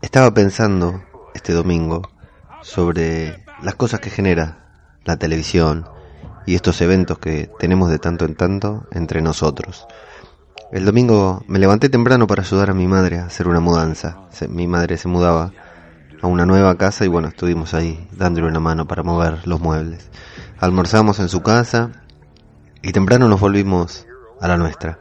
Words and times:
Estaba 0.00 0.32
pensando 0.32 1.02
este 1.34 1.52
domingo 1.52 2.02
sobre 2.62 3.44
las 3.62 3.74
cosas 3.74 4.00
que 4.00 4.10
genera 4.10 4.98
la 5.04 5.16
televisión 5.16 5.88
y 6.46 6.54
estos 6.54 6.80
eventos 6.80 7.18
que 7.18 7.50
tenemos 7.58 7.90
de 7.90 7.98
tanto 7.98 8.24
en 8.24 8.34
tanto 8.34 8.86
entre 8.92 9.20
nosotros. 9.20 9.86
El 10.70 10.84
domingo 10.84 11.42
me 11.46 11.58
levanté 11.58 11.88
temprano 11.88 12.26
para 12.26 12.42
ayudar 12.42 12.70
a 12.70 12.74
mi 12.74 12.86
madre 12.86 13.18
a 13.18 13.26
hacer 13.26 13.48
una 13.48 13.60
mudanza. 13.60 14.28
Mi 14.48 14.66
madre 14.66 14.98
se 14.98 15.08
mudaba 15.08 15.52
a 16.20 16.26
una 16.26 16.46
nueva 16.46 16.76
casa 16.76 17.04
y 17.04 17.08
bueno, 17.08 17.28
estuvimos 17.28 17.74
ahí 17.74 18.08
dándole 18.12 18.48
una 18.48 18.60
mano 18.60 18.86
para 18.86 19.02
mover 19.02 19.46
los 19.46 19.60
muebles. 19.60 20.10
Almorzamos 20.58 21.20
en 21.20 21.28
su 21.28 21.42
casa 21.42 21.90
y 22.82 22.92
temprano 22.92 23.28
nos 23.28 23.40
volvimos 23.40 24.06
a 24.40 24.48
la 24.48 24.56
nuestra. 24.56 25.00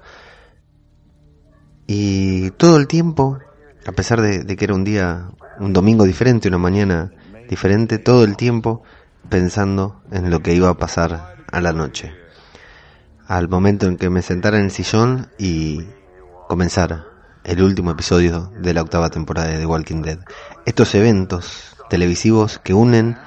Y 1.87 2.51
todo 2.51 2.77
el 2.77 2.87
tiempo, 2.87 3.39
a 3.85 3.91
pesar 3.93 4.21
de, 4.21 4.55
que 4.55 4.65
era 4.65 4.75
un 4.75 4.83
día, 4.83 5.29
un 5.59 5.73
domingo 5.73 6.03
diferente, 6.03 6.47
una 6.49 6.57
mañana 6.57 7.11
diferente, 7.49 7.97
todo 7.97 8.23
el 8.23 8.35
tiempo 8.35 8.83
pensando 9.29 10.01
en 10.11 10.29
lo 10.29 10.41
que 10.41 10.53
iba 10.53 10.69
a 10.69 10.77
pasar 10.77 11.35
a 11.49 11.61
la 11.61 11.73
noche 11.73 12.13
al 13.27 13.49
momento 13.49 13.87
en 13.87 13.97
que 13.97 14.09
me 14.09 14.21
sentara 14.21 14.57
en 14.57 14.65
el 14.65 14.71
sillón 14.71 15.29
y 15.37 15.81
comenzara 16.47 17.05
el 17.43 17.61
último 17.61 17.91
episodio 17.91 18.51
de 18.59 18.73
la 18.73 18.81
octava 18.81 19.09
temporada 19.09 19.49
de 19.49 19.57
The 19.57 19.65
Walking 19.65 20.01
Dead. 20.01 20.19
Estos 20.65 20.95
eventos 20.95 21.75
televisivos 21.89 22.59
que 22.59 22.73
unen 22.73 23.17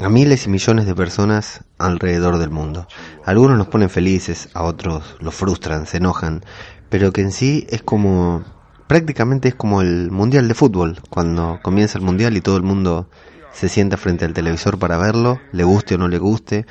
a 0.00 0.08
miles 0.08 0.46
y 0.46 0.50
millones 0.50 0.86
de 0.86 0.94
personas 0.94 1.64
alrededor 1.78 2.38
del 2.38 2.50
mundo. 2.50 2.86
Algunos 3.24 3.56
nos 3.56 3.68
ponen 3.68 3.90
felices, 3.90 4.50
a 4.54 4.62
otros 4.62 5.16
los 5.20 5.34
frustran, 5.34 5.86
se 5.86 5.96
enojan, 5.96 6.44
pero 6.90 7.12
que 7.12 7.22
en 7.22 7.32
sí 7.32 7.66
es 7.70 7.82
como 7.82 8.44
prácticamente 8.86 9.48
es 9.48 9.54
como 9.54 9.80
el 9.80 10.10
mundial 10.10 10.48
de 10.48 10.54
fútbol, 10.54 11.00
cuando 11.08 11.60
comienza 11.62 11.96
el 11.96 12.04
mundial 12.04 12.36
y 12.36 12.40
todo 12.40 12.56
el 12.56 12.64
mundo 12.64 13.08
se 13.52 13.68
sienta 13.68 13.96
frente 13.96 14.24
al 14.24 14.34
televisor 14.34 14.78
para 14.78 14.98
verlo, 14.98 15.40
le 15.52 15.64
guste 15.64 15.94
o 15.94 15.98
no 15.98 16.08
le 16.08 16.18
guste, 16.18 16.66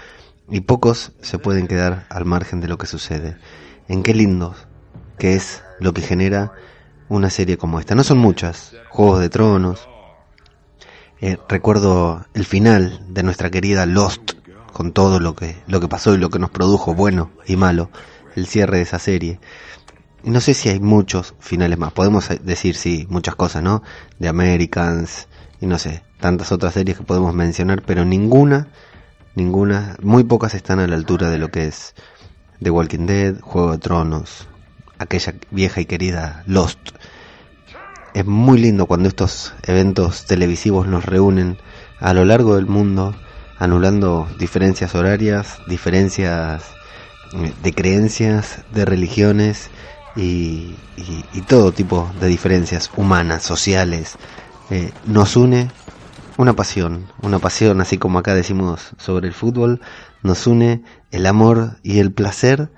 y 0.49 0.61
pocos 0.61 1.13
se 1.21 1.39
pueden 1.39 1.67
quedar 1.67 2.05
al 2.09 2.25
margen 2.25 2.59
de 2.61 2.67
lo 2.67 2.77
que 2.77 2.87
sucede. 2.87 3.37
En 3.87 4.03
qué 4.03 4.13
lindo 4.13 4.55
que 5.17 5.33
es 5.35 5.63
lo 5.79 5.93
que 5.93 6.01
genera 6.01 6.53
una 7.09 7.29
serie 7.29 7.57
como 7.57 7.79
esta. 7.79 7.95
No 7.95 8.03
son 8.03 8.17
muchas, 8.17 8.75
Juegos 8.89 9.19
de 9.19 9.29
Tronos. 9.29 9.87
Eh, 11.21 11.37
recuerdo 11.49 12.25
el 12.33 12.45
final 12.45 13.05
de 13.09 13.23
nuestra 13.23 13.49
querida 13.51 13.85
Lost, 13.85 14.33
con 14.71 14.93
todo 14.93 15.19
lo 15.19 15.35
que, 15.35 15.61
lo 15.67 15.79
que 15.81 15.87
pasó 15.87 16.13
y 16.13 16.17
lo 16.17 16.29
que 16.29 16.39
nos 16.39 16.49
produjo, 16.49 16.93
bueno 16.93 17.31
y 17.45 17.57
malo, 17.57 17.89
el 18.35 18.47
cierre 18.47 18.77
de 18.77 18.83
esa 18.83 18.99
serie. 18.99 19.39
No 20.23 20.41
sé 20.41 20.53
si 20.53 20.69
hay 20.69 20.79
muchos 20.79 21.33
finales 21.39 21.77
más. 21.77 21.93
Podemos 21.93 22.29
decir, 22.43 22.75
sí, 22.75 23.07
muchas 23.09 23.35
cosas, 23.35 23.63
¿no? 23.63 23.83
De 24.19 24.27
Americans 24.27 25.27
y 25.61 25.65
no 25.65 25.77
sé, 25.77 26.03
tantas 26.19 26.51
otras 26.51 26.73
series 26.73 26.97
que 26.97 27.03
podemos 27.03 27.33
mencionar, 27.33 27.83
pero 27.85 28.05
ninguna 28.05 28.69
ninguna, 29.39 29.95
muy 30.01 30.23
pocas 30.23 30.53
están 30.53 30.79
a 30.79 30.87
la 30.87 30.95
altura 30.95 31.29
de 31.29 31.37
lo 31.37 31.49
que 31.49 31.67
es 31.67 31.95
The 32.61 32.69
Walking 32.69 33.05
Dead, 33.05 33.39
Juego 33.39 33.71
de 33.71 33.77
Tronos, 33.77 34.47
aquella 34.97 35.33
vieja 35.51 35.81
y 35.81 35.85
querida 35.85 36.43
Lost. 36.45 36.89
Es 38.13 38.25
muy 38.25 38.59
lindo 38.59 38.85
cuando 38.85 39.07
estos 39.07 39.53
eventos 39.63 40.25
televisivos 40.25 40.87
nos 40.87 41.05
reúnen 41.05 41.57
a 41.99 42.13
lo 42.13 42.25
largo 42.25 42.55
del 42.55 42.65
mundo, 42.65 43.15
anulando 43.59 44.27
diferencias 44.37 44.95
horarias, 44.95 45.59
diferencias 45.67 46.63
eh, 47.33 47.53
de 47.61 47.73
creencias, 47.73 48.63
de 48.73 48.85
religiones 48.85 49.69
y, 50.19 50.75
todo 51.47 51.71
tipo 51.71 52.11
de 52.19 52.27
diferencias 52.27 52.91
humanas, 52.95 53.43
sociales. 53.43 54.17
Eh, 54.69 54.91
nos 55.05 55.35
une 55.35 55.69
una 56.37 56.53
pasión, 56.53 57.07
una 57.21 57.39
pasión, 57.39 57.81
así 57.81 57.97
como 57.97 58.19
acá 58.19 58.35
decimos 58.35 58.91
sobre 58.97 59.27
el 59.27 59.33
fútbol, 59.33 59.81
nos 60.21 60.45
une 60.45 60.83
el 61.11 61.25
amor 61.25 61.77
y 61.81 61.99
el 61.99 62.11
placer 62.11 62.69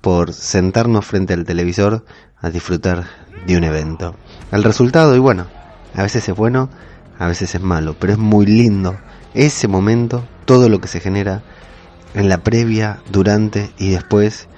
por 0.00 0.32
sentarnos 0.32 1.06
frente 1.06 1.34
al 1.34 1.44
televisor 1.44 2.04
a 2.40 2.50
disfrutar 2.50 3.06
de 3.46 3.56
un 3.56 3.64
evento. 3.64 4.14
El 4.52 4.62
resultado, 4.62 5.16
y 5.16 5.18
bueno, 5.18 5.46
a 5.94 6.02
veces 6.02 6.28
es 6.28 6.36
bueno, 6.36 6.68
a 7.18 7.26
veces 7.26 7.54
es 7.54 7.60
malo, 7.60 7.96
pero 7.98 8.12
es 8.12 8.18
muy 8.18 8.46
lindo 8.46 8.98
ese 9.34 9.68
momento, 9.68 10.24
todo 10.44 10.68
lo 10.68 10.80
que 10.80 10.88
se 10.88 11.00
genera 11.00 11.42
en 12.14 12.28
la 12.28 12.38
previa, 12.38 13.00
durante 13.10 13.72
y 13.78 13.90
después 13.90 14.48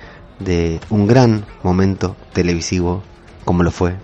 de 0.40 0.80
un 0.90 1.06
gran 1.06 1.46
momento 1.62 2.16
televisivo 2.32 3.02
como 3.44 3.62
lo 3.62 3.70
fue 3.70 3.96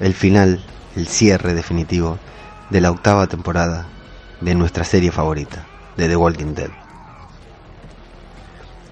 el 0.00 0.14
final, 0.14 0.62
el 0.96 1.08
cierre 1.08 1.54
definitivo 1.54 2.18
de 2.70 2.80
la 2.80 2.90
octava 2.90 3.26
temporada 3.26 3.86
de 4.40 4.54
nuestra 4.54 4.84
serie 4.84 5.10
favorita, 5.10 5.66
de 5.96 6.08
The 6.08 6.16
Walking 6.16 6.54
Dead. 6.54 6.70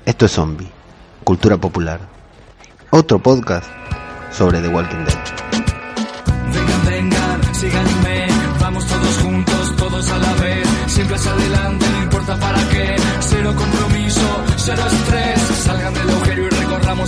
Esto 0.05 0.27
es 0.27 0.33
Zombie, 0.33 0.71
Cultura 1.25 1.57
Popular, 1.57 2.01
otro 2.91 3.19
podcast 3.21 3.67
sobre 4.33 4.61
The 4.61 4.69
Walking 4.69 5.05
Dead. 5.05 5.19
Vengan, 6.53 6.87
vengan, 6.87 7.55
síganme, 7.55 8.27
vamos 8.61 8.87
todos 8.87 9.19
juntos, 9.19 9.77
todos 9.77 10.11
a 10.11 10.19
la 10.19 10.35
vez, 10.35 10.69
siempre 10.87 11.17
hacia 11.17 11.33
adelante, 11.33 11.87
no 11.91 12.03
importa 12.03 12.37
para 12.39 12.69
qué, 12.69 12.97
cero 13.21 13.55
compromiso, 13.57 14.45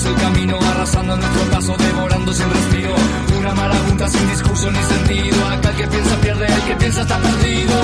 el 0.09 0.15
camino, 0.17 0.59
arrasando 0.71 1.17
nuestro 1.17 1.43
paso, 1.51 1.77
devorando 1.77 2.33
sin 2.33 2.51
respiro, 2.51 2.95
una 3.39 3.55
marabunta 3.55 4.09
sin 4.09 4.29
discurso 4.29 4.71
ni 4.71 4.83
sentido, 4.83 5.47
acá 5.47 5.71
el 5.71 5.77
que 5.77 5.87
piensa 5.87 6.17
pierde, 6.21 6.47
el 6.47 6.63
que 6.63 6.75
piensa 6.77 7.03
está 7.03 7.19
perdido. 7.19 7.75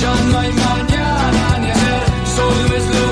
Ya 0.00 0.14
no 0.30 0.38
hay 0.38 0.52
mañana 0.52 1.58
ni 1.60 1.70
ayer, 1.70 2.02
solo 2.36 2.76
es 2.76 2.86
lo 2.96 3.11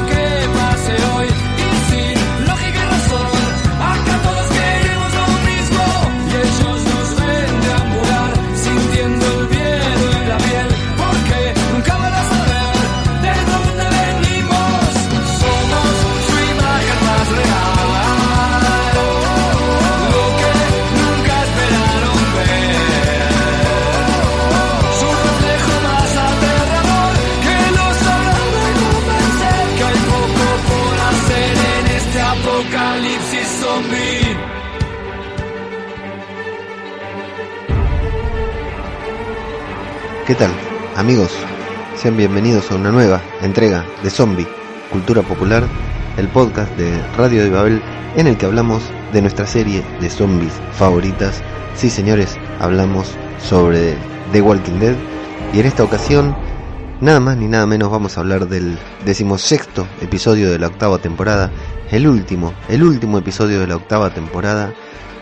¿Qué 40.30 40.36
tal, 40.36 40.52
amigos? 40.94 41.32
Sean 41.96 42.16
bienvenidos 42.16 42.70
a 42.70 42.76
una 42.76 42.92
nueva 42.92 43.20
entrega 43.42 43.84
de 44.04 44.10
Zombie, 44.10 44.46
Cultura 44.88 45.22
Popular, 45.22 45.64
el 46.16 46.28
podcast 46.28 46.70
de 46.76 47.02
Radio 47.16 47.42
de 47.42 47.50
Babel 47.50 47.82
en 48.14 48.28
el 48.28 48.38
que 48.38 48.46
hablamos 48.46 48.80
de 49.12 49.22
nuestra 49.22 49.44
serie 49.48 49.82
de 50.00 50.08
zombies 50.08 50.52
favoritas. 50.70 51.42
Sí, 51.74 51.90
señores, 51.90 52.36
hablamos 52.60 53.10
sobre 53.40 53.96
The 54.30 54.40
Walking 54.40 54.78
Dead 54.78 54.94
y 55.52 55.58
en 55.58 55.66
esta 55.66 55.82
ocasión 55.82 56.36
nada 57.00 57.18
más 57.18 57.36
ni 57.36 57.48
nada 57.48 57.66
menos 57.66 57.90
vamos 57.90 58.16
a 58.16 58.20
hablar 58.20 58.46
del 58.46 58.78
decimosexto 59.04 59.84
episodio 60.00 60.52
de 60.52 60.60
la 60.60 60.68
octava 60.68 60.98
temporada, 60.98 61.50
el 61.90 62.06
último, 62.06 62.54
el 62.68 62.84
último 62.84 63.18
episodio 63.18 63.58
de 63.58 63.66
la 63.66 63.74
octava 63.74 64.14
temporada 64.14 64.72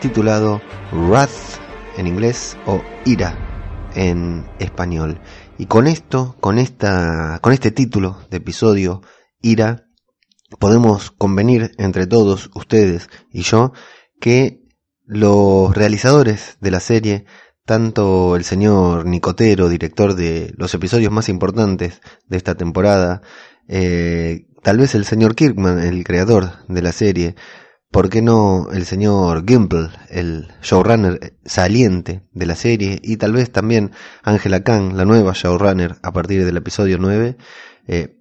titulado 0.01 0.61
Wrath 0.91 1.57
en 1.97 2.05
inglés 2.05 2.55
o 2.67 2.83
Ira 3.05 3.48
en 3.95 4.45
español. 4.59 5.19
Y 5.57 5.65
con 5.65 5.87
esto, 5.87 6.35
con 6.39 6.57
esta, 6.57 7.39
con 7.41 7.53
este 7.53 7.71
título 7.71 8.17
de 8.29 8.37
episodio, 8.37 9.01
Ira, 9.41 9.85
podemos 10.59 11.11
convenir 11.11 11.71
entre 11.77 12.07
todos, 12.07 12.49
ustedes 12.55 13.09
y 13.31 13.41
yo, 13.41 13.73
que 14.19 14.63
los 15.05 15.75
realizadores 15.75 16.57
de 16.61 16.71
la 16.71 16.79
serie, 16.79 17.25
tanto 17.65 18.35
el 18.35 18.43
señor 18.43 19.05
Nicotero, 19.05 19.69
director 19.69 20.15
de 20.15 20.53
los 20.57 20.73
episodios 20.73 21.11
más 21.11 21.29
importantes 21.29 22.01
de 22.27 22.37
esta 22.37 22.55
temporada, 22.55 23.21
eh, 23.67 24.47
tal 24.63 24.77
vez 24.77 24.95
el 24.95 25.05
señor 25.05 25.35
Kirkman, 25.35 25.79
el 25.79 26.03
creador 26.03 26.65
de 26.67 26.81
la 26.81 26.91
serie, 26.91 27.35
¿por 27.91 28.09
qué 28.09 28.21
no 28.21 28.67
el 28.71 28.85
señor 28.85 29.43
Gimple, 29.47 29.89
el 30.09 30.47
showrunner 30.61 31.37
saliente 31.45 32.23
de 32.33 32.45
la 32.45 32.55
serie? 32.55 32.99
Y 33.03 33.17
tal 33.17 33.33
vez 33.33 33.51
también 33.51 33.91
Angela 34.23 34.63
Kang, 34.63 34.93
la 34.93 35.05
nueva 35.05 35.33
showrunner 35.33 35.97
a 36.03 36.13
partir 36.13 36.45
del 36.45 36.57
episodio 36.57 36.97
9. 36.99 37.37
Eh, 37.87 38.15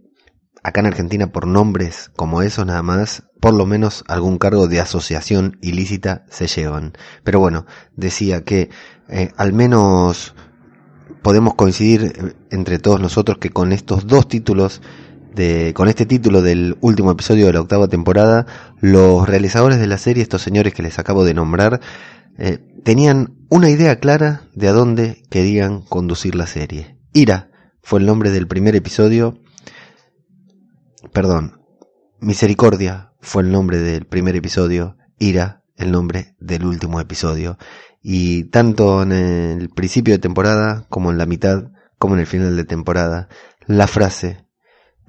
acá 0.62 0.80
en 0.80 0.86
Argentina 0.86 1.32
por 1.32 1.46
nombres 1.46 2.10
como 2.16 2.42
esos 2.42 2.66
nada 2.66 2.82
más, 2.82 3.24
por 3.40 3.54
lo 3.54 3.66
menos 3.66 4.04
algún 4.08 4.38
cargo 4.38 4.66
de 4.66 4.80
asociación 4.80 5.58
ilícita 5.60 6.24
se 6.30 6.46
llevan. 6.46 6.92
Pero 7.24 7.40
bueno, 7.40 7.66
decía 7.94 8.44
que 8.44 8.70
eh, 9.08 9.32
al 9.36 9.52
menos 9.52 10.34
podemos 11.22 11.54
coincidir 11.54 12.02
eh, 12.04 12.34
entre 12.50 12.78
todos 12.78 13.00
nosotros 13.00 13.38
que 13.38 13.50
con 13.50 13.72
estos 13.72 14.06
dos 14.06 14.28
títulos 14.28 14.80
de, 15.34 15.72
con 15.74 15.88
este 15.88 16.06
título 16.06 16.42
del 16.42 16.76
último 16.80 17.10
episodio 17.10 17.46
de 17.46 17.52
la 17.52 17.60
octava 17.60 17.88
temporada, 17.88 18.46
los 18.80 19.28
realizadores 19.28 19.78
de 19.78 19.86
la 19.86 19.98
serie, 19.98 20.22
estos 20.22 20.42
señores 20.42 20.74
que 20.74 20.82
les 20.82 20.98
acabo 20.98 21.24
de 21.24 21.34
nombrar, 21.34 21.80
eh, 22.38 22.58
tenían 22.84 23.34
una 23.48 23.70
idea 23.70 23.98
clara 23.98 24.42
de 24.54 24.68
a 24.68 24.72
dónde 24.72 25.22
querían 25.30 25.82
conducir 25.82 26.34
la 26.34 26.46
serie. 26.46 26.96
Ira 27.12 27.50
fue 27.82 28.00
el 28.00 28.06
nombre 28.06 28.30
del 28.30 28.46
primer 28.46 28.76
episodio. 28.76 29.38
Perdón, 31.12 31.60
Misericordia 32.20 33.12
fue 33.20 33.42
el 33.42 33.50
nombre 33.50 33.78
del 33.78 34.06
primer 34.06 34.36
episodio. 34.36 34.96
Ira 35.18 35.62
el 35.76 35.90
nombre 35.90 36.34
del 36.38 36.64
último 36.64 37.00
episodio. 37.00 37.58
Y 38.02 38.44
tanto 38.44 39.02
en 39.02 39.12
el 39.12 39.68
principio 39.70 40.14
de 40.14 40.18
temporada 40.18 40.86
como 40.88 41.10
en 41.10 41.18
la 41.18 41.26
mitad, 41.26 41.72
como 41.98 42.14
en 42.14 42.20
el 42.20 42.26
final 42.26 42.56
de 42.56 42.64
temporada, 42.64 43.28
la 43.66 43.86
frase, 43.86 44.44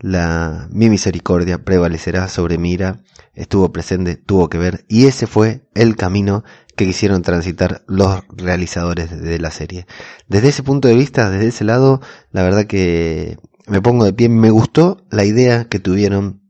la 0.02 0.68
mi 0.72 0.90
misericordia 0.90 1.64
prevalecerá 1.64 2.28
sobre 2.28 2.58
mi 2.58 2.72
ira, 2.72 3.02
estuvo 3.34 3.72
presente, 3.72 4.16
tuvo 4.16 4.50
que 4.50 4.58
ver, 4.58 4.86
y 4.88 5.06
ese 5.08 5.28
fue 5.28 5.68
el 5.74 5.96
camino 5.96 6.44
que 6.76 6.86
quisieron 6.86 7.22
transitar 7.22 7.84
los 7.88 8.22
realizadores 8.30 9.22
de 9.22 9.40
la 9.40 9.52
serie. 9.52 9.86
Desde 10.28 10.50
ese 10.50 10.64
punto 10.64 10.88
de 10.88 10.96
vista, 10.96 11.30
desde 11.30 11.48
ese 11.48 11.64
lado, 11.66 12.02
la 12.32 12.44
verdad 12.44 12.66
que 12.66 13.38
me 13.68 13.82
pongo 13.82 14.06
de 14.06 14.14
pie, 14.14 14.30
me 14.30 14.50
gustó 14.50 15.06
la 15.10 15.26
idea 15.26 15.66
que 15.66 15.80
tuvieron 15.80 16.42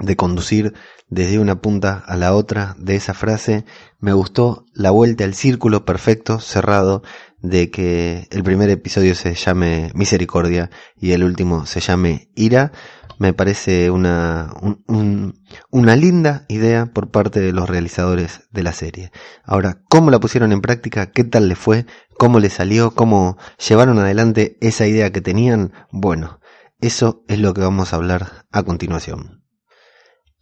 de 0.00 0.16
conducir 0.16 0.74
desde 1.08 1.38
una 1.38 1.60
punta 1.60 2.04
a 2.06 2.16
la 2.16 2.34
otra 2.34 2.76
de 2.78 2.96
esa 2.96 3.14
frase, 3.14 3.64
me 3.98 4.12
gustó 4.12 4.66
la 4.74 4.90
vuelta 4.90 5.24
al 5.24 5.34
círculo 5.34 5.84
perfecto, 5.84 6.38
cerrado, 6.38 7.02
de 7.40 7.70
que 7.70 8.26
el 8.30 8.42
primer 8.42 8.68
episodio 8.68 9.14
se 9.14 9.34
llame 9.34 9.90
Misericordia 9.94 10.70
y 10.96 11.12
el 11.12 11.24
último 11.24 11.66
se 11.66 11.80
llame 11.80 12.28
Ira, 12.34 12.72
me 13.18 13.32
parece 13.32 13.90
una, 13.90 14.54
una 15.70 15.96
linda 15.96 16.44
idea 16.48 16.86
por 16.86 17.10
parte 17.10 17.40
de 17.40 17.52
los 17.52 17.68
realizadores 17.68 18.42
de 18.50 18.62
la 18.62 18.72
serie. 18.72 19.10
Ahora, 19.44 19.82
¿cómo 19.88 20.10
la 20.10 20.20
pusieron 20.20 20.52
en 20.52 20.60
práctica? 20.60 21.10
¿Qué 21.10 21.24
tal 21.24 21.48
le 21.48 21.56
fue? 21.56 21.86
¿Cómo 22.16 22.40
le 22.40 22.50
salió? 22.50 22.92
¿Cómo 22.94 23.36
llevaron 23.68 23.98
adelante 23.98 24.56
esa 24.60 24.86
idea 24.86 25.12
que 25.12 25.20
tenían? 25.20 25.72
Bueno, 25.90 26.40
eso 26.80 27.24
es 27.28 27.40
lo 27.40 27.54
que 27.54 27.60
vamos 27.60 27.92
a 27.92 27.96
hablar 27.96 28.46
a 28.52 28.62
continuación. 28.62 29.44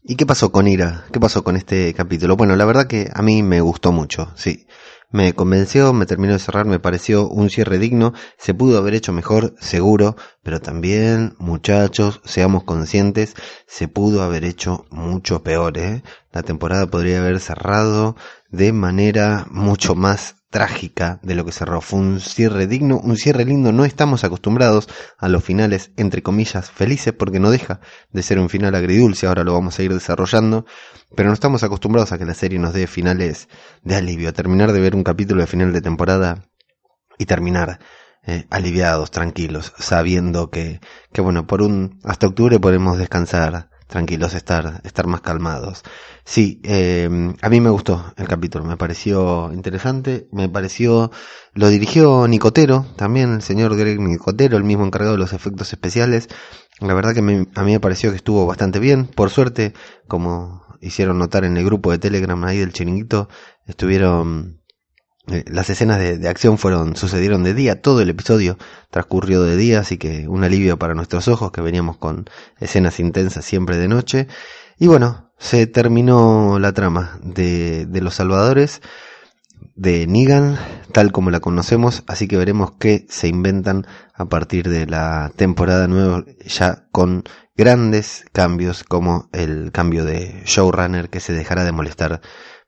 ¿Y 0.02 0.16
qué 0.16 0.26
pasó 0.26 0.52
con 0.52 0.68
Ira? 0.68 1.04
¿Qué 1.12 1.18
pasó 1.18 1.42
con 1.42 1.56
este 1.56 1.92
capítulo? 1.94 2.36
Bueno, 2.36 2.54
la 2.54 2.64
verdad 2.64 2.86
que 2.86 3.10
a 3.12 3.22
mí 3.22 3.42
me 3.42 3.60
gustó 3.60 3.90
mucho, 3.90 4.30
sí. 4.36 4.66
Me 5.10 5.34
convenció, 5.34 5.92
me 5.92 6.04
terminó 6.04 6.32
de 6.32 6.40
cerrar, 6.40 6.66
me 6.66 6.80
pareció 6.80 7.28
un 7.28 7.48
cierre 7.48 7.78
digno, 7.78 8.12
se 8.38 8.54
pudo 8.54 8.76
haber 8.76 8.94
hecho 8.94 9.12
mejor, 9.12 9.54
seguro, 9.60 10.16
pero 10.42 10.60
también, 10.60 11.36
muchachos, 11.38 12.20
seamos 12.24 12.64
conscientes, 12.64 13.34
se 13.68 13.86
pudo 13.86 14.22
haber 14.22 14.44
hecho 14.44 14.84
mucho 14.90 15.44
peor, 15.44 15.78
¿eh? 15.78 16.02
La 16.32 16.42
temporada 16.42 16.88
podría 16.88 17.20
haber 17.20 17.40
cerrado 17.40 18.16
de 18.50 18.72
manera 18.72 19.46
mucho 19.50 19.94
más 19.94 20.35
trágica 20.50 21.18
de 21.22 21.34
lo 21.34 21.44
que 21.44 21.52
cerró. 21.52 21.80
Fue 21.80 21.98
un 21.98 22.20
cierre 22.20 22.66
digno, 22.66 22.98
un 22.98 23.16
cierre 23.16 23.44
lindo. 23.44 23.72
No 23.72 23.84
estamos 23.84 24.24
acostumbrados 24.24 24.88
a 25.18 25.28
los 25.28 25.44
finales, 25.44 25.90
entre 25.96 26.22
comillas, 26.22 26.70
felices, 26.70 27.12
porque 27.12 27.40
no 27.40 27.50
deja 27.50 27.80
de 28.10 28.22
ser 28.22 28.38
un 28.38 28.48
final 28.48 28.74
agridulce. 28.74 29.26
Ahora 29.26 29.44
lo 29.44 29.52
vamos 29.52 29.78
a 29.78 29.82
ir 29.82 29.92
desarrollando. 29.92 30.66
Pero 31.14 31.28
no 31.28 31.34
estamos 31.34 31.62
acostumbrados 31.62 32.12
a 32.12 32.18
que 32.18 32.24
la 32.24 32.34
serie 32.34 32.58
nos 32.58 32.72
dé 32.72 32.86
finales 32.86 33.48
de 33.82 33.96
alivio. 33.96 34.32
Terminar 34.32 34.72
de 34.72 34.80
ver 34.80 34.94
un 34.94 35.04
capítulo 35.04 35.40
de 35.40 35.46
final 35.46 35.72
de 35.72 35.82
temporada 35.82 36.44
y 37.18 37.26
terminar 37.26 37.80
eh, 38.26 38.46
aliviados, 38.50 39.10
tranquilos, 39.10 39.72
sabiendo 39.78 40.50
que, 40.50 40.80
que 41.12 41.20
bueno, 41.20 41.46
por 41.46 41.62
un, 41.62 42.00
hasta 42.02 42.26
octubre 42.26 42.58
podemos 42.58 42.98
descansar 42.98 43.70
tranquilos, 43.86 44.34
estar, 44.34 44.80
estar 44.84 45.06
más 45.06 45.20
calmados. 45.20 45.82
Sí, 46.24 46.60
eh, 46.64 47.08
a 47.40 47.48
mí 47.48 47.60
me 47.60 47.70
gustó 47.70 48.12
el 48.16 48.26
capítulo, 48.28 48.64
me 48.64 48.76
pareció 48.76 49.52
interesante, 49.52 50.28
me 50.32 50.48
pareció, 50.48 51.10
lo 51.54 51.68
dirigió 51.68 52.26
Nicotero, 52.28 52.86
también 52.96 53.34
el 53.34 53.42
señor 53.42 53.76
Greg 53.76 54.00
Nicotero, 54.00 54.56
el 54.56 54.64
mismo 54.64 54.84
encargado 54.84 55.14
de 55.14 55.20
los 55.20 55.32
efectos 55.32 55.72
especiales. 55.72 56.28
La 56.80 56.94
verdad 56.94 57.14
que 57.14 57.20
a 57.20 57.22
mí 57.62 57.72
me 57.72 57.80
pareció 57.80 58.10
que 58.10 58.16
estuvo 58.16 58.46
bastante 58.46 58.78
bien, 58.78 59.06
por 59.06 59.30
suerte, 59.30 59.72
como 60.08 60.66
hicieron 60.80 61.18
notar 61.18 61.44
en 61.44 61.56
el 61.56 61.64
grupo 61.64 61.90
de 61.90 61.98
Telegram 61.98 62.42
ahí 62.44 62.58
del 62.58 62.72
chiringuito, 62.72 63.28
estuvieron 63.66 64.60
las 65.26 65.70
escenas 65.70 65.98
de, 65.98 66.28
acción 66.28 66.58
fueron 66.58 66.96
sucedieron 66.96 67.42
de 67.42 67.54
día, 67.54 67.82
todo 67.82 68.00
el 68.00 68.10
episodio 68.10 68.58
transcurrió 68.90 69.42
de 69.42 69.56
día, 69.56 69.80
así 69.80 69.98
que 69.98 70.28
un 70.28 70.44
alivio 70.44 70.78
para 70.78 70.94
nuestros 70.94 71.28
ojos 71.28 71.50
que 71.50 71.60
veníamos 71.60 71.96
con 71.96 72.26
escenas 72.60 73.00
intensas 73.00 73.44
siempre 73.44 73.76
de 73.76 73.88
noche. 73.88 74.28
Y 74.78 74.86
bueno, 74.86 75.32
se 75.38 75.66
terminó 75.66 76.58
la 76.58 76.72
trama 76.72 77.18
de, 77.22 77.86
de 77.86 78.00
los 78.00 78.14
salvadores 78.14 78.80
de 79.74 80.06
Negan, 80.06 80.58
tal 80.92 81.12
como 81.12 81.30
la 81.30 81.40
conocemos, 81.40 82.02
así 82.06 82.28
que 82.28 82.36
veremos 82.36 82.72
qué 82.78 83.06
se 83.08 83.28
inventan 83.28 83.86
a 84.14 84.26
partir 84.26 84.68
de 84.68 84.86
la 84.86 85.30
temporada 85.36 85.86
nueva, 85.86 86.24
ya 86.46 86.86
con 86.92 87.24
grandes 87.56 88.24
cambios 88.32 88.84
como 88.84 89.28
el 89.32 89.72
cambio 89.72 90.04
de 90.04 90.42
showrunner 90.44 91.10
que 91.10 91.20
se 91.20 91.32
dejará 91.32 91.64
de 91.64 91.72
molestar 91.72 92.20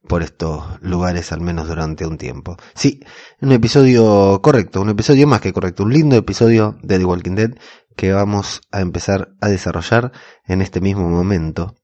por 0.06 0.22
estos 0.22 0.80
lugares 0.80 1.32
al 1.32 1.40
menos 1.40 1.68
durante 1.68 2.06
un 2.06 2.18
tiempo. 2.18 2.56
Sí, 2.74 3.00
un 3.40 3.52
episodio 3.52 4.40
correcto, 4.42 4.80
un 4.80 4.90
episodio 4.90 5.26
más 5.26 5.40
que 5.40 5.52
correcto, 5.52 5.82
un 5.82 5.92
lindo 5.92 6.16
episodio 6.16 6.78
de 6.82 6.98
The 6.98 7.04
Walking 7.04 7.34
Dead 7.34 7.50
que 7.96 8.12
vamos 8.12 8.60
a 8.70 8.80
empezar 8.80 9.34
a 9.40 9.48
desarrollar 9.48 10.12
en 10.46 10.62
este 10.62 10.80
mismo 10.80 11.08
momento. 11.08 11.74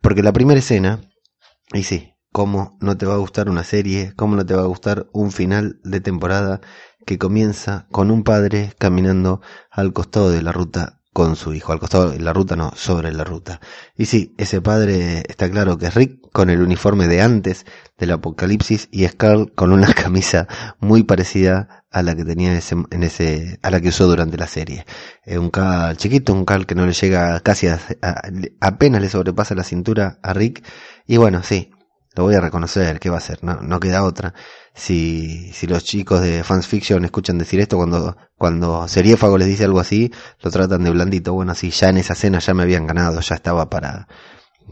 Porque 0.00 0.22
la 0.22 0.32
primera 0.32 0.60
escena, 0.60 1.00
y 1.72 1.82
sí, 1.82 2.14
cómo 2.30 2.78
no 2.80 2.96
te 2.96 3.06
va 3.06 3.14
a 3.14 3.18
gustar 3.18 3.48
una 3.48 3.64
serie, 3.64 4.12
cómo 4.16 4.36
no 4.36 4.46
te 4.46 4.54
va 4.54 4.62
a 4.62 4.66
gustar 4.66 5.08
un 5.12 5.32
final 5.32 5.80
de 5.82 6.00
temporada 6.00 6.60
que 7.04 7.18
comienza 7.18 7.86
con 7.90 8.10
un 8.10 8.22
padre 8.22 8.72
caminando 8.78 9.40
al 9.70 9.92
costado 9.92 10.30
de 10.30 10.42
la 10.42 10.52
ruta 10.52 11.00
con 11.14 11.36
su 11.36 11.54
hijo, 11.54 11.72
al 11.72 11.78
costado 11.78 12.10
de 12.10 12.18
la 12.18 12.32
ruta, 12.32 12.56
no, 12.56 12.72
sobre 12.74 13.12
la 13.12 13.22
ruta. 13.22 13.60
Y 13.96 14.06
sí, 14.06 14.34
ese 14.36 14.60
padre 14.60 15.22
está 15.28 15.48
claro 15.48 15.78
que 15.78 15.86
es 15.86 15.94
Rick 15.94 16.20
con 16.32 16.50
el 16.50 16.60
uniforme 16.60 17.06
de 17.06 17.22
antes 17.22 17.64
del 17.96 18.10
apocalipsis 18.10 18.88
y 18.90 19.06
Scarl 19.06 19.52
con 19.54 19.72
una 19.72 19.94
camisa 19.94 20.48
muy 20.80 21.04
parecida 21.04 21.84
a 21.92 22.02
la 22.02 22.16
que 22.16 22.24
tenía 22.24 22.50
en 22.50 22.56
ese, 22.56 22.74
en 22.90 23.58
a 23.62 23.70
la 23.70 23.80
que 23.80 23.88
usó 23.90 24.08
durante 24.08 24.36
la 24.36 24.48
serie. 24.48 24.84
Es 25.22 25.38
un 25.38 25.50
Cal 25.50 25.96
chiquito, 25.96 26.32
un 26.32 26.44
Cal 26.44 26.66
que 26.66 26.74
no 26.74 26.84
le 26.84 26.92
llega 26.92 27.38
casi 27.40 27.68
a, 27.68 27.78
apenas 28.60 29.00
le 29.00 29.08
sobrepasa 29.08 29.54
la 29.54 29.62
cintura 29.62 30.18
a 30.20 30.32
Rick. 30.32 30.64
Y 31.06 31.16
bueno, 31.16 31.44
sí, 31.44 31.70
lo 32.16 32.24
voy 32.24 32.34
a 32.34 32.40
reconocer, 32.40 32.98
¿qué 32.98 33.08
va 33.08 33.18
a 33.18 33.20
ser? 33.20 33.44
No, 33.44 33.60
no 33.62 33.78
queda 33.78 34.02
otra 34.02 34.34
si, 34.74 35.52
si 35.52 35.68
los 35.68 35.84
chicos 35.84 36.20
de 36.20 36.42
Fans 36.42 36.66
Fiction 36.66 37.04
escuchan 37.04 37.38
decir 37.38 37.60
esto, 37.60 37.76
cuando, 37.76 38.16
cuando 38.36 38.88
Seriéfago 38.88 39.38
les 39.38 39.46
dice 39.46 39.64
algo 39.64 39.78
así, 39.78 40.12
lo 40.42 40.50
tratan 40.50 40.82
de 40.82 40.90
blandito. 40.90 41.32
Bueno, 41.32 41.52
así 41.52 41.70
ya 41.70 41.90
en 41.90 41.98
esa 41.98 42.14
escena 42.14 42.40
ya 42.40 42.54
me 42.54 42.64
habían 42.64 42.86
ganado, 42.86 43.20
ya 43.20 43.36
estaba 43.36 43.70
para, 43.70 44.08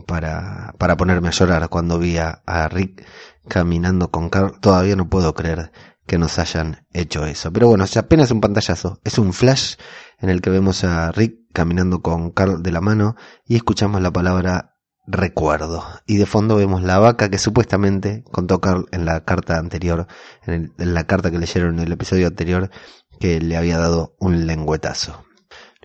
para, 0.07 0.75
para 0.77 0.97
ponerme 0.97 1.29
a 1.29 1.31
llorar 1.31 1.69
cuando 1.69 2.01
vi 2.01 2.19
a, 2.19 2.43
Rick 2.69 3.07
caminando 3.47 4.11
con 4.11 4.29
Carl. 4.29 4.59
Todavía 4.61 4.97
no 4.97 5.09
puedo 5.09 5.35
creer 5.35 5.71
que 6.05 6.19
nos 6.19 6.37
hayan 6.41 6.85
hecho 6.93 7.25
eso. 7.25 7.53
Pero 7.53 7.69
bueno, 7.69 7.87
ya 7.87 8.01
apenas 8.01 8.33
un 8.33 8.41
pantallazo, 8.41 9.01
es 9.05 9.19
un 9.19 9.33
flash 9.33 9.77
en 10.19 10.31
el 10.31 10.43
que 10.43 10.51
vemos 10.51 10.83
a 10.83 11.13
Rick 11.13 11.37
caminando 11.53 12.03
con 12.03 12.31
Carl 12.33 12.61
de 12.61 12.73
la 12.73 12.81
mano 12.81 13.15
y 13.47 13.55
escuchamos 13.55 14.03
la 14.03 14.11
palabra 14.11 14.72
recuerdo. 15.07 15.85
Y 16.07 16.17
de 16.17 16.27
fondo 16.27 16.57
vemos 16.57 16.83
la 16.83 16.99
vaca 16.99 17.31
que 17.31 17.39
supuestamente 17.39 18.25
contó 18.31 18.61
Carl 18.61 18.87
en 18.93 19.05
la 19.05 19.25
carta 19.25 19.59
anterior, 19.59 20.07
en, 20.47 20.73
la 20.79 21.05
carta 21.05 21.31
que 21.31 21.39
leyeron 21.39 21.79
en 21.79 21.87
el 21.87 21.93
episodio 21.93 22.27
anterior, 22.27 22.71
que 23.19 23.41
le 23.41 23.57
había 23.57 23.79
dado 23.79 24.15
un 24.19 24.47
lengüetazo. 24.47 25.25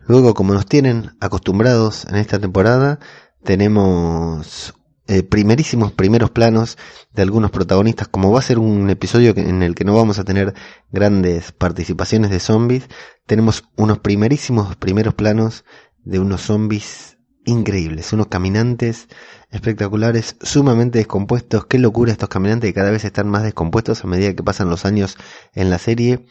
Luego, 0.07 0.33
como 0.33 0.53
nos 0.53 0.65
tienen 0.65 1.17
acostumbrados 1.19 2.05
en 2.05 2.15
esta 2.15 2.39
temporada, 2.39 2.99
tenemos 3.43 4.73
eh, 5.07 5.23
primerísimos 5.23 5.91
primeros 5.91 6.31
planos 6.31 6.77
de 7.13 7.21
algunos 7.21 7.51
protagonistas, 7.51 8.07
como 8.07 8.31
va 8.31 8.39
a 8.39 8.43
ser 8.43 8.59
un 8.59 8.89
episodio 8.89 9.33
en 9.35 9.63
el 9.63 9.75
que 9.75 9.85
no 9.85 9.95
vamos 9.95 10.19
a 10.19 10.23
tener 10.23 10.53
grandes 10.91 11.51
participaciones 11.51 12.29
de 12.29 12.39
zombies, 12.39 12.87
tenemos 13.25 13.63
unos 13.75 13.99
primerísimos 13.99 14.75
primeros 14.75 15.13
planos 15.13 15.65
de 16.03 16.19
unos 16.19 16.41
zombies 16.41 17.16
increíbles, 17.47 18.11
unos 18.13 18.27
caminantes 18.27 19.07
espectaculares, 19.49 20.35
sumamente 20.41 20.99
descompuestos. 20.99 21.65
Qué 21.65 21.79
locura 21.79 22.11
estos 22.11 22.29
caminantes 22.29 22.69
que 22.69 22.73
cada 22.73 22.91
vez 22.91 23.05
están 23.05 23.29
más 23.29 23.43
descompuestos 23.43 24.03
a 24.03 24.07
medida 24.07 24.33
que 24.35 24.43
pasan 24.43 24.69
los 24.69 24.85
años 24.85 25.17
en 25.53 25.69
la 25.69 25.79
serie. 25.79 26.25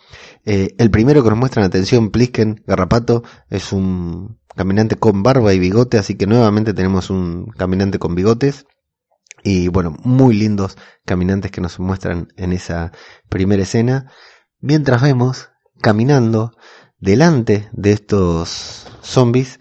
Eh, 0.44 0.74
el 0.78 0.90
primero 0.90 1.24
que 1.24 1.30
nos 1.30 1.38
muestran 1.38 1.64
atención, 1.64 2.10
Plisken, 2.10 2.62
Garrapato, 2.66 3.24
es 3.48 3.72
un 3.72 4.38
caminante 4.54 4.96
con 4.96 5.22
barba 5.22 5.54
y 5.54 5.58
bigote, 5.58 5.98
así 5.98 6.16
que 6.16 6.26
nuevamente 6.26 6.74
tenemos 6.74 7.08
un 7.08 7.46
caminante 7.46 7.98
con 7.98 8.14
bigotes. 8.14 8.66
Y 9.42 9.68
bueno, 9.68 9.96
muy 10.02 10.34
lindos 10.34 10.76
caminantes 11.06 11.50
que 11.50 11.60
nos 11.62 11.78
muestran 11.80 12.28
en 12.36 12.52
esa 12.52 12.92
primera 13.30 13.62
escena. 13.62 14.12
Mientras 14.60 15.00
vemos 15.00 15.48
caminando 15.80 16.52
delante 16.98 17.70
de 17.72 17.92
estos 17.92 18.86
zombies 19.02 19.58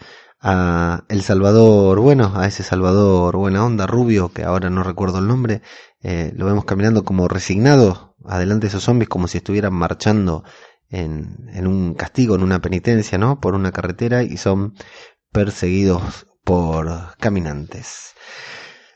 a 0.47 1.05
El 1.09 1.23
Salvador, 1.23 1.99
bueno, 2.01 2.33
a 2.35 2.45
ese 2.45 2.61
Salvador 2.61 3.35
buena 3.35 3.65
onda, 3.65 3.87
rubio, 3.87 4.29
que 4.29 4.43
ahora 4.43 4.69
no 4.69 4.83
recuerdo 4.83 5.17
el 5.17 5.27
nombre, 5.27 5.63
eh, 6.03 6.33
lo 6.35 6.45
vemos 6.45 6.65
caminando 6.65 7.03
como 7.03 7.27
resignado 7.27 8.15
adelante 8.23 8.65
de 8.65 8.67
esos 8.67 8.83
zombies, 8.83 9.09
como 9.09 9.27
si 9.27 9.39
estuvieran 9.39 9.73
marchando 9.73 10.43
en, 10.87 11.49
en 11.51 11.65
un 11.65 11.95
castigo, 11.95 12.35
en 12.35 12.43
una 12.43 12.61
penitencia, 12.61 13.17
¿no? 13.17 13.39
Por 13.39 13.55
una 13.55 13.71
carretera 13.71 14.21
y 14.21 14.37
son 14.37 14.75
perseguidos 15.31 16.27
por 16.43 17.17
caminantes. 17.17 18.13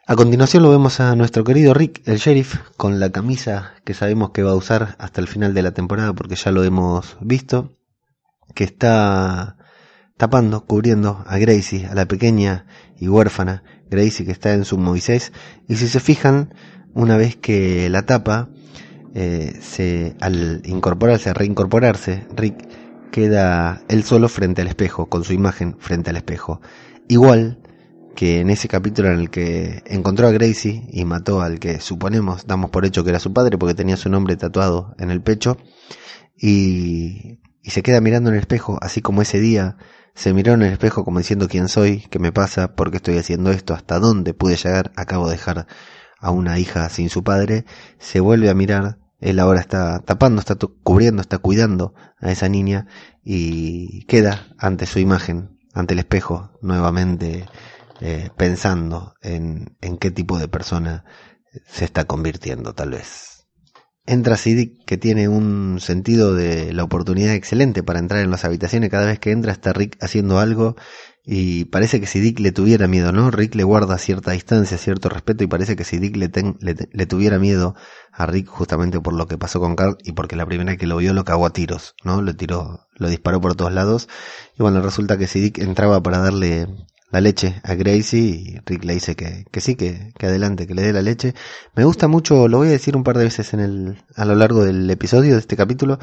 A 0.05 0.15
continuación 0.15 0.61
lo 0.61 0.69
vemos 0.69 0.99
a 0.99 1.15
nuestro 1.15 1.43
querido 1.43 1.73
Rick, 1.73 2.07
el 2.07 2.19
sheriff, 2.19 2.57
con 2.77 2.99
la 2.99 3.09
camisa 3.09 3.73
que 3.85 3.95
sabemos 3.95 4.29
que 4.29 4.43
va 4.43 4.51
a 4.51 4.55
usar 4.55 4.95
hasta 4.99 5.19
el 5.19 5.27
final 5.27 5.55
de 5.55 5.63
la 5.63 5.71
temporada 5.71 6.13
porque 6.13 6.35
ya 6.35 6.51
lo 6.51 6.63
hemos 6.63 7.17
visto, 7.21 7.75
que 8.53 8.65
está 8.65 9.58
tapando, 10.19 10.65
cubriendo 10.65 11.23
a 11.25 11.37
Gracie, 11.37 11.85
a 11.85 11.95
la 11.95 12.05
pequeña 12.05 12.65
y 12.97 13.07
huérfana 13.07 13.63
Gracie 13.89 14.25
que 14.25 14.33
está 14.33 14.53
en 14.53 14.65
su 14.65 14.77
Moisés. 14.77 15.31
Y 15.69 15.77
si 15.77 15.87
se 15.87 16.01
fijan, 16.01 16.53
una 16.93 17.15
vez 17.15 17.37
que 17.37 17.89
la 17.89 18.01
tapa, 18.01 18.49
eh, 19.15 19.57
se, 19.61 20.17
al 20.19 20.61
incorporarse, 20.65 21.33
reincorporarse, 21.33 22.27
Rick 22.35 22.67
queda 23.13 23.81
él 23.87 24.03
solo 24.03 24.27
frente 24.27 24.61
al 24.61 24.67
espejo, 24.67 25.05
con 25.05 25.23
su 25.23 25.31
imagen 25.31 25.77
frente 25.79 26.09
al 26.09 26.17
espejo. 26.17 26.59
Igual 27.07 27.61
que 28.13 28.41
en 28.41 28.49
ese 28.49 28.67
capítulo 28.67 29.07
en 29.13 29.19
el 29.21 29.29
que 29.29 29.83
encontró 29.85 30.27
a 30.27 30.31
Gracie 30.31 30.85
y 30.91 31.05
mató 31.05 31.41
al 31.41 31.59
que 31.59 31.79
suponemos, 31.79 32.45
damos 32.45 32.71
por 32.71 32.85
hecho 32.85 33.05
que 33.05 33.11
era 33.11 33.21
su 33.21 33.31
padre 33.31 33.57
porque 33.57 33.73
tenía 33.73 33.95
su 33.95 34.09
nombre 34.09 34.35
tatuado 34.35 34.95
en 34.99 35.11
el 35.11 35.21
pecho, 35.21 35.57
y, 36.35 37.39
y 37.63 37.69
se 37.69 37.83
queda 37.83 38.01
mirando 38.01 38.29
en 38.29 38.35
el 38.35 38.41
espejo, 38.41 38.77
así 38.81 39.01
como 39.01 39.21
ese 39.21 39.39
día 39.39 39.77
se 40.15 40.33
miró 40.33 40.53
en 40.53 40.63
el 40.63 40.73
espejo 40.73 41.03
como 41.05 41.19
diciendo 41.19 41.47
quién 41.47 41.67
soy, 41.67 42.01
qué 42.09 42.19
me 42.19 42.31
pasa, 42.31 42.75
por 42.75 42.91
qué 42.91 42.97
estoy 42.97 43.17
haciendo 43.17 43.51
esto, 43.51 43.73
hasta 43.73 43.99
dónde 43.99 44.33
pude 44.33 44.55
llegar, 44.55 44.91
acabo 44.95 45.27
de 45.27 45.33
dejar 45.33 45.67
a 46.19 46.31
una 46.31 46.59
hija 46.59 46.89
sin 46.89 47.09
su 47.09 47.23
padre, 47.23 47.65
se 47.97 48.19
vuelve 48.19 48.49
a 48.49 48.53
mirar, 48.53 48.99
él 49.19 49.39
ahora 49.39 49.59
está 49.59 49.99
tapando, 49.99 50.39
está 50.39 50.55
cubriendo, 50.83 51.21
está 51.21 51.37
cuidando 51.37 51.93
a 52.19 52.31
esa 52.31 52.49
niña 52.49 52.87
y 53.23 54.05
queda 54.05 54.47
ante 54.57 54.85
su 54.85 54.99
imagen, 54.99 55.59
ante 55.73 55.93
el 55.93 55.99
espejo, 55.99 56.57
nuevamente 56.61 57.45
eh, 58.01 58.29
pensando 58.37 59.13
en, 59.21 59.77
en 59.81 59.97
qué 59.97 60.11
tipo 60.11 60.37
de 60.37 60.47
persona 60.47 61.05
se 61.67 61.85
está 61.85 62.05
convirtiendo 62.05 62.73
tal 62.73 62.91
vez. 62.91 63.28
Entra 64.05 64.37
Siddiq, 64.37 64.85
que 64.85 64.97
tiene 64.97 65.27
un 65.27 65.79
sentido 65.79 66.33
de 66.33 66.73
la 66.73 66.83
oportunidad 66.83 67.35
excelente 67.35 67.83
para 67.83 67.99
entrar 67.99 68.23
en 68.23 68.31
las 68.31 68.43
habitaciones. 68.43 68.89
Cada 68.89 69.05
vez 69.05 69.19
que 69.19 69.31
entra 69.31 69.51
está 69.51 69.71
Rick 69.71 69.97
haciendo 70.01 70.39
algo 70.39 70.75
y 71.23 71.65
parece 71.65 71.99
que 71.99 72.07
Siddiq 72.07 72.39
le 72.39 72.51
tuviera 72.51 72.87
miedo, 72.87 73.11
¿no? 73.11 73.29
Rick 73.29 73.53
le 73.53 73.63
guarda 73.63 73.99
cierta 73.99 74.31
distancia, 74.31 74.79
cierto 74.79 75.09
respeto 75.09 75.43
y 75.43 75.47
parece 75.47 75.75
que 75.75 75.83
Siddiq 75.83 76.15
le, 76.15 76.31
le, 76.59 77.05
tuviera 77.05 77.37
miedo 77.37 77.75
a 78.11 78.25
Rick 78.25 78.47
justamente 78.47 78.99
por 78.99 79.13
lo 79.13 79.27
que 79.27 79.37
pasó 79.37 79.59
con 79.59 79.75
Carl 79.75 79.97
y 80.03 80.13
porque 80.13 80.35
la 80.35 80.47
primera 80.47 80.75
que 80.75 80.87
lo 80.87 80.97
vio 80.97 81.13
lo 81.13 81.25
cagó 81.25 81.45
a 81.45 81.53
tiros, 81.53 81.93
¿no? 82.03 82.23
Lo 82.23 82.35
tiró, 82.35 82.87
lo 82.95 83.09
disparó 83.09 83.41
por 83.41 83.55
todos 83.55 83.71
lados 83.71 84.09
y 84.57 84.63
bueno, 84.63 84.81
resulta 84.81 85.19
que 85.19 85.27
Siddiq 85.27 85.59
entraba 85.59 86.01
para 86.01 86.17
darle 86.17 86.67
la 87.11 87.21
leche 87.21 87.61
a 87.63 87.75
Gracie 87.75 88.19
y 88.19 88.59
Rick 88.65 88.83
le 88.83 88.93
dice 88.93 89.15
que, 89.15 89.45
que 89.51 89.61
sí, 89.61 89.75
que, 89.75 90.13
que, 90.17 90.27
adelante, 90.27 90.67
que 90.67 90.75
le 90.75 90.83
dé 90.83 90.93
la 90.93 91.01
leche. 91.01 91.33
Me 91.75 91.83
gusta 91.83 92.07
mucho, 92.07 92.47
lo 92.47 92.59
voy 92.59 92.67
a 92.69 92.71
decir 92.71 92.95
un 92.95 93.03
par 93.03 93.17
de 93.17 93.23
veces 93.23 93.53
en 93.53 93.59
el, 93.59 94.03
a 94.15 94.25
lo 94.25 94.35
largo 94.35 94.63
del 94.63 94.89
episodio 94.89 95.33
de 95.33 95.39
este 95.39 95.55
capítulo, 95.55 95.99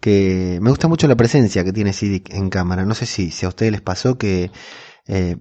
que 0.00 0.58
me 0.60 0.70
gusta 0.70 0.88
mucho 0.88 1.08
la 1.08 1.16
presencia 1.16 1.64
que 1.64 1.72
tiene 1.72 1.92
Siddiq 1.92 2.32
en 2.34 2.50
cámara. 2.50 2.84
No 2.84 2.94
sé 2.94 3.06
si, 3.06 3.30
si 3.30 3.46
a 3.46 3.48
ustedes 3.48 3.72
les 3.72 3.80
pasó 3.80 4.18
que 4.18 4.50
eh, 5.06 5.36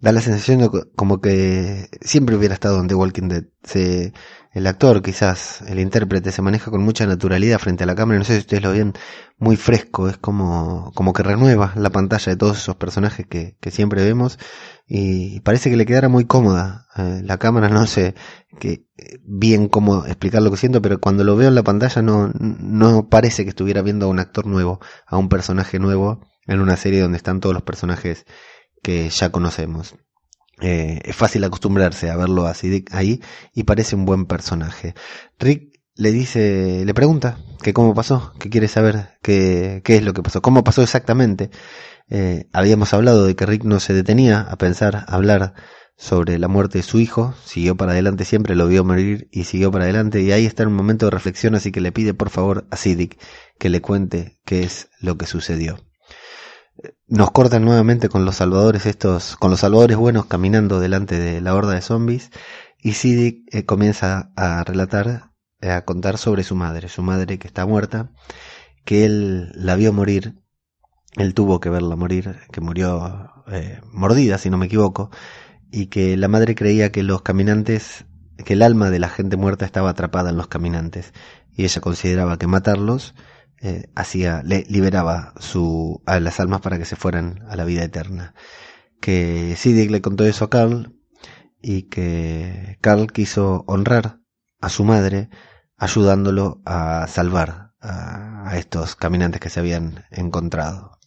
da 0.00 0.12
la 0.12 0.20
sensación 0.20 0.60
de 0.60 0.70
como 0.96 1.20
que 1.20 1.88
siempre 2.00 2.36
hubiera 2.36 2.54
estado 2.54 2.80
en 2.80 2.88
The 2.88 2.94
Walking 2.94 3.28
Dead. 3.28 3.44
Se, 3.62 4.12
el 4.54 4.68
actor, 4.68 5.02
quizás 5.02 5.62
el 5.62 5.80
intérprete, 5.80 6.30
se 6.30 6.40
maneja 6.40 6.70
con 6.70 6.80
mucha 6.82 7.06
naturalidad 7.06 7.58
frente 7.58 7.82
a 7.82 7.86
la 7.86 7.96
cámara. 7.96 8.20
No 8.20 8.24
sé 8.24 8.34
si 8.34 8.38
ustedes 8.38 8.62
lo 8.62 8.70
ven 8.70 8.92
muy 9.36 9.56
fresco, 9.56 10.08
es 10.08 10.16
como, 10.16 10.92
como 10.94 11.12
que 11.12 11.24
renueva 11.24 11.72
la 11.74 11.90
pantalla 11.90 12.30
de 12.30 12.36
todos 12.36 12.58
esos 12.58 12.76
personajes 12.76 13.26
que, 13.26 13.56
que 13.60 13.70
siempre 13.72 14.04
vemos 14.04 14.38
y 14.86 15.40
parece 15.40 15.70
que 15.70 15.76
le 15.76 15.86
quedara 15.86 16.08
muy 16.08 16.24
cómoda. 16.24 16.86
Eh, 16.96 17.22
la 17.24 17.38
cámara 17.38 17.68
no 17.70 17.86
sé 17.86 18.14
que, 18.60 18.86
bien 19.24 19.68
cómo 19.68 20.06
explicar 20.06 20.40
lo 20.40 20.52
que 20.52 20.56
siento, 20.56 20.80
pero 20.80 21.00
cuando 21.00 21.24
lo 21.24 21.34
veo 21.34 21.48
en 21.48 21.56
la 21.56 21.64
pantalla 21.64 22.00
no, 22.00 22.30
no 22.38 23.08
parece 23.08 23.42
que 23.42 23.50
estuviera 23.50 23.82
viendo 23.82 24.06
a 24.06 24.08
un 24.08 24.20
actor 24.20 24.46
nuevo, 24.46 24.78
a 25.04 25.18
un 25.18 25.28
personaje 25.28 25.80
nuevo 25.80 26.20
en 26.46 26.60
una 26.60 26.76
serie 26.76 27.00
donde 27.00 27.16
están 27.16 27.40
todos 27.40 27.54
los 27.54 27.64
personajes 27.64 28.24
que 28.82 29.08
ya 29.08 29.30
conocemos. 29.32 29.96
Eh, 30.60 31.00
es 31.04 31.16
fácil 31.16 31.42
acostumbrarse 31.44 32.10
a 32.10 32.16
verlo 32.16 32.46
así 32.46 32.84
ahí 32.92 33.20
y 33.54 33.64
parece 33.64 33.96
un 33.96 34.04
buen 34.04 34.26
personaje. 34.26 34.94
Rick 35.38 35.80
le 35.96 36.12
dice, 36.12 36.84
le 36.84 36.94
pregunta 36.94 37.38
que 37.62 37.72
cómo 37.72 37.94
pasó, 37.94 38.32
que 38.38 38.50
quiere 38.50 38.68
saber 38.68 39.18
qué, 39.22 39.82
qué 39.84 39.96
es 39.96 40.02
lo 40.04 40.12
que 40.12 40.22
pasó, 40.22 40.42
cómo 40.42 40.64
pasó 40.64 40.82
exactamente. 40.82 41.50
Eh, 42.08 42.48
habíamos 42.52 42.92
hablado 42.94 43.26
de 43.26 43.34
que 43.36 43.46
Rick 43.46 43.64
no 43.64 43.80
se 43.80 43.94
detenía 43.94 44.40
a 44.40 44.56
pensar, 44.56 44.96
a 44.96 45.14
hablar 45.14 45.54
sobre 45.96 46.38
la 46.38 46.48
muerte 46.48 46.78
de 46.78 46.84
su 46.84 46.98
hijo, 46.98 47.34
siguió 47.44 47.76
para 47.76 47.92
adelante 47.92 48.24
siempre, 48.24 48.56
lo 48.56 48.66
vio 48.66 48.84
morir 48.84 49.28
y 49.30 49.44
siguió 49.44 49.70
para 49.70 49.84
adelante 49.84 50.20
y 50.20 50.32
ahí 50.32 50.44
está 50.44 50.64
en 50.64 50.70
un 50.70 50.74
momento 50.74 51.06
de 51.06 51.10
reflexión, 51.10 51.54
así 51.54 51.70
que 51.70 51.80
le 51.80 51.92
pide 51.92 52.14
por 52.14 52.30
favor 52.30 52.66
a 52.70 52.76
Siddiq 52.76 53.16
que 53.58 53.68
le 53.68 53.80
cuente 53.80 54.38
qué 54.44 54.64
es 54.64 54.88
lo 55.00 55.16
que 55.16 55.26
sucedió 55.26 55.78
nos 57.06 57.30
cortan 57.30 57.64
nuevamente 57.64 58.08
con 58.08 58.24
los 58.24 58.36
salvadores 58.36 58.86
estos, 58.86 59.36
con 59.36 59.50
los 59.50 59.60
salvadores 59.60 59.96
buenos 59.96 60.26
caminando 60.26 60.80
delante 60.80 61.18
de 61.18 61.40
la 61.40 61.54
horda 61.54 61.74
de 61.74 61.82
zombies 61.82 62.30
y 62.78 62.92
Siddiq 62.92 63.44
eh, 63.54 63.64
comienza 63.64 64.32
a 64.36 64.62
relatar, 64.64 65.32
eh, 65.60 65.70
a 65.70 65.84
contar 65.84 66.18
sobre 66.18 66.42
su 66.42 66.54
madre, 66.54 66.88
su 66.88 67.02
madre 67.02 67.38
que 67.38 67.46
está 67.46 67.64
muerta, 67.66 68.10
que 68.84 69.04
él 69.04 69.52
la 69.54 69.76
vio 69.76 69.92
morir, 69.92 70.34
él 71.16 71.32
tuvo 71.32 71.60
que 71.60 71.70
verla 71.70 71.96
morir, 71.96 72.36
que 72.52 72.60
murió 72.60 73.30
eh, 73.46 73.80
mordida 73.92 74.38
si 74.38 74.50
no 74.50 74.58
me 74.58 74.66
equivoco, 74.66 75.10
y 75.70 75.86
que 75.86 76.16
la 76.16 76.28
madre 76.28 76.54
creía 76.54 76.92
que 76.92 77.02
los 77.02 77.22
caminantes, 77.22 78.04
que 78.44 78.52
el 78.52 78.62
alma 78.62 78.90
de 78.90 78.98
la 78.98 79.08
gente 79.08 79.36
muerta 79.36 79.64
estaba 79.64 79.90
atrapada 79.90 80.30
en 80.30 80.36
los 80.36 80.48
caminantes 80.48 81.14
y 81.56 81.64
ella 81.64 81.80
consideraba 81.80 82.36
que 82.36 82.46
matarlos 82.46 83.14
eh, 83.66 83.88
hacía, 83.94 84.42
le 84.44 84.66
liberaba 84.68 85.32
su, 85.40 86.02
a 86.04 86.20
las 86.20 86.38
almas 86.38 86.60
para 86.60 86.76
que 86.76 86.84
se 86.84 86.96
fueran 86.96 87.42
a 87.48 87.56
la 87.56 87.64
vida 87.64 87.82
eterna. 87.82 88.34
Que 89.00 89.54
Siddiq 89.56 89.90
le 89.90 90.02
contó 90.02 90.26
eso 90.26 90.44
a 90.44 90.50
Carl 90.50 90.92
y 91.62 91.84
que 91.84 92.76
Carl 92.82 93.10
quiso 93.10 93.64
honrar 93.66 94.20
a 94.60 94.68
su 94.68 94.84
madre 94.84 95.30
ayudándolo 95.78 96.60
a 96.66 97.06
salvar 97.08 97.72
a, 97.80 98.50
a 98.50 98.58
estos 98.58 98.96
caminantes 98.96 99.40
que 99.40 99.48
se 99.48 99.60
habían 99.60 100.04
encontrado. 100.10 100.98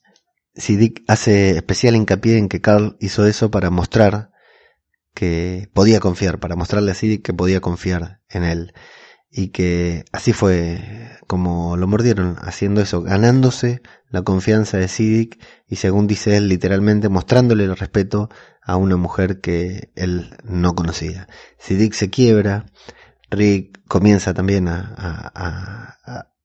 Siddiq 0.56 1.04
hace 1.08 1.58
especial 1.58 1.96
hincapié 1.96 2.40
en 2.40 2.50
que 2.50 2.60
Carl 2.60 2.98
hizo 3.00 3.28
eso 3.28 3.52
para 3.52 3.70
mostrar 3.70 4.32
que 5.14 5.70
podía 5.76 6.00
confiar, 6.00 6.40
para 6.40 6.56
mostrarle 6.56 6.90
a 6.90 6.96
Siddiq 6.96 7.24
que 7.24 7.34
podía 7.36 7.62
confiar 7.62 8.22
en 8.30 8.44
él 8.44 8.74
y 9.38 9.50
que 9.50 10.03
así 10.12 10.34
fue 10.34 10.79
como 11.27 11.77
lo 11.77 11.86
mordieron, 11.86 12.38
haciendo 12.41 12.82
eso, 12.82 13.03
ganándose 13.03 13.84
la 14.10 14.24
confianza 14.24 14.79
de 14.79 14.88
Siddiq 14.88 15.39
y 15.67 15.75
según 15.75 16.08
dice 16.08 16.38
él 16.38 16.48
literalmente 16.48 17.08
mostrándole 17.08 17.65
el 17.65 17.77
respeto 17.77 18.29
a 18.63 18.77
una 18.77 18.98
mujer 18.98 19.39
que 19.39 19.91
él 19.96 20.36
no 20.44 20.74
conocía. 20.74 21.27
Siddiq 21.60 21.94
se 21.94 22.10
quiebra, 22.10 22.65
Rick 23.29 23.79
comienza 23.88 24.34
también 24.34 24.67
a, 24.70 25.94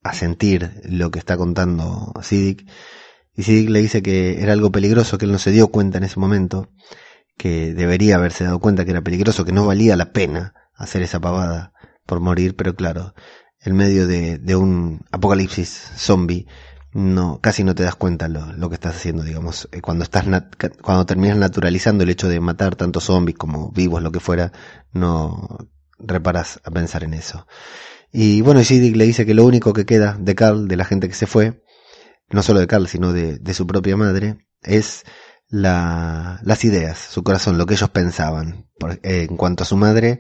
a, 0.03 0.13
sentir 0.13 0.83
lo 0.85 1.11
que 1.11 1.19
está 1.19 1.39
contando 1.39 2.13
Siddiq 2.21 2.69
y 3.35 3.43
Siddiq 3.45 3.71
le 3.71 3.81
dice 3.81 4.03
que 4.03 4.43
era 4.43 4.53
algo 4.53 4.71
peligroso, 4.71 5.17
que 5.17 5.25
él 5.25 5.33
no 5.33 5.39
se 5.39 5.51
dio 5.51 5.69
cuenta 5.69 5.97
en 5.97 6.05
ese 6.05 6.21
momento, 6.21 6.69
que 7.39 7.73
debería 7.73 8.17
haberse 8.17 8.45
dado 8.45 8.59
cuenta 8.59 8.85
que 8.85 8.91
era 8.91 9.01
peligroso, 9.01 9.47
que 9.47 9.53
no 9.53 9.65
valía 9.65 9.97
la 9.97 10.13
pena 10.13 10.53
hacer 10.75 11.01
esa 11.01 11.21
pavada 11.21 11.72
por 12.07 12.21
morir, 12.21 12.57
pero 12.57 12.75
claro, 12.75 13.15
en 13.61 13.77
medio 13.77 14.07
de, 14.07 14.39
de 14.39 14.57
un 14.57 15.01
apocalipsis 15.11 15.69
zombie, 15.97 16.47
no, 16.93 17.41
casi 17.41 17.65
no 17.65 17.75
te 17.75 17.83
das 17.83 17.95
cuenta 17.95 18.29
lo, 18.29 18.53
lo 18.53 18.69
que 18.69 18.75
estás 18.75 18.97
haciendo, 18.97 19.23
digamos. 19.23 19.69
Eh, 19.73 19.81
cuando 19.81 20.05
estás, 20.05 20.27
cuando 20.83 21.07
terminas 21.07 21.39
naturalizando 21.39 22.05
el 22.05 22.11
hecho 22.11 22.29
de 22.29 22.41
matar 22.41 22.77
tantos 22.77 23.05
zombies 23.05 23.39
como 23.39 23.71
vivos, 23.71 24.03
lo 24.03 24.13
que 24.13 24.21
fuera, 24.21 24.53
no 24.93 25.59
reparas 25.99 26.61
a 26.65 26.71
pensar 26.71 27.05
en 27.05 27.15
eso. 27.15 27.47
Y 28.13 28.43
bueno, 28.43 28.63
Siddiq 28.63 28.97
le 28.97 29.07
dice 29.07 29.25
que 29.25 29.35
lo 29.35 29.45
único 29.45 29.73
que 29.73 29.87
queda 29.87 30.17
de 30.21 30.35
Carl, 30.35 30.69
de 30.69 30.77
la 30.77 30.85
gente 30.85 31.09
que 31.09 31.15
se 31.15 31.27
fue, 31.27 31.63
no 32.31 32.43
solo 32.43 32.61
de 32.61 32.67
Carl, 32.67 32.87
sino 32.89 33.13
de, 33.13 33.39
de 33.39 33.55
su 33.55 33.67
propia 33.67 33.97
madre, 33.97 34.47
es 34.63 35.05
la, 35.49 36.41
las 36.43 36.65
ideas, 36.65 36.99
su 36.99 37.23
corazón, 37.23 37.59
lo 37.59 37.67
que 37.67 37.75
ellos 37.75 37.91
pensaban. 37.91 38.69
Eh, 39.03 39.27
en 39.29 39.37
cuanto 39.37 39.63
a 39.63 39.67
su 39.67 39.77
madre, 39.77 40.19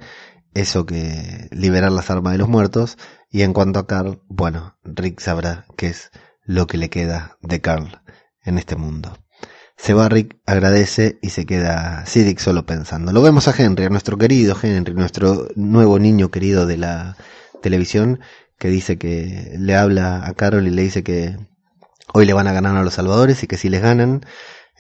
eso 0.55 0.87
que 0.87 1.49
liberar 1.51 1.93
las 1.93 2.11
armas 2.11 2.33
de 2.33 2.39
los 2.39 2.49
muertos, 2.49 2.99
y 3.31 3.43
en 3.43 3.53
cuanto 3.53 3.79
a 3.79 3.87
Carl, 3.87 4.21
bueno, 4.29 4.77
Rick 4.85 5.21
sabrá 5.21 5.67
qué 5.77 5.89
es 5.89 6.11
lo 6.45 6.67
que 6.67 6.79
le 6.79 6.91
queda 6.91 7.39
de 7.41 7.61
Carl 7.61 8.03
en 8.45 8.59
este 8.59 8.77
mundo. 8.77 9.17
Se 9.77 9.95
va 9.95 10.09
Rick, 10.09 10.37
agradece 10.47 11.19
y 11.23 11.31
se 11.31 11.47
queda 11.47 12.05
Siddick 12.07 12.39
solo 12.39 12.67
pensando. 12.67 13.13
Lo 13.13 13.23
vemos 13.23 13.49
a 13.49 13.55
Henry, 13.57 13.85
a 13.85 13.89
nuestro 13.89 14.19
querido 14.19 14.57
Henry, 14.61 14.95
nuestro 14.95 15.49
nuevo 15.57 15.99
niño 15.99 16.31
querido 16.31 16.67
de 16.67 16.77
la 16.77 17.17
televisión, 17.63 18.21
que 18.59 18.69
dice 18.69 18.97
que 18.97 19.55
le 19.59 19.75
habla 19.75 20.25
a 20.27 20.35
Carol 20.35 20.67
y 20.67 20.71
le 20.71 20.83
dice 20.83 21.03
que 21.03 21.37
hoy 22.13 22.27
le 22.27 22.33
van 22.33 22.47
a 22.47 22.53
ganar 22.53 22.77
a 22.77 22.83
los 22.83 22.95
salvadores 22.95 23.43
y 23.43 23.47
que 23.47 23.57
si 23.57 23.69
les 23.69 23.83
ganan, 23.83 24.25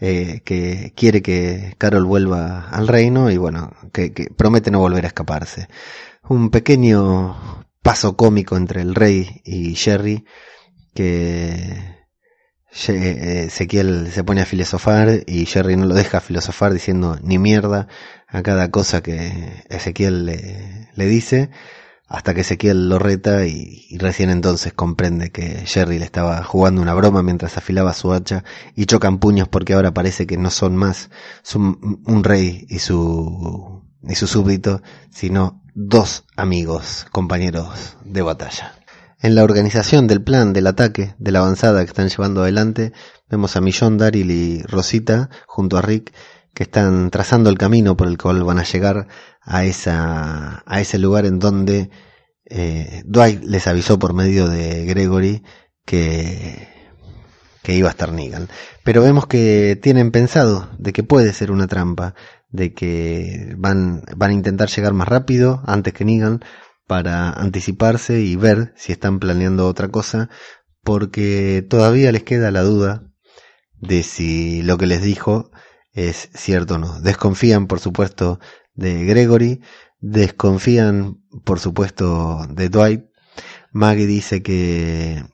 eh, 0.04 0.42
que 0.44 0.92
quiere 0.96 1.22
que 1.22 1.76
Carol 1.78 2.04
vuelva 2.04 2.68
al 2.70 2.88
reino 2.88 3.30
y 3.30 3.36
bueno, 3.36 3.70
que, 3.92 4.12
que 4.12 4.30
promete 4.36 4.72
no 4.72 4.80
volver 4.80 5.04
a 5.04 5.06
escaparse. 5.06 5.68
Un 6.28 6.50
pequeño 6.50 7.64
paso 7.82 8.16
cómico 8.16 8.56
entre 8.56 8.82
el 8.82 8.96
rey 8.96 9.42
y 9.44 9.74
Sherry 9.74 10.24
que 10.92 12.02
Ezequiel 12.72 14.10
se 14.10 14.24
pone 14.24 14.40
a 14.40 14.46
filosofar 14.46 15.22
y 15.24 15.46
Jerry 15.46 15.76
no 15.76 15.86
lo 15.86 15.94
deja 15.94 16.20
filosofar 16.20 16.72
diciendo 16.72 17.16
ni 17.22 17.38
mierda 17.38 17.86
a 18.26 18.42
cada 18.42 18.72
cosa 18.72 19.02
que 19.02 19.62
Ezequiel 19.68 20.26
le, 20.26 20.88
le 20.96 21.06
dice, 21.06 21.50
hasta 22.12 22.34
que 22.34 22.42
Ezequiel 22.42 22.90
lo 22.90 22.98
reta 22.98 23.46
y, 23.46 23.96
recién 23.96 24.28
entonces 24.28 24.74
comprende 24.74 25.30
que 25.30 25.64
Jerry 25.64 25.98
le 25.98 26.04
estaba 26.04 26.44
jugando 26.44 26.82
una 26.82 26.92
broma 26.92 27.22
mientras 27.22 27.56
afilaba 27.56 27.94
su 27.94 28.12
hacha 28.12 28.44
y 28.76 28.84
chocan 28.84 29.18
puños 29.18 29.48
porque 29.48 29.72
ahora 29.72 29.94
parece 29.94 30.26
que 30.26 30.36
no 30.36 30.50
son 30.50 30.76
más 30.76 31.08
un 31.54 32.22
rey 32.22 32.66
y 32.68 32.80
su, 32.80 33.82
y 34.06 34.14
su 34.14 34.26
súbdito, 34.26 34.82
sino 35.10 35.62
dos 35.74 36.24
amigos, 36.36 37.06
compañeros 37.12 37.96
de 38.04 38.20
batalla. 38.20 38.74
En 39.22 39.34
la 39.34 39.42
organización 39.42 40.06
del 40.06 40.22
plan 40.22 40.52
del 40.52 40.66
ataque, 40.66 41.14
de 41.18 41.32
la 41.32 41.38
avanzada 41.38 41.80
que 41.80 41.90
están 41.90 42.10
llevando 42.10 42.42
adelante, 42.42 42.92
vemos 43.30 43.56
a 43.56 43.62
Millón, 43.62 43.96
Daryl 43.96 44.30
y 44.30 44.62
Rosita 44.64 45.30
junto 45.46 45.78
a 45.78 45.82
Rick 45.82 46.12
que 46.54 46.64
están 46.64 47.10
trazando 47.10 47.50
el 47.50 47.58
camino 47.58 47.96
por 47.96 48.08
el 48.08 48.18
cual 48.18 48.42
van 48.44 48.58
a 48.58 48.64
llegar 48.64 49.08
a 49.40 49.64
esa 49.64 50.62
a 50.66 50.80
ese 50.80 50.98
lugar 50.98 51.26
en 51.26 51.38
donde 51.38 51.90
eh, 52.44 53.02
Dwight 53.06 53.42
les 53.44 53.66
avisó 53.66 53.98
por 53.98 54.14
medio 54.14 54.48
de 54.48 54.84
Gregory 54.84 55.42
que 55.84 56.72
que 57.62 57.74
iba 57.74 57.88
a 57.88 57.92
estar 57.92 58.12
Negan. 58.12 58.48
Pero 58.84 59.02
vemos 59.02 59.26
que 59.26 59.78
tienen 59.80 60.10
pensado 60.10 60.68
de 60.78 60.92
que 60.92 61.04
puede 61.04 61.32
ser 61.32 61.50
una 61.50 61.68
trampa, 61.68 62.14
de 62.50 62.74
que 62.74 63.54
van, 63.56 64.02
van 64.16 64.30
a 64.30 64.34
intentar 64.34 64.68
llegar 64.68 64.92
más 64.92 65.08
rápido 65.08 65.62
antes 65.66 65.94
que 65.94 66.04
Negan 66.04 66.40
para 66.86 67.30
anticiparse 67.30 68.20
y 68.20 68.36
ver 68.36 68.74
si 68.76 68.92
están 68.92 69.20
planeando 69.20 69.66
otra 69.66 69.88
cosa, 69.88 70.28
porque 70.82 71.64
todavía 71.68 72.12
les 72.12 72.24
queda 72.24 72.50
la 72.50 72.62
duda 72.62 73.04
de 73.80 74.02
si 74.02 74.62
lo 74.62 74.76
que 74.76 74.86
les 74.86 75.02
dijo 75.02 75.50
es 75.92 76.28
cierto 76.34 76.74
o 76.74 76.78
no. 76.78 77.00
Desconfían, 77.00 77.66
por 77.66 77.80
supuesto, 77.80 78.40
de 78.74 79.04
Gregory, 79.04 79.60
desconfían, 80.00 81.22
por 81.44 81.60
supuesto, 81.60 82.46
de 82.48 82.68
Dwight. 82.68 83.04
Maggie 83.72 84.06
dice 84.06 84.42
que 84.42 85.24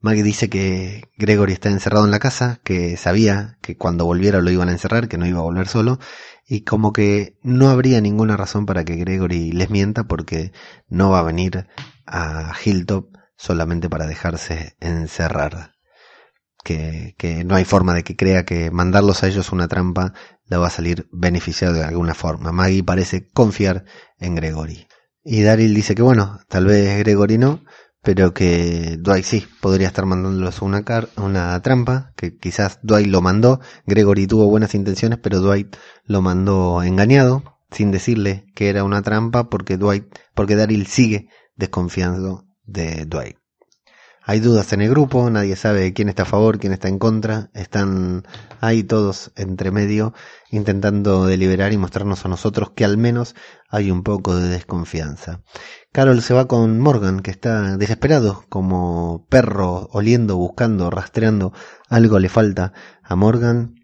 Maggie 0.00 0.22
dice 0.22 0.48
que 0.48 1.10
Gregory 1.16 1.52
está 1.52 1.68
encerrado 1.70 2.04
en 2.04 2.10
la 2.10 2.18
casa, 2.18 2.60
que 2.62 2.96
sabía 2.96 3.58
que 3.60 3.76
cuando 3.76 4.04
volviera 4.04 4.40
lo 4.40 4.50
iban 4.50 4.68
a 4.68 4.72
encerrar, 4.72 5.08
que 5.08 5.18
no 5.18 5.26
iba 5.26 5.40
a 5.40 5.42
volver 5.42 5.68
solo, 5.68 5.98
y 6.46 6.62
como 6.62 6.92
que 6.92 7.38
no 7.42 7.70
habría 7.70 8.00
ninguna 8.00 8.36
razón 8.36 8.66
para 8.66 8.84
que 8.84 8.96
Gregory 8.96 9.52
les 9.52 9.68
mienta 9.68 10.04
porque 10.04 10.52
no 10.88 11.10
va 11.10 11.20
a 11.20 11.24
venir 11.24 11.66
a 12.06 12.52
Hilltop 12.64 13.16
solamente 13.36 13.90
para 13.90 14.06
dejarse 14.06 14.76
encerrar. 14.80 15.75
Que, 16.66 17.14
que 17.16 17.44
no 17.44 17.54
hay 17.54 17.64
forma 17.64 17.94
de 17.94 18.02
que 18.02 18.16
crea 18.16 18.44
que 18.44 18.72
mandarlos 18.72 19.22
a 19.22 19.28
ellos 19.28 19.52
una 19.52 19.68
trampa 19.68 20.14
le 20.46 20.56
va 20.56 20.66
a 20.66 20.70
salir 20.70 21.08
beneficiado 21.12 21.74
de 21.74 21.84
alguna 21.84 22.12
forma. 22.12 22.50
Maggie 22.50 22.82
parece 22.82 23.28
confiar 23.28 23.84
en 24.18 24.34
Gregory. 24.34 24.88
Y 25.22 25.42
Daryl 25.42 25.72
dice 25.74 25.94
que 25.94 26.02
bueno, 26.02 26.40
tal 26.48 26.66
vez 26.66 26.98
Gregory 26.98 27.38
no, 27.38 27.62
pero 28.02 28.34
que 28.34 28.96
Dwight 28.98 29.24
sí 29.24 29.46
podría 29.60 29.86
estar 29.86 30.06
mandándolos 30.06 30.60
una, 30.60 30.84
una 31.16 31.62
trampa, 31.62 32.12
que 32.16 32.36
quizás 32.36 32.80
Dwight 32.82 33.06
lo 33.06 33.22
mandó, 33.22 33.60
Gregory 33.86 34.26
tuvo 34.26 34.48
buenas 34.48 34.74
intenciones, 34.74 35.20
pero 35.22 35.40
Dwight 35.40 35.76
lo 36.04 36.20
mandó 36.20 36.82
engañado, 36.82 37.42
sin 37.70 37.92
decirle 37.92 38.46
que 38.56 38.68
era 38.68 38.82
una 38.82 39.02
trampa, 39.02 39.48
porque 39.50 39.76
Dwight, 39.76 40.04
porque 40.34 40.56
Daryl 40.56 40.88
sigue 40.88 41.28
desconfiando 41.56 42.46
de 42.64 43.04
Dwight. 43.06 43.36
Hay 44.28 44.40
dudas 44.40 44.72
en 44.72 44.80
el 44.80 44.90
grupo, 44.90 45.30
nadie 45.30 45.54
sabe 45.54 45.92
quién 45.92 46.08
está 46.08 46.24
a 46.24 46.26
favor, 46.26 46.58
quién 46.58 46.72
está 46.72 46.88
en 46.88 46.98
contra. 46.98 47.48
Están 47.54 48.26
ahí 48.60 48.82
todos 48.82 49.30
entre 49.36 49.70
medio 49.70 50.14
intentando 50.50 51.26
deliberar 51.26 51.72
y 51.72 51.76
mostrarnos 51.76 52.24
a 52.24 52.28
nosotros 52.28 52.70
que 52.70 52.84
al 52.84 52.98
menos 52.98 53.36
hay 53.68 53.92
un 53.92 54.02
poco 54.02 54.34
de 54.34 54.48
desconfianza. 54.48 55.42
Carol 55.92 56.22
se 56.22 56.34
va 56.34 56.48
con 56.48 56.80
Morgan, 56.80 57.20
que 57.20 57.30
está 57.30 57.76
desesperado, 57.76 58.44
como 58.48 59.28
perro 59.28 59.88
oliendo, 59.92 60.36
buscando, 60.36 60.90
rastreando. 60.90 61.52
Algo 61.88 62.18
le 62.18 62.28
falta 62.28 62.72
a 63.04 63.14
Morgan 63.14 63.75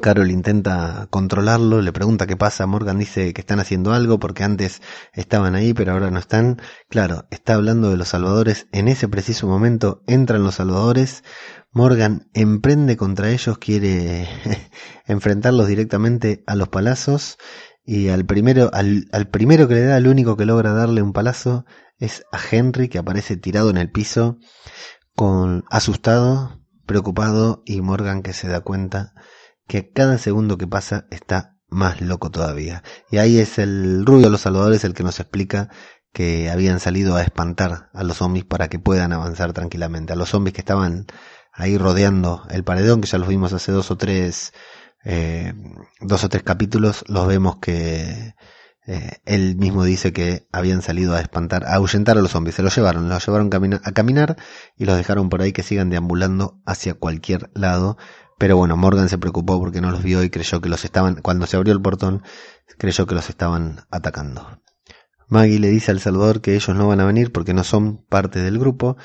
Carol 0.00 0.30
intenta 0.30 1.06
controlarlo, 1.10 1.82
le 1.82 1.92
pregunta 1.92 2.26
qué 2.26 2.36
pasa, 2.36 2.66
Morgan 2.66 2.98
dice 2.98 3.32
que 3.34 3.40
están 3.40 3.60
haciendo 3.60 3.92
algo 3.92 4.18
porque 4.18 4.42
antes 4.42 4.80
estaban 5.12 5.54
ahí 5.54 5.74
pero 5.74 5.92
ahora 5.92 6.10
no 6.10 6.18
están. 6.18 6.60
Claro, 6.88 7.26
está 7.30 7.54
hablando 7.54 7.90
de 7.90 7.96
los 7.96 8.08
salvadores, 8.08 8.66
en 8.72 8.88
ese 8.88 9.08
preciso 9.08 9.46
momento 9.46 10.02
entran 10.06 10.42
los 10.42 10.56
salvadores, 10.56 11.22
Morgan 11.70 12.28
emprende 12.34 12.96
contra 12.96 13.30
ellos, 13.30 13.58
quiere 13.58 14.28
enfrentarlos 15.06 15.68
directamente 15.68 16.44
a 16.46 16.54
los 16.54 16.68
palazos. 16.68 17.38
Y 17.84 18.10
al 18.10 18.24
primero, 18.24 18.70
al, 18.72 19.08
al 19.10 19.28
primero 19.28 19.66
que 19.66 19.74
le 19.74 19.84
da, 19.84 19.96
al 19.96 20.06
único 20.06 20.36
que 20.36 20.46
logra 20.46 20.72
darle 20.72 21.02
un 21.02 21.12
palazo 21.12 21.64
es 21.98 22.24
a 22.30 22.38
Henry 22.50 22.88
que 22.88 22.98
aparece 22.98 23.36
tirado 23.36 23.70
en 23.70 23.76
el 23.76 23.90
piso 23.90 24.38
con 25.16 25.64
asustado, 25.70 26.60
preocupado 26.86 27.62
y 27.64 27.80
Morgan 27.80 28.22
que 28.22 28.32
se 28.32 28.48
da 28.48 28.60
cuenta 28.60 29.14
que 29.66 29.90
cada 29.90 30.18
segundo 30.18 30.58
que 30.58 30.66
pasa 30.66 31.06
está 31.10 31.56
más 31.68 32.00
loco 32.00 32.30
todavía. 32.30 32.82
Y 33.10 33.18
ahí 33.18 33.38
es 33.38 33.58
el 33.58 34.04
rubio 34.04 34.26
de 34.26 34.30
los 34.30 34.42
salvadores 34.42 34.84
el 34.84 34.94
que 34.94 35.02
nos 35.02 35.20
explica 35.20 35.70
que 36.12 36.50
habían 36.50 36.78
salido 36.78 37.16
a 37.16 37.22
espantar 37.22 37.90
a 37.94 38.04
los 38.04 38.18
zombies 38.18 38.44
para 38.44 38.68
que 38.68 38.78
puedan 38.78 39.12
avanzar 39.12 39.52
tranquilamente. 39.52 40.12
A 40.12 40.16
los 40.16 40.28
zombies 40.30 40.54
que 40.54 40.60
estaban 40.60 41.06
ahí 41.52 41.78
rodeando 41.78 42.46
el 42.50 42.64
paredón, 42.64 43.00
que 43.00 43.08
ya 43.08 43.18
los 43.18 43.28
vimos 43.28 43.52
hace 43.52 43.72
dos 43.72 43.90
o 43.90 43.96
tres, 43.96 44.52
eh, 45.04 45.54
dos 46.00 46.24
o 46.24 46.28
tres 46.28 46.42
capítulos, 46.42 47.04
los 47.08 47.26
vemos 47.26 47.56
que 47.56 48.34
eh, 48.84 49.20
él 49.24 49.56
mismo 49.56 49.84
dice 49.84 50.12
que 50.12 50.48
habían 50.52 50.82
salido 50.82 51.14
a 51.14 51.20
espantar, 51.20 51.64
a 51.64 51.74
ahuyentar 51.74 52.18
a 52.18 52.20
los 52.20 52.32
zombies. 52.32 52.56
Se 52.56 52.62
los 52.62 52.76
llevaron, 52.76 53.08
los 53.08 53.26
llevaron 53.26 53.50
a 53.84 53.92
caminar 53.92 54.36
y 54.76 54.84
los 54.84 54.96
dejaron 54.96 55.28
por 55.28 55.40
ahí 55.40 55.52
que 55.52 55.62
sigan 55.62 55.88
deambulando 55.88 56.60
hacia 56.66 56.94
cualquier 56.94 57.50
lado 57.54 57.96
pero 58.38 58.56
bueno, 58.56 58.76
Morgan 58.76 59.08
se 59.08 59.18
preocupó 59.18 59.58
porque 59.58 59.80
no 59.80 59.90
los 59.90 60.02
vio 60.02 60.22
y 60.22 60.30
creyó 60.30 60.60
que 60.60 60.68
los 60.68 60.84
estaban, 60.84 61.16
cuando 61.16 61.46
se 61.46 61.56
abrió 61.56 61.72
el 61.72 61.82
portón, 61.82 62.22
creyó 62.78 63.06
que 63.06 63.14
los 63.14 63.28
estaban 63.28 63.80
atacando. 63.90 64.60
Maggie 65.28 65.58
le 65.58 65.68
dice 65.68 65.90
al 65.90 66.00
Salvador 66.00 66.40
que 66.40 66.54
ellos 66.54 66.76
no 66.76 66.88
van 66.88 67.00
a 67.00 67.06
venir 67.06 67.32
porque 67.32 67.54
no 67.54 67.64
son 67.64 68.04
parte 68.06 68.40
del 68.40 68.58
grupo 68.58 68.96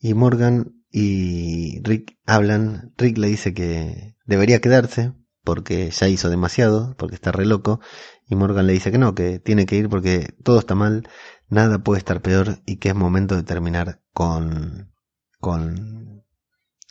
y 0.00 0.14
Morgan 0.14 0.72
y 0.90 1.80
Rick 1.82 2.18
hablan. 2.26 2.92
Rick 2.96 3.18
le 3.18 3.28
dice 3.28 3.54
que 3.54 4.16
debería 4.24 4.60
quedarse 4.60 5.12
porque 5.44 5.90
ya 5.90 6.08
hizo 6.08 6.28
demasiado, 6.28 6.96
porque 6.98 7.14
está 7.14 7.30
re 7.30 7.46
loco, 7.46 7.80
y 8.28 8.34
Morgan 8.34 8.66
le 8.66 8.72
dice 8.72 8.90
que 8.90 8.98
no, 8.98 9.14
que 9.14 9.38
tiene 9.38 9.64
que 9.64 9.76
ir 9.76 9.88
porque 9.88 10.34
todo 10.42 10.58
está 10.58 10.74
mal, 10.74 11.08
nada 11.48 11.78
puede 11.78 12.00
estar 12.00 12.20
peor 12.20 12.58
y 12.66 12.78
que 12.78 12.88
es 12.88 12.96
momento 12.96 13.36
de 13.36 13.44
terminar 13.44 14.00
con 14.12 14.92
con 15.38 16.24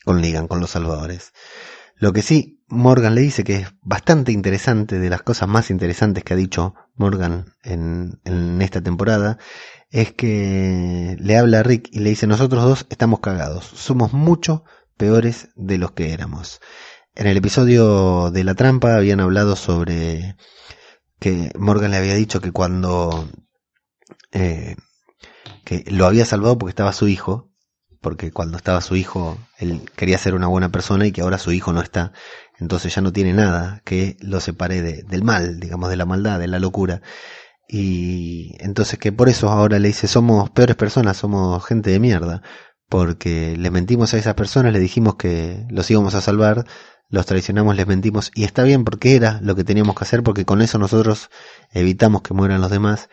con 0.06 0.22
Ligan, 0.22 0.48
con 0.48 0.62
los 0.62 0.70
salvadores. 0.70 1.34
Lo 1.96 2.14
que 2.14 2.22
sí 2.22 2.64
Morgan 2.68 3.16
le 3.16 3.22
dice 3.22 3.44
que 3.44 3.56
es 3.58 3.68
bastante 3.82 4.32
interesante, 4.32 5.00
de 5.00 5.10
las 5.10 5.22
cosas 5.22 5.48
más 5.48 5.70
interesantes 5.70 6.24
que 6.24 6.34
ha 6.34 6.38
dicho 6.38 6.74
Morgan 6.96 7.54
en, 7.64 8.20
en 8.26 8.62
esta 8.62 8.82
temporada, 8.82 9.38
es 9.92 10.14
que 10.14 11.16
le 11.20 11.38
habla 11.38 11.60
a 11.60 11.64
Rick 11.64 11.90
y 11.92 12.00
le 12.00 12.10
dice, 12.10 12.28
nosotros 12.28 12.64
dos 12.64 12.86
estamos 12.90 13.20
cagados, 13.20 13.66
somos 13.66 14.14
mucho 14.14 14.64
peores 14.98 15.50
de 15.56 15.78
los 15.78 15.92
que 15.92 16.14
éramos. 16.14 16.60
En 17.14 17.28
el 17.28 17.38
episodio 17.38 18.32
de 18.32 18.44
la 18.44 18.56
trampa 18.56 18.96
habían 18.96 19.20
hablado 19.20 19.56
sobre 19.56 20.36
que 21.20 21.52
Morgan 21.58 21.92
le 21.92 21.98
había 21.98 22.16
dicho 22.16 22.42
que 22.42 22.52
cuando 22.52 23.30
eh, 24.32 24.76
que 25.64 25.84
lo 25.88 26.06
había 26.06 26.26
salvado 26.26 26.58
porque 26.58 26.72
estaba 26.72 26.94
su 26.94 27.08
hijo, 27.08 27.52
porque 28.06 28.32
cuando 28.32 28.58
estaba 28.58 28.82
su 28.82 28.96
hijo 28.96 29.40
él 29.58 29.82
quería 29.96 30.20
ser 30.20 30.36
una 30.36 30.46
buena 30.46 30.70
persona 30.70 31.08
y 31.08 31.12
que 31.12 31.22
ahora 31.22 31.40
su 31.40 31.52
hijo 31.52 31.74
no 31.74 31.82
está, 31.82 32.12
entonces 32.60 32.94
ya 32.94 33.02
no 33.02 33.12
tiene 33.12 33.34
nada 33.34 33.82
que 33.84 34.16
lo 34.22 34.40
separe 34.42 34.84
de, 34.84 35.02
del 35.02 35.24
mal, 35.24 35.60
digamos, 35.60 35.90
de 35.90 35.96
la 35.96 36.06
maldad, 36.06 36.40
de 36.40 36.48
la 36.48 36.60
locura. 36.60 37.02
Y 37.68 38.58
entonces 38.60 39.00
que 39.00 39.12
por 39.12 39.28
eso 39.28 39.50
ahora 39.50 39.80
le 39.80 39.88
dice, 39.88 40.08
somos 40.08 40.52
peores 40.52 40.76
personas, 40.76 41.18
somos 41.18 41.66
gente 41.66 41.90
de 41.90 42.00
mierda, 42.00 42.44
porque 42.90 43.58
le 43.58 43.72
mentimos 43.72 44.14
a 44.14 44.20
esas 44.20 44.36
personas, 44.36 44.72
le 44.72 44.80
dijimos 44.80 45.16
que 45.16 45.66
los 45.72 45.90
íbamos 45.90 46.14
a 46.14 46.22
salvar, 46.22 46.68
los 47.10 47.26
traicionamos, 47.26 47.76
les 47.76 47.88
mentimos, 47.88 48.30
y 48.36 48.44
está 48.44 48.62
bien 48.62 48.86
porque 48.86 49.16
era 49.16 49.40
lo 49.42 49.56
que 49.56 49.64
teníamos 49.64 49.96
que 49.96 50.04
hacer, 50.04 50.22
porque 50.22 50.46
con 50.46 50.62
eso 50.62 50.78
nosotros 50.78 51.32
evitamos 51.72 52.22
que 52.22 52.36
mueran 52.36 52.62
los 52.62 52.70
demás, 52.70 53.10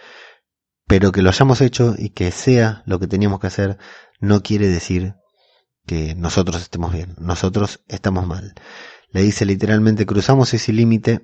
pero 0.86 1.12
que 1.12 1.22
lo 1.22 1.30
hayamos 1.30 1.62
hecho 1.62 1.94
y 1.96 2.10
que 2.10 2.30
sea 2.30 2.82
lo 2.84 2.98
que 2.98 3.06
teníamos 3.06 3.40
que 3.40 3.46
hacer, 3.46 3.78
no 4.22 4.40
quiere 4.42 4.68
decir 4.68 5.16
que 5.84 6.14
nosotros 6.14 6.62
estemos 6.62 6.92
bien, 6.92 7.16
nosotros 7.18 7.82
estamos 7.88 8.26
mal. 8.26 8.54
Le 9.10 9.22
dice 9.22 9.44
literalmente, 9.44 10.06
cruzamos 10.06 10.54
ese 10.54 10.72
límite 10.72 11.20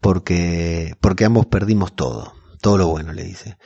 porque, 0.00 0.94
porque 1.00 1.24
ambos 1.24 1.46
perdimos 1.46 1.96
todo, 1.96 2.34
todo 2.60 2.78
lo 2.78 2.88
bueno, 2.88 3.12
le 3.12 3.24
dice. 3.24 3.56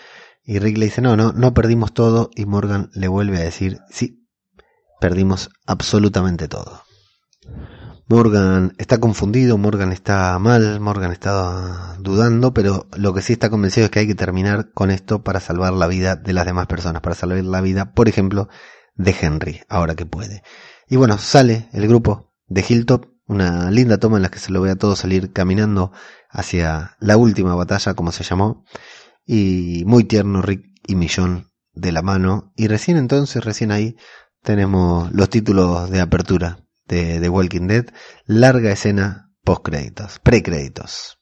Y 0.44 0.58
Rick 0.58 0.78
le 0.78 0.86
dice, 0.86 1.02
no, 1.02 1.16
no, 1.16 1.32
no 1.32 1.52
perdimos 1.52 1.92
todo. 1.92 2.30
Y 2.34 2.46
Morgan 2.46 2.90
le 2.94 3.08
vuelve 3.08 3.36
a 3.38 3.44
decir, 3.44 3.78
sí, 3.90 4.26
perdimos 5.00 5.50
absolutamente 5.66 6.48
todo. 6.48 6.82
Morgan 8.10 8.74
está 8.78 8.98
confundido, 8.98 9.56
Morgan 9.56 9.92
está 9.92 10.36
mal, 10.40 10.80
Morgan 10.80 11.12
está 11.12 11.96
dudando, 12.00 12.52
pero 12.52 12.88
lo 12.96 13.14
que 13.14 13.22
sí 13.22 13.34
está 13.34 13.50
convencido 13.50 13.84
es 13.84 13.92
que 13.92 14.00
hay 14.00 14.08
que 14.08 14.16
terminar 14.16 14.72
con 14.72 14.90
esto 14.90 15.22
para 15.22 15.38
salvar 15.38 15.74
la 15.74 15.86
vida 15.86 16.16
de 16.16 16.32
las 16.32 16.44
demás 16.44 16.66
personas, 16.66 17.02
para 17.02 17.14
salvar 17.14 17.44
la 17.44 17.60
vida, 17.60 17.92
por 17.92 18.08
ejemplo, 18.08 18.48
de 18.96 19.14
Henry, 19.20 19.60
ahora 19.68 19.94
que 19.94 20.06
puede. 20.06 20.42
Y 20.88 20.96
bueno, 20.96 21.18
sale 21.18 21.68
el 21.72 21.86
grupo 21.86 22.34
de 22.48 22.64
Hilltop, 22.68 23.06
una 23.26 23.70
linda 23.70 23.98
toma 23.98 24.16
en 24.16 24.24
la 24.24 24.28
que 24.28 24.40
se 24.40 24.50
lo 24.50 24.60
ve 24.60 24.72
a 24.72 24.76
todos 24.76 24.98
salir 24.98 25.32
caminando 25.32 25.92
hacia 26.30 26.96
la 26.98 27.16
última 27.16 27.54
batalla, 27.54 27.94
como 27.94 28.10
se 28.10 28.24
llamó, 28.24 28.64
y 29.24 29.84
muy 29.86 30.02
tierno 30.02 30.42
Rick 30.42 30.64
y 30.84 30.96
Millón 30.96 31.52
de 31.74 31.92
la 31.92 32.02
mano. 32.02 32.52
Y 32.56 32.66
recién 32.66 32.96
entonces, 32.96 33.44
recién 33.44 33.70
ahí, 33.70 33.94
tenemos 34.42 35.12
los 35.12 35.30
títulos 35.30 35.88
de 35.90 36.00
apertura 36.00 36.66
de 36.96 37.28
Walking 37.28 37.66
Dead, 37.66 37.86
larga 38.26 38.72
escena 38.72 39.30
post 39.44 39.62
créditos, 39.64 40.18
pre 40.20 40.42
créditos. 40.42 41.18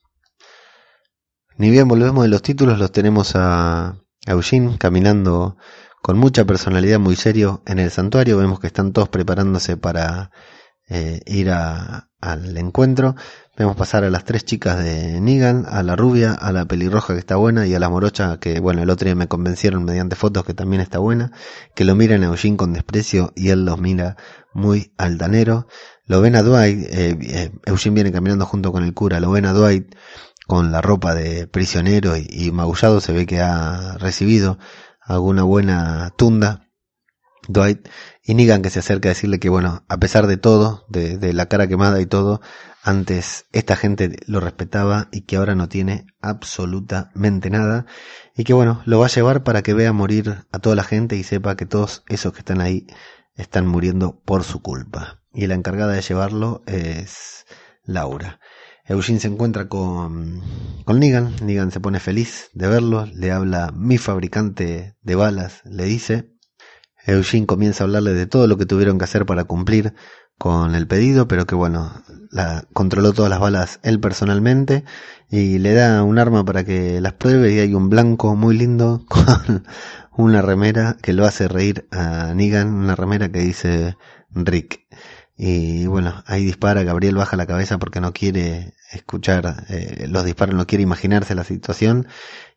Ni 1.57 1.70
bien 1.70 1.88
volvemos 1.88 2.22
de 2.22 2.28
los 2.28 2.42
títulos, 2.42 2.78
los 2.78 2.92
tenemos 2.92 3.33
a 3.35 3.98
Eugene 4.26 4.78
caminando 4.78 5.57
con 6.02 6.18
mucha 6.18 6.44
personalidad, 6.44 6.98
muy 6.98 7.16
serio 7.16 7.62
en 7.66 7.78
el 7.78 7.90
santuario. 7.90 8.38
Vemos 8.38 8.61
que 8.61 8.68
están 8.68 8.92
todos 8.92 9.09
preparándose 9.09 9.76
para 9.76 10.31
eh, 10.88 11.20
ir 11.26 11.50
al 11.50 12.57
encuentro. 12.57 13.14
Vemos 13.57 13.76
pasar 13.76 14.04
a 14.04 14.11
las 14.11 14.24
tres 14.24 14.44
chicas 14.44 14.78
de 14.78 15.20
Negan, 15.20 15.66
a 15.68 15.83
la 15.83 15.96
rubia, 15.96 16.33
a 16.33 16.52
la 16.52 16.64
pelirroja 16.64 17.14
que 17.14 17.18
está 17.18 17.37
buena 17.37 17.66
y 17.66 17.74
a 17.74 17.81
la 17.81 17.88
morocha 17.88 18.38
que, 18.38 18.61
bueno, 18.61 18.83
el 18.83 18.90
otro 18.90 19.07
día 19.07 19.16
me 19.16 19.26
convencieron 19.26 19.85
mediante 19.85 20.14
fotos 20.16 20.44
que 20.44 20.54
también 20.54 20.81
está 20.81 20.98
buena, 20.98 21.33
que 21.74 21.85
lo 21.85 21.94
miran 21.94 22.22
a 22.22 22.26
Eugene 22.26 22.57
con 22.57 22.72
desprecio 22.72 23.33
y 23.35 23.50
él 23.50 23.64
los 23.64 23.81
mira 23.81 24.16
muy 24.53 24.93
altanero. 24.97 25.67
Lo 26.07 26.21
ven 26.21 26.37
a 26.37 26.43
Dwight, 26.43 26.79
eh, 26.91 27.19
eh, 27.21 27.53
Eugene 27.67 27.95
viene 27.95 28.13
caminando 28.13 28.47
junto 28.47 28.73
con 28.73 28.85
el 28.85 28.95
cura, 28.95 29.21
lo 29.21 29.31
ven 29.31 29.47
a 29.47 29.53
Dwight 29.53 29.95
con 30.47 30.73
la 30.73 30.81
ropa 30.81 31.15
de 31.15 31.47
prisionero 31.47 32.17
y, 32.17 32.27
y 32.31 32.51
magullado, 32.53 33.01
se 33.01 33.13
ve 33.13 33.27
que 33.27 33.41
ha 33.41 33.97
recibido 33.99 34.59
alguna 35.01 35.43
buena 35.43 36.13
tunda. 36.17 36.69
Dwight 37.49 37.89
y 38.23 38.35
Negan 38.35 38.61
que 38.63 38.71
se 38.71 38.81
acerca 38.81 39.09
a 39.09 39.13
decirle 39.15 39.41
que 39.41 39.49
bueno, 39.49 39.85
a 39.89 39.97
pesar 39.97 40.27
de 40.27 40.37
todo, 40.37 40.85
de, 40.89 41.33
la 41.33 41.47
cara 41.47 41.67
quemada 41.67 42.01
y 42.01 42.07
todo, 42.07 42.43
antes 42.83 43.47
esta 43.53 43.75
gente 43.75 44.17
lo 44.27 44.39
respetaba 44.39 45.09
y 45.11 45.23
que 45.23 45.37
ahora 45.37 45.55
no 45.55 45.69
tiene 45.69 46.07
absolutamente 46.21 47.49
nada 47.49 47.87
y 48.37 48.45
que 48.45 48.53
bueno, 48.53 48.83
lo 48.85 48.99
va 48.99 49.07
a 49.07 49.11
llevar 49.11 49.45
para 49.45 49.63
que 49.63 49.73
vea 49.73 49.93
morir 49.95 50.45
a 50.53 50.59
toda 50.59 50.77
la 50.77 50.85
gente 50.85 51.17
y 51.17 51.23
sepa 51.23 51.57
que 51.57 51.65
todos 51.65 52.05
esos 52.09 52.35
que 52.35 52.41
están 52.41 52.61
ahí 52.61 52.87
están 53.38 53.66
muriendo 53.66 54.20
por 54.24 54.44
su 54.44 54.61
culpa. 54.61 55.22
Y 55.33 55.46
la 55.46 55.55
encargada 55.55 55.94
de 55.94 56.03
llevarlo 56.03 56.62
es 56.66 57.46
Laura. 57.85 58.40
Eugene 58.85 59.20
se 59.20 59.29
encuentra 59.29 59.68
con, 59.68 60.42
con 60.85 60.98
Negan, 60.98 61.35
Negan 61.42 61.70
se 61.70 61.81
pone 61.81 62.01
feliz 62.01 62.51
de 62.55 62.68
verlo, 62.68 63.07
le 63.07 63.33
habla 63.33 63.70
mi 63.74 63.98
fabricante 63.98 64.96
de 65.03 65.14
balas, 65.14 65.61
le 65.64 65.85
dice, 65.85 66.33
Eugene 67.07 67.46
comienza 67.46 67.85
a 67.85 67.87
hablarle 67.87 68.14
de 68.14 68.27
todo 68.27 68.46
lo 68.46 68.57
que 68.57 68.66
tuvieron 68.66 68.98
que 68.98 69.05
hacer 69.05 69.27
para 69.27 69.44
cumplir 69.44 69.94
con 70.38 70.74
el 70.74 70.87
pedido, 70.87 71.29
pero 71.29 71.46
que 71.46 71.55
bueno, 71.55 72.03
la, 72.31 72.64
controló 72.72 73.12
todas 73.12 73.29
las 73.31 73.40
balas 73.40 73.81
él 73.83 74.01
personalmente 74.01 74.85
y 75.29 75.59
le 75.59 75.74
da 75.74 76.03
un 76.03 76.18
arma 76.18 76.44
para 76.44 76.64
que 76.64 77.01
las 77.01 77.14
pruebe 77.14 77.53
y 77.53 77.59
hay 77.59 77.74
un 77.74 77.90
blanco 77.90 78.37
muy 78.37 78.57
lindo 78.57 79.05
con 79.09 79.66
una 80.18 80.42
remera 80.42 80.96
que 81.00 81.12
lo 81.12 81.24
hace 81.24 81.46
reír 81.46 81.87
a 81.92 82.35
Negan, 82.35 82.74
una 82.74 82.96
remera 82.96 83.31
que 83.31 83.38
dice 83.38 83.96
Rick. 84.31 84.85
Y 85.37 85.87
bueno, 85.87 86.24
ahí 86.26 86.44
dispara, 86.44 86.83
Gabriel 86.83 87.14
baja 87.14 87.37
la 87.37 87.46
cabeza 87.46 87.78
porque 87.78 88.00
no 88.00 88.12
quiere 88.12 88.74
escuchar 88.90 89.64
eh, 89.68 90.09
los 90.09 90.24
disparos, 90.24 90.57
no 90.57 90.66
quiere 90.66 90.83
imaginarse 90.83 91.37
la 91.37 91.44
situación 91.44 92.09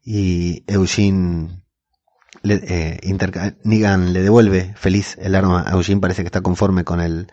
y 0.04 0.64
Eugene 0.66 1.62
le, 2.42 2.62
eh, 2.68 3.54
Negan 3.64 4.12
le 4.12 4.24
devuelve 4.24 4.74
feliz 4.76 5.16
el 5.22 5.36
arma 5.36 5.64
Eugene, 5.72 6.02
parece 6.02 6.24
que 6.24 6.30
está 6.30 6.42
conforme 6.42 6.84
con 6.84 7.00
el 7.00 7.28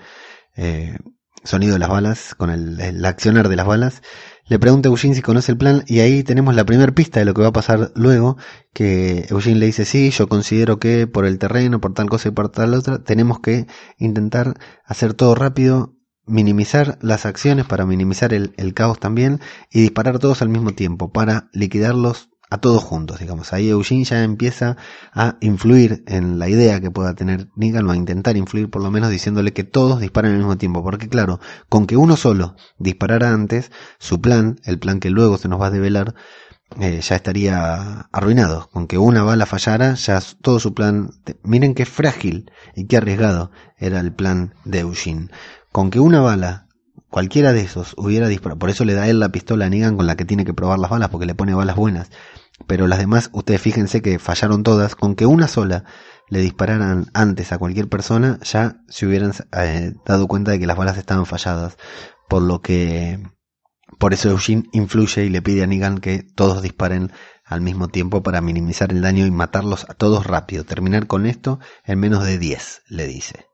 eh, 0.56 0.98
sonido 1.42 1.72
de 1.72 1.78
las 1.78 1.88
balas, 1.88 2.34
con 2.34 2.50
el, 2.50 2.78
el, 2.80 3.02
accionar 3.06 3.48
de 3.48 3.56
las 3.56 3.66
balas. 3.66 4.02
Le 4.48 4.58
pregunta 4.58 4.88
a 4.88 4.90
Eugene 4.90 5.14
si 5.14 5.20
conoce 5.20 5.52
el 5.52 5.58
plan 5.58 5.84
y 5.86 6.00
ahí 6.00 6.22
tenemos 6.22 6.54
la 6.54 6.64
primera 6.64 6.92
pista 6.92 7.20
de 7.20 7.26
lo 7.26 7.34
que 7.34 7.42
va 7.42 7.48
a 7.48 7.52
pasar 7.52 7.92
luego, 7.94 8.38
que 8.72 9.26
Eugene 9.28 9.58
le 9.58 9.66
dice, 9.66 9.84
sí, 9.84 10.10
yo 10.10 10.26
considero 10.26 10.78
que 10.78 11.06
por 11.06 11.26
el 11.26 11.38
terreno, 11.38 11.82
por 11.82 11.92
tal 11.92 12.08
cosa 12.08 12.28
y 12.28 12.32
por 12.32 12.48
tal 12.48 12.72
otra, 12.72 13.04
tenemos 13.04 13.40
que 13.40 13.66
intentar 13.98 14.54
hacer 14.86 15.12
todo 15.12 15.34
rápido, 15.34 15.94
minimizar 16.24 16.98
las 17.02 17.26
acciones 17.26 17.66
para 17.66 17.84
minimizar 17.84 18.32
el, 18.32 18.54
el 18.56 18.72
caos 18.72 18.98
también 18.98 19.40
y 19.70 19.82
disparar 19.82 20.18
todos 20.18 20.40
al 20.40 20.48
mismo 20.48 20.72
tiempo 20.72 21.12
para 21.12 21.50
liquidarlos 21.52 22.30
a 22.50 22.58
todos 22.58 22.82
juntos, 22.82 23.18
digamos. 23.18 23.52
Ahí 23.52 23.68
Eugene 23.68 24.04
ya 24.04 24.24
empieza 24.24 24.76
a 25.12 25.36
influir 25.40 26.02
en 26.06 26.38
la 26.38 26.48
idea 26.48 26.80
que 26.80 26.90
pueda 26.90 27.14
tener 27.14 27.48
Negan 27.56 27.88
o 27.88 27.92
a 27.92 27.96
intentar 27.96 28.36
influir 28.36 28.70
por 28.70 28.82
lo 28.82 28.90
menos 28.90 29.10
diciéndole 29.10 29.52
que 29.52 29.64
todos 29.64 30.00
disparen 30.00 30.32
al 30.32 30.38
mismo 30.38 30.56
tiempo. 30.56 30.82
Porque 30.82 31.08
claro, 31.08 31.40
con 31.68 31.86
que 31.86 31.96
uno 31.96 32.16
solo 32.16 32.56
disparara 32.78 33.32
antes, 33.32 33.70
su 33.98 34.20
plan, 34.20 34.60
el 34.64 34.78
plan 34.78 35.00
que 35.00 35.10
luego 35.10 35.36
se 35.38 35.48
nos 35.48 35.60
va 35.60 35.66
a 35.66 35.70
develar, 35.70 36.14
eh, 36.80 37.00
ya 37.02 37.16
estaría 37.16 38.08
arruinado. 38.12 38.68
Con 38.72 38.86
que 38.86 38.98
una 38.98 39.22
bala 39.22 39.46
fallara, 39.46 39.94
ya 39.94 40.20
todo 40.40 40.60
su 40.60 40.74
plan... 40.74 41.10
Miren 41.42 41.74
qué 41.74 41.84
frágil 41.84 42.50
y 42.74 42.86
qué 42.86 42.96
arriesgado 42.96 43.50
era 43.76 44.00
el 44.00 44.12
plan 44.12 44.54
de 44.64 44.80
Eugene. 44.80 45.28
Con 45.70 45.90
que 45.90 46.00
una 46.00 46.20
bala 46.20 46.66
cualquiera 47.10 47.52
de 47.52 47.60
esos 47.62 47.94
hubiera 47.96 48.28
disparado, 48.28 48.58
por 48.58 48.70
eso 48.70 48.84
le 48.84 48.94
da 48.94 49.08
él 49.08 49.18
la 49.18 49.30
pistola 49.30 49.66
a 49.66 49.70
Negan 49.70 49.96
con 49.96 50.06
la 50.06 50.16
que 50.16 50.26
tiene 50.26 50.44
que 50.44 50.52
probar 50.52 50.78
las 50.78 50.90
balas, 50.90 51.08
porque 51.08 51.26
le 51.26 51.34
pone 51.34 51.54
balas 51.54 51.76
buenas 51.76 52.10
pero 52.66 52.86
las 52.86 52.98
demás, 52.98 53.30
ustedes 53.32 53.60
fíjense 53.60 54.02
que 54.02 54.18
fallaron 54.18 54.62
todas, 54.62 54.94
con 54.94 55.14
que 55.14 55.26
una 55.26 55.48
sola 55.48 55.84
le 56.28 56.40
dispararan 56.40 57.06
antes 57.14 57.52
a 57.52 57.58
cualquier 57.58 57.88
persona, 57.88 58.38
ya 58.42 58.82
se 58.88 59.06
hubieran 59.06 59.32
eh, 59.56 59.94
dado 60.04 60.26
cuenta 60.26 60.50
de 60.50 60.58
que 60.58 60.66
las 60.66 60.76
balas 60.76 60.98
estaban 60.98 61.26
falladas, 61.26 61.76
por 62.28 62.42
lo 62.42 62.60
que, 62.60 63.20
por 63.98 64.12
eso 64.12 64.30
Eugene 64.30 64.64
influye 64.72 65.24
y 65.24 65.30
le 65.30 65.42
pide 65.42 65.62
a 65.62 65.66
Negan 65.66 65.98
que 65.98 66.22
todos 66.22 66.62
disparen 66.62 67.12
al 67.44 67.62
mismo 67.62 67.88
tiempo 67.88 68.22
para 68.22 68.42
minimizar 68.42 68.92
el 68.92 69.00
daño 69.00 69.24
y 69.24 69.30
matarlos 69.30 69.86
a 69.88 69.94
todos 69.94 70.26
rápido, 70.26 70.64
terminar 70.64 71.06
con 71.06 71.24
esto 71.24 71.60
en 71.84 71.98
menos 71.98 72.24
de 72.24 72.38
10, 72.38 72.82
le 72.88 73.06
dice. 73.06 73.46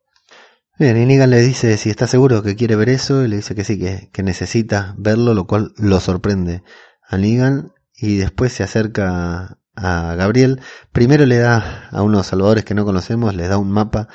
Bien, 0.77 0.97
y 0.97 1.07
Negan 1.07 1.31
le 1.31 1.40
dice 1.40 1.77
si 1.77 1.90
está 1.90 2.09
seguro 2.09 2.43
que 2.43 2.57
quiere 2.57 2.75
ver 2.75 2.88
eso, 2.88 3.25
y 3.25 3.29
le 3.29 3.37
dice 3.37 3.55
que 3.55 3.62
sí, 3.62 3.79
que, 3.79 4.11
que 4.12 4.25
necesita 4.25 4.97
verlo, 4.99 5.35
lo 5.35 5.47
cual 5.47 5.73
lo 5.77 6.01
sorprende 6.01 6.64
a 7.07 7.17
Negan 7.17 7.73
y 7.96 8.16
después 8.16 8.52
se 8.52 8.62
acerca 8.62 9.59
a 9.76 10.14
Gabriel. 10.14 10.61
Primero 10.92 11.26
le 11.26 11.38
da 11.38 11.88
a 11.90 12.02
unos 12.02 12.26
salvadores 12.26 12.64
que 12.64 12.74
no 12.74 12.85
conocemos, 12.85 13.35
les 13.35 13.48
da 13.48 13.59
un 13.59 13.70
mapa 13.70 14.09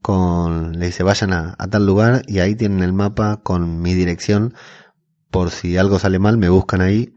con, 0.00 0.78
le 0.78 0.86
dice 0.86 1.02
vayan 1.02 1.32
a, 1.32 1.56
tal 1.70 1.86
lugar 1.86 2.22
y 2.26 2.40
ahí 2.40 2.54
tienen 2.54 2.82
el 2.82 2.92
mapa 2.92 3.40
con 3.42 3.80
mi 3.80 3.94
dirección 3.94 4.54
por 5.30 5.50
si 5.50 5.76
algo 5.76 5.98
sale 5.98 6.18
mal 6.18 6.36
me 6.36 6.48
buscan 6.48 6.80
ahí 6.80 7.14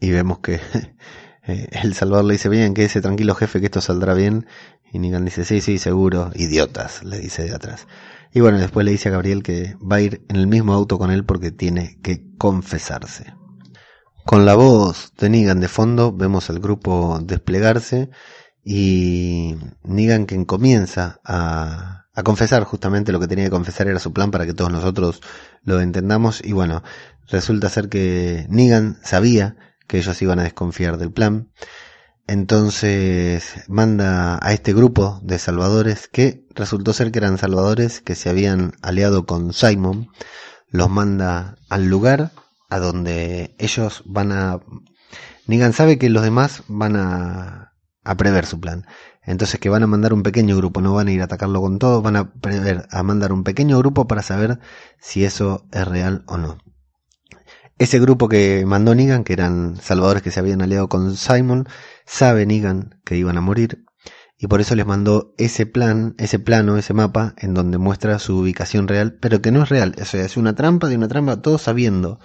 y 0.00 0.10
vemos 0.10 0.38
que 0.40 0.60
eh, 1.46 1.68
el 1.82 1.94
Salvador 1.94 2.24
le 2.24 2.34
dice 2.34 2.48
bien, 2.48 2.74
quédese 2.74 3.00
tranquilo 3.00 3.34
jefe 3.34 3.60
que 3.60 3.66
esto 3.66 3.80
saldrá 3.80 4.14
bien 4.14 4.46
y 4.92 4.98
Negan 4.98 5.24
dice 5.24 5.44
sí, 5.44 5.60
sí, 5.60 5.78
seguro, 5.78 6.30
idiotas, 6.34 7.02
le 7.04 7.18
dice 7.18 7.44
de 7.44 7.54
atrás. 7.54 7.86
Y 8.34 8.40
bueno, 8.40 8.58
después 8.58 8.84
le 8.84 8.92
dice 8.92 9.08
a 9.08 9.12
Gabriel 9.12 9.42
que 9.42 9.76
va 9.80 9.96
a 9.96 10.00
ir 10.00 10.22
en 10.28 10.36
el 10.36 10.46
mismo 10.46 10.72
auto 10.72 10.98
con 10.98 11.10
él 11.10 11.24
porque 11.24 11.50
tiene 11.50 11.98
que 12.02 12.24
confesarse. 12.36 13.34
Con 14.24 14.46
la 14.46 14.54
voz 14.54 15.12
de 15.18 15.28
Negan 15.28 15.60
de 15.60 15.68
fondo 15.68 16.12
vemos 16.12 16.48
al 16.48 16.60
grupo 16.60 17.18
desplegarse 17.22 18.10
y 18.64 19.56
Negan 19.82 20.26
quien 20.26 20.44
comienza 20.44 21.20
a, 21.24 22.06
a 22.14 22.22
confesar 22.22 22.64
justamente 22.64 23.10
lo 23.12 23.18
que 23.18 23.26
tenía 23.26 23.46
que 23.46 23.50
confesar 23.50 23.88
era 23.88 23.98
su 23.98 24.12
plan 24.12 24.30
para 24.30 24.46
que 24.46 24.54
todos 24.54 24.70
nosotros 24.70 25.20
lo 25.64 25.80
entendamos. 25.80 26.40
Y 26.44 26.52
bueno, 26.52 26.82
resulta 27.28 27.68
ser 27.68 27.88
que 27.88 28.46
Negan 28.48 28.98
sabía 29.02 29.56
que 29.88 29.98
ellos 29.98 30.22
iban 30.22 30.38
a 30.38 30.44
desconfiar 30.44 30.98
del 30.98 31.12
plan. 31.12 31.50
Entonces 32.28 33.64
manda 33.68 34.38
a 34.40 34.52
este 34.52 34.72
grupo 34.72 35.20
de 35.24 35.38
salvadores 35.40 36.06
que 36.08 36.46
resultó 36.54 36.92
ser 36.92 37.10
que 37.10 37.18
eran 37.18 37.38
salvadores 37.38 38.00
que 38.00 38.14
se 38.14 38.30
habían 38.30 38.74
aliado 38.82 39.26
con 39.26 39.52
Simon, 39.52 40.08
los 40.68 40.88
manda 40.88 41.56
al 41.68 41.88
lugar 41.88 42.30
a 42.72 42.80
donde 42.80 43.54
ellos 43.58 44.02
van 44.06 44.32
a... 44.32 44.60
Negan 45.46 45.74
sabe 45.74 45.98
que 45.98 46.08
los 46.08 46.22
demás 46.22 46.62
van 46.68 46.96
a, 46.96 47.74
prever 48.16 48.46
su 48.46 48.60
plan. 48.60 48.86
Entonces 49.24 49.60
que 49.60 49.68
van 49.68 49.82
a 49.82 49.86
mandar 49.86 50.14
un 50.14 50.22
pequeño 50.22 50.56
grupo, 50.56 50.80
no 50.80 50.94
van 50.94 51.08
a 51.08 51.12
ir 51.12 51.20
a 51.20 51.24
atacarlo 51.24 51.60
con 51.60 51.78
todo, 51.78 52.00
van 52.00 52.16
a 52.16 52.32
prever, 52.32 52.86
a 52.90 53.02
mandar 53.02 53.30
un 53.30 53.44
pequeño 53.44 53.76
grupo 53.76 54.08
para 54.08 54.22
saber 54.22 54.58
si 54.98 55.22
eso 55.26 55.66
es 55.70 55.86
real 55.86 56.24
o 56.26 56.38
no. 56.38 56.56
Ese 57.76 58.00
grupo 58.00 58.26
que 58.26 58.64
mandó 58.66 58.94
Negan, 58.94 59.22
que 59.22 59.34
eran 59.34 59.76
salvadores 59.76 60.22
que 60.22 60.30
se 60.30 60.40
habían 60.40 60.62
aliado 60.62 60.88
con 60.88 61.14
Simon, 61.14 61.68
sabe 62.06 62.46
Negan 62.46 63.00
que 63.04 63.18
iban 63.18 63.36
a 63.36 63.42
morir 63.42 63.84
y 64.42 64.48
por 64.48 64.60
eso 64.60 64.74
les 64.74 64.84
mandó 64.84 65.34
ese 65.38 65.66
plan, 65.66 66.16
ese 66.18 66.40
plano, 66.40 66.76
ese 66.76 66.94
mapa 66.94 67.32
en 67.38 67.54
donde 67.54 67.78
muestra 67.78 68.18
su 68.18 68.38
ubicación 68.38 68.88
real, 68.88 69.16
pero 69.20 69.40
que 69.40 69.52
no 69.52 69.62
es 69.62 69.68
real, 69.68 69.94
o 70.00 70.04
sea, 70.04 70.24
es 70.24 70.36
una 70.36 70.56
trampa 70.56 70.88
de 70.88 70.96
una 70.96 71.06
trampa, 71.06 71.40
todos 71.40 71.62
sabiendo. 71.62 72.18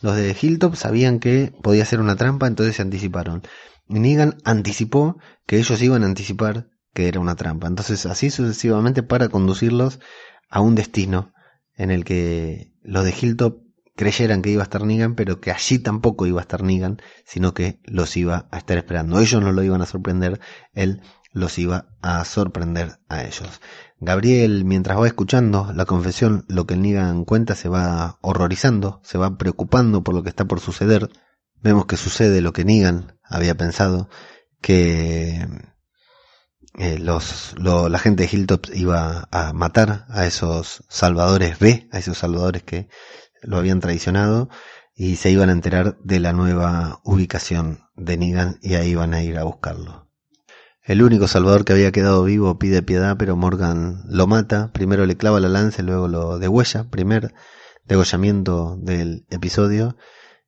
Los 0.00 0.16
de 0.16 0.36
Hilltop 0.40 0.74
sabían 0.74 1.18
que 1.18 1.52
podía 1.62 1.84
ser 1.84 2.00
una 2.00 2.16
trampa, 2.16 2.46
entonces 2.46 2.76
se 2.76 2.82
anticiparon. 2.82 3.42
Negan 3.88 4.36
anticipó 4.44 5.18
que 5.46 5.58
ellos 5.58 5.82
iban 5.82 6.02
a 6.02 6.06
anticipar 6.06 6.68
que 6.94 7.08
era 7.08 7.20
una 7.20 7.36
trampa. 7.36 7.66
Entonces, 7.66 8.06
así 8.06 8.30
sucesivamente 8.30 9.02
para 9.02 9.28
conducirlos 9.28 10.00
a 10.48 10.60
un 10.60 10.74
destino 10.74 11.32
en 11.74 11.90
el 11.90 12.04
que 12.04 12.72
los 12.82 13.04
de 13.04 13.14
Hilltop 13.18 13.62
creyeran 13.96 14.42
que 14.42 14.50
iba 14.50 14.62
a 14.62 14.64
estar 14.64 14.84
Negan, 14.84 15.14
pero 15.14 15.40
que 15.40 15.50
allí 15.50 15.78
tampoco 15.78 16.26
iba 16.26 16.40
a 16.40 16.42
estar 16.42 16.62
Negan, 16.62 17.02
sino 17.26 17.52
que 17.52 17.80
los 17.84 18.16
iba 18.16 18.48
a 18.50 18.58
estar 18.58 18.78
esperando. 18.78 19.20
Ellos 19.20 19.42
no 19.42 19.52
lo 19.52 19.62
iban 19.62 19.82
a 19.82 19.86
sorprender, 19.86 20.40
él 20.72 21.02
los 21.32 21.58
iba 21.58 21.88
a 22.00 22.24
sorprender 22.24 22.98
a 23.08 23.24
ellos. 23.24 23.60
Gabriel, 24.00 24.64
mientras 24.64 24.98
va 24.98 25.06
escuchando 25.06 25.72
la 25.74 25.84
confesión, 25.84 26.46
lo 26.48 26.66
que 26.66 26.72
el 26.72 26.80
Negan 26.80 27.26
cuenta, 27.26 27.54
se 27.54 27.68
va 27.68 28.18
horrorizando, 28.22 29.00
se 29.04 29.18
va 29.18 29.36
preocupando 29.36 30.02
por 30.02 30.14
lo 30.14 30.22
que 30.22 30.30
está 30.30 30.46
por 30.46 30.60
suceder. 30.60 31.10
Vemos 31.56 31.84
que 31.84 31.98
sucede 31.98 32.40
lo 32.40 32.54
que 32.54 32.64
Negan 32.64 33.18
había 33.22 33.54
pensado, 33.56 34.08
que 34.62 35.46
eh, 36.78 36.98
los, 36.98 37.54
lo, 37.58 37.90
la 37.90 37.98
gente 37.98 38.22
de 38.22 38.30
Hilltop 38.32 38.66
iba 38.72 39.28
a 39.30 39.52
matar 39.52 40.06
a 40.08 40.24
esos 40.24 40.82
salvadores 40.88 41.58
B, 41.58 41.88
a 41.92 41.98
esos 41.98 42.16
salvadores 42.16 42.62
que 42.62 42.88
lo 43.42 43.58
habían 43.58 43.80
traicionado 43.80 44.48
y 44.94 45.16
se 45.16 45.30
iban 45.30 45.50
a 45.50 45.52
enterar 45.52 45.98
de 46.02 46.20
la 46.20 46.32
nueva 46.32 47.00
ubicación 47.04 47.80
de 47.96 48.16
Negan 48.16 48.58
y 48.62 48.74
ahí 48.74 48.90
iban 48.90 49.12
a 49.12 49.22
ir 49.22 49.38
a 49.38 49.44
buscarlo. 49.44 50.09
El 50.82 51.02
único 51.02 51.28
salvador 51.28 51.64
que 51.64 51.72
había 51.72 51.92
quedado 51.92 52.24
vivo 52.24 52.58
pide 52.58 52.82
piedad, 52.82 53.16
pero 53.18 53.36
Morgan 53.36 54.02
lo 54.08 54.26
mata. 54.26 54.72
Primero 54.72 55.06
le 55.06 55.16
clava 55.16 55.40
la 55.40 55.48
lanza 55.48 55.82
y 55.82 55.84
luego 55.84 56.08
lo 56.08 56.38
degüella. 56.38 56.88
Primer 56.90 57.34
degollamiento 57.84 58.76
del 58.80 59.26
episodio. 59.30 59.96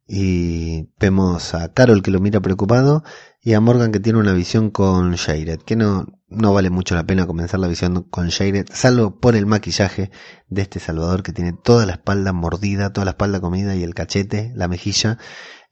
Y 0.07 0.89
vemos 0.99 1.55
a 1.55 1.73
Carol 1.73 2.03
que 2.03 2.11
lo 2.11 2.21
mira 2.21 2.41
preocupado 2.41 3.05
y 3.41 3.55
a 3.55 3.61
Morgan 3.61 3.93
que 3.93 4.01
tiene 4.01 4.19
una 4.19 4.33
visión 4.33 4.71
con 4.71 5.17
Jared, 5.17 5.61
que 5.61 5.75
no, 5.75 6.07
no 6.29 6.53
vale 6.53 6.71
mucho 6.71 6.95
la 6.95 7.05
pena 7.05 7.27
comenzar 7.27 7.59
la 7.61 7.67
visión 7.67 8.03
con 8.05 8.31
Jared, 8.31 8.67
salvo 8.73 9.19
por 9.19 9.35
el 9.35 9.47
maquillaje 9.47 10.11
de 10.49 10.63
este 10.63 10.79
Salvador 10.79 11.23
que 11.23 11.33
tiene 11.33 11.53
toda 11.53 11.85
la 11.85 11.93
espalda 11.93 12.33
mordida, 12.33 12.93
toda 12.93 13.05
la 13.05 13.13
espalda 13.13 13.41
comida 13.41 13.75
y 13.75 13.83
el 13.83 13.95
cachete, 13.95 14.53
la 14.55 14.69
mejilla. 14.69 15.19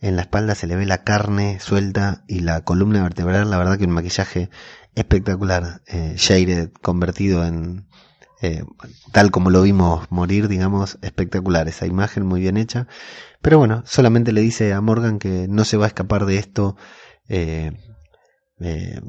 En 0.00 0.16
la 0.16 0.22
espalda 0.22 0.54
se 0.54 0.66
le 0.66 0.76
ve 0.76 0.86
la 0.86 1.04
carne 1.04 1.60
suelta 1.60 2.24
y 2.26 2.40
la 2.40 2.62
columna 2.62 3.02
vertebral. 3.02 3.50
La 3.50 3.58
verdad 3.58 3.78
que 3.78 3.84
un 3.84 3.90
maquillaje 3.90 4.50
espectacular. 4.94 5.82
Eh, 5.86 6.16
convertido 6.82 7.44
en 7.44 7.86
eh, 8.42 8.64
tal 9.12 9.30
como 9.30 9.50
lo 9.50 9.62
vimos 9.62 10.10
morir, 10.10 10.48
digamos, 10.48 10.98
espectacular. 11.02 11.68
Esa 11.68 11.86
imagen 11.86 12.24
muy 12.26 12.40
bien 12.40 12.56
hecha. 12.56 12.86
Pero 13.42 13.58
bueno, 13.58 13.82
solamente 13.86 14.32
le 14.32 14.40
dice 14.40 14.72
a 14.72 14.80
Morgan 14.80 15.18
que 15.18 15.46
no 15.48 15.64
se 15.64 15.76
va 15.76 15.84
a 15.84 15.88
escapar 15.88 16.24
de 16.26 16.38
esto. 16.38 16.76
Eh, 17.28 17.72
eh, 18.60 19.00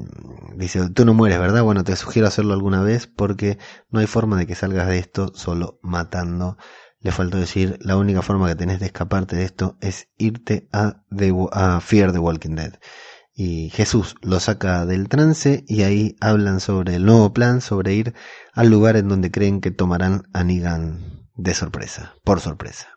dice, 0.56 0.90
tú 0.90 1.04
no 1.04 1.14
mueres, 1.14 1.38
¿verdad? 1.38 1.62
Bueno, 1.62 1.84
te 1.84 1.96
sugiero 1.96 2.28
hacerlo 2.28 2.54
alguna 2.54 2.82
vez 2.82 3.06
porque 3.06 3.58
no 3.90 4.00
hay 4.00 4.06
forma 4.06 4.38
de 4.38 4.46
que 4.46 4.54
salgas 4.54 4.88
de 4.88 4.98
esto 4.98 5.32
solo 5.34 5.78
matando. 5.82 6.56
Le 7.02 7.10
faltó 7.10 7.36
decir, 7.36 7.78
la 7.80 7.96
única 7.96 8.22
forma 8.22 8.48
que 8.48 8.54
tenés 8.54 8.80
de 8.80 8.86
escaparte 8.86 9.36
de 9.36 9.44
esto 9.44 9.76
es 9.80 10.08
irte 10.18 10.68
a, 10.72 11.02
a 11.52 11.80
Fear 11.80 12.12
the 12.12 12.18
Walking 12.18 12.54
Dead. 12.54 12.74
Y 13.34 13.70
Jesús 13.70 14.14
lo 14.20 14.38
saca 14.40 14.86
del 14.86 15.08
trance 15.08 15.64
y 15.66 15.82
ahí 15.82 16.16
hablan 16.20 16.60
sobre 16.60 16.94
el 16.96 17.04
nuevo 17.04 17.32
plan, 17.32 17.60
sobre 17.60 17.94
ir 17.94 18.14
al 18.52 18.68
lugar 18.68 18.96
en 18.96 19.08
donde 19.08 19.30
creen 19.30 19.60
que 19.60 19.70
tomarán 19.70 20.28
a 20.32 20.44
Negan 20.44 21.26
de 21.34 21.54
sorpresa, 21.54 22.14
por 22.24 22.40
sorpresa. 22.40 22.88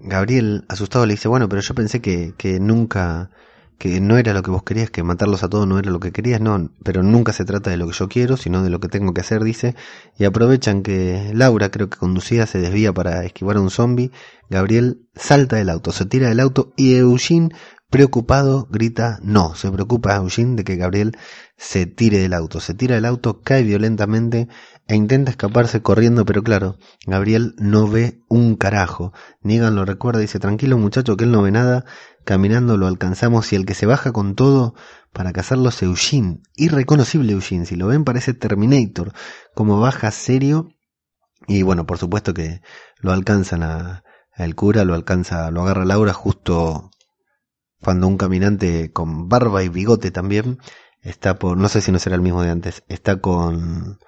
Gabriel, 0.00 0.64
asustado, 0.68 1.06
le 1.06 1.14
dice, 1.14 1.28
bueno, 1.28 1.48
pero 1.48 1.60
yo 1.60 1.74
pensé 1.74 2.00
que, 2.00 2.34
que 2.36 2.60
nunca 2.60 3.30
que 3.78 4.00
no 4.00 4.18
era 4.18 4.34
lo 4.34 4.42
que 4.42 4.50
vos 4.50 4.64
querías, 4.64 4.90
que 4.90 5.02
matarlos 5.04 5.44
a 5.44 5.48
todos 5.48 5.66
no 5.66 5.78
era 5.78 5.90
lo 5.90 6.00
que 6.00 6.12
querías, 6.12 6.40
no, 6.40 6.70
pero 6.82 7.02
nunca 7.02 7.32
se 7.32 7.44
trata 7.44 7.70
de 7.70 7.76
lo 7.76 7.86
que 7.86 7.94
yo 7.94 8.08
quiero, 8.08 8.36
sino 8.36 8.62
de 8.62 8.70
lo 8.70 8.80
que 8.80 8.88
tengo 8.88 9.14
que 9.14 9.20
hacer, 9.20 9.44
dice, 9.44 9.76
y 10.18 10.24
aprovechan 10.24 10.82
que 10.82 11.30
Laura, 11.32 11.70
creo 11.70 11.88
que 11.88 11.96
conducía, 11.96 12.46
se 12.46 12.58
desvía 12.58 12.92
para 12.92 13.24
esquivar 13.24 13.56
a 13.56 13.60
un 13.60 13.70
zombie, 13.70 14.10
Gabriel 14.50 15.06
salta 15.14 15.56
del 15.56 15.70
auto, 15.70 15.92
se 15.92 16.06
tira 16.06 16.28
del 16.28 16.40
auto 16.40 16.72
y 16.76 16.96
Eugene, 16.96 17.50
preocupado, 17.90 18.66
grita 18.70 19.18
no, 19.22 19.54
se 19.54 19.70
preocupa 19.70 20.16
Eugene 20.16 20.56
de 20.56 20.64
que 20.64 20.76
Gabriel 20.76 21.16
se 21.56 21.86
tire 21.86 22.18
del 22.18 22.34
auto, 22.34 22.60
se 22.60 22.74
tira 22.74 22.96
del 22.96 23.04
auto, 23.04 23.40
cae 23.42 23.62
violentamente 23.62 24.48
e 24.86 24.96
intenta 24.96 25.30
escaparse 25.30 25.82
corriendo, 25.82 26.24
pero 26.24 26.42
claro, 26.42 26.78
Gabriel 27.06 27.54
no 27.58 27.88
ve 27.88 28.22
un 28.28 28.56
carajo. 28.56 29.12
Negan 29.42 29.74
lo 29.74 29.84
recuerda 29.84 30.20
dice, 30.20 30.38
tranquilo 30.38 30.78
muchacho 30.78 31.16
que 31.16 31.24
él 31.24 31.32
no 31.32 31.42
ve 31.42 31.50
nada, 31.50 31.84
Caminando 32.28 32.76
lo 32.76 32.86
alcanzamos 32.86 33.50
y 33.54 33.56
el 33.56 33.64
que 33.64 33.72
se 33.72 33.86
baja 33.86 34.12
con 34.12 34.34
todo 34.34 34.74
para 35.14 35.32
cazarlo 35.32 35.70
es 35.70 35.82
Eugene. 35.82 36.42
Irreconocible 36.56 37.32
Eugene. 37.32 37.64
Si 37.64 37.74
lo 37.74 37.86
ven 37.86 38.04
parece 38.04 38.34
Terminator. 38.34 39.14
Como 39.54 39.80
baja 39.80 40.10
serio. 40.10 40.68
Y 41.46 41.62
bueno, 41.62 41.86
por 41.86 41.96
supuesto 41.96 42.34
que 42.34 42.60
lo 42.98 43.12
alcanzan 43.12 43.62
a, 43.62 44.04
el 44.36 44.54
cura, 44.54 44.84
lo 44.84 44.92
alcanza, 44.92 45.50
lo 45.50 45.62
agarra 45.62 45.86
Laura 45.86 46.12
justo 46.12 46.90
cuando 47.80 48.06
un 48.06 48.18
caminante 48.18 48.92
con 48.92 49.30
barba 49.30 49.62
y 49.62 49.70
bigote 49.70 50.10
también 50.10 50.58
está 51.00 51.38
por, 51.38 51.56
no 51.56 51.70
sé 51.70 51.80
si 51.80 51.92
no 51.92 51.98
será 51.98 52.16
el 52.16 52.20
mismo 52.20 52.42
de 52.42 52.50
antes, 52.50 52.84
está 52.88 53.22
con, 53.22 54.00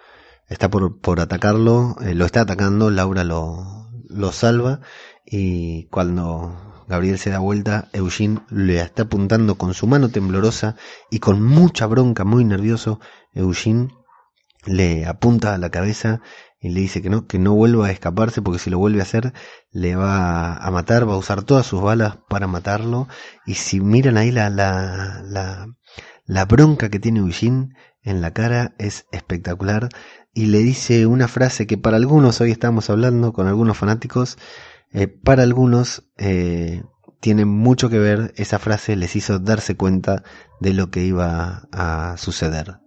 está 0.46 0.68
por, 0.68 1.00
por 1.00 1.20
atacarlo, 1.20 1.96
eh, 2.02 2.14
lo 2.14 2.26
está 2.26 2.42
atacando, 2.42 2.90
Laura 2.90 3.24
lo, 3.24 3.88
lo 4.11 4.30
salva 4.30 4.80
y 5.24 5.87
cuando 5.87 6.69
Gabriel 6.90 7.20
se 7.20 7.31
da 7.31 7.38
vuelta, 7.38 7.88
Eugene 7.92 8.40
le 8.50 8.81
está 8.81 9.05
apuntando 9.05 9.55
con 9.55 9.74
su 9.74 9.87
mano 9.87 10.09
temblorosa 10.09 10.74
y 11.09 11.20
con 11.20 11.40
mucha 11.40 11.87
bronca, 11.87 12.24
muy 12.24 12.44
nervioso, 12.44 12.98
Eugene 13.33 13.90
le 14.66 15.07
apunta 15.07 15.55
a 15.55 15.59
la 15.59 15.70
cabeza 15.70 16.20
y 16.61 16.70
le 16.70 16.81
dice 16.81 17.00
que 17.00 17.09
no, 17.09 17.29
que 17.29 17.38
no 17.38 17.55
vuelva 17.55 17.87
a 17.87 17.90
escaparse 17.92 18.42
porque 18.42 18.59
si 18.59 18.70
lo 18.70 18.79
vuelve 18.79 18.98
a 18.98 19.05
hacer 19.05 19.33
le 19.70 19.94
va 19.94 20.57
a 20.57 20.70
matar, 20.72 21.09
va 21.09 21.14
a 21.14 21.18
usar 21.18 21.44
todas 21.44 21.64
sus 21.64 21.81
balas 21.81 22.18
para 22.29 22.48
matarlo. 22.48 23.07
Y 23.46 23.55
si 23.55 23.81
miran 23.81 24.16
ahí 24.16 24.33
la, 24.33 24.50
la, 24.50 25.22
la, 25.24 25.68
la 26.26 26.44
bronca 26.46 26.90
que 26.90 26.98
tiene 26.98 27.20
Eugene 27.20 27.68
en 28.03 28.20
la 28.20 28.33
cara 28.33 28.74
es 28.79 29.07
espectacular. 29.12 29.90
Y 30.35 30.46
le 30.46 30.59
dice 30.59 31.07
una 31.07 31.29
frase 31.29 31.68
que 31.68 31.79
para 31.79 31.98
algunos 31.98 32.40
hoy 32.40 32.50
estamos 32.50 32.90
hablando 32.90 33.33
con 33.33 33.46
algunos 33.46 33.79
fanáticos 33.79 34.38
eh, 34.92 35.07
para 35.07 35.42
algunos 35.42 36.05
eh, 36.16 36.83
tiene 37.20 37.44
mucho 37.44 37.90
que 37.90 37.98
ver, 37.98 38.33
esa 38.37 38.59
frase 38.59 38.96
les 38.96 39.14
hizo 39.14 39.38
darse 39.38 39.76
cuenta 39.76 40.22
de 40.61 40.74
lo 40.74 40.90
que 40.90 41.05
iba 41.05 41.68
a 41.72 42.16
suceder. 42.16 42.79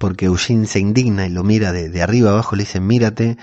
porque 0.00 0.26
Eugene 0.26 0.66
se 0.66 0.80
indigna 0.80 1.26
y 1.26 1.30
lo 1.30 1.44
mira 1.44 1.72
de, 1.72 2.02
arriba 2.02 2.30
abajo, 2.30 2.56
le 2.56 2.64
dice, 2.64 2.80
mírate, 2.80 3.38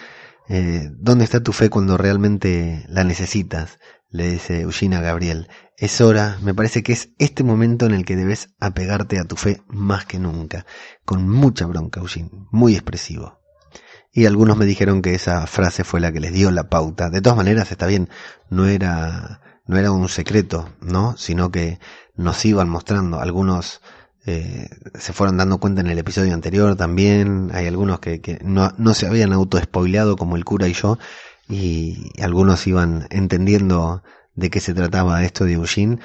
eh, 0.49 0.89
¿dónde 0.99 1.23
está 1.23 1.41
tu 1.41 1.53
fe 1.53 1.69
cuando 1.69 1.97
realmente 1.97 2.85
la 2.89 3.03
necesitas? 3.03 3.79
Le 4.09 4.29
dice 4.31 4.61
Eugene 4.61 4.97
a 4.97 5.01
Gabriel. 5.01 5.47
Es 5.77 6.01
hora, 6.01 6.37
me 6.43 6.53
parece 6.53 6.83
que 6.83 6.91
es 6.91 7.09
este 7.17 7.43
momento 7.43 7.85
en 7.85 7.93
el 7.93 8.05
que 8.05 8.17
debes 8.17 8.49
apegarte 8.59 9.17
a 9.17 9.23
tu 9.23 9.37
fe 9.37 9.63
más 9.67 10.05
que 10.05 10.19
nunca. 10.19 10.65
Con 11.05 11.27
mucha 11.27 11.65
bronca, 11.65 12.01
Eugene, 12.01 12.29
muy 12.51 12.73
expresivo. 12.73 13.40
Y 14.13 14.25
algunos 14.25 14.57
me 14.57 14.65
dijeron 14.65 15.01
que 15.01 15.15
esa 15.15 15.47
frase 15.47 15.83
fue 15.83 16.01
la 16.01 16.11
que 16.11 16.19
les 16.19 16.33
dio 16.33 16.51
la 16.51 16.69
pauta. 16.69 17.09
De 17.09 17.21
todas 17.21 17.37
maneras, 17.37 17.71
está 17.71 17.87
bien, 17.87 18.09
no 18.49 18.67
era, 18.67 19.41
no 19.65 19.77
era 19.77 19.91
un 19.91 20.09
secreto, 20.09 20.69
¿no? 20.81 21.15
Sino 21.17 21.51
que 21.51 21.79
nos 22.15 22.43
iban 22.45 22.69
mostrando 22.69 23.19
algunos 23.19 23.81
eh, 24.25 24.69
se 24.93 25.13
fueron 25.13 25.37
dando 25.37 25.57
cuenta 25.59 25.81
en 25.81 25.87
el 25.87 25.97
episodio 25.97 26.33
anterior 26.33 26.75
también. 26.75 27.49
Hay 27.53 27.67
algunos 27.67 27.99
que, 27.99 28.21
que 28.21 28.39
no, 28.43 28.71
no, 28.77 28.93
se 28.93 29.07
habían 29.07 29.33
auto-spoileado 29.33 30.15
como 30.15 30.35
el 30.35 30.45
cura 30.45 30.67
y 30.67 30.73
yo. 30.73 30.97
Y 31.49 32.11
algunos 32.21 32.65
iban 32.67 33.07
entendiendo 33.09 34.03
de 34.35 34.49
qué 34.49 34.59
se 34.59 34.73
trataba 34.73 35.23
esto 35.23 35.45
de 35.45 35.53
Eugene. 35.53 35.99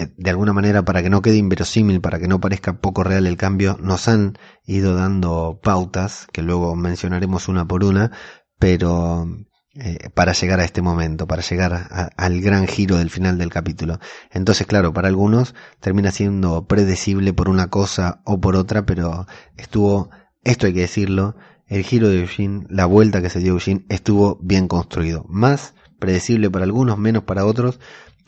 Eh, 0.00 0.14
de 0.16 0.30
alguna 0.30 0.54
manera, 0.54 0.82
para 0.82 1.02
que 1.02 1.10
no 1.10 1.20
quede 1.20 1.36
inverosímil, 1.36 2.00
para 2.00 2.18
que 2.18 2.26
no 2.26 2.40
parezca 2.40 2.80
poco 2.80 3.04
real 3.04 3.26
el 3.26 3.36
cambio, 3.36 3.76
nos 3.82 4.08
han 4.08 4.38
ido 4.64 4.94
dando 4.94 5.60
pautas, 5.62 6.26
que 6.32 6.42
luego 6.42 6.74
mencionaremos 6.74 7.48
una 7.48 7.66
por 7.66 7.84
una, 7.84 8.10
pero 8.58 9.28
eh, 9.74 10.08
para 10.14 10.32
llegar 10.32 10.58
a 10.60 10.64
este 10.64 10.80
momento, 10.80 11.26
para 11.26 11.42
llegar 11.42 11.74
a, 11.74 12.10
al 12.16 12.40
gran 12.40 12.66
giro 12.66 12.96
del 12.96 13.10
final 13.10 13.36
del 13.36 13.50
capítulo. 13.50 13.98
Entonces, 14.30 14.66
claro, 14.66 14.94
para 14.94 15.08
algunos 15.08 15.54
termina 15.80 16.10
siendo 16.12 16.66
predecible 16.66 17.34
por 17.34 17.50
una 17.50 17.68
cosa 17.68 18.22
o 18.24 18.40
por 18.40 18.56
otra, 18.56 18.86
pero 18.86 19.26
estuvo, 19.58 20.08
esto 20.44 20.66
hay 20.66 20.72
que 20.72 20.80
decirlo, 20.80 21.36
el 21.66 21.84
giro 21.84 22.08
de 22.08 22.20
Eugene, 22.20 22.64
la 22.70 22.86
vuelta 22.86 23.20
que 23.20 23.28
se 23.28 23.38
dio 23.38 23.52
Eugene, 23.52 23.84
estuvo 23.90 24.38
bien 24.42 24.66
construido. 24.66 25.26
Más 25.28 25.74
predecible 25.98 26.50
para 26.50 26.64
algunos, 26.64 26.96
menos 26.96 27.24
para 27.24 27.44
otros. 27.44 27.78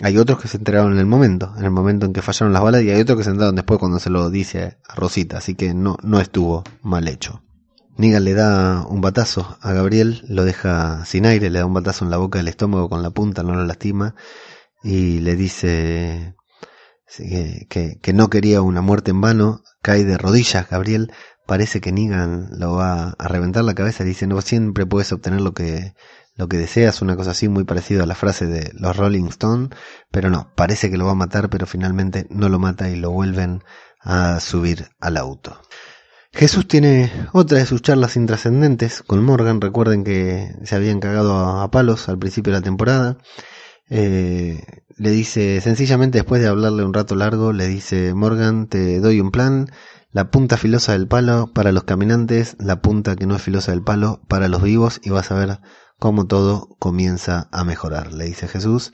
Hay 0.03 0.19
otros 0.19 0.41
que 0.41 0.49
se 0.49 0.57
enteraron 0.57 0.93
en 0.93 0.99
el 0.99 1.07
momento, 1.07 1.55
en 1.57 1.65
el 1.65 1.71
momento 1.71 2.07
en 2.07 2.13
que 2.13 2.23
fallaron 2.23 2.53
las 2.53 2.63
balas, 2.63 2.83
y 2.83 2.91
hay 2.91 3.01
otros 3.01 3.19
que 3.19 3.25
se 3.25 3.31
enteraron 3.31 3.55
después 3.55 3.79
cuando 3.79 4.01
se 4.01 4.11
lo 4.11 4.31
dice 4.31 4.79
a 4.89 4.95
Rosita, 4.97 5.39
así 5.39 5.55
que 5.55 5.75
no, 5.75 5.97
no 6.03 6.21
estuvo 6.21 6.65
mal 6.83 7.07
hecho. 7.07 7.45
Negan 7.97 8.25
le 8.25 8.35
da 8.35 8.85
un 8.85 9.01
batazo 9.01 9.59
a 9.61 9.73
Gabriel, 9.73 10.25
lo 10.27 10.45
deja 10.45 11.05
sin 11.05 11.25
aire, 11.25 11.51
le 11.51 11.61
da 11.61 11.67
un 11.67 11.75
batazo 11.75 12.05
en 12.05 12.11
la 12.11 12.17
boca 12.17 12.41
del 12.41 12.49
estómago 12.49 12.89
con 12.89 13.01
la 13.01 13.11
punta, 13.11 13.45
no 13.45 13.55
lo 13.55 13.65
lastima, 13.65 14.17
y 14.83 15.21
le 15.21 15.37
dice 15.37 16.35
que, 17.69 17.99
que, 18.03 18.13
no 18.13 18.29
quería 18.29 18.61
una 18.61 18.81
muerte 18.81 19.13
en 19.13 19.21
vano, 19.21 19.63
cae 19.83 20.03
de 20.03 20.19
rodillas 20.19 20.69
Gabriel, 20.69 21.13
parece 21.47 21.81
que 21.81 21.93
Negan 21.93 22.49
lo 22.59 22.73
va 22.73 23.15
a 23.17 23.29
reventar 23.29 23.63
la 23.63 23.75
cabeza, 23.75 24.03
dice 24.03 24.27
no 24.27 24.41
siempre 24.41 24.85
puedes 24.85 25.13
obtener 25.13 25.43
lo 25.43 25.53
que, 25.53 25.95
lo 26.35 26.49
que 26.49 26.57
deseas, 26.57 27.03
una 27.03 27.17
cosa 27.17 27.33
así 27.33 27.49
muy 27.49 27.65
parecida 27.65 28.05
a 28.05 28.07
la 28.07 28.15
frase 28.15 28.47
de 28.47 28.73
los 28.75 28.97
Rolling 28.97 29.27
Stones, 29.27 29.71
pero 30.11 30.31
no, 30.31 30.53
parece 30.55 30.91
que 30.91 30.97
lo 30.97 31.07
va 31.07 31.13
a 31.13 31.17
matar, 31.17 31.51
pero 31.51 31.67
finalmente 31.67 32.27
no 32.31 32.49
lo 32.49 32.59
mata 32.59 32.89
y 32.89 32.97
lo 32.97 33.11
vuelven 33.11 33.63
a 34.01 34.41
subir 34.41 34.89
al 35.01 35.17
auto. 35.17 35.61
Jesús 36.35 36.67
tiene 36.67 37.13
otra 37.33 37.59
de 37.59 37.67
sus 37.67 37.83
charlas 37.83 38.17
intrascendentes 38.17 39.03
con 39.03 39.23
Morgan. 39.23 39.61
Recuerden 39.61 40.03
que 40.03 40.55
se 40.65 40.75
habían 40.75 40.99
cagado 40.99 41.37
a, 41.61 41.71
palos 41.71 42.09
al 42.09 42.19
principio 42.19 42.53
de 42.53 42.59
la 42.59 42.65
temporada. 42.65 43.19
Eh, 43.91 44.65
le 44.97 45.11
dice, 45.11 45.61
sencillamente 45.61 46.19
después 46.19 46.41
de 46.41 46.49
hablarle 46.49 46.85
un 46.85 46.95
rato 46.95 47.15
largo, 47.17 47.53
le 47.53 47.69
dice, 47.69 48.15
Morgan, 48.15 48.67
te 48.67 48.99
doy 49.01 49.21
un 49.21 49.31
plan. 49.31 49.71
La 50.11 50.31
punta 50.31 50.57
filosa 50.57 50.93
del 50.93 51.07
palo 51.07 51.53
para 51.53 51.73
los 51.73 51.85
caminantes, 51.85 52.57
la 52.59 52.81
punta 52.81 53.15
que 53.17 53.27
no 53.27 53.37
es 53.37 53.43
filosa 53.43 53.73
del 53.73 53.83
palo 53.83 54.23
para 54.29 54.49
los 54.49 54.63
vivos 54.63 55.01
y 55.03 55.11
vas 55.11 55.31
a 55.31 55.35
ver 55.35 55.61
cómo 56.03 56.27
todo 56.27 56.75
comienza 56.81 57.49
a 57.53 57.63
mejorar, 57.63 58.13
le 58.13 58.25
dice 58.25 58.49
Jesús. 58.49 58.93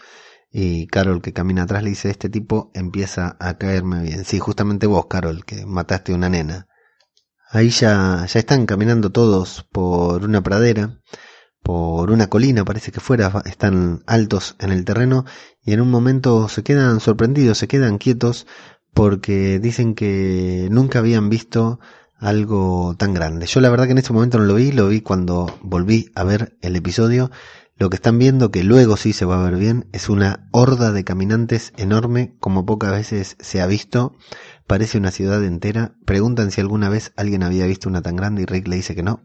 Y 0.52 0.88
Carol 0.88 1.22
que 1.22 1.32
camina 1.32 1.62
atrás 1.62 1.82
le 1.82 1.88
dice, 1.88 2.10
este 2.10 2.28
tipo 2.28 2.70
empieza 2.74 3.38
a 3.40 3.56
caerme 3.56 4.02
bien. 4.02 4.26
Sí, 4.26 4.38
justamente 4.38 4.86
vos, 4.86 5.06
Carol, 5.06 5.46
que 5.46 5.64
mataste 5.64 6.12
a 6.12 6.16
una 6.16 6.28
nena. 6.28 6.68
Ahí 7.50 7.70
ya, 7.70 8.26
ya 8.26 8.38
están 8.38 8.66
caminando 8.66 9.08
todos 9.08 9.66
por 9.72 10.22
una 10.22 10.42
pradera, 10.42 11.00
por 11.62 12.10
una 12.10 12.26
colina, 12.26 12.66
parece 12.66 12.92
que 12.92 13.00
fuera, 13.00 13.42
están 13.46 14.02
altos 14.06 14.54
en 14.58 14.70
el 14.70 14.84
terreno 14.84 15.24
y 15.62 15.72
en 15.72 15.80
un 15.80 15.90
momento 15.90 16.50
se 16.50 16.62
quedan 16.62 17.00
sorprendidos, 17.00 17.56
se 17.56 17.68
quedan 17.68 17.96
quietos 17.96 18.46
porque 18.92 19.58
dicen 19.60 19.94
que 19.94 20.68
nunca 20.70 20.98
habían 20.98 21.30
visto 21.30 21.80
algo 22.18 22.94
tan 22.98 23.14
grande. 23.14 23.46
Yo 23.46 23.60
la 23.60 23.70
verdad 23.70 23.86
que 23.86 23.92
en 23.92 23.98
este 23.98 24.12
momento 24.12 24.38
no 24.38 24.44
lo 24.44 24.54
vi, 24.54 24.72
lo 24.72 24.88
vi 24.88 25.00
cuando 25.00 25.58
volví 25.62 26.10
a 26.14 26.24
ver 26.24 26.56
el 26.60 26.76
episodio. 26.76 27.30
Lo 27.76 27.90
que 27.90 27.96
están 27.96 28.18
viendo, 28.18 28.50
que 28.50 28.64
luego 28.64 28.96
sí 28.96 29.12
se 29.12 29.24
va 29.24 29.40
a 29.40 29.48
ver 29.48 29.56
bien, 29.56 29.86
es 29.92 30.08
una 30.08 30.48
horda 30.50 30.90
de 30.90 31.04
caminantes 31.04 31.72
enorme, 31.76 32.34
como 32.40 32.66
pocas 32.66 32.90
veces 32.90 33.36
se 33.38 33.60
ha 33.60 33.66
visto. 33.66 34.16
Parece 34.66 34.98
una 34.98 35.12
ciudad 35.12 35.44
entera. 35.44 35.94
Preguntan 36.04 36.50
si 36.50 36.60
alguna 36.60 36.88
vez 36.88 37.12
alguien 37.16 37.44
había 37.44 37.66
visto 37.66 37.88
una 37.88 38.02
tan 38.02 38.16
grande 38.16 38.42
y 38.42 38.46
Rick 38.46 38.66
le 38.66 38.76
dice 38.76 38.96
que 38.96 39.04
no, 39.04 39.22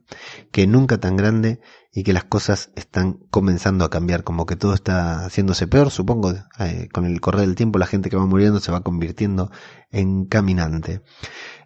que 0.52 0.68
nunca 0.68 1.00
tan 1.00 1.18
grande 1.18 1.62
y 1.92 2.04
que 2.04 2.14
las 2.14 2.26
cosas 2.26 2.72
están 2.76 3.14
comenzando 3.32 3.86
a 3.86 3.90
cambiar, 3.90 4.24
como 4.24 4.46
que 4.46 4.56
todo 4.56 4.76
está 4.76 5.26
haciéndose 5.26 5.68
peor. 5.68 5.90
Supongo, 5.90 6.34
eh, 6.60 6.90
con 6.94 7.06
el 7.06 7.20
correr 7.22 7.42
del 7.42 7.56
tiempo 7.56 7.80
la 7.80 7.88
gente 7.88 8.12
que 8.12 8.18
va 8.18 8.26
muriendo 8.28 8.60
se 8.60 8.72
va 8.72 8.82
convirtiendo 8.82 9.52
en 9.92 10.26
caminante. 10.26 11.02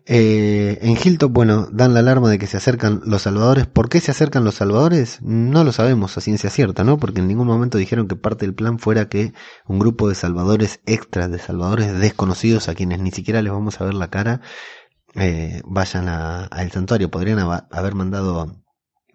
Eh, 0.09 0.79
en 0.81 0.95
Hilltop, 0.95 1.33
bueno, 1.33 1.67
dan 1.69 1.93
la 1.93 1.99
alarma 1.99 2.29
de 2.29 2.39
que 2.39 2.47
se 2.47 2.55
acercan 2.55 3.01
los 3.03 3.23
salvadores. 3.23 3.67
¿Por 3.67 3.89
qué 3.89 3.99
se 3.99 4.11
acercan 4.11 4.45
los 4.45 4.55
salvadores? 4.55 5.21
No 5.21 5.65
lo 5.65 5.73
sabemos 5.73 6.17
a 6.17 6.21
ciencia 6.21 6.49
cierta, 6.49 6.85
¿no? 6.85 6.97
Porque 6.97 7.19
en 7.19 7.27
ningún 7.27 7.47
momento 7.47 7.77
dijeron 7.77 8.07
que 8.07 8.15
parte 8.15 8.45
del 8.45 8.55
plan 8.55 8.79
fuera 8.79 9.09
que 9.09 9.33
un 9.65 9.79
grupo 9.79 10.07
de 10.07 10.15
salvadores 10.15 10.79
extras, 10.85 11.29
de 11.29 11.39
salvadores 11.39 11.99
desconocidos 11.99 12.69
a 12.69 12.75
quienes 12.75 12.99
ni 12.99 13.11
siquiera 13.11 13.41
les 13.41 13.51
vamos 13.51 13.81
a 13.81 13.85
ver 13.85 13.95
la 13.95 14.09
cara, 14.09 14.39
eh, 15.15 15.61
vayan 15.65 16.07
al 16.07 16.71
santuario. 16.71 17.11
Podrían 17.11 17.39
haber 17.39 17.93
mandado 17.93 18.63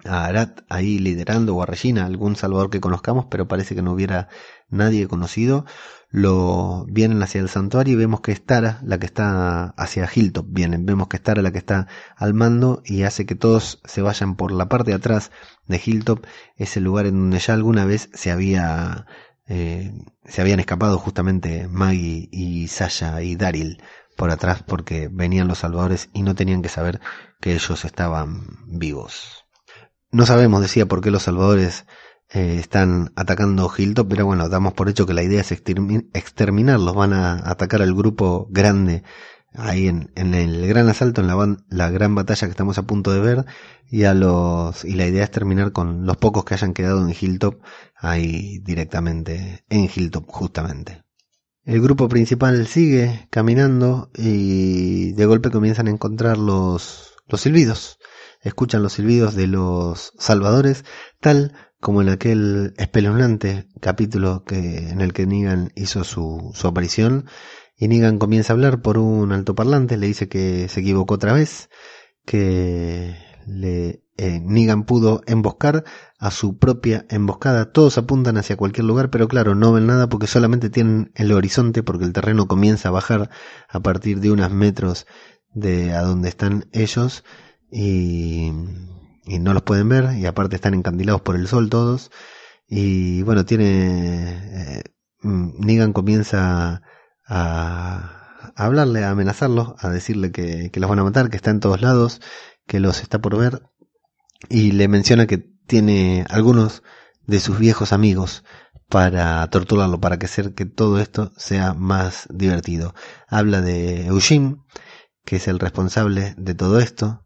a 0.05 0.24
Arat 0.26 0.61
ahí 0.68 0.98
liderando 0.98 1.57
o 1.57 1.62
a 1.62 1.66
Regina, 1.66 2.05
algún 2.05 2.37
salvador 2.37 2.68
que 2.68 2.81
conozcamos, 2.81 3.26
pero 3.31 3.48
parece 3.48 3.74
que 3.74 3.83
no 3.83 3.92
hubiera 3.92 4.28
nadie 4.68 5.09
conocido 5.09 5.64
lo 6.12 6.85
vienen 6.88 7.22
hacia 7.22 7.40
el 7.40 7.48
santuario 7.48 7.94
y 7.94 7.96
vemos 7.96 8.20
que 8.20 8.33
es 8.33 8.42
la 8.83 8.98
que 8.98 9.07
está 9.07 9.70
hacia 9.79 10.09
Hilltop 10.14 10.46
vienen. 10.46 10.85
Vemos 10.85 11.09
que 11.09 11.16
es 11.16 11.22
la 11.42 11.51
que 11.51 11.59
está 11.59 11.88
al 12.16 12.35
mando 12.35 12.83
y 12.85 13.05
hace 13.05 13.25
que 13.25 13.35
todos 13.35 13.81
se 13.85 14.03
vayan 14.03 14.37
por 14.37 14.53
la 14.53 14.68
parte 14.68 14.90
de 14.90 14.98
atrás 14.98 15.33
de 15.66 15.81
Hilltop 15.83 16.25
ese 16.57 16.81
lugar 16.81 17.07
en 17.07 17.14
donde 17.14 17.38
ya 17.38 17.55
alguna 17.55 17.87
vez 17.87 18.11
se 18.12 18.31
había 18.31 19.07
eh, 19.48 19.90
se 20.27 20.42
habían 20.42 20.61
escapado 20.61 20.98
justamente 20.98 21.66
Maggie 21.66 22.29
y 22.31 22.68
Sasha 22.68 23.22
y 23.22 23.35
Daryl 23.35 23.83
por 24.14 24.31
atrás 24.31 24.62
porque 24.62 25.09
venían 25.11 25.48
los 25.48 25.59
salvadores 25.61 26.11
y 26.12 26.22
no 26.22 26.35
tenían 26.35 26.61
que 26.61 26.68
saber 26.68 27.01
que 27.40 27.55
ellos 27.55 27.87
estaban 27.87 28.59
vivos. 28.66 29.46
No 30.11 30.27
sabemos 30.27 30.61
decía 30.61 30.85
por 30.85 31.01
qué 31.01 31.11
los 31.11 31.22
salvadores 31.22 31.87
eh, 32.34 32.56
están 32.58 33.12
atacando 33.16 33.70
Hilltop, 33.76 34.08
pero 34.08 34.26
bueno, 34.26 34.48
damos 34.48 34.72
por 34.74 34.88
hecho 34.88 35.06
que 35.06 35.14
la 35.14 35.22
idea 35.22 35.40
es 35.40 35.52
exterminarlos, 35.52 36.94
van 36.94 37.12
a 37.12 37.34
atacar 37.48 37.82
al 37.82 37.94
grupo 37.94 38.48
grande 38.50 39.02
ahí 39.54 39.88
en, 39.88 40.10
el 40.34 40.66
gran 40.66 40.88
asalto, 40.88 41.20
en 41.20 41.26
la, 41.26 41.56
la, 41.68 41.90
gran 41.90 42.14
batalla 42.14 42.46
que 42.46 42.52
estamos 42.52 42.78
a 42.78 42.84
punto 42.84 43.12
de 43.12 43.20
ver, 43.20 43.44
y 43.90 44.04
a 44.04 44.14
los, 44.14 44.84
y 44.84 44.94
la 44.94 45.06
idea 45.06 45.24
es 45.24 45.30
terminar 45.30 45.72
con 45.72 46.06
los 46.06 46.16
pocos 46.16 46.44
que 46.44 46.54
hayan 46.54 46.72
quedado 46.72 47.06
en 47.06 47.14
Hilltop, 47.18 47.60
ahí 47.96 48.60
directamente, 48.60 49.64
en 49.68 49.90
Hilltop 49.94 50.24
justamente. 50.28 51.02
El 51.64 51.80
grupo 51.80 52.08
principal 52.08 52.66
sigue 52.66 53.28
caminando 53.30 54.10
y 54.16 55.12
de 55.12 55.26
golpe 55.26 55.50
comienzan 55.50 55.86
a 55.86 55.90
encontrar 55.90 56.36
los, 56.36 57.14
los 57.28 57.40
silbidos. 57.40 57.98
Escuchan 58.40 58.82
los 58.82 58.94
silbidos 58.94 59.36
de 59.36 59.46
los 59.46 60.12
salvadores, 60.18 60.84
tal 61.20 61.52
como 61.82 62.00
en 62.00 62.10
aquel 62.10 62.74
espeluznante 62.78 63.66
capítulo 63.80 64.44
que, 64.44 64.90
en 64.90 65.00
el 65.00 65.12
que 65.12 65.26
Negan 65.26 65.72
hizo 65.74 66.04
su, 66.04 66.52
su 66.54 66.68
aparición, 66.68 67.26
y 67.76 67.88
Negan 67.88 68.20
comienza 68.20 68.52
a 68.52 68.54
hablar 68.54 68.82
por 68.82 68.98
un 68.98 69.32
altoparlante, 69.32 69.96
le 69.96 70.06
dice 70.06 70.28
que 70.28 70.68
se 70.68 70.78
equivocó 70.78 71.14
otra 71.14 71.32
vez, 71.32 71.70
que 72.24 73.16
le, 73.48 74.04
eh, 74.16 74.40
Negan 74.44 74.84
pudo 74.84 75.22
emboscar 75.26 75.82
a 76.20 76.30
su 76.30 76.56
propia 76.56 77.04
emboscada. 77.10 77.72
Todos 77.72 77.98
apuntan 77.98 78.36
hacia 78.36 78.56
cualquier 78.56 78.84
lugar, 78.84 79.10
pero 79.10 79.26
claro, 79.26 79.56
no 79.56 79.72
ven 79.72 79.88
nada 79.88 80.08
porque 80.08 80.28
solamente 80.28 80.70
tienen 80.70 81.10
el 81.16 81.32
horizonte, 81.32 81.82
porque 81.82 82.04
el 82.04 82.12
terreno 82.12 82.46
comienza 82.46 82.90
a 82.90 82.92
bajar 82.92 83.28
a 83.68 83.80
partir 83.80 84.20
de 84.20 84.30
unos 84.30 84.52
metros 84.52 85.08
de 85.52 85.94
a 85.94 86.02
donde 86.02 86.28
están 86.28 86.68
ellos 86.70 87.24
y 87.72 88.52
y 89.24 89.38
no 89.38 89.54
los 89.54 89.62
pueden 89.62 89.88
ver 89.88 90.16
y 90.16 90.26
aparte 90.26 90.56
están 90.56 90.74
encandilados 90.74 91.22
por 91.22 91.37
el 91.37 91.46
sol 91.48 91.70
todos 91.70 92.11
y 92.66 93.22
bueno 93.22 93.44
tiene 93.44 94.79
eh, 94.79 94.83
mm, 95.23 95.64
Negan 95.64 95.92
comienza 95.92 96.83
a, 97.27 98.52
hablarle, 98.56 99.04
a 99.04 99.10
amenazarlo, 99.10 99.77
a 99.79 99.88
decirle 99.88 100.33
que, 100.33 100.70
que 100.70 100.81
los 100.81 100.90
van 100.90 100.98
a 100.98 101.04
matar, 101.04 101.31
que 101.31 101.37
está 101.37 101.50
en 101.50 101.60
todos 101.60 101.81
lados, 101.81 102.20
que 102.66 102.81
los 102.81 103.00
está 103.00 103.20
por 103.20 103.37
ver, 103.38 103.62
y 104.48 104.73
le 104.73 104.88
menciona 104.88 105.27
que 105.27 105.38
tiene 105.38 106.27
algunos 106.29 106.83
de 107.27 107.40
sus 107.40 107.58
viejos 107.58 107.92
amigos 107.92 108.44
para 108.88 109.48
torturarlo, 109.48 110.00
para 110.00 110.18
que 110.18 110.27
hacer 110.27 110.54
que 110.54 110.66
todo 110.66 111.00
esto 111.00 111.33
sea 111.37 111.73
más 111.75 112.27
divertido. 112.31 112.94
Habla 113.29 113.62
de 113.62 114.06
Eugene, 114.06 114.56
que 115.25 115.37
es 115.37 115.48
el 115.48 115.58
responsable 115.58 116.35
de 116.37 116.54
todo 116.54 116.79
esto. 116.79 117.25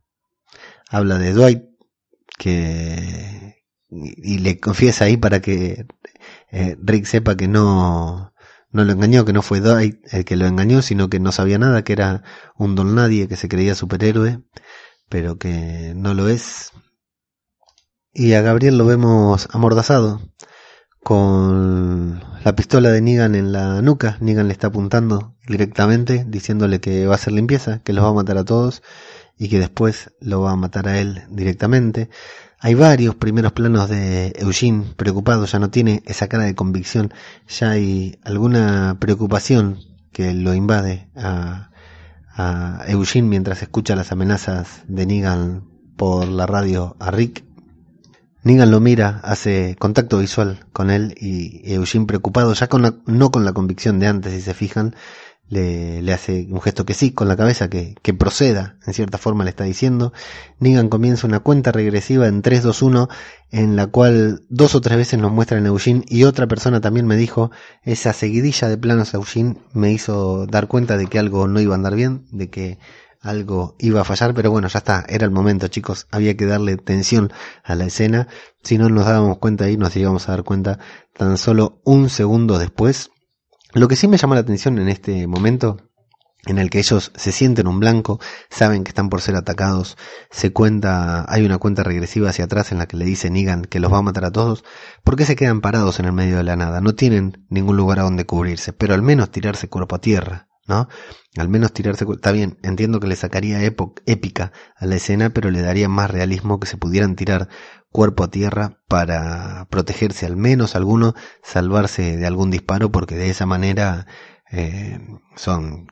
Habla 0.90 1.18
de 1.18 1.32
Dwight, 1.32 1.64
que 2.38 3.64
y 3.88 4.38
le 4.38 4.58
confiesa 4.60 5.04
ahí 5.04 5.16
para 5.16 5.40
que 5.40 5.86
eh, 6.50 6.76
Rick 6.82 7.06
sepa 7.06 7.36
que 7.36 7.48
no 7.48 8.32
no 8.70 8.84
lo 8.84 8.92
engañó, 8.92 9.24
que 9.24 9.32
no 9.32 9.42
fue 9.42 9.60
Dwight 9.60 9.96
el 10.12 10.24
que 10.24 10.36
lo 10.36 10.46
engañó, 10.46 10.82
sino 10.82 11.08
que 11.08 11.20
no 11.20 11.32
sabía 11.32 11.58
nada, 11.58 11.82
que 11.82 11.92
era 11.94 12.22
un 12.56 12.74
don 12.74 12.94
nadie, 12.94 13.28
que 13.28 13.36
se 13.36 13.48
creía 13.48 13.74
superhéroe, 13.74 14.42
pero 15.08 15.38
que 15.38 15.94
no 15.96 16.14
lo 16.14 16.28
es. 16.28 16.72
Y 18.12 18.34
a 18.34 18.42
Gabriel 18.42 18.78
lo 18.78 18.86
vemos 18.86 19.48
amordazado, 19.52 20.20
con 21.02 22.20
la 22.44 22.56
pistola 22.56 22.90
de 22.90 23.00
Negan 23.00 23.34
en 23.36 23.52
la 23.52 23.80
nuca. 23.80 24.18
Negan 24.20 24.48
le 24.48 24.52
está 24.52 24.66
apuntando 24.66 25.36
directamente, 25.46 26.24
diciéndole 26.26 26.80
que 26.80 27.06
va 27.06 27.12
a 27.12 27.16
hacer 27.16 27.32
limpieza, 27.32 27.80
que 27.84 27.92
los 27.92 28.04
va 28.04 28.08
a 28.08 28.14
matar 28.14 28.38
a 28.38 28.44
todos 28.44 28.82
y 29.38 29.48
que 29.48 29.58
después 29.58 30.12
lo 30.20 30.42
va 30.42 30.52
a 30.52 30.56
matar 30.56 30.88
a 30.88 30.98
él 30.98 31.22
directamente. 31.30 32.08
Hay 32.58 32.74
varios 32.74 33.14
primeros 33.14 33.52
planos 33.52 33.88
de 33.88 34.32
Eugene 34.38 34.84
preocupado, 34.96 35.44
ya 35.44 35.58
no 35.58 35.70
tiene 35.70 36.02
esa 36.06 36.28
cara 36.28 36.44
de 36.44 36.54
convicción, 36.54 37.12
ya 37.46 37.70
hay 37.70 38.18
alguna 38.24 38.96
preocupación 38.98 39.78
que 40.10 40.32
lo 40.32 40.54
invade 40.54 41.10
a, 41.14 41.70
a 42.34 42.84
Eugene 42.88 43.28
mientras 43.28 43.62
escucha 43.62 43.94
las 43.94 44.12
amenazas 44.12 44.82
de 44.88 45.04
Negan 45.04 45.64
por 45.96 46.28
la 46.28 46.46
radio 46.46 46.96
a 46.98 47.10
Rick. 47.10 47.44
Negan 48.42 48.70
lo 48.70 48.80
mira, 48.80 49.20
hace 49.24 49.76
contacto 49.78 50.18
visual 50.18 50.66
con 50.72 50.90
él 50.90 51.14
y 51.20 51.60
Eugene 51.72 52.06
preocupado, 52.06 52.54
ya 52.54 52.68
con 52.68 53.02
no 53.04 53.30
con 53.30 53.44
la 53.44 53.52
convicción 53.52 53.98
de 53.98 54.06
antes, 54.06 54.32
si 54.32 54.40
se 54.40 54.54
fijan, 54.54 54.94
le, 55.48 56.02
le, 56.02 56.12
hace 56.12 56.46
un 56.50 56.60
gesto 56.60 56.84
que 56.84 56.94
sí 56.94 57.12
con 57.12 57.28
la 57.28 57.36
cabeza, 57.36 57.68
que, 57.68 57.94
que, 58.02 58.14
proceda, 58.14 58.76
en 58.86 58.94
cierta 58.94 59.18
forma 59.18 59.44
le 59.44 59.50
está 59.50 59.64
diciendo. 59.64 60.12
Negan 60.58 60.88
comienza 60.88 61.26
una 61.26 61.40
cuenta 61.40 61.72
regresiva 61.72 62.26
en 62.26 62.42
3, 62.42 62.62
2, 62.62 62.82
1, 62.82 63.08
en 63.50 63.76
la 63.76 63.86
cual 63.86 64.42
dos 64.48 64.74
o 64.74 64.80
tres 64.80 64.96
veces 64.96 65.20
nos 65.20 65.30
muestran 65.30 65.64
a 65.64 65.68
Eugene 65.68 66.04
y 66.08 66.24
otra 66.24 66.46
persona 66.46 66.80
también 66.80 67.06
me 67.06 67.16
dijo, 67.16 67.50
esa 67.82 68.12
seguidilla 68.12 68.68
de 68.68 68.76
planos 68.76 69.14
a 69.14 69.18
Eugene 69.18 69.56
me 69.72 69.92
hizo 69.92 70.46
dar 70.46 70.66
cuenta 70.66 70.96
de 70.96 71.06
que 71.06 71.18
algo 71.18 71.46
no 71.46 71.60
iba 71.60 71.74
a 71.74 71.76
andar 71.76 71.94
bien, 71.94 72.26
de 72.32 72.50
que 72.50 72.78
algo 73.20 73.76
iba 73.78 74.00
a 74.00 74.04
fallar, 74.04 74.34
pero 74.34 74.50
bueno, 74.50 74.68
ya 74.68 74.78
está, 74.78 75.04
era 75.08 75.24
el 75.24 75.30
momento 75.30 75.68
chicos, 75.68 76.06
había 76.10 76.36
que 76.36 76.46
darle 76.46 76.76
tensión 76.76 77.32
a 77.64 77.74
la 77.74 77.86
escena, 77.86 78.28
si 78.62 78.78
no 78.78 78.88
nos 78.88 79.06
dábamos 79.06 79.38
cuenta 79.38 79.64
ahí, 79.64 79.76
nos 79.76 79.96
íbamos 79.96 80.28
a 80.28 80.32
dar 80.32 80.44
cuenta 80.44 80.78
tan 81.12 81.38
solo 81.38 81.80
un 81.84 82.08
segundo 82.08 82.58
después 82.58 83.10
lo 83.80 83.88
que 83.88 83.96
sí 83.96 84.08
me 84.08 84.16
llama 84.16 84.34
la 84.34 84.40
atención 84.40 84.78
en 84.78 84.88
este 84.88 85.26
momento 85.26 85.76
en 86.46 86.58
el 86.58 86.70
que 86.70 86.78
ellos 86.78 87.12
se 87.14 87.32
sienten 87.32 87.66
un 87.66 87.80
blanco, 87.80 88.20
saben 88.48 88.84
que 88.84 88.90
están 88.90 89.10
por 89.10 89.20
ser 89.20 89.34
atacados, 89.34 89.98
se 90.30 90.52
cuenta, 90.52 91.26
hay 91.28 91.44
una 91.44 91.58
cuenta 91.58 91.82
regresiva 91.82 92.30
hacia 92.30 92.44
atrás 92.44 92.72
en 92.72 92.78
la 92.78 92.86
que 92.86 92.96
le 92.96 93.04
dice 93.04 93.30
Negan 93.30 93.64
que 93.64 93.80
los 93.80 93.92
va 93.92 93.98
a 93.98 94.02
matar 94.02 94.24
a 94.24 94.30
todos, 94.30 94.64
¿por 95.02 95.16
qué 95.16 95.26
se 95.26 95.36
quedan 95.36 95.60
parados 95.60 95.98
en 95.98 96.06
el 96.06 96.12
medio 96.12 96.36
de 96.36 96.44
la 96.44 96.56
nada? 96.56 96.80
No 96.80 96.94
tienen 96.94 97.44
ningún 97.50 97.76
lugar 97.76 97.98
a 97.98 98.04
donde 98.04 98.26
cubrirse, 98.26 98.72
pero 98.72 98.94
al 98.94 99.02
menos 99.02 99.30
tirarse 99.30 99.68
cuerpo 99.68 99.96
a 99.96 100.00
tierra, 100.00 100.48
¿no? 100.66 100.88
Al 101.36 101.48
menos 101.48 101.72
tirarse, 101.72 102.06
está 102.10 102.32
bien, 102.32 102.58
entiendo 102.62 103.00
que 103.00 103.08
le 103.08 103.16
sacaría 103.16 103.60
épica 103.62 104.52
a 104.76 104.86
la 104.86 104.96
escena, 104.96 105.30
pero 105.30 105.50
le 105.50 105.62
daría 105.62 105.88
más 105.88 106.10
realismo 106.10 106.60
que 106.60 106.66
se 106.66 106.76
pudieran 106.76 107.16
tirar 107.16 107.48
cuerpo 107.96 108.24
a 108.24 108.30
tierra 108.30 108.82
para 108.88 109.66
protegerse 109.70 110.26
al 110.26 110.36
menos 110.36 110.76
alguno, 110.76 111.14
salvarse 111.42 112.18
de 112.18 112.26
algún 112.26 112.50
disparo, 112.50 112.92
porque 112.92 113.14
de 113.14 113.30
esa 113.30 113.46
manera 113.46 114.06
eh, 114.52 115.00
son 115.34 115.86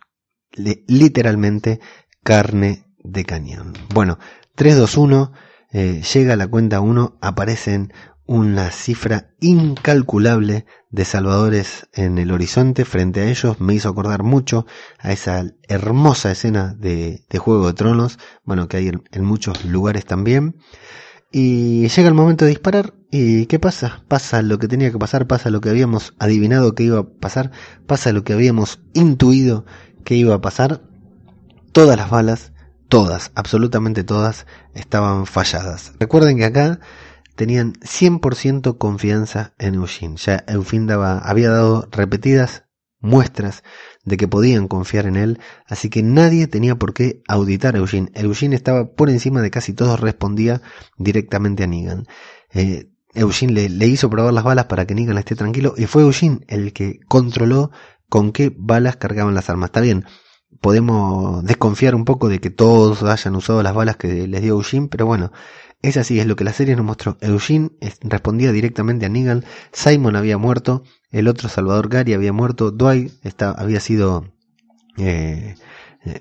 literalmente 0.53 1.81
carne 2.23 2.85
de 2.99 3.25
cañón. 3.25 3.73
Bueno, 3.95 4.19
3, 4.55 4.77
2, 4.77 4.97
1, 4.99 5.33
eh, 5.73 6.03
llega 6.13 6.37
la 6.37 6.47
cuenta 6.47 6.83
1, 6.83 7.17
aparecen 7.23 7.91
una 8.27 8.71
cifra 8.71 9.31
incalculable 9.41 10.67
de 10.91 11.07
salvadores 11.07 11.89
en 11.95 12.19
el 12.19 12.33
horizonte. 12.33 12.85
Frente 12.85 13.23
a 13.23 13.31
ellos 13.31 13.63
me 13.63 13.73
hizo 13.73 13.89
acordar 13.89 14.23
mucho 14.23 14.67
a 14.99 15.13
esa 15.13 15.43
hermosa 15.69 16.31
escena 16.31 16.75
de 16.75 17.25
Juego 17.39 17.67
de 17.69 17.73
Tronos, 17.73 18.19
bueno 18.45 18.69
que 18.69 18.77
hay 18.77 18.89
en 18.89 19.25
muchos 19.25 19.65
lugares 19.65 20.05
también, 20.05 20.57
y 21.37 21.89
llega 21.89 22.07
el 22.07 22.15
momento 22.15 22.45
de 22.45 22.53
disparar 22.53 22.95
y 23.11 23.47
¿qué 23.47 23.59
pasa? 23.59 24.05
Pasa 24.07 24.41
lo 24.41 24.61
que 24.61 24.69
tenía 24.69 24.93
que 24.93 25.01
pasar, 25.01 25.27
pasa 25.27 25.51
lo 25.51 25.61
que 25.61 25.69
habíamos 25.69 26.15
adivinado 26.21 26.77
que 26.77 26.85
iba 26.85 27.01
a 27.01 27.09
pasar, 27.09 27.51
pasa 27.89 28.13
lo 28.13 28.23
que 28.23 28.35
habíamos 28.35 28.79
intuido 28.93 29.67
que 30.05 30.15
iba 30.15 30.37
a 30.37 30.41
pasar. 30.41 30.83
Todas 31.73 31.97
las 31.97 32.09
balas, 32.09 32.53
todas, 32.89 33.33
absolutamente 33.35 34.05
todas, 34.05 34.47
estaban 34.75 35.27
falladas. 35.27 35.95
Recuerden 35.99 36.37
que 36.37 36.45
acá 36.45 36.79
tenían 37.35 37.73
100% 37.81 38.79
confianza 38.79 39.55
en 39.59 39.75
Eugene. 39.75 40.17
Ya 40.19 40.45
Eugene 40.47 40.87
daba, 40.87 41.19
había 41.19 41.51
dado 41.51 41.89
repetidas 41.91 42.67
muestras 43.01 43.65
de 44.05 44.17
que 44.17 44.29
podían 44.29 44.69
confiar 44.69 45.07
en 45.07 45.17
él, 45.17 45.41
así 45.67 45.89
que 45.91 46.03
nadie 46.03 46.47
tenía 46.47 46.77
por 46.77 46.93
qué 46.93 47.23
auditar 47.29 47.75
a 47.75 47.79
Eugene. 47.79 48.11
Eugene 48.15 48.57
estaba 48.57 48.93
por 48.93 49.11
encima 49.11 49.41
de 49.43 49.51
casi 49.51 49.73
todos, 49.73 50.01
respondía 50.01 50.61
directamente 50.99 51.65
a 51.65 51.67
Negan. 51.67 52.07
Eh, 52.53 52.91
Eugene 53.15 53.53
le, 53.53 53.69
le, 53.69 53.87
hizo 53.87 54.11
probar 54.11 54.35
las 54.35 54.45
balas 54.45 54.67
para 54.67 54.87
que 54.87 54.95
Negan 54.95 55.19
esté 55.19 55.37
tranquilo 55.37 55.75
y 55.77 55.87
fue 55.87 56.03
Eugene 56.03 56.41
el 56.49 56.73
que 56.73 57.01
controló 57.09 57.71
con 58.09 58.33
qué 58.33 58.53
balas 58.57 58.97
cargaban 58.97 59.35
las 59.35 59.49
armas. 59.49 59.69
Está 59.69 59.81
bien, 59.81 60.05
podemos 60.61 61.45
desconfiar 61.45 61.95
un 61.95 62.05
poco 62.05 62.29
de 62.29 62.41
que 62.41 62.51
todos 62.51 63.03
hayan 63.03 63.37
usado 63.37 63.63
las 63.63 63.75
balas 63.75 63.97
que 63.97 64.27
les 64.27 64.43
dio 64.43 64.55
Eugene, 64.55 64.89
pero 64.89 65.07
bueno, 65.07 65.33
es 65.83 65.99
así, 65.99 66.19
es 66.19 66.27
lo 66.27 66.37
que 66.37 66.45
la 66.45 66.53
serie 66.53 66.77
nos 66.77 66.87
mostró. 66.87 67.19
Eugene 67.21 67.71
respondía 68.01 68.53
directamente 68.53 69.05
a 69.05 69.09
Negan, 69.11 69.45
Simon 69.73 70.17
había 70.17 70.39
muerto, 70.39 70.83
el 71.15 71.29
otro 71.29 71.49
Salvador 71.49 71.89
Gary 71.89 72.13
había 72.13 72.33
muerto, 72.33 72.73
Dwight 72.73 73.13
había 73.57 73.79
sido 73.79 74.33
eh, 74.97 75.55
eh, 76.05 76.21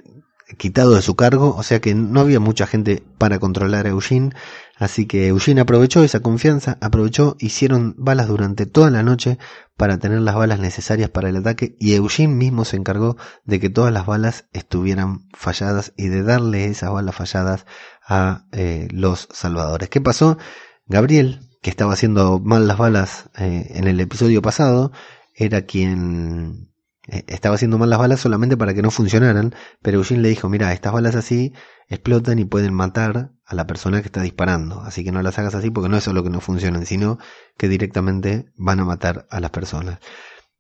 quitado 0.55 0.93
de 0.93 1.01
su 1.01 1.15
cargo, 1.15 1.55
o 1.55 1.63
sea 1.63 1.81
que 1.81 1.95
no 1.95 2.19
había 2.19 2.39
mucha 2.39 2.67
gente 2.67 3.03
para 3.17 3.39
controlar 3.39 3.87
a 3.87 3.89
Eugene, 3.89 4.35
así 4.77 5.07
que 5.07 5.27
Eugene 5.29 5.61
aprovechó 5.61 6.03
esa 6.03 6.19
confianza, 6.19 6.77
aprovechó, 6.79 7.35
hicieron 7.39 7.95
balas 7.97 8.27
durante 8.27 8.67
toda 8.67 8.91
la 8.91 9.01
noche 9.01 9.39
para 9.75 9.97
tener 9.97 10.19
las 10.19 10.35
balas 10.35 10.59
necesarias 10.59 11.09
para 11.09 11.29
el 11.29 11.37
ataque 11.37 11.75
y 11.79 11.95
Eugene 11.95 12.35
mismo 12.35 12.63
se 12.63 12.77
encargó 12.77 13.17
de 13.45 13.59
que 13.59 13.71
todas 13.71 13.91
las 13.91 14.05
balas 14.05 14.45
estuvieran 14.53 15.27
falladas 15.33 15.93
y 15.97 16.09
de 16.09 16.21
darle 16.21 16.65
esas 16.65 16.91
balas 16.91 17.15
falladas 17.15 17.65
a 18.07 18.45
eh, 18.51 18.87
los 18.91 19.27
salvadores. 19.31 19.89
¿Qué 19.89 20.01
pasó? 20.01 20.37
Gabriel, 20.85 21.39
que 21.63 21.69
estaba 21.69 21.93
haciendo 21.93 22.39
mal 22.39 22.67
las 22.67 22.77
balas 22.77 23.29
eh, 23.37 23.71
en 23.75 23.87
el 23.87 23.99
episodio 24.01 24.41
pasado, 24.41 24.91
era 25.33 25.61
quien 25.61 26.73
eh, 27.07 27.23
estaba 27.27 27.55
haciendo 27.55 27.77
mal 27.77 27.89
las 27.89 27.99
balas 27.99 28.19
solamente 28.19 28.57
para 28.57 28.73
que 28.73 28.81
no 28.81 28.91
funcionaran, 28.91 29.55
pero 29.81 29.97
Eugene 29.97 30.21
le 30.21 30.29
dijo, 30.29 30.49
mira, 30.49 30.73
estas 30.73 30.91
balas 30.91 31.15
así 31.15 31.53
explotan 31.87 32.37
y 32.37 32.45
pueden 32.45 32.73
matar 32.73 33.31
a 33.45 33.55
la 33.55 33.65
persona 33.65 34.01
que 34.01 34.07
está 34.07 34.21
disparando, 34.21 34.81
así 34.81 35.05
que 35.05 35.13
no 35.13 35.21
las 35.23 35.39
hagas 35.39 35.55
así 35.55 35.69
porque 35.69 35.87
no 35.87 35.95
es 35.95 36.03
solo 36.03 36.21
que 36.21 36.29
no 36.29 36.41
funcionan, 36.41 36.85
sino 36.85 37.17
que 37.57 37.69
directamente 37.69 38.51
van 38.57 38.81
a 38.81 38.85
matar 38.85 39.25
a 39.31 39.39
las 39.39 39.51
personas. 39.51 39.99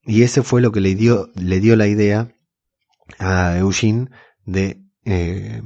Y 0.03 0.23
ese 0.23 0.41
fue 0.41 0.61
lo 0.61 0.71
que 0.71 0.79
le 0.79 0.95
dio, 0.95 1.31
le 1.35 1.59
dio 1.59 1.75
la 1.75 1.87
idea 1.87 2.29
a 3.19 3.57
Eugene 3.57 4.09
de 4.45 4.81
eh, 5.03 5.61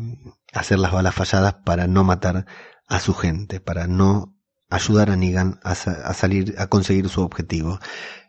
hacer 0.52 0.80
las 0.80 0.92
balas 0.92 1.14
falladas 1.14 1.54
para 1.64 1.86
no 1.86 2.04
matar 2.04 2.48
a 2.88 3.00
su 3.00 3.14
gente, 3.14 3.60
para 3.60 3.86
no 3.86 4.37
ayudar 4.70 5.10
a 5.10 5.16
Negan 5.16 5.60
a, 5.64 5.76
salir, 5.76 6.56
a 6.58 6.68
conseguir 6.68 7.10
su 7.10 7.22
objetivo. 7.22 7.80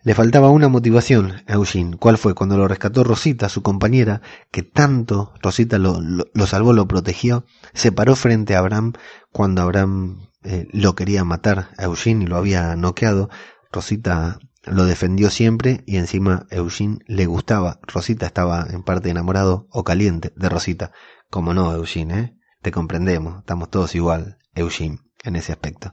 Le 0.03 0.15
faltaba 0.15 0.51
una 0.51 0.69
motivación 0.69 1.43
a 1.47 1.55
Eugene. 1.55 1.97
¿Cuál 1.97 2.19
fue? 2.19 2.35
Cuando 2.35 2.57
lo 2.57 2.69
rescató 2.69 3.05
Rosita, 3.05 3.49
su 3.49 3.63
compañera, 3.63 4.23
que 4.51 4.63
tanto 4.63 5.33
Rosita 5.43 5.79
lo, 5.79 6.01
salvó, 6.47 6.73
lo 6.73 6.87
protegió, 6.87 7.45
se 7.75 7.93
paró 7.93 8.15
frente 8.15 8.55
a 8.55 8.61
Abraham 8.61 8.93
cuando 9.33 9.63
Abraham 9.63 10.29
eh, 10.45 10.69
lo 10.73 10.95
quería 10.95 11.25
matar 11.25 11.71
a 11.77 11.85
Eugene 11.85 12.25
y 12.25 12.27
lo 12.29 12.37
había 12.37 12.77
noqueado. 12.77 13.29
Rosita 13.73 14.39
lo 14.65 14.85
defendió 14.85 15.31
siempre 15.31 15.83
y 15.87 15.97
encima 15.97 16.47
Eugene 16.51 16.99
le 17.07 17.27
gustaba. 17.27 17.81
Rosita 17.83 18.27
estaba 18.27 18.67
en 18.71 18.83
parte 18.83 19.11
enamorado 19.11 19.67
o 19.71 19.83
caliente 19.83 20.33
de 20.37 20.49
Rosita. 20.49 20.93
Como 21.31 21.53
no, 21.53 21.73
Eugene, 21.73 22.19
¿eh? 22.21 22.35
Te 22.63 22.73
comprendemos, 22.73 23.39
estamos 23.41 23.71
todos 23.71 23.95
igual, 23.95 24.39
Eugene 24.55 24.99
en 25.25 25.37
ese 25.37 25.53
aspecto. 25.53 25.93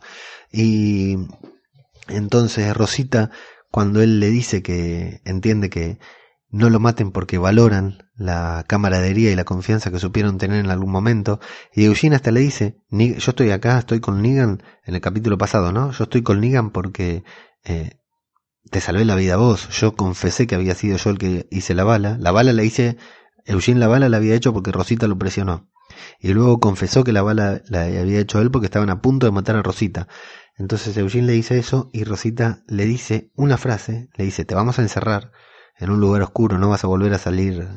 Y 0.51 1.17
entonces 2.07 2.75
Rosita, 2.75 3.31
cuando 3.71 4.01
él 4.01 4.19
le 4.19 4.29
dice 4.29 4.61
que 4.61 5.21
entiende 5.25 5.69
que 5.69 5.99
no 6.49 6.69
lo 6.69 6.79
maten 6.79 7.11
porque 7.11 7.37
valoran 7.37 8.09
la 8.15 8.63
camaradería 8.67 9.31
y 9.31 9.35
la 9.35 9.43
confianza 9.43 9.91
que 9.91 9.99
supieron 9.99 10.37
tener 10.37 10.63
en 10.63 10.71
algún 10.71 10.91
momento. 10.91 11.39
Y 11.73 11.83
Eugene 11.83 12.15
hasta 12.15 12.31
le 12.31 12.39
dice, 12.39 12.77
yo 12.89 13.13
estoy 13.17 13.51
acá, 13.51 13.79
estoy 13.79 13.99
con 13.99 14.21
Negan, 14.21 14.63
en 14.85 14.95
el 14.95 15.01
capítulo 15.01 15.37
pasado, 15.37 15.73
¿no? 15.73 15.91
Yo 15.91 16.05
estoy 16.05 16.21
con 16.21 16.39
Negan 16.39 16.69
porque 16.69 17.25
eh, 17.65 17.99
te 18.69 18.79
salvé 18.79 19.03
la 19.03 19.15
vida 19.15 19.35
vos. 19.35 19.67
Yo 19.69 19.95
confesé 19.95 20.47
que 20.47 20.55
había 20.55 20.75
sido 20.75 20.97
yo 20.97 21.09
el 21.09 21.17
que 21.17 21.47
hice 21.51 21.73
la 21.73 21.83
bala. 21.83 22.17
La 22.19 22.31
bala 22.31 22.53
la 22.53 22.63
hice, 22.63 22.95
Eugene 23.45 23.79
la 23.79 23.87
bala 23.87 24.07
la 24.07 24.17
había 24.17 24.35
hecho 24.35 24.53
porque 24.53 24.71
Rosita 24.71 25.07
lo 25.07 25.17
presionó. 25.17 25.69
Y 26.19 26.33
luego 26.33 26.59
confesó 26.59 27.03
que 27.03 27.11
la 27.11 27.21
bala 27.21 27.61
la 27.67 27.83
había 27.83 28.19
hecho 28.19 28.41
él 28.41 28.51
porque 28.51 28.65
estaban 28.65 28.89
a 28.89 29.01
punto 29.01 29.25
de 29.25 29.31
matar 29.31 29.55
a 29.55 29.63
Rosita. 29.63 30.07
Entonces 30.57 30.95
Eugene 30.97 31.27
le 31.27 31.33
dice 31.33 31.57
eso 31.57 31.89
y 31.93 32.03
Rosita 32.03 32.63
le 32.67 32.85
dice 32.85 33.31
una 33.35 33.57
frase, 33.57 34.09
le 34.15 34.25
dice, 34.25 34.45
te 34.45 34.55
vamos 34.55 34.79
a 34.79 34.81
encerrar 34.81 35.31
en 35.77 35.89
un 35.89 35.99
lugar 35.99 36.21
oscuro, 36.21 36.57
no 36.57 36.69
vas 36.69 36.83
a 36.83 36.87
volver 36.87 37.13
a 37.13 37.17
salir 37.17 37.67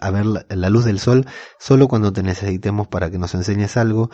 a, 0.00 0.10
ver 0.10 0.26
la, 0.26 0.70
luz 0.70 0.84
del 0.84 0.98
sol 0.98 1.26
solo 1.60 1.86
cuando 1.86 2.12
te 2.12 2.24
necesitemos 2.24 2.88
para 2.88 3.10
que 3.10 3.18
nos 3.18 3.34
enseñes 3.34 3.76
algo 3.76 4.10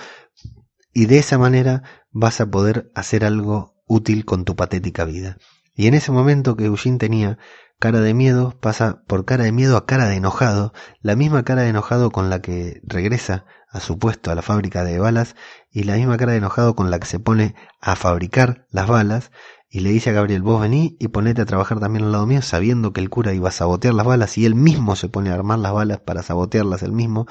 y 0.93 1.07
de 1.07 1.19
esa 1.19 1.39
manera 1.39 1.83
vas 2.11 2.41
a 2.41 2.51
poder 2.51 2.91
hacer 2.95 3.25
algo 3.25 3.75
útil 3.87 4.25
con 4.25 4.45
tu 4.45 4.57
patética 4.57 5.05
vida. 5.05 5.39
Y 5.75 5.87
en 5.87 5.95
ese 5.95 6.13
momento 6.13 6.57
que 6.57 6.67
Eugene 6.67 6.99
tenía 6.99 7.39
cara 7.79 8.01
de 8.01 8.15
miedo, 8.15 8.59
pasa 8.61 9.03
por 9.07 9.25
cara 9.25 9.45
de 9.45 9.53
miedo 9.53 9.77
a 9.77 9.87
cara 9.87 10.07
de 10.07 10.17
enojado, 10.17 10.73
la 11.01 11.17
misma 11.17 11.45
cara 11.45 11.63
de 11.63 11.69
enojado 11.69 12.11
con 12.11 12.31
la 12.31 12.41
que 12.41 12.81
regresa 12.85 13.45
a 13.69 13.81
su 13.81 13.99
puesto 13.99 14.31
a 14.31 14.35
la 14.35 14.43
fábrica 14.43 14.85
de 14.85 14.99
balas 14.99 15.35
y 15.71 15.83
la 15.83 15.97
misma 15.97 16.17
cara 16.17 16.33
de 16.33 16.39
enojado 16.39 16.77
con 16.77 16.91
la 16.91 17.01
que 17.01 17.07
se 17.07 17.19
pone 17.19 17.57
a 17.81 17.97
fabricar 17.97 18.67
las 18.71 18.87
balas 18.87 19.33
y 19.75 19.81
le 19.81 19.91
dice 19.91 20.11
a 20.11 20.13
Gabriel, 20.13 20.41
vos 20.41 20.61
vení 20.61 20.97
y 21.01 21.09
ponete 21.09 21.43
a 21.43 21.47
trabajar 21.47 21.81
también 21.81 22.05
al 22.05 22.13
lado 22.13 22.29
mío, 22.29 22.43
sabiendo 22.43 22.93
que 22.93 23.01
el 23.01 23.11
cura 23.11 23.35
iba 23.35 23.49
a 23.49 23.53
sabotear 23.53 23.93
las 23.93 24.07
balas, 24.07 24.39
y 24.39 24.47
él 24.47 24.55
mismo 24.55 24.95
se 24.95 25.09
pone 25.09 25.31
a 25.31 25.35
armar 25.35 25.59
las 25.59 25.73
balas 25.73 25.99
para 25.99 26.23
sabotearlas 26.23 26.85
él 26.85 26.93
mismo, 26.93 27.27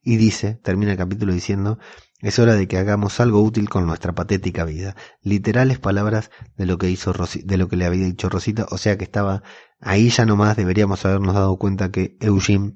y 0.00 0.16
dice, 0.16 0.60
termina 0.62 0.92
el 0.92 0.96
capítulo 0.96 1.32
diciendo, 1.32 1.80
es 2.20 2.38
hora 2.38 2.54
de 2.54 2.66
que 2.66 2.78
hagamos 2.78 3.20
algo 3.20 3.42
útil 3.42 3.68
con 3.68 3.86
nuestra 3.86 4.12
patética 4.12 4.64
vida. 4.64 4.96
Literales 5.22 5.78
palabras 5.78 6.30
de 6.56 6.66
lo 6.66 6.78
que 6.78 6.90
hizo 6.90 7.12
de 7.12 7.56
lo 7.56 7.68
que 7.68 7.76
le 7.76 7.86
había 7.86 8.06
dicho 8.06 8.28
Rosita, 8.28 8.66
o 8.70 8.78
sea 8.78 8.98
que 8.98 9.04
estaba 9.04 9.42
ahí 9.80 10.10
ya 10.10 10.26
nomás. 10.26 10.56
Deberíamos 10.56 11.04
habernos 11.04 11.34
dado 11.34 11.56
cuenta 11.58 11.90
que 11.90 12.16
Eugene 12.20 12.74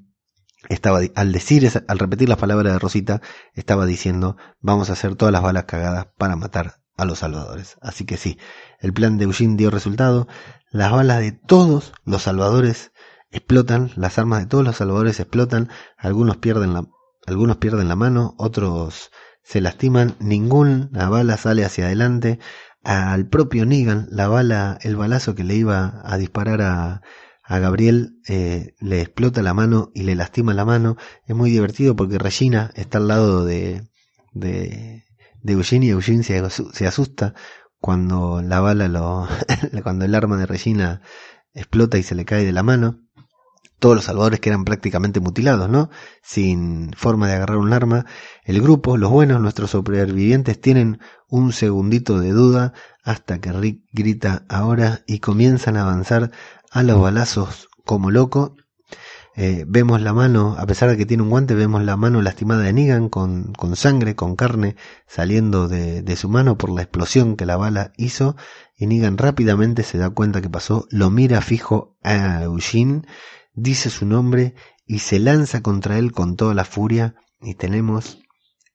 estaba 0.69 1.01
al 1.15 1.31
decir 1.33 1.69
al 1.87 1.99
repetir 1.99 2.29
las 2.29 2.37
palabras 2.37 2.71
de 2.71 2.79
Rosita 2.79 3.21
estaba 3.53 3.85
diciendo 3.85 4.37
vamos 4.61 4.89
a 4.89 4.93
hacer 4.93 5.15
todas 5.15 5.33
las 5.33 5.41
balas 5.41 5.65
cagadas 5.65 6.07
para 6.17 6.37
matar 6.37 6.81
a 6.95 7.05
los 7.05 7.19
salvadores. 7.19 7.77
Así 7.81 8.05
que 8.05 8.17
sí, 8.17 8.37
el 8.79 8.93
plan 8.93 9.17
de 9.17 9.25
Eugene 9.25 9.57
dio 9.57 9.69
resultado, 9.71 10.27
las 10.71 10.91
balas 10.91 11.19
de 11.19 11.31
todos 11.31 11.93
los 12.05 12.23
salvadores 12.23 12.91
explotan, 13.31 13.91
las 13.95 14.17
armas 14.19 14.39
de 14.39 14.45
todos 14.45 14.63
los 14.63 14.77
salvadores 14.77 15.19
explotan, 15.19 15.69
algunos 15.97 16.37
pierden 16.37 16.73
la, 16.73 16.85
algunos 17.25 17.57
pierden 17.57 17.89
la 17.89 17.95
mano, 17.95 18.35
otros 18.37 19.11
se 19.43 19.61
lastiman, 19.61 20.15
ninguna 20.19 21.09
bala 21.09 21.37
sale 21.37 21.65
hacia 21.65 21.85
adelante, 21.85 22.39
al 22.83 23.27
propio 23.27 23.65
Negan, 23.65 24.07
la 24.11 24.27
bala, 24.27 24.77
el 24.81 24.95
balazo 24.95 25.35
que 25.35 25.43
le 25.43 25.55
iba 25.55 26.01
a 26.03 26.17
disparar 26.17 26.61
a, 26.61 27.01
a 27.43 27.59
Gabriel 27.59 28.19
eh, 28.27 28.73
le 28.79 29.01
explota 29.01 29.41
la 29.41 29.53
mano 29.53 29.91
y 29.93 30.03
le 30.03 30.15
lastima 30.15 30.53
la 30.53 30.65
mano. 30.65 30.97
Es 31.27 31.35
muy 31.35 31.51
divertido 31.51 31.95
porque 31.95 32.17
Regina 32.17 32.71
está 32.75 32.97
al 32.97 33.07
lado 33.07 33.45
de, 33.45 33.89
de, 34.31 35.03
de 35.41 35.53
Eugene 35.53 35.87
y 35.87 35.89
Eugene 35.89 36.23
se, 36.23 36.37
asusta 36.87 37.35
cuando 37.79 38.41
la 38.41 38.61
bala 38.61 38.87
lo, 38.87 39.27
cuando 39.83 40.05
el 40.05 40.15
arma 40.15 40.37
de 40.37 40.45
Regina 40.45 41.01
explota 41.53 41.97
y 41.97 42.03
se 42.03 42.15
le 42.15 42.25
cae 42.25 42.45
de 42.45 42.53
la 42.53 42.63
mano. 42.63 43.01
Todos 43.77 43.95
los 43.95 44.05
salvadores 44.05 44.39
que 44.39 44.47
eran 44.47 44.63
prácticamente 44.63 45.19
mutilados, 45.19 45.69
¿no? 45.69 45.89
Sin 46.21 46.93
forma 46.93 47.27
de 47.27 47.33
agarrar 47.33 47.57
un 47.57 47.73
arma. 47.73 48.05
El 48.45 48.61
grupo, 48.61 48.97
los 48.97 49.11
buenos, 49.11 49.41
nuestros 49.41 49.71
supervivientes, 49.71 50.59
tienen 50.59 50.99
un 51.29 51.53
segundito 51.53 52.19
de 52.19 52.31
duda 52.31 52.73
hasta 53.03 53.39
que 53.39 53.51
Rick 53.51 53.83
grita 53.91 54.45
ahora 54.49 55.01
y 55.07 55.19
comienzan 55.19 55.77
a 55.77 55.83
avanzar 55.83 56.31
a 56.71 56.83
los 56.83 56.99
balazos 56.99 57.69
como 57.85 58.11
loco 58.11 58.55
eh, 59.35 59.65
vemos 59.67 59.99
la 60.01 60.13
mano, 60.13 60.55
a 60.59 60.65
pesar 60.67 60.89
de 60.89 60.97
que 60.97 61.07
tiene 61.07 61.23
un 61.23 61.29
guante, 61.29 61.55
vemos 61.55 61.83
la 61.83 61.97
mano 61.97 62.21
lastimada 62.21 62.61
de 62.61 62.73
Negan 62.73 63.09
con, 63.09 63.53
sangre, 63.75 64.15
con 64.15 64.35
carne 64.35 64.75
saliendo 65.07 65.67
de, 65.67 66.03
de, 66.03 66.15
su 66.15 66.29
mano 66.29 66.55
por 66.55 66.69
la 66.69 66.83
explosión 66.83 67.35
que 67.35 67.47
la 67.47 67.57
bala 67.57 67.93
hizo. 67.97 68.35
Y 68.77 68.85
Negan 68.85 69.17
rápidamente 69.17 69.83
se 69.83 69.97
da 69.97 70.11
cuenta 70.11 70.41
que 70.41 70.49
pasó, 70.49 70.85
lo 70.91 71.09
mira 71.09 71.41
fijo 71.41 71.97
a 72.03 72.43
Eugene, 72.43 73.01
dice 73.53 73.89
su 73.89 74.05
nombre 74.05 74.53
y 74.85 74.99
se 74.99 75.17
lanza 75.17 75.61
contra 75.63 75.97
él 75.97 76.11
con 76.11 76.35
toda 76.35 76.53
la 76.53 76.65
furia. 76.65 77.15
Y 77.41 77.55
tenemos 77.55 78.22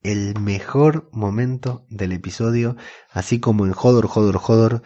el 0.03 0.39
mejor 0.41 1.09
momento 1.13 1.87
del 1.91 2.13
episodio, 2.13 2.77
así 3.11 3.41
como 3.41 3.67
en 3.67 3.73
Jodor, 3.73 4.07
Jodor, 4.07 4.39
Jodor. 4.39 4.83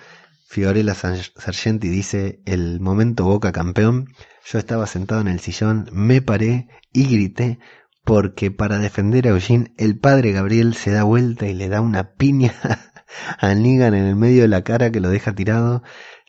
Fiorella 0.46 0.94
Sargenti 0.94 1.88
dice 1.88 2.42
el 2.44 2.78
momento 2.78 3.24
Boca 3.24 3.52
campeón 3.52 4.08
yo 4.44 4.58
estaba 4.58 4.86
sentado 4.86 5.20
en 5.20 5.28
el 5.28 5.40
sillón, 5.40 5.88
me 5.92 6.20
paré 6.20 6.68
y 6.92 7.06
grité 7.06 7.58
porque 8.04 8.50
para 8.50 8.78
defender 8.78 9.26
a 9.26 9.30
Eugene 9.30 9.72
el 9.78 9.98
padre 9.98 10.32
Gabriel 10.32 10.74
se 10.74 10.90
da 10.90 11.04
vuelta 11.04 11.46
y 11.46 11.54
le 11.54 11.68
da 11.68 11.80
una 11.80 12.14
piña 12.14 12.54
a 13.38 13.54
Negan 13.54 13.94
en 13.94 14.06
el 14.06 14.16
medio 14.16 14.42
de 14.42 14.48
la 14.48 14.64
cara 14.64 14.90
que 14.90 15.00
lo 15.00 15.08
deja 15.10 15.34
tirado. 15.34 15.82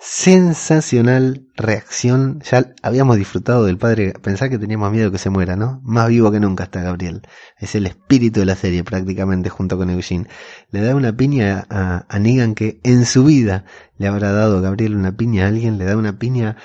Sensacional 0.06 1.47
reacción. 1.56 2.41
Ya 2.41 2.74
habíamos 2.82 3.16
disfrutado 3.16 3.64
del 3.64 3.78
padre. 3.78 4.12
Pensar 4.22 4.49
que 4.49 4.60
teníamos 4.60 4.91
miedo 4.91 5.14
que 5.14 5.18
se 5.18 5.30
muera, 5.30 5.56
¿no? 5.56 5.80
Más 5.86 6.10
vivo 6.10 6.30
que 6.30 6.41
nunca 6.41 6.66
está 6.66 6.82
Gabriel. 6.82 7.22
Es 7.58 7.74
el 7.76 7.86
espíritu 7.86 8.41
de 8.41 8.45
la 8.45 8.58
serie 8.58 8.84
prácticamente 8.84 9.49
junto 9.49 9.78
con 9.78 9.89
Eugene. 9.89 10.28
Le 10.72 10.82
da 10.82 10.93
una 10.93 11.16
piña 11.16 11.66
a, 11.70 12.06
a 12.10 12.20
que 12.54 12.82
en 12.84 13.06
su 13.06 13.24
vida 13.24 13.64
le 13.97 14.08
habrá 14.08 14.34
dado 14.34 14.62
Gabriel 14.62 14.97
una 14.97 15.16
piña 15.16 15.45
a 15.45 15.47
alguien. 15.47 15.78
Le 15.78 15.86
da 15.86 15.95
una 15.95 16.20
piña 16.20 16.58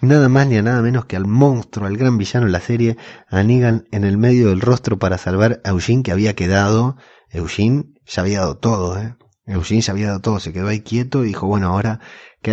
Nada 0.00 0.30
más 0.30 0.46
ni 0.46 0.56
a 0.56 0.62
nada 0.62 0.80
menos 0.80 1.04
que 1.04 1.16
al 1.16 1.26
monstruo, 1.26 1.86
al 1.86 1.98
gran 1.98 2.16
villano 2.16 2.46
de 2.46 2.52
la 2.52 2.60
serie, 2.60 2.96
a 3.28 3.42
Negan 3.42 3.86
en 3.90 4.04
el 4.04 4.16
medio 4.16 4.48
del 4.48 4.62
rostro 4.62 4.98
para 4.98 5.18
salvar 5.18 5.60
a 5.62 5.70
Eugene 5.70 6.02
que 6.02 6.12
había 6.12 6.34
quedado. 6.34 6.96
Eugene 7.30 7.84
ya 8.06 8.22
había 8.22 8.40
dado 8.40 8.56
todo, 8.56 8.98
¿eh? 8.98 9.14
Eugene 9.44 9.80
ya 9.80 9.92
había 9.92 10.06
dado 10.08 10.20
todo, 10.20 10.40
se 10.40 10.52
quedó 10.52 10.68
ahí 10.68 10.80
quieto 10.80 11.24
y 11.24 11.28
dijo, 11.28 11.46
bueno, 11.46 11.68
ahora 11.68 12.00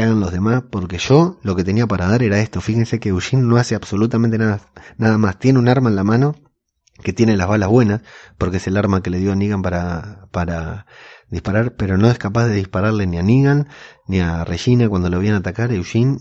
hagan 0.01 0.19
los 0.19 0.31
demás, 0.31 0.63
porque 0.69 0.97
yo 0.97 1.39
lo 1.43 1.55
que 1.55 1.63
tenía 1.63 1.87
para 1.87 2.07
dar 2.07 2.23
era 2.23 2.39
esto. 2.39 2.61
Fíjense 2.61 2.99
que 2.99 3.09
Eugene 3.09 3.43
no 3.43 3.57
hace 3.57 3.75
absolutamente 3.75 4.37
nada, 4.37 4.61
nada 4.97 5.17
más. 5.17 5.39
Tiene 5.39 5.59
un 5.59 5.67
arma 5.67 5.89
en 5.89 5.95
la 5.95 6.03
mano 6.03 6.35
que 7.03 7.13
tiene 7.13 7.37
las 7.37 7.47
balas 7.47 7.69
buenas, 7.69 8.01
porque 8.37 8.57
es 8.57 8.67
el 8.67 8.77
arma 8.77 9.01
que 9.01 9.09
le 9.09 9.19
dio 9.19 9.31
a 9.31 9.35
Negan 9.35 9.61
para, 9.61 10.27
para 10.31 10.85
disparar, 11.29 11.75
pero 11.75 11.97
no 11.97 12.09
es 12.09 12.17
capaz 12.17 12.47
de 12.47 12.55
dispararle 12.55 13.05
ni 13.07 13.17
a 13.17 13.23
Negan 13.23 13.67
ni 14.07 14.19
a 14.21 14.43
Regina 14.45 14.87
cuando 14.89 15.09
lo 15.09 15.19
a 15.19 15.37
atacar. 15.37 15.71
Eugene 15.71 16.19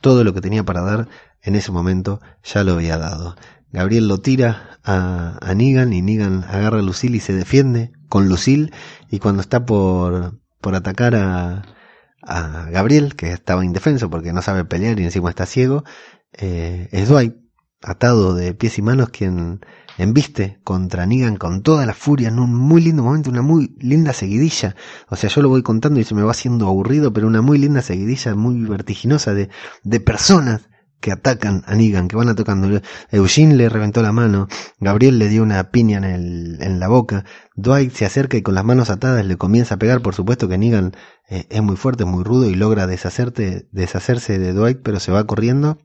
todo 0.00 0.24
lo 0.24 0.34
que 0.34 0.40
tenía 0.40 0.64
para 0.64 0.82
dar 0.82 1.08
en 1.42 1.54
ese 1.54 1.72
momento 1.72 2.20
ya 2.42 2.64
lo 2.64 2.74
había 2.74 2.98
dado. 2.98 3.36
Gabriel 3.72 4.08
lo 4.08 4.18
tira 4.18 4.78
a, 4.84 5.38
a 5.40 5.54
Negan 5.54 5.92
y 5.92 6.02
Negan 6.02 6.44
agarra 6.44 6.78
a 6.78 6.82
Lucille 6.82 7.16
y 7.16 7.20
se 7.20 7.32
defiende 7.32 7.92
con 8.08 8.28
Lucille 8.28 8.70
y 9.10 9.18
cuando 9.18 9.42
está 9.42 9.64
por, 9.64 10.40
por 10.60 10.74
atacar 10.74 11.14
a, 11.14 11.75
a 12.22 12.68
Gabriel, 12.70 13.14
que 13.16 13.32
estaba 13.32 13.64
indefenso 13.64 14.10
porque 14.10 14.32
no 14.32 14.42
sabe 14.42 14.64
pelear 14.64 14.98
y 14.98 15.04
encima 15.04 15.30
está 15.30 15.46
ciego, 15.46 15.84
eh, 16.32 16.88
es 16.92 17.08
Dwight, 17.08 17.34
atado 17.82 18.34
de 18.34 18.54
pies 18.54 18.78
y 18.78 18.82
manos, 18.82 19.10
quien 19.10 19.60
embiste 19.98 20.58
contra 20.64 21.06
Negan 21.06 21.36
con 21.36 21.62
toda 21.62 21.86
la 21.86 21.94
furia 21.94 22.28
en 22.28 22.38
un 22.38 22.54
muy 22.54 22.82
lindo 22.82 23.02
momento, 23.02 23.30
una 23.30 23.42
muy 23.42 23.74
linda 23.78 24.12
seguidilla. 24.12 24.76
O 25.08 25.16
sea, 25.16 25.30
yo 25.30 25.42
lo 25.42 25.48
voy 25.48 25.62
contando 25.62 26.00
y 26.00 26.04
se 26.04 26.14
me 26.14 26.22
va 26.22 26.32
haciendo 26.32 26.66
aburrido, 26.66 27.12
pero 27.12 27.26
una 27.26 27.42
muy 27.42 27.58
linda 27.58 27.82
seguidilla, 27.82 28.34
muy 28.34 28.60
vertiginosa 28.62 29.34
de, 29.34 29.48
de 29.84 30.00
personas 30.00 30.68
que 31.06 31.12
atacan 31.12 31.62
a 31.68 31.76
Negan, 31.76 32.08
que 32.08 32.16
van 32.16 32.28
atacando. 32.28 32.80
Eugene 33.12 33.54
le 33.54 33.68
reventó 33.68 34.02
la 34.02 34.10
mano, 34.10 34.48
Gabriel 34.80 35.20
le 35.20 35.28
dio 35.28 35.44
una 35.44 35.70
piña 35.70 35.98
en, 35.98 36.04
el, 36.04 36.58
en 36.60 36.80
la 36.80 36.88
boca, 36.88 37.24
Dwight 37.54 37.92
se 37.92 38.06
acerca 38.06 38.36
y 38.36 38.42
con 38.42 38.56
las 38.56 38.64
manos 38.64 38.90
atadas 38.90 39.24
le 39.24 39.36
comienza 39.36 39.76
a 39.76 39.78
pegar, 39.78 40.02
por 40.02 40.16
supuesto 40.16 40.48
que 40.48 40.58
Negan 40.58 40.96
eh, 41.28 41.46
es 41.48 41.62
muy 41.62 41.76
fuerte, 41.76 42.02
es 42.02 42.08
muy 42.08 42.24
rudo 42.24 42.50
y 42.50 42.56
logra 42.56 42.88
deshacerte, 42.88 43.68
deshacerse 43.70 44.40
de 44.40 44.52
Dwight, 44.52 44.80
pero 44.82 44.98
se 44.98 45.12
va 45.12 45.28
corriendo 45.28 45.78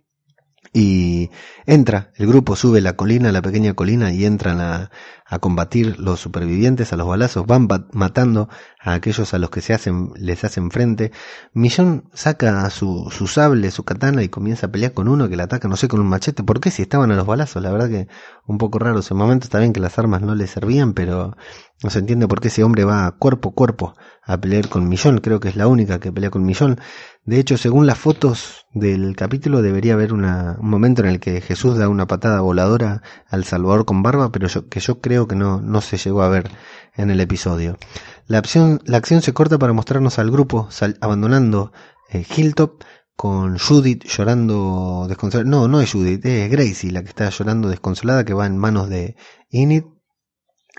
y 0.74 1.30
entra, 1.65 2.11
el 2.15 2.28
grupo 2.28 2.55
sube 2.55 2.80
la 2.82 2.95
colina, 2.95 3.32
la 3.32 3.41
pequeña 3.41 3.74
colina, 3.74 4.13
y 4.13 4.26
entran 4.26 4.61
a, 4.61 4.89
a 5.32 5.39
combatir 5.39 5.97
los 5.97 6.19
supervivientes 6.19 6.91
a 6.91 6.97
los 6.97 7.07
balazos, 7.07 7.45
van 7.45 7.65
matando 7.93 8.49
a 8.82 8.93
aquellos 8.93 9.34
a 9.34 9.38
los 9.38 9.49
que 9.49 9.61
se 9.61 9.74
hacen, 9.74 10.11
les 10.17 10.43
hacen 10.43 10.72
frente. 10.72 11.13
Millón 11.53 12.09
saca 12.13 12.69
su, 12.69 13.09
su 13.11 13.28
sable, 13.28 13.72
su 13.72 13.86
katana 13.86 14.24
y 14.24 14.30
comienza 14.30 14.67
a 14.67 14.72
pelear 14.72 14.91
con 14.91 15.07
uno 15.07 15.30
que 15.30 15.38
le 15.38 15.43
ataca, 15.43 15.69
no 15.69 15.78
sé, 15.78 15.88
con 15.88 16.01
un 16.01 16.07
machete. 16.07 16.43
¿Por 16.43 16.59
qué? 16.59 16.69
Si 16.69 16.82
estaban 16.82 17.11
a 17.11 17.15
los 17.15 17.26
balazos, 17.26 17.63
la 17.63 17.72
verdad 17.72 17.89
que 17.89 18.07
un 18.45 18.57
poco 18.57 18.80
raro 18.80 18.99
ese 18.99 19.13
momento. 19.13 19.45
Está 19.45 19.59
bien 19.59 19.72
que 19.72 19.80
las 19.80 19.97
armas 19.97 20.22
no 20.22 20.36
le 20.36 20.47
servían, 20.47 20.93
pero 20.93 21.38
no 21.82 21.89
se 21.89 21.99
entiende 21.99 22.28
por 22.28 22.41
qué 22.41 22.49
ese 22.49 22.65
hombre 22.65 22.84
va 22.84 23.09
cuerpo 23.17 23.49
a 23.49 23.53
cuerpo 23.53 23.93
a 24.24 24.38
pelear 24.39 24.67
con 24.67 24.89
Millón. 24.89 25.19
Creo 25.19 25.39
que 25.39 25.47
es 25.47 25.55
la 25.55 25.67
única 25.67 25.99
que 25.99 26.11
pelea 26.11 26.30
con 26.30 26.43
Millón. 26.43 26.80
De 27.24 27.39
hecho, 27.39 27.57
según 27.57 27.86
las 27.86 27.99
fotos 27.99 28.65
del 28.74 29.15
capítulo, 29.15 29.61
debería 29.61 29.93
haber 29.93 30.11
una, 30.11 30.57
un 30.59 30.69
momento 30.69 31.03
en 31.03 31.07
el 31.07 31.19
que 31.19 31.39
Jesús 31.39 31.78
da 31.78 31.88
una 31.88 32.07
patada 32.07 32.41
voladora 32.41 33.03
al 33.30 33.43
Salvador 33.45 33.86
con 33.86 34.01
barba, 34.01 34.32
pero 34.32 34.47
que 34.69 34.80
yo 34.80 35.01
creo 35.01 35.28
que 35.28 35.36
no, 35.36 35.61
no 35.61 35.82
se 35.82 35.97
llegó 35.97 36.24
a 36.24 36.30
ver 36.30 36.49
en 36.95 37.11
el 37.11 37.19
episodio. 37.19 37.78
La 38.26 38.39
acción, 38.39 38.82
la 38.86 38.97
acción 38.97 39.22
se 39.22 39.34
corta 39.34 39.59
para 39.59 39.74
mostrarnos 39.74 40.17
al 40.17 40.32
grupo 40.32 40.69
abandonando 40.99 41.72
eh, 42.09 42.26
Hilltop 42.36 42.84
con 43.15 43.59
Judith 43.59 44.03
llorando 44.05 45.05
desconsolada. 45.07 45.49
No, 45.49 45.67
no 45.67 45.80
es 45.80 45.91
Judith, 45.91 46.26
es 46.26 46.49
Gracie 46.49 46.91
la 46.91 47.03
que 47.03 47.09
está 47.09 47.30
llorando 47.30 47.69
desconsolada 47.69 48.26
que 48.26 48.34
va 48.34 48.47
en 48.47 48.57
manos 48.57 48.89
de 48.89 49.15
Init 49.49 49.86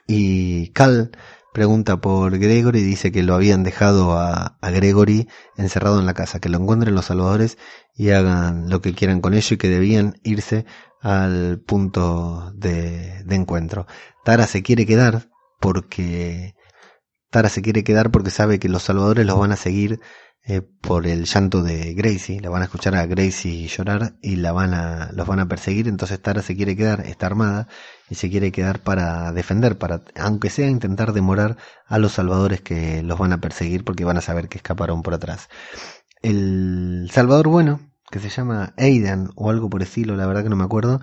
y 0.08 0.72
Cal 0.72 1.12
pregunta 1.52 2.00
por 2.00 2.38
Gregory 2.38 2.80
y 2.80 2.84
dice 2.84 3.12
que 3.12 3.22
lo 3.22 3.34
habían 3.34 3.62
dejado 3.62 4.18
a, 4.18 4.58
Gregory 4.62 5.28
encerrado 5.56 6.00
en 6.00 6.06
la 6.06 6.14
casa, 6.14 6.40
que 6.40 6.48
lo 6.48 6.58
encuentren 6.58 6.94
los 6.94 7.06
salvadores 7.06 7.58
y 7.94 8.10
hagan 8.10 8.70
lo 8.70 8.80
que 8.80 8.94
quieran 8.94 9.20
con 9.20 9.34
ello 9.34 9.54
y 9.54 9.58
que 9.58 9.68
debían 9.68 10.18
irse 10.22 10.64
al 11.00 11.60
punto 11.60 12.52
de, 12.54 13.24
encuentro. 13.28 13.86
Tara 14.24 14.46
se 14.46 14.62
quiere 14.62 14.86
quedar 14.86 15.28
porque 15.60 16.54
Tara 17.30 17.48
se 17.48 17.62
quiere 17.62 17.84
quedar 17.84 18.10
porque 18.10 18.30
sabe 18.30 18.58
que 18.58 18.68
los 18.68 18.82
salvadores 18.82 19.26
los 19.26 19.38
van 19.38 19.52
a 19.52 19.56
seguir 19.56 20.00
eh, 20.44 20.60
por 20.60 21.06
el 21.06 21.24
llanto 21.24 21.62
de 21.62 21.94
Gracie, 21.94 22.40
la 22.40 22.50
van 22.50 22.62
a 22.62 22.64
escuchar 22.64 22.96
a 22.96 23.06
Gracie 23.06 23.68
llorar 23.68 24.14
y 24.20 24.36
la 24.36 24.50
van 24.50 24.74
a, 24.74 25.12
los 25.12 25.24
van 25.26 25.38
a 25.38 25.46
perseguir, 25.46 25.86
entonces 25.86 26.20
Tara 26.20 26.42
se 26.42 26.56
quiere 26.56 26.76
quedar, 26.76 27.06
está 27.06 27.26
armada 27.26 27.68
y 28.10 28.16
se 28.16 28.28
quiere 28.28 28.50
quedar 28.50 28.80
para 28.80 29.30
defender, 29.32 29.78
para, 29.78 30.02
aunque 30.16 30.50
sea 30.50 30.68
intentar 30.68 31.12
demorar 31.12 31.58
a 31.86 31.98
los 31.98 32.12
salvadores 32.12 32.60
que 32.60 33.04
los 33.04 33.18
van 33.20 33.32
a 33.32 33.40
perseguir 33.40 33.84
porque 33.84 34.04
van 34.04 34.16
a 34.16 34.20
saber 34.20 34.48
que 34.48 34.58
escaparon 34.58 35.02
por 35.04 35.14
atrás. 35.14 35.48
El 36.22 37.08
salvador 37.12 37.46
bueno, 37.46 37.80
que 38.10 38.18
se 38.18 38.28
llama 38.28 38.74
Aidan 38.76 39.30
o 39.36 39.48
algo 39.48 39.70
por 39.70 39.82
estilo, 39.82 40.16
la 40.16 40.26
verdad 40.26 40.42
que 40.42 40.50
no 40.50 40.56
me 40.56 40.64
acuerdo, 40.64 41.00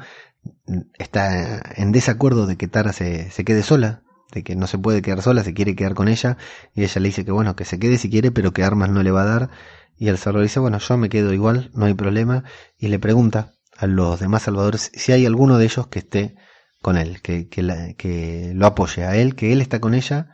está 0.97 1.61
en 1.75 1.93
desacuerdo 1.93 2.45
de 2.45 2.57
que 2.57 2.67
Tara 2.67 2.91
se, 2.91 3.31
se 3.31 3.45
quede 3.45 3.63
sola, 3.63 4.03
de 4.31 4.43
que 4.43 4.55
no 4.55 4.67
se 4.67 4.77
puede 4.77 5.01
quedar 5.01 5.21
sola, 5.21 5.43
se 5.43 5.53
quiere 5.53 5.75
quedar 5.75 5.93
con 5.93 6.07
ella, 6.07 6.37
y 6.73 6.83
ella 6.83 7.01
le 7.01 7.07
dice 7.07 7.25
que 7.25 7.31
bueno, 7.31 7.55
que 7.55 7.65
se 7.65 7.79
quede 7.79 7.97
si 7.97 8.09
quiere, 8.09 8.31
pero 8.31 8.53
que 8.53 8.63
armas 8.63 8.89
no 8.89 9.03
le 9.03 9.11
va 9.11 9.23
a 9.23 9.25
dar, 9.25 9.49
y 9.97 10.07
el 10.07 10.17
salvador 10.17 10.43
dice, 10.43 10.59
bueno, 10.59 10.79
yo 10.79 10.97
me 10.97 11.09
quedo 11.09 11.33
igual, 11.33 11.71
no 11.73 11.85
hay 11.85 11.93
problema, 11.93 12.43
y 12.77 12.87
le 12.87 12.99
pregunta 12.99 13.53
a 13.77 13.87
los 13.87 14.19
demás 14.19 14.43
salvadores 14.43 14.91
si 14.93 15.11
hay 15.11 15.25
alguno 15.25 15.57
de 15.57 15.65
ellos 15.65 15.87
que 15.87 15.99
esté 15.99 16.35
con 16.81 16.97
él, 16.97 17.21
que, 17.21 17.49
que, 17.49 17.95
que 17.97 18.51
lo 18.55 18.67
apoye 18.67 19.03
a 19.03 19.15
él, 19.15 19.35
que 19.35 19.51
él 19.51 19.61
está 19.61 19.79
con 19.79 19.93
ella, 19.93 20.33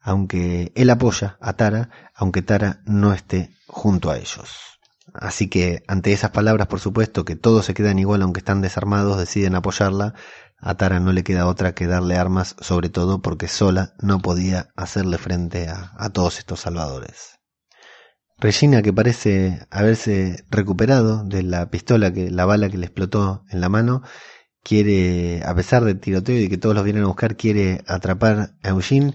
aunque 0.00 0.72
él 0.74 0.90
apoya 0.90 1.36
a 1.40 1.54
Tara, 1.54 1.90
aunque 2.14 2.42
Tara 2.42 2.80
no 2.84 3.12
esté 3.12 3.50
junto 3.66 4.10
a 4.10 4.16
ellos. 4.16 4.70
Así 5.12 5.48
que 5.48 5.82
ante 5.88 6.12
esas 6.12 6.30
palabras, 6.30 6.68
por 6.68 6.80
supuesto, 6.80 7.24
que 7.24 7.36
todos 7.36 7.66
se 7.66 7.74
quedan 7.74 7.98
igual 7.98 8.22
aunque 8.22 8.40
están 8.40 8.60
desarmados, 8.62 9.18
deciden 9.18 9.54
apoyarla, 9.54 10.14
a 10.60 10.74
Tara 10.76 11.00
no 11.00 11.12
le 11.12 11.24
queda 11.24 11.46
otra 11.46 11.74
que 11.74 11.86
darle 11.86 12.16
armas, 12.16 12.56
sobre 12.60 12.88
todo 12.88 13.22
porque 13.22 13.48
sola 13.48 13.94
no 14.00 14.20
podía 14.20 14.70
hacerle 14.76 15.18
frente 15.18 15.68
a, 15.68 16.10
todos 16.10 16.38
estos 16.38 16.60
salvadores. 16.60 17.38
Regina, 18.38 18.82
que 18.82 18.92
parece 18.92 19.66
haberse 19.70 20.44
recuperado 20.50 21.24
de 21.24 21.42
la 21.42 21.70
pistola 21.70 22.12
que 22.12 22.30
la 22.30 22.46
bala 22.46 22.70
que 22.70 22.78
le 22.78 22.86
explotó 22.86 23.44
en 23.50 23.60
la 23.60 23.68
mano, 23.68 24.02
quiere, 24.62 25.42
a 25.44 25.54
pesar 25.54 25.84
del 25.84 26.00
tiroteo 26.00 26.36
y 26.36 26.42
de 26.42 26.48
que 26.48 26.58
todos 26.58 26.74
los 26.74 26.84
vienen 26.84 27.04
a 27.04 27.08
buscar, 27.08 27.36
quiere 27.36 27.82
atrapar 27.86 28.56
a 28.62 28.68
Eugene, 28.68 29.14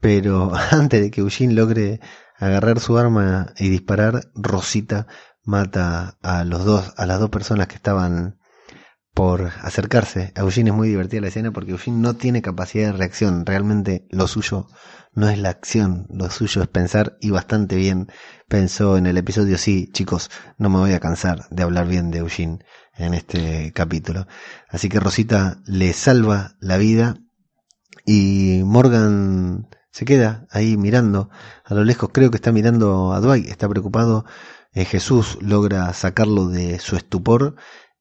pero 0.00 0.52
antes 0.70 1.00
de 1.02 1.10
que 1.10 1.20
Eugene 1.20 1.54
logre 1.54 2.00
agarrar 2.36 2.80
su 2.80 2.98
arma 2.98 3.52
y 3.58 3.68
disparar, 3.68 4.30
Rosita 4.34 5.06
mata 5.44 6.18
a 6.22 6.44
los 6.44 6.64
dos, 6.64 6.94
a 6.96 7.06
las 7.06 7.20
dos 7.20 7.30
personas 7.30 7.68
que 7.68 7.76
estaban 7.76 8.38
por 9.18 9.50
acercarse. 9.62 10.32
Eugene 10.36 10.70
es 10.70 10.76
muy 10.76 10.86
divertida 10.86 11.20
la 11.20 11.26
escena 11.26 11.50
porque 11.50 11.72
Eugene 11.72 11.98
no 11.98 12.14
tiene 12.14 12.40
capacidad 12.40 12.92
de 12.92 12.98
reacción. 12.98 13.44
Realmente 13.44 14.06
lo 14.10 14.28
suyo 14.28 14.68
no 15.12 15.28
es 15.28 15.36
la 15.40 15.48
acción, 15.48 16.06
lo 16.08 16.30
suyo 16.30 16.62
es 16.62 16.68
pensar 16.68 17.16
y 17.20 17.30
bastante 17.30 17.74
bien 17.74 18.06
pensó 18.46 18.96
en 18.96 19.06
el 19.06 19.18
episodio. 19.18 19.58
Sí, 19.58 19.90
chicos, 19.90 20.30
no 20.56 20.70
me 20.70 20.78
voy 20.78 20.92
a 20.92 21.00
cansar 21.00 21.48
de 21.50 21.64
hablar 21.64 21.88
bien 21.88 22.12
de 22.12 22.18
Eugene 22.18 22.60
en 22.96 23.12
este 23.12 23.72
capítulo. 23.72 24.28
Así 24.68 24.88
que 24.88 25.00
Rosita 25.00 25.62
le 25.66 25.94
salva 25.94 26.52
la 26.60 26.76
vida 26.76 27.16
y 28.06 28.62
Morgan 28.64 29.66
se 29.90 30.04
queda 30.04 30.46
ahí 30.48 30.76
mirando 30.76 31.28
a 31.64 31.74
lo 31.74 31.82
lejos. 31.82 32.10
Creo 32.12 32.30
que 32.30 32.36
está 32.36 32.52
mirando 32.52 33.12
a 33.12 33.18
Dwight, 33.18 33.48
está 33.48 33.68
preocupado. 33.68 34.26
Eh, 34.74 34.84
Jesús 34.84 35.38
logra 35.40 35.92
sacarlo 35.92 36.46
de 36.46 36.78
su 36.78 36.94
estupor 36.94 37.56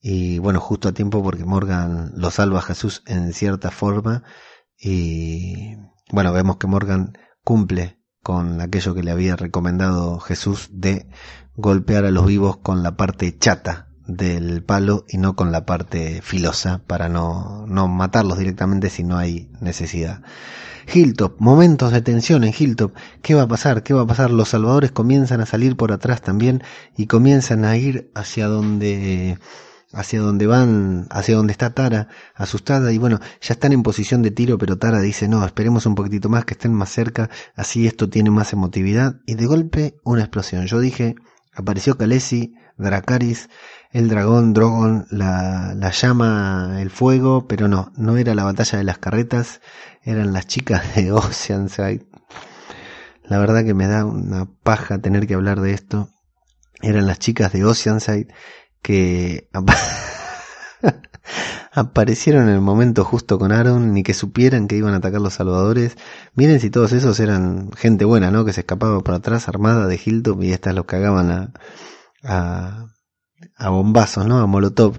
y 0.10 0.40
bueno, 0.40 0.62
justo 0.62 0.88
a 0.88 0.94
tiempo 0.94 1.22
porque 1.22 1.44
Morgan 1.44 2.14
lo 2.16 2.32
salva 2.32 2.60
a 2.60 2.62
Jesús 2.62 3.04
en 3.08 3.34
cierta 3.34 3.72
forma. 3.72 4.24
Y 4.80 5.76
bueno, 6.14 6.32
vemos 6.32 6.56
que 6.56 6.66
Morgan 6.66 7.18
cumple 7.44 8.00
con 8.24 8.62
aquello 8.62 8.96
que 8.96 9.04
le 9.04 9.12
había 9.12 9.36
recomendado 9.36 10.22
Jesús 10.22 10.70
de 10.72 11.10
golpear 11.56 12.06
a 12.06 12.12
los 12.12 12.26
vivos 12.26 12.56
con 12.56 12.84
la 12.84 12.96
parte 12.96 13.38
chata 13.38 13.90
del 14.08 14.64
palo 14.64 15.04
y 15.10 15.18
no 15.18 15.36
con 15.36 15.52
la 15.52 15.66
parte 15.66 16.22
filosa 16.22 16.84
para 16.88 17.10
no, 17.10 17.66
no 17.68 17.90
matarlos 17.90 18.38
directamente 18.38 18.90
si 18.90 19.04
no 19.04 19.18
hay 19.18 19.52
necesidad. 19.60 20.22
Hilltop, 20.94 21.42
momentos 21.42 21.92
de 21.92 22.02
tensión 22.02 22.46
en 22.46 22.54
Hilltop. 22.58 22.96
¿Qué 23.22 23.36
va 23.36 23.42
a 23.42 23.48
pasar? 23.50 23.84
¿Qué 23.84 23.94
va 23.94 24.04
a 24.04 24.08
pasar? 24.08 24.32
Los 24.32 24.48
salvadores 24.48 24.94
comienzan 24.94 25.42
a 25.42 25.46
salir 25.46 25.76
por 25.76 25.92
atrás 25.92 26.22
también 26.22 26.64
y 26.96 27.08
comienzan 27.08 27.66
a 27.66 27.76
ir 27.76 28.10
hacia 28.16 28.48
donde 28.48 29.38
hacia 29.94 30.20
donde 30.20 30.48
van, 30.48 31.08
hacia 31.10 31.36
donde 31.36 31.52
está 31.52 31.72
Tara, 31.72 32.10
asustada, 32.36 32.92
y 32.92 32.98
bueno, 32.98 33.20
ya 33.42 33.54
están 33.54 33.72
en 33.74 33.84
posición 33.84 34.22
de 34.22 34.32
tiro, 34.32 34.58
pero 34.58 34.78
Tara 34.78 35.00
dice, 35.00 35.28
no, 35.28 35.46
esperemos 35.46 35.86
un 35.86 35.96
poquitito 35.96 36.30
más, 36.30 36.46
que 36.46 36.54
estén 36.54 36.74
más 36.74 36.90
cerca, 36.90 37.30
así 37.56 37.88
esto 37.88 38.10
tiene 38.10 38.30
más 38.30 38.54
emotividad, 38.54 39.22
y 39.26 39.36
de 39.36 39.46
golpe 39.46 39.96
una 40.04 40.22
explosión. 40.22 40.66
Yo 40.68 40.80
dije, 40.80 41.16
apareció 41.54 41.98
Khaleesi, 41.98 42.54
Dracaris, 42.78 43.50
el 43.92 44.10
dragón, 44.10 44.54
Drogon, 44.54 45.08
la, 45.10 45.74
la 45.76 45.92
llama, 45.92 46.78
el 46.80 46.92
fuego, 46.92 47.48
pero 47.48 47.68
no, 47.68 47.92
no 47.96 48.18
era 48.18 48.36
la 48.36 48.44
batalla 48.44 48.78
de 48.78 48.84
las 48.84 48.98
carretas, 49.00 49.62
eran 50.04 50.34
las 50.34 50.48
chicas 50.48 50.96
de 50.96 51.12
Oceanside. 51.14 52.06
La 53.24 53.40
verdad 53.40 53.66
que 53.66 53.74
me 53.74 53.88
da 53.88 54.06
una 54.06 54.46
paja 54.64 55.00
tener 55.00 55.28
que 55.28 55.34
hablar 55.34 55.60
de 55.60 55.74
esto. 55.74 56.10
Eran 56.82 57.08
las 57.08 57.20
chicas 57.20 57.52
de 57.52 57.66
Oceanside 57.66 58.28
que 58.82 59.50
aparecieron 61.72 62.50
en 62.50 62.56
el 62.56 62.62
momento 62.62 63.04
justo 63.04 63.38
con 63.38 63.52
Aaron, 63.52 63.94
ni 63.94 64.04
que 64.04 64.14
supieran 64.14 64.68
que 64.68 64.78
iban 64.78 64.94
a 64.94 64.98
atacar 64.98 65.22
los 65.22 65.36
salvadores. 65.36 65.98
Miren 66.36 66.60
si 66.60 66.70
todos 66.70 66.94
esos 66.94 67.20
eran 67.20 67.72
gente 67.74 68.06
buena, 68.06 68.32
¿no? 68.32 68.46
Que 68.46 68.54
se 68.54 68.62
escapaba 68.62 69.00
por 69.02 69.14
atrás 69.14 69.48
armada 69.48 69.88
de 69.88 70.00
Hilltop 70.04 70.42
y 70.44 70.52
estas 70.52 70.76
los 70.76 70.86
cagaban 70.86 71.32
a, 71.32 71.54
a, 72.24 72.88
a 73.56 73.70
bombazos, 73.70 74.26
¿no? 74.26 74.40
A 74.40 74.48
Molotov. 74.48 74.98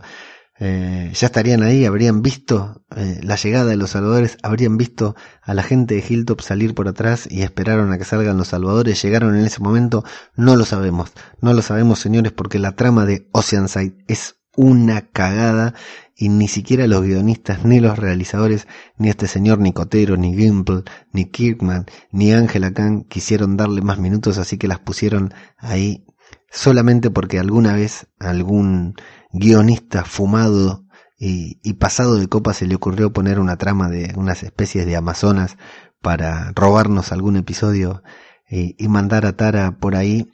Eh, 0.60 1.12
ya 1.14 1.26
estarían 1.26 1.62
ahí, 1.62 1.84
habrían 1.84 2.20
visto 2.20 2.84
eh, 2.96 3.20
la 3.22 3.36
llegada 3.36 3.66
de 3.66 3.76
los 3.76 3.90
salvadores, 3.90 4.38
habrían 4.42 4.76
visto 4.76 5.14
a 5.42 5.54
la 5.54 5.62
gente 5.62 5.94
de 5.94 6.04
Hilltop 6.06 6.40
salir 6.40 6.74
por 6.74 6.88
atrás 6.88 7.28
y 7.30 7.42
esperaron 7.42 7.92
a 7.92 7.98
que 7.98 8.04
salgan 8.04 8.36
los 8.36 8.48
salvadores, 8.48 9.00
llegaron 9.00 9.36
en 9.36 9.44
ese 9.44 9.60
momento, 9.60 10.04
no 10.34 10.56
lo 10.56 10.64
sabemos, 10.64 11.12
no 11.40 11.52
lo 11.52 11.62
sabemos 11.62 12.00
señores 12.00 12.32
porque 12.32 12.58
la 12.58 12.72
trama 12.72 13.06
de 13.06 13.28
Oceanside 13.32 13.94
es 14.08 14.36
una 14.56 15.02
cagada 15.02 15.74
y 16.16 16.28
ni 16.28 16.48
siquiera 16.48 16.88
los 16.88 17.04
guionistas, 17.04 17.64
ni 17.64 17.78
los 17.78 17.96
realizadores, 17.96 18.66
ni 18.96 19.08
este 19.08 19.28
señor 19.28 19.60
Nicotero, 19.60 20.16
ni 20.16 20.34
Gimple, 20.34 20.82
ni 21.12 21.26
Kirkman, 21.26 21.86
ni 22.10 22.32
Angela 22.32 22.72
Khan 22.72 23.04
quisieron 23.04 23.56
darle 23.56 23.82
más 23.82 24.00
minutos, 24.00 24.38
así 24.38 24.58
que 24.58 24.66
las 24.66 24.80
pusieron 24.80 25.32
ahí 25.56 26.04
solamente 26.50 27.10
porque 27.10 27.38
alguna 27.38 27.74
vez 27.74 28.08
algún 28.18 28.96
guionista 29.32 30.04
fumado 30.04 30.84
y, 31.18 31.72
pasado 31.74 32.16
de 32.16 32.28
copa 32.28 32.54
se 32.54 32.66
le 32.66 32.76
ocurrió 32.76 33.12
poner 33.12 33.40
una 33.40 33.56
trama 33.56 33.88
de 33.88 34.12
unas 34.16 34.42
especies 34.44 34.86
de 34.86 34.96
amazonas 34.96 35.56
para 36.00 36.52
robarnos 36.54 37.10
algún 37.10 37.36
episodio 37.36 38.02
y, 38.48 38.88
mandar 38.88 39.26
a 39.26 39.36
Tara 39.36 39.78
por 39.78 39.96
ahí. 39.96 40.30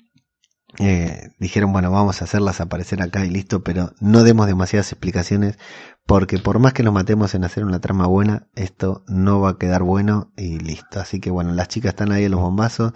eh, 0.79 1.31
dijeron, 1.39 1.73
bueno, 1.73 1.91
vamos 1.91 2.21
a 2.21 2.25
hacerlas 2.25 2.61
aparecer 2.61 3.01
acá 3.01 3.25
y 3.25 3.31
listo, 3.31 3.63
pero 3.63 3.93
no 4.01 4.25
demos 4.25 4.47
demasiadas 4.47 4.93
explicaciones 4.93 5.57
porque 6.07 6.39
por 6.39 6.59
más 6.59 6.75
que 6.75 6.83
nos 6.83 6.93
matemos 6.93 7.35
en 7.35 7.45
hacer 7.45 7.65
una 7.65 7.81
trama 7.81 8.07
buena, 8.07 8.49
esto 8.55 9.05
no 9.09 9.41
va 9.41 9.51
a 9.51 9.59
quedar 9.59 9.83
bueno 9.83 10.33
y 10.37 10.59
listo. 10.59 11.01
Así 11.01 11.19
que 11.19 11.31
bueno, 11.31 11.53
las 11.55 11.69
chicas 11.69 11.91
están 11.91 12.13
ahí 12.13 12.25
en 12.25 12.33
los 12.33 12.41
bombazos, 12.41 12.93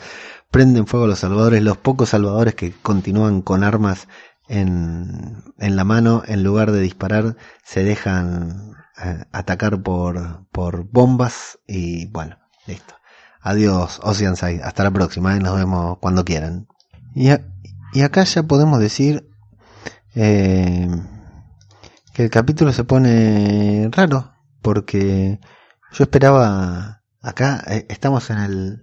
prenden 0.50 0.86
fuego 0.86 1.06
a 1.06 1.08
los 1.08 1.20
salvadores, 1.20 1.62
los 1.62 1.78
pocos 1.78 2.10
salvadores 2.10 2.54
que 2.54 2.72
continúan 2.72 3.40
con 3.40 3.64
armas 3.64 4.08
en, 4.48 5.42
la 5.58 5.84
mano, 5.84 6.22
en 6.26 6.42
lugar 6.42 6.72
de 6.72 6.80
disparar, 6.80 7.36
se 7.64 7.84
dejan 7.84 8.74
eh, 9.02 9.24
atacar 9.32 9.82
por, 9.82 10.46
por 10.50 10.84
bombas 10.90 11.58
y 11.66 12.06
bueno, 12.06 12.38
listo. 12.66 12.94
Adiós, 13.40 14.00
Oceanside. 14.02 14.62
Hasta 14.62 14.84
la 14.84 14.90
próxima 14.90 15.36
y 15.36 15.40
nos 15.40 15.56
vemos 15.56 15.98
cuando 16.00 16.24
quieran. 16.24 16.66
Y, 17.14 17.30
y 17.92 18.02
acá 18.02 18.24
ya 18.24 18.42
podemos 18.42 18.80
decir 18.80 19.28
eh, 20.14 20.88
que 22.12 22.24
el 22.24 22.30
capítulo 22.30 22.72
se 22.72 22.84
pone 22.84 23.88
raro 23.92 24.32
porque 24.62 25.40
yo 25.92 26.04
esperaba 26.04 27.02
acá 27.22 27.62
eh, 27.66 27.86
estamos 27.88 28.30
en 28.30 28.38
el 28.38 28.82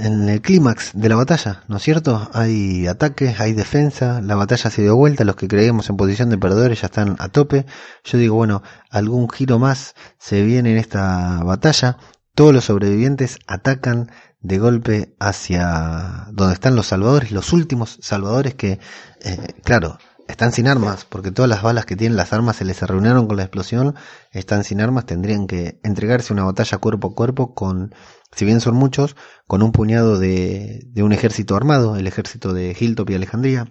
en 0.00 0.28
el 0.28 0.40
clímax 0.40 0.92
de 0.94 1.08
la 1.08 1.16
batalla, 1.16 1.62
¿no 1.68 1.76
es 1.76 1.82
cierto? 1.82 2.28
Hay 2.32 2.86
ataques, 2.86 3.38
hay 3.40 3.52
defensa, 3.52 4.20
la 4.22 4.34
batalla 4.34 4.70
se 4.70 4.82
dio 4.82 4.96
vuelta, 4.96 5.24
los 5.24 5.36
que 5.36 5.48
creíamos 5.48 5.90
en 5.90 5.96
posición 5.96 6.30
de 6.30 6.38
perdedores 6.38 6.80
ya 6.80 6.86
están 6.86 7.16
a 7.18 7.28
tope. 7.28 7.66
Yo 8.04 8.18
digo, 8.18 8.34
bueno, 8.36 8.62
algún 8.90 9.28
giro 9.28 9.58
más 9.58 9.94
se 10.18 10.42
viene 10.42 10.72
en 10.72 10.78
esta 10.78 11.42
batalla. 11.44 11.98
Todos 12.34 12.54
los 12.54 12.64
sobrevivientes 12.64 13.38
atacan 13.46 14.10
de 14.40 14.58
golpe 14.58 15.14
hacia 15.20 16.28
donde 16.32 16.54
están 16.54 16.76
los 16.76 16.86
salvadores, 16.86 17.30
los 17.30 17.52
últimos 17.52 17.98
salvadores 18.00 18.54
que, 18.54 18.78
eh, 19.20 19.54
claro, 19.64 19.98
están 20.28 20.52
sin 20.52 20.68
armas, 20.68 21.04
porque 21.04 21.32
todas 21.32 21.48
las 21.48 21.62
balas 21.62 21.84
que 21.84 21.96
tienen 21.96 22.16
las 22.16 22.32
armas 22.32 22.56
se 22.56 22.64
les 22.64 22.82
arruinaron 22.82 23.26
con 23.26 23.36
la 23.36 23.42
explosión, 23.42 23.96
están 24.32 24.64
sin 24.64 24.80
armas, 24.80 25.04
tendrían 25.04 25.46
que 25.46 25.80
entregarse 25.82 26.32
una 26.32 26.44
batalla 26.44 26.78
cuerpo 26.78 27.08
a 27.08 27.14
cuerpo 27.14 27.54
con, 27.54 27.94
si 28.32 28.44
bien 28.44 28.60
son 28.60 28.74
muchos, 28.76 29.16
con 29.46 29.62
un 29.62 29.72
puñado 29.72 30.18
de, 30.18 30.82
de 30.86 31.02
un 31.02 31.12
ejército 31.12 31.56
armado, 31.56 31.96
el 31.96 32.06
ejército 32.06 32.52
de 32.52 32.76
Hilltop 32.78 33.10
y 33.10 33.14
Alejandría. 33.14 33.68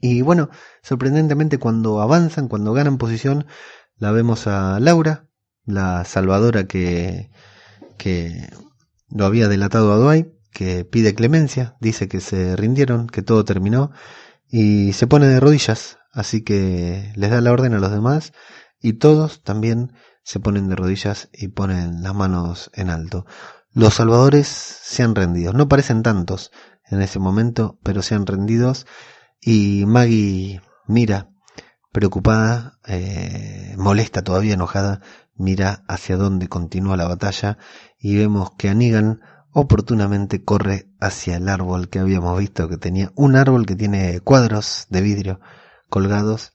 Y 0.00 0.22
bueno, 0.22 0.50
sorprendentemente 0.82 1.58
cuando 1.58 2.00
avanzan, 2.00 2.48
cuando 2.48 2.72
ganan 2.72 2.98
posición, 2.98 3.46
la 3.96 4.12
vemos 4.12 4.46
a 4.46 4.78
Laura, 4.80 5.26
la 5.64 6.04
salvadora 6.04 6.66
que, 6.66 7.30
que 7.96 8.48
lo 9.10 9.26
había 9.26 9.48
delatado 9.48 9.92
a 9.92 9.96
Dwight, 9.96 10.28
que 10.52 10.84
pide 10.84 11.14
clemencia, 11.14 11.76
dice 11.80 12.08
que 12.08 12.20
se 12.20 12.56
rindieron, 12.56 13.06
que 13.06 13.22
todo 13.22 13.44
terminó, 13.44 13.90
y 14.48 14.92
se 14.92 15.06
pone 15.06 15.26
de 15.26 15.40
rodillas, 15.40 15.98
así 16.12 16.42
que 16.42 17.12
les 17.16 17.30
da 17.30 17.40
la 17.40 17.52
orden 17.52 17.74
a 17.74 17.78
los 17.78 17.90
demás, 17.90 18.32
y 18.80 18.94
todos 18.94 19.42
también 19.42 19.92
se 20.22 20.40
ponen 20.40 20.68
de 20.68 20.76
rodillas 20.76 21.28
y 21.32 21.48
ponen 21.48 22.02
las 22.02 22.14
manos 22.14 22.70
en 22.74 22.90
alto. 22.90 23.26
Los 23.72 23.94
salvadores 23.94 24.48
se 24.48 25.02
han 25.02 25.14
rendido, 25.14 25.52
no 25.52 25.68
parecen 25.68 26.02
tantos 26.02 26.50
en 26.90 27.02
ese 27.02 27.18
momento, 27.18 27.78
pero 27.82 28.02
se 28.02 28.14
han 28.14 28.26
rendido, 28.26 28.72
y 29.40 29.84
Maggie 29.86 30.60
mira 30.86 31.30
preocupada, 31.92 32.78
eh, 32.86 33.74
molesta 33.76 34.22
todavía, 34.22 34.54
enojada, 34.54 35.00
mira 35.34 35.84
hacia 35.86 36.16
dónde 36.16 36.48
continúa 36.48 36.96
la 36.96 37.08
batalla 37.08 37.58
y 37.98 38.16
vemos 38.16 38.50
que 38.58 38.68
Anigan 38.68 39.20
oportunamente 39.52 40.44
corre 40.44 40.90
hacia 41.00 41.36
el 41.36 41.48
árbol 41.48 41.88
que 41.88 42.00
habíamos 42.00 42.38
visto 42.38 42.68
que 42.68 42.76
tenía 42.76 43.12
un 43.14 43.36
árbol 43.36 43.64
que 43.64 43.76
tiene 43.76 44.20
cuadros 44.20 44.86
de 44.90 45.00
vidrio 45.00 45.40
colgados 45.88 46.52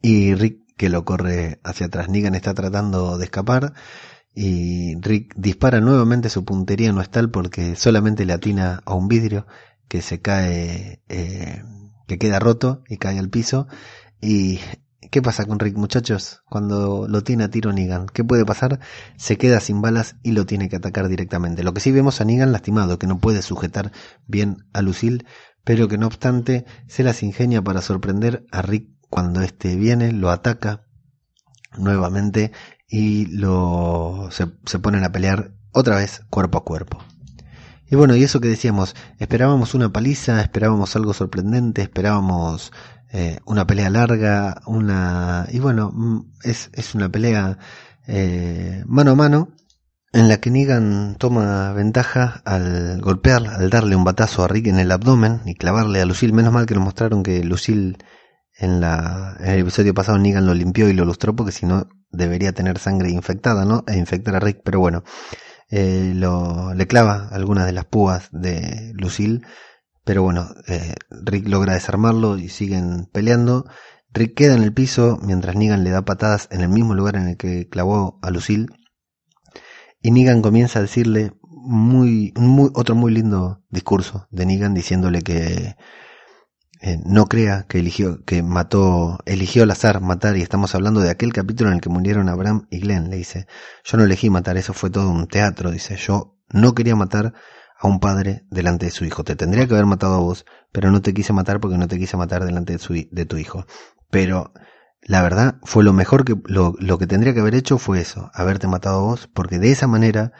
y 0.00 0.34
Rick 0.34 0.60
que 0.76 0.88
lo 0.88 1.04
corre 1.04 1.60
hacia 1.64 1.86
atrás. 1.86 2.08
Negan 2.08 2.34
está 2.34 2.54
tratando 2.54 3.18
de 3.18 3.24
escapar 3.24 3.74
y 4.40 4.94
Rick 5.00 5.34
dispara 5.36 5.80
nuevamente 5.80 6.28
su 6.28 6.44
puntería 6.44 6.92
no 6.92 7.00
es 7.00 7.10
tal 7.10 7.28
porque 7.28 7.74
solamente 7.74 8.24
le 8.24 8.32
atina 8.32 8.82
a 8.84 8.94
un 8.94 9.08
vidrio 9.08 9.48
que 9.88 10.00
se 10.00 10.20
cae, 10.20 11.02
eh, 11.08 11.64
que 12.06 12.18
queda 12.18 12.38
roto 12.38 12.84
y 12.88 12.98
cae 12.98 13.18
al 13.18 13.30
piso 13.30 13.66
y 14.20 14.60
¿Qué 15.10 15.22
pasa 15.22 15.46
con 15.46 15.58
Rick, 15.58 15.76
muchachos? 15.76 16.42
Cuando 16.44 17.06
lo 17.08 17.22
tiene 17.22 17.44
a 17.44 17.50
tiro 17.50 17.72
Negan, 17.72 18.06
¿qué 18.06 18.24
puede 18.24 18.44
pasar? 18.44 18.78
Se 19.16 19.38
queda 19.38 19.58
sin 19.58 19.80
balas 19.80 20.16
y 20.22 20.32
lo 20.32 20.44
tiene 20.44 20.68
que 20.68 20.76
atacar 20.76 21.08
directamente. 21.08 21.64
Lo 21.64 21.72
que 21.72 21.80
sí 21.80 21.92
vemos 21.92 22.20
a 22.20 22.26
Negan 22.26 22.52
lastimado, 22.52 22.98
que 22.98 23.06
no 23.06 23.18
puede 23.18 23.40
sujetar 23.40 23.90
bien 24.26 24.66
a 24.74 24.82
Lucille, 24.82 25.24
pero 25.64 25.88
que 25.88 25.96
no 25.96 26.06
obstante 26.06 26.66
se 26.88 27.04
las 27.04 27.22
ingenia 27.22 27.62
para 27.62 27.80
sorprender 27.80 28.44
a 28.50 28.60
Rick 28.60 28.90
cuando 29.08 29.40
éste 29.40 29.76
viene, 29.76 30.12
lo 30.12 30.30
ataca 30.30 30.84
nuevamente 31.78 32.52
y 32.88 33.26
lo 33.26 34.28
se, 34.30 34.48
se 34.64 34.78
ponen 34.78 35.04
a 35.04 35.12
pelear 35.12 35.52
otra 35.72 35.96
vez 35.96 36.22
cuerpo 36.30 36.58
a 36.58 36.64
cuerpo. 36.64 36.98
Y 37.90 37.96
bueno, 37.96 38.16
y 38.16 38.22
eso 38.22 38.40
que 38.40 38.48
decíamos, 38.48 38.94
esperábamos 39.18 39.74
una 39.74 39.92
paliza, 39.92 40.42
esperábamos 40.42 40.94
algo 40.96 41.14
sorprendente, 41.14 41.82
esperábamos 41.82 42.72
eh, 43.12 43.38
una 43.46 43.66
pelea 43.66 43.88
larga, 43.88 44.60
una 44.66 45.46
y 45.50 45.58
bueno, 45.58 45.90
mm, 45.94 46.32
es, 46.42 46.70
es 46.74 46.94
una 46.94 47.08
pelea 47.08 47.58
eh, 48.06 48.82
mano 48.86 49.12
a 49.12 49.14
mano 49.14 49.48
en 50.12 50.28
la 50.28 50.38
que 50.38 50.50
Negan 50.50 51.16
toma 51.18 51.72
ventaja 51.72 52.42
al 52.44 53.00
golpear, 53.00 53.46
al 53.46 53.70
darle 53.70 53.96
un 53.96 54.04
batazo 54.04 54.44
a 54.44 54.48
Rick 54.48 54.66
en 54.66 54.78
el 54.78 54.90
abdomen 54.92 55.42
y 55.46 55.54
clavarle 55.54 56.00
a 56.00 56.06
Lucille. 56.06 56.32
Menos 56.32 56.52
mal 56.52 56.66
que 56.66 56.74
nos 56.74 56.84
mostraron 56.84 57.22
que 57.22 57.44
Lucille 57.44 57.96
en, 58.58 58.80
la, 58.80 59.36
en 59.40 59.50
el 59.50 59.60
episodio 59.60 59.94
pasado 59.94 60.18
Negan 60.18 60.46
lo 60.46 60.54
limpió 60.54 60.88
y 60.88 60.94
lo 60.94 61.04
lustró 61.04 61.34
porque 61.36 61.52
si 61.52 61.66
no 61.66 61.88
debería 62.18 62.52
tener 62.52 62.78
sangre 62.78 63.10
infectada, 63.10 63.64
¿no? 63.64 63.84
E 63.86 63.96
infectar 63.96 64.36
a 64.36 64.40
Rick, 64.40 64.60
pero 64.64 64.80
bueno, 64.80 65.04
eh, 65.70 66.12
lo, 66.14 66.74
le 66.74 66.86
clava 66.86 67.28
algunas 67.30 67.64
de 67.66 67.72
las 67.72 67.86
púas 67.86 68.28
de 68.32 68.92
Lucille 68.94 69.42
pero 70.08 70.22
bueno, 70.22 70.48
eh, 70.66 70.94
Rick 71.10 71.46
logra 71.48 71.74
desarmarlo 71.74 72.38
y 72.38 72.48
siguen 72.48 73.10
peleando. 73.12 73.66
Rick 74.10 74.36
queda 74.36 74.54
en 74.54 74.62
el 74.62 74.72
piso 74.72 75.18
mientras 75.20 75.54
Negan 75.54 75.84
le 75.84 75.90
da 75.90 76.00
patadas 76.00 76.48
en 76.50 76.62
el 76.62 76.70
mismo 76.70 76.94
lugar 76.94 77.16
en 77.16 77.28
el 77.28 77.36
que 77.36 77.68
clavó 77.68 78.18
a 78.22 78.30
Lucille. 78.30 78.68
Y 80.00 80.10
Negan 80.10 80.40
comienza 80.40 80.78
a 80.78 80.82
decirle 80.82 81.34
muy, 81.42 82.32
muy, 82.36 82.70
otro 82.74 82.94
muy 82.94 83.12
lindo 83.12 83.62
discurso 83.68 84.26
de 84.30 84.46
Negan 84.46 84.72
diciéndole 84.72 85.20
que 85.20 85.76
eh, 86.80 86.98
no 87.04 87.26
crea 87.26 87.66
que 87.68 87.78
eligió, 87.78 88.24
que 88.24 88.42
mató, 88.42 89.18
eligió 89.26 89.64
al 89.64 89.70
azar 89.70 90.00
matar 90.00 90.36
y 90.36 90.42
estamos 90.42 90.74
hablando 90.74 91.00
de 91.00 91.10
aquel 91.10 91.32
capítulo 91.32 91.70
en 91.70 91.76
el 91.76 91.80
que 91.80 91.88
murieron 91.88 92.28
Abraham 92.28 92.66
y 92.70 92.80
Glenn. 92.80 93.10
Le 93.10 93.16
dice, 93.16 93.46
yo 93.84 93.98
no 93.98 94.04
elegí 94.04 94.30
matar, 94.30 94.56
eso 94.56 94.72
fue 94.72 94.90
todo 94.90 95.10
un 95.10 95.26
teatro. 95.26 95.70
Dice, 95.70 95.96
yo 95.96 96.36
no 96.50 96.74
quería 96.74 96.96
matar, 96.96 97.34
a 97.78 97.86
un 97.86 98.00
padre 98.00 98.44
delante 98.50 98.86
de 98.86 98.92
su 98.92 99.04
hijo. 99.04 99.24
Te 99.24 99.36
tendría 99.36 99.66
que 99.66 99.74
haber 99.74 99.86
matado 99.86 100.16
a 100.16 100.18
vos, 100.18 100.44
pero 100.72 100.90
no 100.90 101.00
te 101.00 101.14
quise 101.14 101.32
matar 101.32 101.60
porque 101.60 101.78
no 101.78 101.86
te 101.86 101.98
quise 101.98 102.16
matar 102.16 102.44
delante 102.44 102.74
de, 102.74 102.78
su, 102.78 102.94
de 103.10 103.24
tu 103.24 103.36
hijo. 103.36 103.66
Pero 104.10 104.52
la 105.02 105.22
verdad 105.22 105.58
fue 105.62 105.84
lo 105.84 105.92
mejor 105.92 106.24
que 106.24 106.34
lo, 106.46 106.74
lo, 106.78 106.98
que 106.98 107.06
tendría 107.06 107.34
que 107.34 107.40
haber 107.40 107.54
hecho 107.54 107.78
fue 107.78 108.00
eso, 108.00 108.30
haberte 108.34 108.66
matado 108.66 108.98
a 108.98 109.02
vos, 109.02 109.28
porque 109.32 109.58
de 109.58 109.70
esa 109.70 109.86
manera 109.86 110.32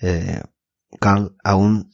eh, 0.00 0.42
Carl 1.00 1.36
aún 1.42 1.90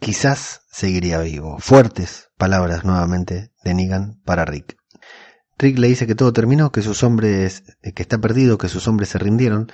quizás 0.00 0.62
seguiría 0.70 1.18
vivo. 1.20 1.58
Fuertes 1.58 2.28
palabras 2.36 2.84
nuevamente 2.84 3.52
de 3.64 3.74
Negan 3.74 4.20
para 4.24 4.44
Rick. 4.44 4.76
Rick 5.58 5.78
le 5.78 5.88
dice 5.88 6.06
que 6.06 6.14
todo 6.14 6.32
terminó, 6.32 6.70
que 6.70 6.82
sus 6.82 7.02
hombres, 7.02 7.62
eh, 7.82 7.92
que 7.92 8.02
está 8.02 8.18
perdido, 8.18 8.58
que 8.58 8.68
sus 8.68 8.86
hombres 8.88 9.08
se 9.08 9.18
rindieron, 9.18 9.72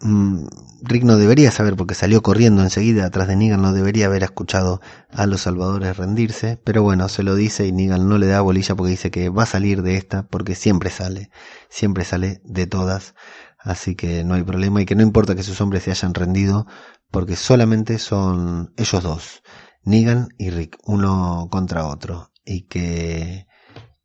Mm, 0.00 0.46
Rick 0.82 1.02
no 1.04 1.16
debería 1.16 1.50
saber 1.50 1.76
porque 1.76 1.94
salió 1.94 2.22
corriendo 2.22 2.62
enseguida 2.62 3.06
atrás 3.06 3.26
de 3.28 3.36
Negan, 3.36 3.62
no 3.62 3.72
debería 3.72 4.06
haber 4.06 4.22
escuchado 4.22 4.80
a 5.10 5.26
los 5.26 5.42
salvadores 5.42 5.96
rendirse, 5.96 6.60
pero 6.62 6.82
bueno, 6.82 7.08
se 7.08 7.22
lo 7.22 7.34
dice 7.34 7.66
y 7.66 7.72
Negan 7.72 8.08
no 8.08 8.18
le 8.18 8.26
da 8.26 8.40
bolilla 8.40 8.74
porque 8.76 8.90
dice 8.90 9.10
que 9.10 9.28
va 9.28 9.42
a 9.44 9.46
salir 9.46 9.82
de 9.82 9.96
esta 9.96 10.24
porque 10.28 10.54
siempre 10.54 10.90
sale, 10.90 11.30
siempre 11.68 12.04
sale 12.04 12.40
de 12.44 12.66
todas, 12.66 13.14
así 13.58 13.94
que 13.96 14.22
no 14.24 14.34
hay 14.34 14.44
problema 14.44 14.82
y 14.82 14.86
que 14.86 14.94
no 14.94 15.02
importa 15.02 15.34
que 15.34 15.42
sus 15.42 15.60
hombres 15.60 15.82
se 15.84 15.90
hayan 15.90 16.14
rendido 16.14 16.66
porque 17.10 17.36
solamente 17.36 17.98
son 17.98 18.72
ellos 18.76 19.02
dos, 19.02 19.41
Negan 19.84 20.28
y 20.38 20.50
Rick, 20.50 20.78
uno 20.84 21.48
contra 21.50 21.86
otro 21.86 22.30
y 22.44 22.62
que 22.66 23.46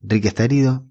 Rick 0.01 0.25
está 0.25 0.43
herido. 0.43 0.87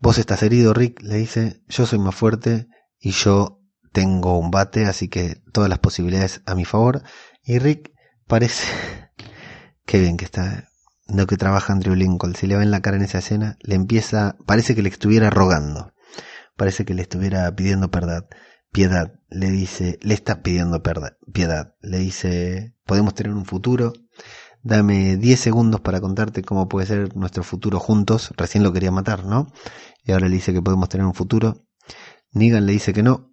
Vos 0.00 0.18
estás 0.18 0.42
herido, 0.42 0.74
Rick, 0.74 1.02
le 1.02 1.16
dice, 1.16 1.62
yo 1.68 1.86
soy 1.86 1.98
más 1.98 2.14
fuerte, 2.14 2.68
y 3.04 3.10
yo 3.10 3.60
tengo 3.92 4.38
un 4.38 4.50
bate, 4.50 4.86
así 4.86 5.08
que 5.08 5.42
todas 5.52 5.68
las 5.68 5.78
posibilidades 5.78 6.40
a 6.46 6.54
mi 6.54 6.64
favor. 6.64 7.02
Y 7.42 7.58
Rick 7.58 7.92
parece... 8.26 8.66
Qué 9.84 10.00
bien 10.00 10.16
que 10.16 10.24
está. 10.24 10.68
No 11.06 11.26
que 11.26 11.36
trabaja 11.36 11.74
Andrew 11.74 11.94
Lincoln. 11.94 12.34
Si 12.34 12.46
le 12.46 12.56
ven 12.56 12.70
la 12.70 12.80
cara 12.80 12.96
en 12.96 13.02
esa 13.02 13.18
escena, 13.18 13.58
le 13.60 13.74
empieza... 13.74 14.36
Parece 14.46 14.74
que 14.74 14.80
le 14.80 14.88
estuviera 14.88 15.28
rogando. 15.28 15.92
Parece 16.56 16.86
que 16.86 16.94
le 16.94 17.02
estuviera 17.02 17.54
pidiendo 17.54 17.90
piedad. 17.90 18.26
Piedad. 18.72 19.12
Le 19.28 19.50
dice... 19.50 19.98
Le 20.00 20.14
está 20.14 20.42
pidiendo 20.42 20.82
piedad. 21.32 21.74
Le 21.82 21.98
dice... 21.98 22.73
Podemos 22.84 23.14
tener 23.14 23.32
un 23.32 23.44
futuro. 23.44 23.92
dame 24.62 25.16
10 25.16 25.40
segundos 25.40 25.80
para 25.80 26.00
contarte 26.00 26.42
cómo 26.42 26.68
puede 26.68 26.86
ser 26.86 27.16
nuestro 27.16 27.42
futuro 27.42 27.80
juntos. 27.80 28.32
Recién 28.36 28.62
lo 28.62 28.72
quería 28.72 28.90
matar, 28.90 29.24
¿no? 29.24 29.52
Y 30.04 30.12
ahora 30.12 30.28
le 30.28 30.34
dice 30.34 30.52
que 30.52 30.62
podemos 30.62 30.88
tener 30.88 31.06
un 31.06 31.14
futuro. 31.14 31.64
Negan 32.32 32.66
le 32.66 32.72
dice 32.72 32.92
que 32.92 33.02
no. 33.02 33.30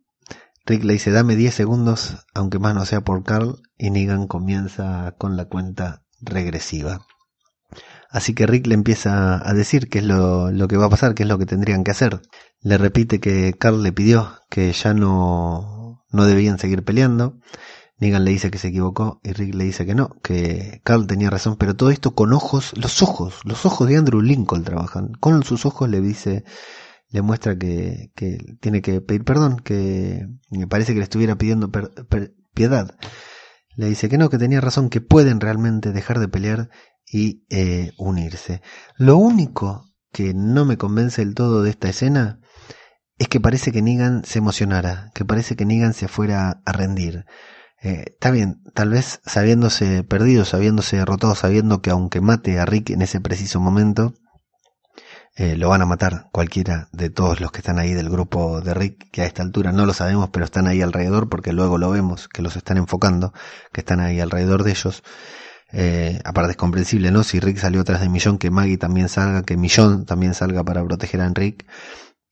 Rick 0.66 0.84
le 0.84 0.94
dice, 0.94 1.12
dame 1.12 1.36
10 1.36 1.54
segundos, 1.54 2.18
aunque 2.34 2.60
más 2.60 2.76
no 2.76 2.86
sea 2.86 3.02
por 3.02 3.24
Carl. 3.24 3.62
Y 3.78 3.90
Negan 3.90 4.28
comienza 4.28 5.16
con 5.18 5.36
la 5.36 5.46
cuenta 5.46 6.04
regresiva. 6.22 7.06
Así 8.10 8.34
que 8.34 8.46
Rick 8.46 8.68
le 8.68 8.76
empieza 8.76 9.48
a 9.48 9.54
decir 9.54 9.90
qué 9.90 10.00
es 10.00 10.06
lo, 10.06 10.52
que 10.68 10.78
va 10.78 10.86
a 10.86 10.90
pasar, 10.90 11.16
qué 11.16 11.24
es 11.24 11.30
lo 11.30 11.38
que 11.38 11.46
tendrían 11.46 11.84
que 11.84 11.92
hacer. 11.92 12.22
Le 12.62 12.78
repite 12.78 13.20
que 13.20 13.54
Carl 13.54 13.82
le 13.82 13.94
pidió 13.94 14.34
que 14.50 14.72
ya 14.74 14.94
no, 14.94 16.04
no 16.12 16.26
debían 16.26 16.60
seguir 16.60 16.84
peleando. 16.84 17.40
Negan 18.02 18.26
le 18.26 18.32
dice 18.32 18.50
que 18.50 18.58
se 18.58 18.70
equivocó 18.70 19.22
y 19.24 19.32
Rick 19.32 19.54
le 19.54 19.64
dice 19.64 19.86
que 19.86 19.94
no, 19.94 20.10
que 20.24 20.82
Carl 20.84 21.06
tenía 21.06 21.30
razón, 21.30 21.56
pero 21.56 21.76
todo 21.76 21.92
esto 21.92 22.16
con 22.16 22.34
ojos, 22.34 22.74
los 22.76 23.04
ojos, 23.04 23.42
los 23.46 23.64
ojos 23.64 23.88
de 23.88 23.96
Andrew 23.96 24.22
Lincoln 24.22 24.64
trabajan. 24.64 25.14
Con 25.20 25.44
sus 25.44 25.68
ojos 25.68 25.88
le 25.88 26.02
dice, 26.02 26.44
le 27.10 27.22
muestra 27.22 27.60
que, 27.60 28.12
que 28.16 28.40
tiene 28.60 28.82
que 28.82 29.02
pedir 29.02 29.24
perdón, 29.24 29.60
que 29.60 30.28
me 30.50 30.66
parece 30.66 30.94
que 30.94 30.98
le 30.98 31.04
estuviera 31.04 31.38
pidiendo 31.38 31.70
piedad. 32.56 32.98
Le 33.76 33.86
dice 33.86 34.10
que 34.10 34.18
no, 34.18 34.32
que 34.32 34.40
tenía 34.40 34.62
razón, 34.62 34.90
que 34.90 35.00
pueden 35.00 35.40
realmente 35.40 35.92
dejar 35.92 36.20
de 36.20 36.28
pelear 36.28 36.70
y 37.06 37.46
eh, 37.52 37.92
unirse. 38.00 38.64
Lo 38.98 39.18
único 39.18 39.86
que 40.12 40.34
no 40.34 40.66
me 40.66 40.78
convence 40.78 41.24
del 41.24 41.36
todo 41.36 41.62
de 41.62 41.70
esta 41.70 41.90
escena 41.90 42.40
es 43.20 43.28
que 43.28 43.40
parece 43.40 43.72
que 43.72 43.84
Negan 43.84 44.26
se 44.26 44.40
emocionara, 44.40 45.12
que 45.14 45.24
parece 45.24 45.56
que 45.56 45.66
Negan 45.66 45.94
se 45.94 46.08
fuera 46.08 46.64
a 46.66 46.72
rendir. 46.72 47.26
Eh, 47.82 48.04
está 48.14 48.32
bien, 48.32 48.62
tal 48.74 48.90
vez 48.90 49.22
sabiéndose 49.26 50.04
perdido, 50.04 50.46
sabiéndose 50.46 50.98
derrotado, 50.98 51.36
sabiendo 51.36 51.82
que 51.82 51.90
aunque 51.90 52.22
mate 52.22 52.60
a 52.60 52.66
Rick 52.66 52.92
en 52.92 53.02
ese 53.02 53.20
preciso 53.20 53.60
momento, 53.60 54.14
eh, 55.36 55.56
lo 55.56 55.70
van 55.70 55.82
a 55.82 55.86
matar 55.86 56.30
cualquiera 56.32 56.90
de 56.92 57.10
todos 57.10 57.40
los 57.40 57.52
que 57.52 57.60
están 57.60 57.80
ahí 57.80 57.94
del 57.94 58.10
grupo 58.10 58.62
de 58.62 58.74
Rick, 58.74 59.10
que 59.12 59.22
a 59.22 59.26
esta 59.26 59.42
altura 59.42 59.72
no 59.72 59.86
lo 59.86 59.94
sabemos, 59.94 60.30
pero 60.32 60.46
están 60.46 60.68
ahí 60.68 60.82
alrededor 60.82 61.30
porque 61.30 61.54
luego 61.54 61.78
lo 61.78 61.90
vemos, 61.90 62.28
que 62.28 62.42
los 62.42 62.56
están 62.56 62.78
enfocando, 62.78 63.34
que 63.72 63.82
están 63.82 64.00
ahí 64.00 64.20
alrededor 64.20 64.64
de 64.64 64.72
ellos. 64.72 65.04
Eh, 65.72 66.20
aparte 66.26 66.52
es 66.52 66.58
comprensible, 66.58 67.12
¿no? 67.12 67.24
Si 67.24 67.40
Rick 67.40 67.58
salió 67.58 67.82
atrás 67.82 68.02
de 68.02 68.10
Millón, 68.10 68.38
que 68.38 68.52
Maggie 68.52 68.78
también 68.78 69.10
salga, 69.10 69.44
que 69.44 69.58
Millón 69.58 70.06
también 70.06 70.34
salga 70.34 70.64
para 70.64 70.84
proteger 70.84 71.22
a 71.22 71.30
Rick. 71.30 71.66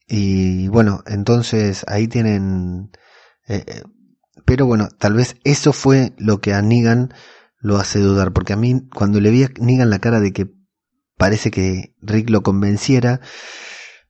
Y 0.08 0.68
bueno, 0.68 1.04
entonces 1.08 1.86
ahí 1.88 2.08
tienen... 2.08 2.92
Eh, 3.48 3.64
eh, 3.66 3.84
pero 4.46 4.66
bueno, 4.66 4.90
tal 4.98 5.14
vez 5.14 5.36
eso 5.44 5.74
fue 5.74 6.14
lo 6.18 6.42
que 6.42 6.54
a 6.54 6.62
Negan 6.62 7.14
lo 7.60 7.78
hace 7.78 8.00
dudar, 8.00 8.34
porque 8.34 8.54
a 8.54 8.58
mí 8.58 8.88
cuando 8.94 9.20
le 9.20 9.32
vi 9.32 9.44
a 9.44 9.50
Negan 9.60 9.90
la 9.90 10.00
cara 10.00 10.20
de 10.20 10.34
que 10.34 10.52
parece 11.18 11.52
que 11.52 11.96
Rick 12.02 12.30
lo 12.30 12.44
convenciera, 12.44 13.22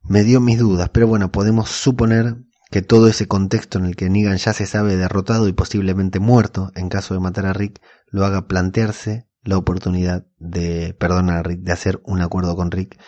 me 0.03 0.23
dio 0.23 0.39
mis 0.39 0.59
dudas, 0.59 0.89
pero 0.89 1.07
bueno, 1.07 1.31
podemos 1.31 1.69
suponer 1.69 2.37
que 2.71 2.81
todo 2.81 3.07
ese 3.07 3.27
contexto 3.27 3.79
en 3.79 3.85
el 3.85 3.95
que 3.95 4.09
Negan 4.09 4.37
ya 4.37 4.53
se 4.53 4.67
sabe 4.67 4.95
derrotado 4.95 5.47
y 5.47 5.53
posiblemente 5.53 6.19
muerto 6.19 6.71
en 6.75 6.89
caso 6.89 7.13
de 7.13 7.19
matar 7.19 7.47
a 7.47 7.53
Rick, 7.53 7.81
lo 8.07 8.25
haga 8.25 8.47
plantearse 8.47 9.27
la 9.43 9.57
oportunidad 9.57 10.27
de 10.37 10.95
perdonar 10.99 11.37
a 11.37 11.43
Rick, 11.43 11.61
de 11.61 11.71
hacer 11.71 12.01
un 12.05 12.21
acuerdo 12.21 12.55
con 12.55 12.69
Rick, 12.71 12.99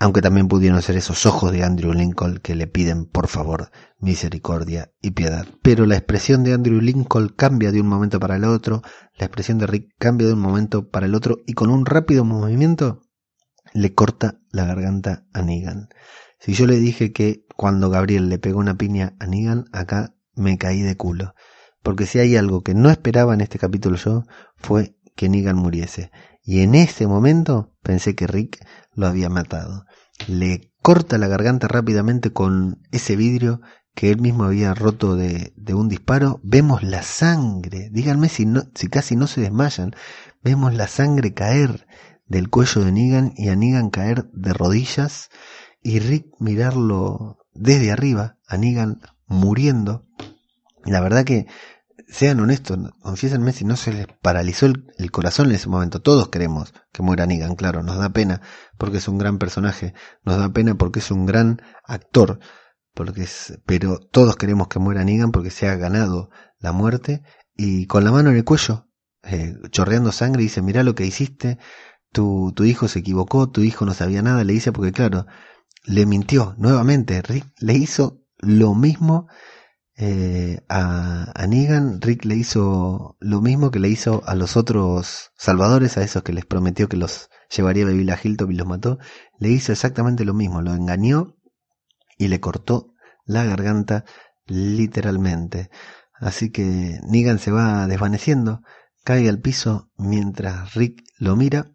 aunque 0.00 0.22
también 0.22 0.48
pudieron 0.48 0.80
ser 0.80 0.96
esos 0.96 1.26
ojos 1.26 1.52
de 1.52 1.62
Andrew 1.62 1.92
Lincoln 1.92 2.38
que 2.38 2.54
le 2.54 2.66
piden 2.66 3.04
por 3.04 3.28
favor 3.28 3.70
misericordia 3.98 4.90
y 5.02 5.10
piedad. 5.10 5.46
Pero 5.62 5.84
la 5.84 5.96
expresión 5.96 6.42
de 6.42 6.54
Andrew 6.54 6.80
Lincoln 6.80 7.28
cambia 7.28 7.70
de 7.70 7.82
un 7.82 7.86
momento 7.86 8.18
para 8.18 8.36
el 8.36 8.44
otro, 8.44 8.80
la 9.18 9.26
expresión 9.26 9.58
de 9.58 9.66
Rick 9.66 9.90
cambia 9.98 10.26
de 10.26 10.32
un 10.32 10.40
momento 10.40 10.88
para 10.88 11.04
el 11.04 11.14
otro 11.14 11.36
y 11.46 11.52
con 11.52 11.68
un 11.68 11.84
rápido 11.84 12.24
movimiento 12.24 13.02
le 13.74 13.92
corta 13.92 14.40
la 14.50 14.64
garganta 14.64 15.26
a 15.34 15.42
Negan. 15.42 15.90
Si 16.38 16.54
yo 16.54 16.66
le 16.66 16.78
dije 16.78 17.12
que 17.12 17.44
cuando 17.54 17.90
Gabriel 17.90 18.30
le 18.30 18.38
pegó 18.38 18.58
una 18.58 18.78
piña 18.78 19.14
a 19.20 19.26
Negan, 19.26 19.66
acá 19.70 20.16
me 20.34 20.56
caí 20.56 20.80
de 20.80 20.96
culo. 20.96 21.34
Porque 21.82 22.06
si 22.06 22.18
hay 22.18 22.36
algo 22.36 22.62
que 22.62 22.72
no 22.72 22.88
esperaba 22.88 23.34
en 23.34 23.42
este 23.42 23.58
capítulo 23.58 23.96
yo, 23.96 24.22
fue 24.56 24.96
que 25.14 25.28
Negan 25.28 25.56
muriese. 25.56 26.10
Y 26.42 26.60
en 26.60 26.74
ese 26.74 27.06
momento 27.06 27.74
pensé 27.82 28.14
que 28.14 28.26
Rick 28.26 28.66
lo 28.94 29.06
había 29.06 29.28
matado. 29.28 29.84
Le 30.26 30.72
corta 30.82 31.18
la 31.18 31.28
garganta 31.28 31.68
rápidamente 31.68 32.32
con 32.32 32.82
ese 32.90 33.16
vidrio 33.16 33.60
que 33.94 34.10
él 34.10 34.20
mismo 34.20 34.44
había 34.44 34.74
roto 34.74 35.16
de, 35.16 35.52
un 35.74 35.88
disparo. 35.88 36.40
Vemos 36.42 36.82
la 36.82 37.02
sangre. 37.02 37.90
Díganme 37.90 38.28
si, 38.28 38.46
si 38.74 38.88
casi 38.88 39.16
no 39.16 39.26
se 39.26 39.40
desmayan. 39.40 39.94
Vemos 40.42 40.74
la 40.74 40.88
sangre 40.88 41.34
caer 41.34 41.86
del 42.26 42.48
cuello 42.48 42.84
de 42.84 42.92
Negan 42.92 43.32
y 43.36 43.48
a 43.48 43.56
Negan 43.56 43.90
caer 43.90 44.30
de 44.32 44.52
rodillas 44.52 45.30
y 45.82 45.98
Rick 45.98 46.26
mirarlo 46.38 47.38
desde 47.52 47.90
arriba, 47.90 48.38
a 48.46 48.56
Negan 48.56 49.00
muriendo. 49.26 50.06
La 50.84 51.00
verdad 51.00 51.24
que, 51.24 51.46
sean 52.10 52.40
honestos, 52.40 52.78
confiésenme 53.00 53.52
si 53.52 53.64
no 53.64 53.76
se 53.76 53.92
les 53.92 54.06
paralizó 54.20 54.66
el, 54.66 55.10
corazón 55.10 55.46
en 55.46 55.54
ese 55.54 55.68
momento. 55.68 56.02
Todos 56.02 56.28
queremos 56.28 56.74
que 56.92 57.02
muera 57.02 57.26
Negan, 57.26 57.54
claro, 57.54 57.82
nos 57.82 57.98
da 57.98 58.10
pena 58.10 58.40
porque 58.78 58.98
es 58.98 59.08
un 59.08 59.18
gran 59.18 59.38
personaje, 59.38 59.94
nos 60.24 60.38
da 60.38 60.52
pena 60.52 60.74
porque 60.74 60.98
es 60.98 61.10
un 61.10 61.26
gran 61.26 61.62
actor, 61.84 62.40
porque 62.94 63.22
es, 63.22 63.58
pero 63.64 63.98
todos 63.98 64.36
queremos 64.36 64.68
que 64.68 64.78
muera 64.78 65.04
Negan 65.04 65.30
porque 65.30 65.50
se 65.50 65.68
ha 65.68 65.76
ganado 65.76 66.30
la 66.58 66.72
muerte 66.72 67.22
y 67.54 67.86
con 67.86 68.04
la 68.04 68.12
mano 68.12 68.30
en 68.30 68.36
el 68.36 68.44
cuello, 68.44 68.88
eh, 69.22 69.54
chorreando 69.70 70.12
sangre, 70.12 70.42
dice, 70.42 70.62
mira 70.62 70.82
lo 70.82 70.94
que 70.94 71.06
hiciste, 71.06 71.58
tu, 72.12 72.52
hijo 72.64 72.88
se 72.88 73.00
equivocó, 73.00 73.50
tu 73.50 73.60
hijo 73.62 73.84
no 73.84 73.94
sabía 73.94 74.22
nada, 74.22 74.44
le 74.44 74.52
dice 74.52 74.72
porque 74.72 74.92
claro, 74.92 75.26
le 75.84 76.06
mintió 76.06 76.54
nuevamente. 76.58 77.22
Le 77.58 77.74
hizo 77.74 78.22
lo 78.38 78.74
mismo 78.74 79.28
eh, 80.02 80.60
a, 80.70 81.46
Negan. 81.46 82.00
Rick 82.00 82.24
le 82.24 82.34
hizo 82.34 83.16
lo 83.20 83.42
mismo 83.42 83.70
que 83.70 83.78
le 83.78 83.90
hizo 83.90 84.22
a 84.26 84.34
los 84.34 84.56
otros 84.56 85.30
salvadores, 85.36 85.98
a 85.98 86.02
esos 86.02 86.22
que 86.22 86.32
les 86.32 86.46
prometió 86.46 86.88
que 86.88 86.96
los 86.96 87.28
llevaría 87.54 87.84
a 87.84 87.90
vivir 87.90 88.10
a 88.10 88.18
Hilltop 88.22 88.50
y 88.50 88.54
los 88.54 88.66
mató. 88.66 88.98
Le 89.38 89.50
hizo 89.50 89.72
exactamente 89.72 90.24
lo 90.24 90.32
mismo. 90.32 90.62
Lo 90.62 90.74
engañó 90.74 91.36
y 92.16 92.28
le 92.28 92.40
cortó 92.40 92.94
la 93.26 93.44
garganta 93.44 94.06
literalmente. 94.46 95.70
Así 96.14 96.50
que 96.50 96.98
Negan 97.02 97.38
se 97.38 97.50
va 97.50 97.86
desvaneciendo, 97.86 98.62
cae 99.04 99.28
al 99.28 99.40
piso 99.40 99.90
mientras 99.98 100.74
Rick 100.74 101.02
lo 101.18 101.36
mira 101.36 101.72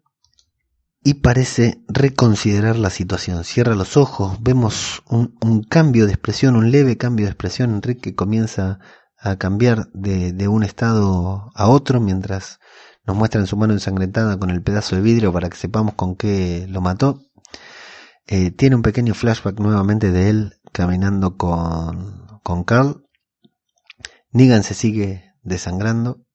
y 1.06 1.14
parece 1.14 1.84
reconsiderar 1.86 2.74
la 2.74 2.90
situación. 2.90 3.44
Cierra 3.44 3.76
los 3.76 3.96
ojos, 3.96 4.38
vemos 4.40 5.04
un, 5.08 5.62
cambio 5.62 6.04
de 6.04 6.10
expresión, 6.10 6.56
un 6.56 6.72
leve 6.72 6.96
cambio 6.96 7.26
de 7.26 7.30
expresión. 7.30 7.70
Enrique 7.70 8.16
comienza 8.16 8.80
a 9.16 9.36
cambiar 9.36 9.88
de, 9.92 10.48
un 10.48 10.64
estado 10.64 11.52
a 11.54 11.68
otro 11.68 12.00
mientras 12.00 12.58
nos 13.04 13.16
muestra 13.16 13.40
en 13.40 13.46
su 13.46 13.56
mano 13.56 13.72
ensangrentada 13.72 14.36
con 14.36 14.50
el 14.50 14.64
pedazo 14.64 14.96
de 14.96 15.02
vidrio 15.02 15.32
para 15.32 15.48
que 15.48 15.56
sepamos 15.56 15.94
con 15.94 16.16
qué 16.16 16.66
lo 16.68 16.80
mató. 16.80 17.22
Eh, 18.26 18.50
tiene 18.50 18.74
un 18.74 18.82
pequeño 18.82 19.14
flashback 19.14 19.60
nuevamente 19.60 20.10
de 20.10 20.28
él 20.28 20.54
caminando 20.72 21.36
con, 21.36 22.40
con 22.42 22.64
Carl. 22.64 23.04
Negan 24.32 24.64
se 24.64 24.74
sigue 24.74 25.34
desangrando 25.44 26.25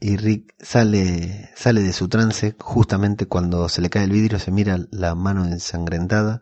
y 0.00 0.16
Rick 0.16 0.54
sale, 0.58 1.50
sale 1.54 1.82
de 1.82 1.92
su 1.92 2.08
trance 2.08 2.56
justamente 2.58 3.26
cuando 3.26 3.68
se 3.68 3.82
le 3.82 3.90
cae 3.90 4.04
el 4.04 4.12
vidrio, 4.12 4.38
se 4.38 4.50
mira 4.50 4.78
la 4.90 5.14
mano 5.14 5.44
ensangrentada, 5.44 6.40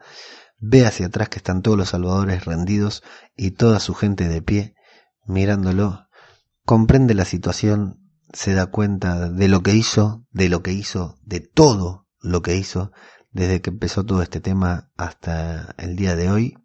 ve 0.58 0.86
hacia 0.86 1.06
atrás 1.06 1.28
que 1.28 1.38
están 1.38 1.62
todos 1.62 1.76
los 1.76 1.90
salvadores 1.90 2.44
rendidos 2.44 3.02
y 3.36 3.52
toda 3.52 3.80
su 3.80 3.94
gente 3.94 4.28
de 4.28 4.42
pie 4.42 4.74
mirándolo, 5.26 6.08
comprende 6.64 7.14
la 7.14 7.24
situación, 7.24 8.00
se 8.32 8.54
da 8.54 8.66
cuenta 8.66 9.28
de 9.28 9.48
lo 9.48 9.62
que 9.62 9.74
hizo, 9.74 10.24
de 10.30 10.48
lo 10.48 10.62
que 10.62 10.72
hizo, 10.72 11.18
de 11.22 11.40
todo 11.40 12.06
lo 12.20 12.42
que 12.42 12.56
hizo 12.56 12.92
desde 13.30 13.60
que 13.60 13.70
empezó 13.70 14.04
todo 14.04 14.22
este 14.22 14.40
tema 14.40 14.90
hasta 14.96 15.74
el 15.78 15.96
día 15.96 16.16
de 16.16 16.30
hoy. 16.30 16.58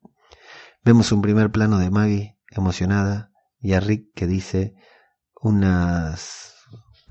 Vemos 0.83 1.11
un 1.11 1.21
primer 1.21 1.51
plano 1.51 1.77
de 1.77 1.89
Maggie 1.89 2.37
emocionada 2.49 3.31
y 3.59 3.73
a 3.73 3.79
Rick 3.79 4.13
que 4.15 4.27
dice 4.27 4.75
unas 5.41 6.52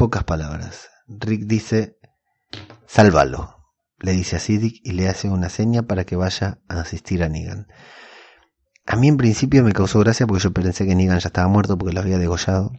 pocas 0.03 0.24
palabras. 0.24 0.88
Rick 1.07 1.42
dice, 1.44 1.96
sálvalo. 2.88 3.59
Le 4.00 4.11
dice 4.11 4.34
a 4.34 4.40
Siddiq 4.40 4.80
y 4.82 4.94
le 4.94 5.09
hace 5.09 5.28
una 5.28 5.48
seña 5.48 5.84
para 5.84 6.03
que 6.03 6.16
vaya 6.16 6.59
a 6.68 6.80
asistir 6.80 7.22
a 7.22 7.28
Negan. 7.28 7.68
A 8.84 8.96
mí 8.96 9.07
en 9.07 9.16
principio 9.16 9.62
me 9.62 9.72
causó 9.72 10.00
gracia 10.00 10.26
porque 10.26 10.42
yo 10.42 10.53
pensé 10.53 10.86
que 10.86 10.96
Negan 10.96 11.20
ya 11.20 11.28
estaba 11.28 11.46
muerto 11.46 11.78
porque 11.78 11.94
lo 11.94 12.00
había 12.00 12.18
degollado. 12.18 12.72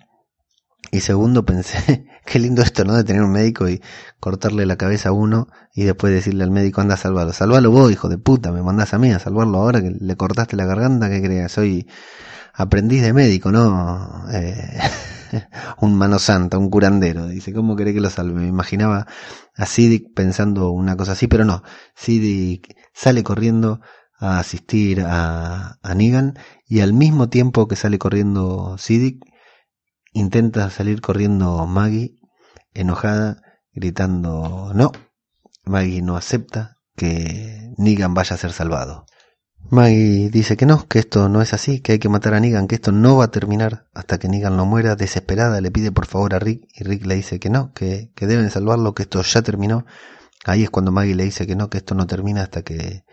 Y 0.91 0.99
segundo 0.99 1.45
pensé, 1.45 2.09
qué 2.25 2.39
lindo 2.39 2.61
esto, 2.61 2.83
¿no? 2.83 2.93
De 2.93 3.05
tener 3.05 3.21
un 3.21 3.31
médico 3.31 3.69
y 3.69 3.81
cortarle 4.19 4.65
la 4.65 4.75
cabeza 4.75 5.07
a 5.07 5.13
uno 5.13 5.47
y 5.73 5.85
después 5.85 6.11
decirle 6.11 6.43
al 6.43 6.51
médico, 6.51 6.81
anda 6.81 6.95
a 6.95 6.97
salvarlo. 6.97 7.31
Salvalo 7.31 7.71
vos, 7.71 7.89
hijo 7.89 8.09
de 8.09 8.17
puta, 8.17 8.51
me 8.51 8.61
mandás 8.61 8.93
a 8.93 8.97
mí 8.97 9.13
a 9.13 9.19
salvarlo 9.19 9.59
ahora 9.59 9.81
que 9.81 9.91
le 9.97 10.17
cortaste 10.17 10.57
la 10.57 10.65
garganta, 10.65 11.09
¿qué 11.09 11.21
creas? 11.21 11.53
Soy 11.53 11.87
aprendiz 12.53 13.01
de 13.01 13.13
médico, 13.13 13.51
¿no? 13.51 14.25
Eh, 14.31 14.79
un 15.81 15.95
mano 15.95 16.19
santa, 16.19 16.57
un 16.57 16.69
curandero. 16.69 17.27
Dice, 17.27 17.53
¿cómo 17.53 17.75
cree 17.75 17.93
que 17.93 18.01
lo 18.01 18.09
salve? 18.09 18.41
Me 18.41 18.47
imaginaba 18.47 19.07
a 19.55 19.65
Siddiq 19.65 20.13
pensando 20.13 20.71
una 20.71 20.95
cosa 20.95 21.13
así, 21.13 21.27
pero 21.27 21.45
no. 21.45 21.63
Siddiq 21.95 22.75
sale 22.93 23.23
corriendo 23.23 23.81
a 24.19 24.39
asistir 24.39 25.01
a, 25.01 25.79
a 25.81 25.95
Negan 25.95 26.37
y 26.67 26.81
al 26.81 26.93
mismo 26.93 27.29
tiempo 27.29 27.67
que 27.67 27.75
sale 27.75 27.99
corriendo 27.99 28.77
Siddiq, 28.77 29.23
intenta 30.13 30.69
salir 30.69 31.01
corriendo 31.01 31.65
Maggie, 31.65 32.15
enojada, 32.73 33.41
gritando 33.73 34.71
no. 34.73 34.91
Maggie 35.65 36.01
no 36.01 36.17
acepta 36.17 36.77
que 36.95 37.73
Negan 37.77 38.13
vaya 38.13 38.35
a 38.35 38.39
ser 38.39 38.53
salvado. 38.53 39.05
Maggie 39.69 40.29
dice 40.29 40.55
que 40.55 40.65
no, 40.65 40.87
que 40.87 40.99
esto 40.99 41.29
no 41.29 41.41
es 41.41 41.53
así, 41.53 41.79
que 41.79 41.93
hay 41.93 41.99
que 41.99 42.09
matar 42.09 42.33
a 42.33 42.39
Negan, 42.39 42.67
que 42.67 42.75
esto 42.75 42.91
no 42.91 43.17
va 43.17 43.25
a 43.25 43.31
terminar 43.31 43.87
hasta 43.93 44.19
que 44.19 44.27
Negan 44.27 44.55
no 44.55 44.65
muera. 44.65 44.95
Desesperada 44.95 45.61
le 45.61 45.71
pide 45.71 45.91
por 45.91 46.05
favor 46.05 46.35
a 46.35 46.39
Rick 46.39 46.67
y 46.75 46.83
Rick 46.83 47.05
le 47.05 47.15
dice 47.15 47.39
que 47.39 47.49
no, 47.49 47.73
que, 47.73 48.11
que 48.15 48.27
deben 48.27 48.49
salvarlo, 48.51 48.93
que 48.93 49.03
esto 49.03 49.21
ya 49.21 49.41
terminó. 49.41 49.85
Ahí 50.45 50.63
es 50.63 50.69
cuando 50.69 50.91
Maggie 50.91 51.15
le 51.15 51.23
dice 51.23 51.47
que 51.47 51.55
no, 51.55 51.69
que 51.69 51.77
esto 51.77 51.95
no 51.95 52.05
termina 52.05 52.43
hasta 52.43 52.61
que 52.61 53.03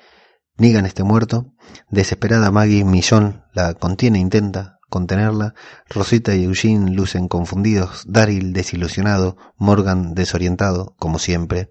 Negan 0.59 0.85
esté 0.87 1.03
muerto. 1.03 1.55
Desesperada 1.89 2.51
Maggie 2.51 2.85
Millón 2.85 3.45
la 3.55 3.75
contiene, 3.75 4.19
intenta 4.19 4.81
contenerla. 4.91 5.55
Rosita 5.89 6.35
y 6.35 6.45
Eugene 6.45 6.91
lucen 6.91 7.29
confundidos, 7.29 8.03
Daryl 8.07 8.53
desilusionado, 8.53 9.37
Morgan 9.57 10.15
desorientado, 10.15 10.95
como 10.99 11.19
siempre. 11.19 11.71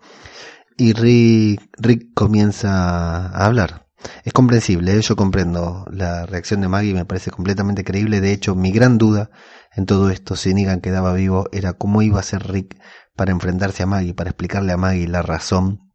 Y 0.77 0.93
Rick, 0.93 1.69
Rick 1.77 2.13
comienza 2.15 3.27
a 3.27 3.45
hablar 3.45 3.88
es 4.23 4.33
comprensible, 4.33 5.01
yo 5.01 5.15
comprendo 5.15 5.85
la 5.91 6.25
reacción 6.25 6.61
de 6.61 6.67
Maggie, 6.67 6.93
me 6.93 7.05
parece 7.05 7.31
completamente 7.31 7.83
creíble. 7.83 8.21
De 8.21 8.31
hecho, 8.31 8.55
mi 8.55 8.71
gran 8.71 8.97
duda 8.97 9.29
en 9.75 9.85
todo 9.85 10.09
esto, 10.09 10.35
si 10.35 10.53
Negan 10.53 10.81
quedaba 10.81 11.13
vivo, 11.13 11.49
era 11.51 11.73
cómo 11.73 12.01
iba 12.01 12.19
a 12.19 12.23
ser 12.23 12.47
Rick 12.47 12.79
para 13.15 13.31
enfrentarse 13.31 13.83
a 13.83 13.85
Maggie, 13.85 14.13
para 14.13 14.31
explicarle 14.31 14.71
a 14.73 14.77
Maggie 14.77 15.07
la 15.07 15.21
razón 15.21 15.91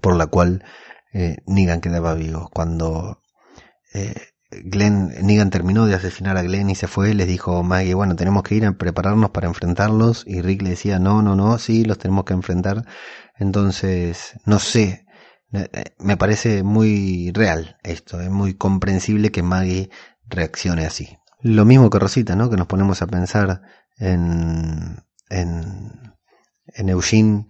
por 0.00 0.16
la 0.16 0.26
cual 0.26 0.64
eh, 1.12 1.38
Negan 1.46 1.80
quedaba 1.80 2.14
vivo. 2.14 2.50
Cuando 2.52 3.20
eh, 3.92 4.14
Glenn, 4.50 5.12
Negan 5.22 5.50
terminó 5.50 5.86
de 5.86 5.94
asesinar 5.94 6.36
a 6.36 6.42
Glenn 6.42 6.70
y 6.70 6.74
se 6.74 6.88
fue, 6.88 7.14
les 7.14 7.26
dijo 7.26 7.62
Maggie, 7.62 7.94
bueno, 7.94 8.16
tenemos 8.16 8.42
que 8.42 8.54
ir 8.54 8.66
a 8.66 8.72
prepararnos 8.72 9.30
para 9.30 9.48
enfrentarlos. 9.48 10.24
Y 10.26 10.40
Rick 10.40 10.62
le 10.62 10.70
decía, 10.70 10.98
no, 10.98 11.22
no, 11.22 11.36
no, 11.36 11.58
sí, 11.58 11.84
los 11.84 11.98
tenemos 11.98 12.24
que 12.24 12.34
enfrentar. 12.34 12.84
Entonces, 13.36 14.34
no 14.46 14.58
sé 14.58 15.03
me 15.98 16.16
parece 16.16 16.62
muy 16.62 17.30
real 17.32 17.76
esto, 17.82 18.20
es 18.20 18.30
muy 18.30 18.54
comprensible 18.54 19.30
que 19.30 19.42
Maggie 19.42 19.90
reaccione 20.26 20.86
así. 20.86 21.18
Lo 21.40 21.64
mismo 21.64 21.90
que 21.90 21.98
Rosita, 21.98 22.36
¿no? 22.36 22.48
Que 22.48 22.56
nos 22.56 22.66
ponemos 22.66 23.02
a 23.02 23.06
pensar 23.06 23.62
en, 23.98 25.04
en, 25.28 26.14
en 26.66 26.88
Eugene, 26.88 27.46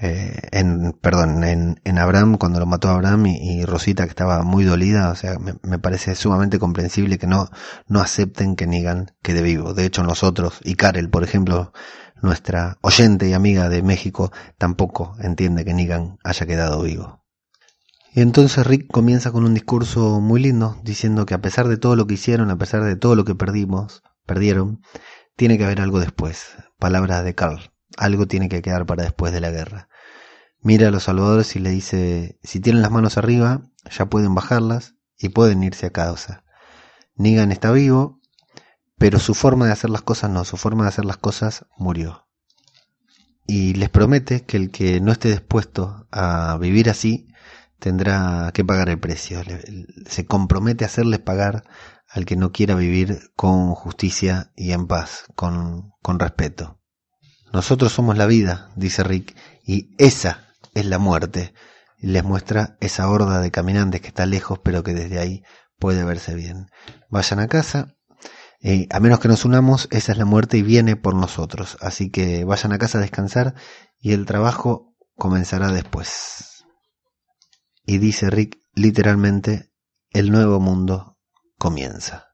eh, 0.00 0.36
en, 0.52 0.92
perdón, 0.92 1.42
en, 1.42 1.80
en, 1.82 1.98
Abraham, 1.98 2.36
cuando 2.36 2.60
lo 2.60 2.66
mató 2.66 2.88
a 2.88 2.94
Abraham 2.94 3.26
y, 3.26 3.64
Rosita 3.64 4.04
que 4.04 4.10
estaba 4.10 4.42
muy 4.42 4.64
dolida, 4.64 5.10
o 5.10 5.16
sea, 5.16 5.38
me, 5.38 5.54
me, 5.62 5.78
parece 5.78 6.14
sumamente 6.14 6.58
comprensible 6.58 7.18
que 7.18 7.26
no, 7.26 7.50
no 7.88 8.00
acepten 8.00 8.54
que 8.54 8.66
Negan 8.66 9.12
quede 9.22 9.42
vivo. 9.42 9.74
De 9.74 9.86
hecho, 9.86 10.02
nosotros, 10.04 10.60
y 10.62 10.74
Karel, 10.76 11.10
por 11.10 11.24
ejemplo, 11.24 11.72
nuestra 12.22 12.78
oyente 12.82 13.28
y 13.28 13.32
amiga 13.32 13.68
de 13.68 13.82
México, 13.82 14.30
tampoco 14.58 15.16
entiende 15.20 15.64
que 15.64 15.74
Negan 15.74 16.18
haya 16.22 16.46
quedado 16.46 16.82
vivo. 16.82 17.17
Y 18.14 18.20
entonces 18.20 18.66
Rick 18.66 18.88
comienza 18.90 19.32
con 19.32 19.44
un 19.44 19.54
discurso 19.54 20.20
muy 20.20 20.40
lindo, 20.40 20.80
diciendo 20.82 21.26
que 21.26 21.34
a 21.34 21.40
pesar 21.40 21.68
de 21.68 21.76
todo 21.76 21.94
lo 21.94 22.06
que 22.06 22.14
hicieron, 22.14 22.50
a 22.50 22.58
pesar 22.58 22.82
de 22.84 22.96
todo 22.96 23.14
lo 23.14 23.24
que 23.24 23.34
perdimos, 23.34 24.02
perdieron, 24.26 24.82
tiene 25.36 25.58
que 25.58 25.64
haber 25.64 25.80
algo 25.80 26.00
después. 26.00 26.56
Palabras 26.78 27.24
de 27.24 27.34
Carl. 27.34 27.70
Algo 27.96 28.26
tiene 28.26 28.48
que 28.48 28.62
quedar 28.62 28.86
para 28.86 29.02
después 29.02 29.32
de 29.32 29.40
la 29.40 29.50
guerra. 29.50 29.88
Mira 30.60 30.88
a 30.88 30.90
los 30.90 31.04
salvadores 31.04 31.54
y 31.54 31.60
le 31.60 31.70
dice, 31.70 32.38
si 32.42 32.60
tienen 32.60 32.82
las 32.82 32.90
manos 32.90 33.18
arriba, 33.18 33.62
ya 33.90 34.06
pueden 34.06 34.34
bajarlas 34.34 34.94
y 35.16 35.28
pueden 35.28 35.62
irse 35.62 35.86
a 35.86 35.90
casa. 35.90 36.44
Negan 37.14 37.52
está 37.52 37.70
vivo, 37.70 38.20
pero 38.98 39.18
su 39.18 39.34
forma 39.34 39.66
de 39.66 39.72
hacer 39.72 39.90
las 39.90 40.02
cosas 40.02 40.30
no, 40.30 40.44
su 40.44 40.56
forma 40.56 40.84
de 40.84 40.88
hacer 40.88 41.04
las 41.04 41.16
cosas 41.16 41.66
murió. 41.76 42.26
Y 43.46 43.74
les 43.74 43.88
promete 43.88 44.44
que 44.44 44.56
el 44.56 44.70
que 44.70 45.00
no 45.00 45.12
esté 45.12 45.30
dispuesto 45.30 46.06
a 46.10 46.58
vivir 46.60 46.90
así, 46.90 47.28
tendrá 47.78 48.50
que 48.52 48.64
pagar 48.64 48.88
el 48.88 48.98
precio. 48.98 49.40
Se 50.06 50.26
compromete 50.26 50.84
a 50.84 50.88
hacerles 50.88 51.20
pagar 51.20 51.64
al 52.08 52.24
que 52.24 52.36
no 52.36 52.52
quiera 52.52 52.74
vivir 52.74 53.30
con 53.36 53.74
justicia 53.74 54.52
y 54.56 54.72
en 54.72 54.86
paz, 54.86 55.24
con, 55.34 55.92
con 56.02 56.18
respeto. 56.18 56.80
Nosotros 57.52 57.92
somos 57.92 58.16
la 58.16 58.26
vida, 58.26 58.70
dice 58.76 59.02
Rick, 59.04 59.36
y 59.64 59.94
esa 59.98 60.48
es 60.74 60.86
la 60.86 60.98
muerte. 60.98 61.54
Les 61.98 62.24
muestra 62.24 62.76
esa 62.80 63.08
horda 63.08 63.40
de 63.40 63.50
caminantes 63.50 64.00
que 64.00 64.08
está 64.08 64.26
lejos, 64.26 64.60
pero 64.62 64.82
que 64.82 64.94
desde 64.94 65.18
ahí 65.18 65.42
puede 65.78 66.04
verse 66.04 66.34
bien. 66.34 66.66
Vayan 67.10 67.40
a 67.40 67.48
casa, 67.48 67.96
eh, 68.60 68.86
a 68.90 69.00
menos 69.00 69.20
que 69.20 69.28
nos 69.28 69.44
unamos, 69.44 69.88
esa 69.90 70.12
es 70.12 70.18
la 70.18 70.24
muerte 70.24 70.58
y 70.58 70.62
viene 70.62 70.96
por 70.96 71.14
nosotros. 71.14 71.76
Así 71.80 72.10
que 72.10 72.44
vayan 72.44 72.72
a 72.72 72.78
casa 72.78 72.98
a 72.98 73.00
descansar 73.00 73.54
y 74.00 74.12
el 74.12 74.26
trabajo 74.26 74.94
comenzará 75.16 75.72
después. 75.72 76.47
Y 77.88 77.96
dice 77.96 78.28
Rick 78.28 78.58
literalmente, 78.74 79.72
el 80.10 80.30
nuevo 80.30 80.60
mundo 80.60 81.16
comienza. 81.56 82.26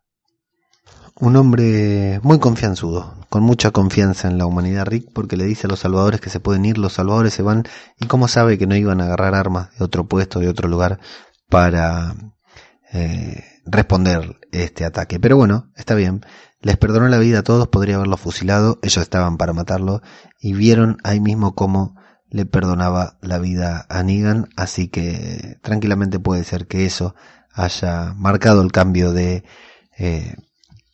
Un 1.20 1.36
hombre 1.36 2.18
muy 2.24 2.40
confianzudo, 2.40 3.14
con 3.28 3.44
mucha 3.44 3.70
confianza 3.70 4.26
en 4.26 4.36
la 4.36 4.46
humanidad, 4.46 4.84
Rick, 4.84 5.12
porque 5.14 5.36
le 5.36 5.44
dice 5.44 5.68
a 5.68 5.70
los 5.70 5.78
salvadores 5.78 6.20
que 6.20 6.28
se 6.28 6.40
pueden 6.40 6.64
ir, 6.64 6.76
los 6.76 6.94
salvadores 6.94 7.34
se 7.34 7.42
van, 7.42 7.62
y 8.00 8.08
como 8.08 8.26
sabe 8.26 8.58
que 8.58 8.66
no 8.66 8.74
iban 8.74 9.00
a 9.00 9.04
agarrar 9.04 9.36
armas 9.36 9.68
de 9.78 9.84
otro 9.84 10.08
puesto, 10.08 10.40
de 10.40 10.48
otro 10.48 10.68
lugar, 10.68 10.98
para 11.48 12.16
eh, 12.92 13.44
responder 13.64 14.40
este 14.50 14.84
ataque. 14.84 15.20
Pero 15.20 15.36
bueno, 15.36 15.70
está 15.76 15.94
bien, 15.94 16.26
les 16.62 16.78
perdonó 16.78 17.06
la 17.06 17.18
vida 17.18 17.38
a 17.38 17.44
todos, 17.44 17.68
podría 17.68 17.94
haberlo 17.94 18.16
fusilado, 18.16 18.80
ellos 18.82 19.02
estaban 19.02 19.36
para 19.36 19.52
matarlo, 19.52 20.02
y 20.40 20.52
vieron 20.52 20.96
ahí 21.04 21.20
mismo 21.20 21.54
cómo 21.54 21.94
le 22.34 22.46
perdonaba 22.46 23.16
la 23.20 23.38
vida 23.38 23.86
a 23.88 24.02
Negan, 24.02 24.48
así 24.56 24.88
que 24.88 25.56
tranquilamente 25.62 26.18
puede 26.18 26.42
ser 26.42 26.66
que 26.66 26.84
eso 26.84 27.14
haya 27.52 28.12
marcado 28.16 28.60
el 28.62 28.72
cambio 28.72 29.12
de, 29.12 29.44
eh, 29.96 30.34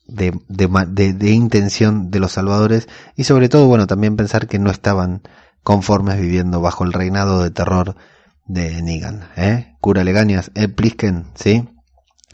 de, 0.07 0.38
de, 0.49 1.30
intención 1.30 2.11
de 2.11 2.20
los 2.20 2.32
salvadores 2.32 2.88
y 3.16 3.24
sobre 3.24 3.49
todo, 3.49 3.66
bueno, 3.68 3.86
también 3.86 4.16
pensar 4.16 4.49
que 4.49 4.59
no 4.59 4.70
estaban 4.70 5.22
conformes 5.62 6.20
viviendo 6.20 6.61
bajo 6.61 6.84
el 6.84 6.93
reinado 6.93 7.43
de 7.43 7.51
terror 7.51 7.97
de 8.45 8.82
Negan, 8.82 9.30
¿eh? 9.34 9.78
Cura 9.80 10.05
Legañas, 10.05 10.51
el 10.55 10.74
Plisken, 10.74 11.24
¿sí? 11.36 11.66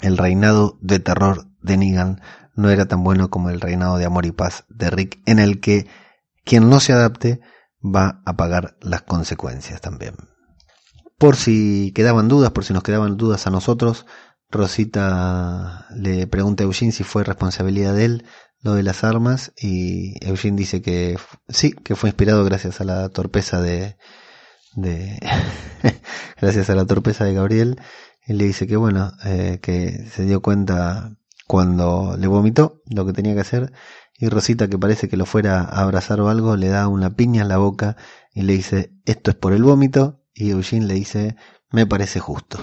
El 0.02 0.18
reinado 0.18 0.78
de 0.80 0.98
terror 0.98 1.46
de 1.62 1.76
Negan 1.76 2.22
no 2.57 2.70
era 2.70 2.86
tan 2.86 3.04
bueno 3.04 3.30
como 3.30 3.50
el 3.50 3.61
reinado 3.61 3.98
de 3.98 4.04
amor 4.04 4.26
y 4.26 4.32
paz 4.32 4.64
de 4.68 4.90
Rick, 4.90 5.20
en 5.26 5.38
el 5.38 5.61
que 5.61 5.86
quien 6.44 6.68
no 6.68 6.80
se 6.80 6.92
adapte 6.92 7.40
va 7.83 8.22
a 8.24 8.37
pagar 8.37 8.77
las 8.81 9.03
consecuencias 9.03 9.81
también. 9.81 10.14
Por 11.18 11.37
si 11.37 11.93
quedaban 11.95 12.29
dudas, 12.29 12.51
por 12.51 12.64
si 12.64 12.72
nos 12.72 12.83
quedaban 12.83 13.16
dudas 13.16 13.47
a 13.47 13.51
nosotros, 13.51 14.07
Rosita 14.51 15.87
le 15.95 16.27
pregunta 16.27 16.62
a 16.62 16.66
Eugene 16.66 16.93
si 16.93 17.05
fue 17.05 17.24
responsabilidad 17.24 17.95
de 17.95 18.05
él 18.05 18.24
lo 18.62 18.74
de 18.74 18.83
las 18.83 19.05
armas 19.05 19.53
y 19.57 20.14
Eugene 20.27 20.57
dice 20.57 20.83
que 20.83 21.16
sí, 21.49 21.72
que 21.72 21.95
fue 21.95 22.11
inspirado 22.11 22.45
gracias 22.45 22.81
a 22.81 22.85
la 22.85 23.09
torpeza 23.09 23.61
de, 23.61 23.97
de 24.74 25.18
gracias 26.41 26.68
a 26.70 26.74
la 26.74 26.85
torpeza 26.85 27.24
de 27.24 27.35
Gabriel. 27.35 27.81
Y 28.27 28.33
le 28.33 28.45
dice 28.45 28.66
que 28.66 28.77
bueno, 28.77 29.12
eh, 29.24 29.61
que 29.62 30.07
se 30.11 30.24
dio 30.24 30.43
cuenta 30.43 31.16
cuando 31.47 32.16
le 32.18 32.27
vomitó 32.27 32.83
lo 32.87 33.07
que 33.07 33.12
tenía 33.12 33.35
que 33.35 33.41
hacer 33.41 33.72
y 34.19 34.29
Rosita, 34.29 34.69
que 34.69 34.79
parece 34.79 35.09
que 35.09 35.17
lo 35.17 35.27
fuera 35.27 35.61
a 35.61 35.83
abrazar 35.83 36.21
o 36.21 36.29
algo, 36.29 36.57
le 36.57 36.69
da 36.69 36.89
una 36.89 37.11
piña 37.11 37.43
en 37.43 37.49
la 37.49 37.59
boca 37.59 37.97
y 38.33 38.43
le 38.43 38.55
dice, 38.55 38.93
esto 39.05 39.31
es 39.31 39.37
por 39.37 39.53
el 39.53 39.62
vómito, 39.62 40.23
y 40.35 40.51
Eugene 40.51 40.87
le 40.87 40.95
dice, 40.95 41.37
me 41.71 41.87
parece 41.87 42.21
justo. 42.21 42.59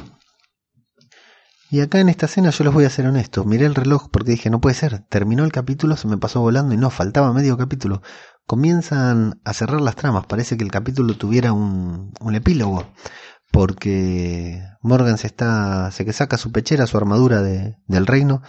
Y 1.70 1.82
acá 1.82 2.00
en 2.00 2.10
esta 2.10 2.28
escena 2.28 2.52
yo 2.52 2.64
les 2.64 2.74
voy 2.74 2.86
a 2.86 2.90
ser 2.90 3.08
honesto, 3.08 3.46
miré 3.46 3.66
el 3.66 3.74
reloj 3.74 4.10
porque 4.12 4.32
dije, 4.32 4.52
no 4.52 4.62
puede 4.62 4.76
ser, 4.76 5.00
terminó 5.10 5.44
el 5.44 5.52
capítulo, 5.52 5.98
se 5.98 6.08
me 6.08 6.18
pasó 6.18 6.40
volando 6.40 6.76
y 6.76 6.78
no, 6.78 6.92
faltaba 6.92 7.34
medio 7.34 7.58
capítulo. 7.58 8.04
Comienzan 8.46 9.42
a 9.44 9.54
cerrar 9.54 9.82
las 9.82 9.96
tramas, 9.96 10.28
parece 10.28 10.56
que 10.56 10.64
el 10.64 10.72
capítulo 10.72 11.16
tuviera 11.16 11.52
un, 11.52 12.14
un 12.20 12.36
epílogo, 12.36 12.86
porque 13.52 14.62
Morgan 14.82 15.18
se 15.18 15.28
está, 15.28 15.90
se 15.92 16.06
que 16.06 16.14
saca 16.14 16.38
su 16.38 16.52
pechera, 16.52 16.86
su 16.86 16.98
armadura 16.98 17.42
de, 17.42 17.78
del 17.88 18.06
reino, 18.06 18.44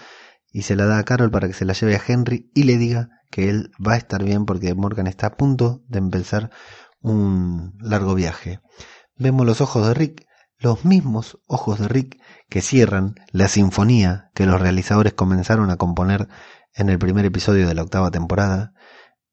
y 0.55 0.63
se 0.63 0.77
la 0.77 0.87
da 0.87 0.99
a 0.99 1.05
Carol 1.05 1.33
para 1.33 1.49
que 1.49 1.53
se 1.53 1.65
la 1.65 1.73
lleve 1.73 1.97
a 1.97 2.03
Henry 2.07 2.49
y 2.55 2.63
le 2.63 2.79
diga 2.79 3.11
que 3.29 3.51
él 3.51 3.73
va 3.85 3.95
a 3.95 3.97
estar 3.97 4.23
bien 4.23 4.47
porque 4.47 4.73
Morgan 4.73 5.09
está 5.09 5.27
a 5.27 5.37
punto 5.37 5.83
de 5.89 5.99
empezar 5.99 6.53
un 7.01 7.77
largo 7.81 8.15
viaje. 8.15 8.61
Vemos 9.17 9.45
los 9.45 9.61
ojos 9.61 9.85
de 9.89 9.95
Rick, 9.95 10.27
los 10.59 10.85
mismos 10.85 11.41
ojos 11.49 11.81
de 11.81 11.89
Rick 11.89 12.23
que 12.49 12.63
cierran 12.63 13.17
la 13.33 13.49
sinfonía 13.49 14.31
que 14.33 14.47
los 14.47 14.61
realizadores 14.61 15.13
comenzaron 15.13 15.71
a 15.71 15.77
componer 15.77 16.29
en 16.73 16.89
el 16.89 17.01
primer 17.01 17.25
episodio 17.25 17.67
de 17.67 17.75
la 17.75 17.83
octava 17.83 18.13
temporada. 18.13 18.75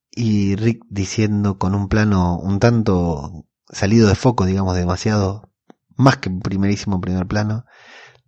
y 0.09 0.55
Rick 0.55 0.83
diciendo 0.89 1.59
con 1.59 1.75
un 1.75 1.87
plano 1.87 2.39
un 2.39 2.59
tanto 2.59 3.45
salido 3.69 4.09
de 4.09 4.15
foco, 4.15 4.45
digamos, 4.45 4.75
demasiado, 4.75 5.53
más 5.95 6.17
que 6.17 6.31
primerísimo 6.31 6.99
primer 6.99 7.27
plano, 7.27 7.65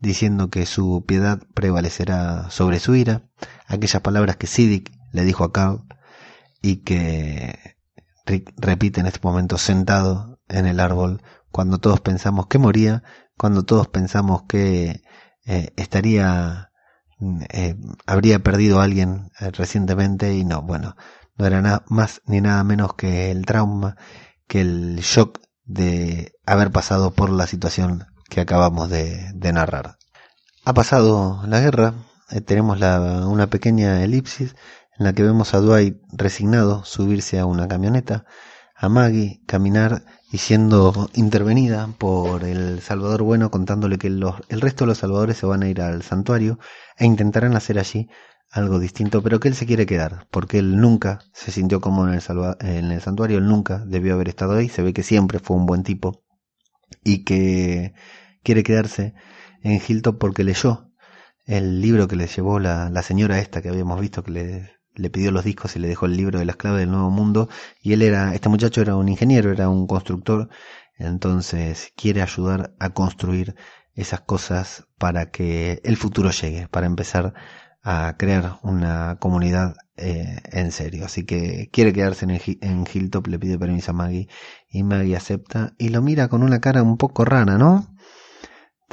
diciendo 0.03 0.49
que 0.49 0.65
su 0.65 1.05
piedad 1.07 1.41
prevalecerá 1.53 2.49
sobre 2.49 2.81
su 2.81 2.93
ira, 2.93 3.23
aquellas 3.67 4.01
palabras 4.01 4.35
que 4.35 4.47
Siddiq 4.47 4.91
le 5.13 5.23
dijo 5.23 5.45
a 5.45 5.53
Carl 5.53 5.85
y 6.61 6.83
que 6.83 7.77
Rick 8.25 8.53
repite 8.57 8.99
en 8.99 9.07
este 9.07 9.21
momento 9.23 9.57
sentado 9.57 10.41
en 10.49 10.65
el 10.65 10.81
árbol 10.81 11.23
cuando 11.51 11.77
todos 11.77 12.01
pensamos 12.01 12.47
que 12.47 12.59
moría, 12.59 13.03
cuando 13.37 13.63
todos 13.63 13.87
pensamos 13.87 14.43
que 14.43 15.03
eh, 15.45 15.71
estaría, 15.77 16.71
eh, 17.49 17.77
habría 18.05 18.39
perdido 18.39 18.81
a 18.81 18.83
alguien 18.83 19.31
eh, 19.39 19.51
recientemente 19.51 20.35
y 20.35 20.43
no, 20.43 20.63
bueno, 20.63 20.97
no 21.37 21.45
era 21.45 21.61
nada 21.61 21.85
más 21.87 22.21
ni 22.25 22.41
nada 22.41 22.61
menos 22.65 22.95
que 22.95 23.31
el 23.31 23.45
trauma, 23.45 23.95
que 24.47 24.59
el 24.59 24.97
shock 24.97 25.39
de 25.63 26.33
haber 26.45 26.71
pasado 26.71 27.11
por 27.11 27.29
la 27.29 27.47
situación 27.47 28.12
que 28.33 28.41
acabamos 28.41 28.89
de, 28.89 29.31
narrar. 29.53 29.97
Ha 30.65 30.73
pasado 30.73 31.43
la 31.45 31.59
guerra, 31.59 31.93
eh, 32.31 32.41
tenemos 32.41 32.79
la, 32.79 33.27
una 33.27 33.47
pequeña 33.47 34.03
elipsis 34.03 34.55
en 34.97 35.05
la 35.05 35.13
que 35.13 35.21
vemos 35.21 35.53
a 35.53 35.59
Dwight 35.59 35.97
resignado 36.11 36.83
subirse 36.83 37.39
a 37.39 37.45
una 37.45 37.67
camioneta, 37.67 38.25
a 38.75 38.89
Maggie 38.89 39.41
caminar 39.45 40.03
y 40.31 40.39
siendo 40.39 41.11
intervenida 41.13 41.87
por 41.99 42.43
el 42.43 42.81
Salvador 42.81 43.21
Bueno 43.21 43.51
contándole 43.51 43.99
que 43.99 44.07
el 44.07 44.61
resto 44.61 44.85
de 44.85 44.87
los 44.87 44.97
salvadores 44.97 45.37
se 45.37 45.45
van 45.45 45.61
a 45.61 45.69
ir 45.69 45.79
al 45.79 46.01
santuario 46.01 46.57
e 46.97 47.05
intentarán 47.05 47.55
hacer 47.55 47.77
allí 47.77 48.09
algo 48.49 48.79
distinto, 48.79 49.21
pero 49.21 49.39
que 49.39 49.47
él 49.47 49.55
se 49.55 49.67
quiere 49.67 49.85
quedar, 49.85 50.27
porque 50.31 50.57
él 50.57 50.79
nunca 50.79 51.19
se 51.33 51.51
sintió 51.51 51.81
cómodo 51.81 52.11
en 52.11 52.15
el, 52.15 52.23
en 52.67 52.91
el 52.91 53.01
santuario, 53.01 53.37
él 53.37 53.47
nunca 53.47 53.83
debió 53.85 54.15
haber 54.15 54.29
estado 54.29 54.53
ahí, 54.53 54.69
se 54.69 54.81
ve 54.81 54.93
que 54.93 55.03
siempre 55.03 55.39
fue 55.39 55.55
un 55.55 55.65
buen 55.65 55.83
tipo 55.83 56.23
y 57.03 57.23
que 57.23 57.93
quiere 58.43 58.63
quedarse 58.63 59.13
en 59.63 59.81
Hilton 59.85 60.17
porque 60.17 60.43
leyó 60.43 60.91
el 61.45 61.81
libro 61.81 62.07
que 62.07 62.15
le 62.15 62.27
llevó 62.27 62.59
la, 62.59 62.89
la 62.89 63.01
señora 63.01 63.39
esta 63.39 63.61
que 63.61 63.69
habíamos 63.69 63.99
visto 63.99 64.23
que 64.23 64.31
le, 64.95 65.09
pidió 65.09 65.31
los 65.31 65.43
discos 65.43 65.75
y 65.75 65.79
le 65.79 65.87
dejó 65.87 66.05
el 66.05 66.15
libro 66.15 66.39
de 66.39 66.45
las 66.45 66.55
claves 66.55 66.81
del 66.81 66.91
nuevo 66.91 67.09
mundo 67.09 67.49
y 67.81 67.93
él 67.93 68.01
era, 68.01 68.33
este 68.33 68.49
muchacho 68.49 68.81
era 68.81 68.95
un 68.95 69.09
ingeniero, 69.09 69.51
era 69.51 69.69
un 69.69 69.87
constructor, 69.87 70.49
entonces 70.97 71.91
quiere 71.95 72.21
ayudar 72.21 72.73
a 72.79 72.91
construir 72.91 73.55
esas 73.95 74.21
cosas 74.21 74.87
para 74.97 75.31
que 75.31 75.81
el 75.83 75.97
futuro 75.97 76.31
llegue, 76.31 76.67
para 76.67 76.87
empezar 76.87 77.33
a 77.83 78.15
crear 78.17 78.59
una 78.63 79.17
comunidad 79.19 79.75
eh, 79.97 80.37
en 80.51 80.71
serio. 80.71 81.05
Así 81.05 81.25
que 81.25 81.69
quiere 81.71 81.93
quedarse 81.93 82.25
en, 82.25 82.31
en 82.61 82.85
Hilltop, 82.91 83.27
le 83.27 83.39
pide 83.39 83.59
permiso 83.59 83.91
a 83.91 83.93
Maggie 83.93 84.29
y 84.69 84.83
Maggie 84.83 85.15
acepta 85.15 85.73
y 85.77 85.89
lo 85.89 86.01
mira 86.01 86.29
con 86.29 86.43
una 86.43 86.61
cara 86.61 86.81
un 86.81 86.97
poco 86.97 87.25
rara, 87.25 87.57
¿no? 87.57 87.92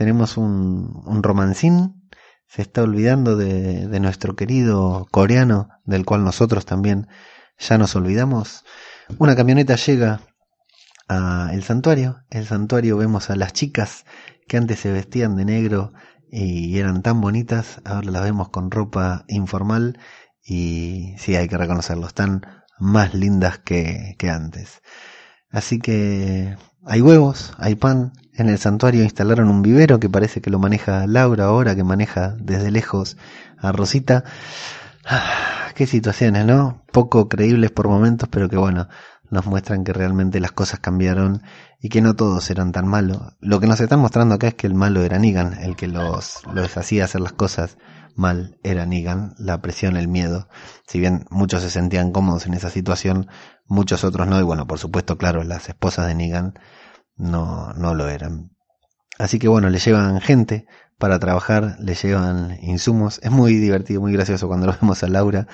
Tenemos 0.01 0.39
un, 0.39 1.23
romancín, 1.23 2.09
se 2.47 2.63
está 2.63 2.83
olvidando 2.83 3.37
de, 3.37 3.87
de 3.87 4.01
nuestro 4.01 4.35
querido 4.35 5.07
coreano, 5.11 5.69
del 5.85 6.07
cual 6.07 6.25
nosotros 6.25 6.65
también 6.65 7.07
ya 7.59 7.77
nos 7.77 7.95
olvidamos. 7.97 8.65
Una 9.19 9.37
camioneta 9.37 9.77
llega 9.77 10.23
a 11.07 11.51
el 11.53 11.65
santuario, 11.65 12.25
el 12.31 12.47
santuario 12.47 12.97
vemos 12.97 13.29
a 13.29 13.37
las 13.37 13.53
chicas 13.53 14.07
que 14.49 14.57
antes 14.57 14.81
se 14.81 14.91
vestían 14.91 15.37
de 15.37 15.45
negro 15.45 15.93
y 16.31 16.79
eran 16.79 17.03
tan 17.03 17.21
bonitas, 17.21 17.83
ahora 17.85 18.11
las 18.11 18.23
vemos 18.23 18.49
con 18.49 18.71
ropa 18.71 19.27
informal 19.29 19.99
y 20.43 21.15
sí, 21.19 21.37
hay 21.37 21.47
que 21.47 21.59
reconocerlo, 21.59 22.07
están 22.07 22.41
más 22.79 23.13
lindas 23.13 23.59
que, 23.59 24.17
que 24.19 24.31
antes. 24.31 24.81
Así 25.51 25.79
que 25.79 26.57
hay 26.85 27.01
huevos, 27.01 27.53
hay 27.59 27.75
pan. 27.75 28.13
En 28.35 28.49
el 28.49 28.59
santuario 28.59 29.03
instalaron 29.03 29.49
un 29.49 29.63
vivero 29.63 30.01
que 30.01 30.09
parece 30.09 30.41
que 30.41 30.51
lo 30.51 30.59
maneja 30.59 31.07
Laura 31.07 31.47
ahora, 31.47 31.75
que 31.75 31.85
maneja 31.85 32.37
desde 32.39 32.71
lejos 32.71 33.17
a 33.59 33.73
Rosita. 33.73 34.25
Ah, 35.05 35.71
qué 35.75 35.87
situaciones, 35.87 36.47
¿no? 36.47 36.85
Poco 36.93 37.29
creíbles 37.29 37.71
por 37.71 37.89
momentos, 37.89 38.29
pero 38.31 38.49
que 38.49 38.57
bueno, 38.57 38.89
nos 39.31 39.47
muestran 39.47 39.85
que 39.85 39.93
realmente 39.93 40.41
las 40.41 40.53
cosas 40.53 40.81
cambiaron 40.81 41.43
y 41.81 41.89
que 41.89 42.01
no 42.01 42.15
todos 42.15 42.51
eran 42.51 42.73
tan 42.73 42.87
malos. 42.87 43.37
Lo 43.41 43.61
que 43.61 43.67
nos 43.67 43.81
están 43.81 44.01
mostrando 44.01 44.35
acá 44.35 44.49
es 44.49 44.55
que 44.55 44.67
el 44.67 44.75
malo 44.75 45.03
era 45.03 45.19
Negan, 45.19 45.55
el 45.59 45.77
que 45.77 45.89
los, 45.89 46.43
los 46.53 46.77
hacía 46.77 47.05
hacer 47.05 47.21
las 47.21 47.33
cosas 47.33 47.77
mal 48.17 48.59
era 48.63 48.87
Negan, 48.87 49.35
la 49.39 49.61
presión, 49.63 49.97
el 49.97 50.09
miedo. 50.09 50.49
Si 50.87 50.99
bien 50.99 51.25
muchos 51.31 51.63
se 51.63 51.71
sentían 51.71 52.13
cómodos 52.13 52.47
en 52.47 52.55
esa 52.55 52.71
situación, 52.71 53.29
muchos 53.71 54.05
otros 54.05 54.27
no, 54.27 54.39
y 54.39 54.43
bueno, 54.43 54.67
por 54.67 54.79
supuesto, 54.79 55.17
claro, 55.17 55.45
las 55.45 55.69
esposas 55.69 56.09
de 56.09 56.15
Negan 56.15 56.55
no, 57.17 57.73
no 57.75 57.95
lo 57.95 58.09
eran. 58.09 58.51
Así 59.19 59.39
que 59.39 59.49
bueno, 59.49 59.71
le 59.71 59.79
llevan 59.79 60.21
gente 60.21 60.67
para 60.99 61.19
trabajar, 61.19 61.77
le 61.79 61.95
llevan 61.95 62.59
insumos. 62.63 63.21
Es 63.23 63.31
muy 63.31 63.55
divertido, 63.55 64.01
muy 64.01 64.13
gracioso 64.13 64.49
cuando 64.49 64.67
lo 64.67 64.77
vemos 64.81 65.03
a 65.03 65.09
Laura, 65.09 65.47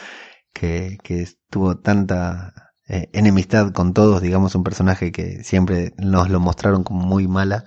que, 0.52 0.98
que 1.02 1.28
tuvo 1.50 1.78
tanta 1.78 2.52
eh, 2.88 3.10
enemistad 3.12 3.72
con 3.72 3.92
todos, 3.92 4.22
digamos, 4.22 4.54
un 4.54 4.64
personaje 4.64 5.12
que 5.12 5.44
siempre 5.44 5.92
nos 5.98 6.30
lo 6.30 6.40
mostraron 6.40 6.84
como 6.84 7.04
muy 7.04 7.28
mala, 7.28 7.64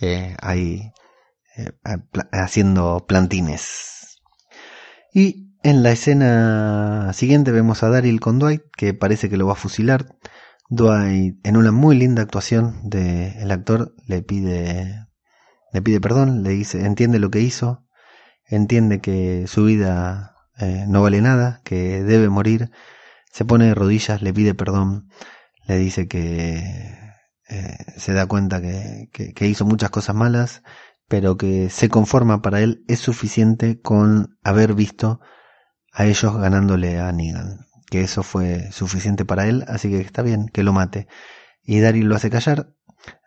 eh, 0.00 0.36
ahí 0.42 0.92
eh, 1.56 1.72
haciendo 2.32 3.06
plantines. 3.06 4.20
Y 5.14 5.47
en 5.68 5.82
la 5.82 5.92
escena 5.92 7.12
siguiente 7.12 7.52
vemos 7.52 7.82
a 7.82 7.90
Daryl 7.90 8.20
con 8.20 8.38
Dwight, 8.38 8.62
que 8.76 8.94
parece 8.94 9.28
que 9.28 9.36
lo 9.36 9.46
va 9.46 9.52
a 9.52 9.56
fusilar. 9.56 10.06
Dwight, 10.70 11.36
en 11.46 11.56
una 11.56 11.72
muy 11.72 11.96
linda 11.96 12.22
actuación 12.22 12.80
de 12.84 13.40
el 13.40 13.50
actor, 13.50 13.94
le 14.06 14.22
pide, 14.22 15.06
le 15.72 15.82
pide 15.82 16.00
perdón, 16.00 16.42
le 16.42 16.50
dice, 16.50 16.84
entiende 16.84 17.18
lo 17.18 17.30
que 17.30 17.40
hizo, 17.40 17.86
entiende 18.46 19.00
que 19.00 19.46
su 19.46 19.64
vida 19.64 20.34
no 20.88 21.02
vale 21.02 21.20
nada, 21.20 21.60
que 21.64 22.02
debe 22.02 22.28
morir, 22.28 22.70
se 23.32 23.44
pone 23.44 23.66
de 23.66 23.74
rodillas, 23.74 24.22
le 24.22 24.32
pide 24.32 24.54
perdón, 24.54 25.08
le 25.66 25.76
dice 25.76 26.08
que 26.08 26.56
eh, 27.48 27.76
se 27.96 28.12
da 28.12 28.26
cuenta 28.26 28.60
que, 28.60 29.10
que, 29.12 29.46
hizo 29.46 29.64
muchas 29.64 29.90
cosas 29.90 30.16
malas, 30.16 30.62
pero 31.08 31.36
que 31.36 31.70
se 31.70 31.88
conforma 31.88 32.42
para 32.42 32.60
él 32.60 32.84
es 32.88 32.98
suficiente 33.00 33.80
con 33.80 34.36
haber 34.42 34.74
visto 34.74 35.20
a 35.98 36.06
ellos 36.06 36.36
ganándole 36.36 37.00
a 37.00 37.10
Negan, 37.10 37.66
que 37.90 38.02
eso 38.02 38.22
fue 38.22 38.70
suficiente 38.70 39.24
para 39.24 39.48
él, 39.48 39.64
así 39.66 39.90
que 39.90 40.00
está 40.00 40.22
bien 40.22 40.46
que 40.46 40.62
lo 40.62 40.72
mate. 40.72 41.08
Y 41.60 41.80
Daryl 41.80 42.06
lo 42.06 42.14
hace 42.14 42.30
callar, 42.30 42.72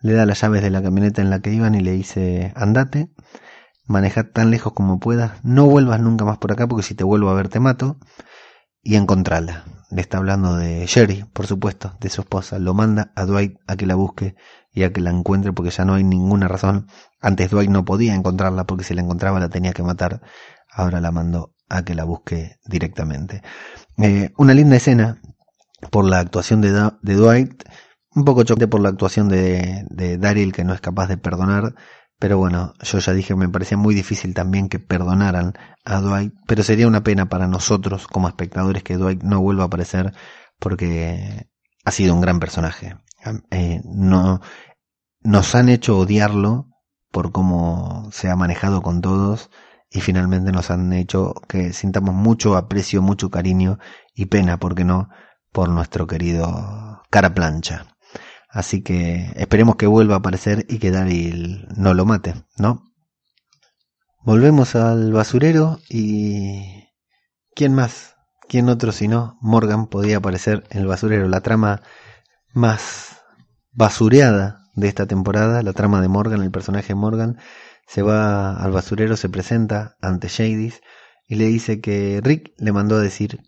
le 0.01 0.13
da 0.13 0.25
las 0.25 0.39
llaves 0.39 0.61
de 0.61 0.69
la 0.69 0.81
camioneta 0.81 1.21
en 1.21 1.29
la 1.29 1.41
que 1.41 1.51
iban 1.51 1.75
y 1.75 1.81
le 1.81 1.91
dice 1.91 2.53
andate, 2.55 3.11
maneja 3.85 4.31
tan 4.31 4.51
lejos 4.51 4.71
como 4.71 5.01
puedas, 5.01 5.43
no 5.43 5.65
vuelvas 5.65 5.99
nunca 5.99 6.23
más 6.23 6.37
por 6.37 6.53
acá 6.53 6.65
porque 6.65 6.83
si 6.83 6.95
te 6.95 7.03
vuelvo 7.03 7.29
a 7.29 7.33
ver 7.33 7.49
te 7.49 7.59
mato 7.59 7.99
y 8.81 8.95
encontrarla. 8.95 9.65
Le 9.89 9.99
está 9.99 10.19
hablando 10.19 10.55
de 10.55 10.85
Sherry, 10.85 11.25
por 11.33 11.47
supuesto, 11.47 11.97
de 11.99 12.09
su 12.09 12.21
esposa. 12.21 12.57
Lo 12.57 12.73
manda 12.73 13.11
a 13.17 13.25
Dwight 13.25 13.57
a 13.67 13.75
que 13.75 13.85
la 13.85 13.95
busque 13.95 14.35
y 14.71 14.83
a 14.83 14.93
que 14.93 15.01
la 15.01 15.09
encuentre 15.09 15.51
porque 15.51 15.71
ya 15.71 15.83
no 15.83 15.95
hay 15.95 16.05
ninguna 16.05 16.47
razón. 16.47 16.87
Antes 17.19 17.51
Dwight 17.51 17.69
no 17.69 17.83
podía 17.83 18.15
encontrarla 18.15 18.63
porque 18.63 18.85
si 18.85 18.93
la 18.93 19.01
encontraba 19.01 19.41
la 19.41 19.49
tenía 19.49 19.73
que 19.73 19.83
matar. 19.83 20.21
Ahora 20.71 21.01
la 21.01 21.11
mandó 21.11 21.50
a 21.71 21.83
que 21.83 21.95
la 21.95 22.03
busque 22.03 22.59
directamente. 22.65 23.41
Eh, 23.97 24.31
una 24.37 24.53
linda 24.53 24.75
escena 24.75 25.21
por 25.89 26.05
la 26.05 26.19
actuación 26.19 26.61
de, 26.61 26.71
Dwight, 27.01 27.63
un 28.13 28.25
poco 28.25 28.43
choque 28.43 28.67
por 28.67 28.81
la 28.81 28.89
actuación 28.89 29.29
de, 29.29 29.85
de 29.89 30.17
Daryl 30.17 30.53
que 30.53 30.63
no 30.63 30.73
es 30.73 30.81
capaz 30.81 31.07
de 31.07 31.17
perdonar 31.17 31.73
pero 32.21 32.37
bueno, 32.37 32.75
yo 32.83 32.99
ya 32.99 33.13
dije, 33.13 33.35
me 33.35 33.49
parecía 33.49 33.77
muy 33.77 33.95
difícil 33.95 34.35
también 34.35 34.69
que 34.69 34.77
perdonaran 34.77 35.53
a 35.83 36.01
Dwight, 36.01 36.35
pero 36.45 36.61
sería 36.61 36.87
una 36.87 37.01
pena 37.01 37.29
para 37.29 37.47
nosotros 37.47 38.05
como 38.05 38.27
espectadores 38.27 38.83
que 38.83 38.95
Dwight 38.95 39.23
no 39.23 39.41
vuelva 39.41 39.63
a 39.63 39.65
aparecer 39.65 40.13
porque 40.59 41.49
ha 41.83 41.89
sido 41.91 42.13
un 42.13 42.21
gran 42.21 42.39
personaje. 42.39 42.95
Eh, 43.49 43.81
no, 43.85 44.39
nos 45.21 45.55
han 45.55 45.67
hecho 45.67 45.97
odiarlo 45.97 46.67
por 47.09 47.31
cómo 47.31 48.07
se 48.11 48.29
ha 48.29 48.35
manejado 48.35 48.83
con 48.83 49.01
todos 49.01 49.49
y 49.91 49.99
finalmente 49.99 50.51
nos 50.53 50.71
han 50.71 50.93
hecho 50.93 51.33
que 51.47 51.73
sintamos 51.73 52.15
mucho 52.15 52.55
aprecio, 52.55 53.01
mucho 53.01 53.29
cariño 53.29 53.77
y 54.15 54.27
pena, 54.27 54.57
porque 54.57 54.85
no, 54.85 55.09
por 55.51 55.69
nuestro 55.69 56.07
querido 56.07 57.03
cara 57.09 57.33
plancha. 57.33 57.87
Así 58.49 58.81
que 58.81 59.31
esperemos 59.35 59.75
que 59.75 59.87
vuelva 59.87 60.15
a 60.15 60.17
aparecer 60.19 60.65
y 60.69 60.79
que 60.79 60.91
Daryl 60.91 61.67
no 61.75 61.93
lo 61.93 62.05
mate, 62.05 62.35
¿no? 62.57 62.83
Volvemos 64.23 64.75
al 64.75 65.11
basurero 65.11 65.79
y... 65.89 66.89
¿Quién 67.53 67.73
más? 67.73 68.15
¿Quién 68.47 68.69
otro 68.69 68.91
si 68.91 69.07
no? 69.07 69.37
Morgan 69.41 69.87
podía 69.87 70.17
aparecer 70.17 70.63
en 70.69 70.81
el 70.81 70.87
basurero. 70.87 71.27
La 71.27 71.41
trama 71.41 71.81
más 72.53 73.17
basureada 73.71 74.61
de 74.75 74.87
esta 74.87 75.05
temporada, 75.05 75.63
la 75.63 75.73
trama 75.73 76.01
de 76.01 76.07
Morgan, 76.07 76.41
el 76.41 76.51
personaje 76.51 76.95
Morgan, 76.95 77.39
se 77.87 78.01
va 78.01 78.55
al 78.55 78.71
basurero, 78.71 79.17
se 79.17 79.29
presenta 79.29 79.97
ante 80.01 80.27
Shadys 80.27 80.81
y 81.27 81.35
le 81.35 81.45
dice 81.45 81.81
que 81.81 82.19
Rick 82.23 82.53
le 82.57 82.71
mandó 82.71 82.95
a 82.95 83.01
decir 83.01 83.41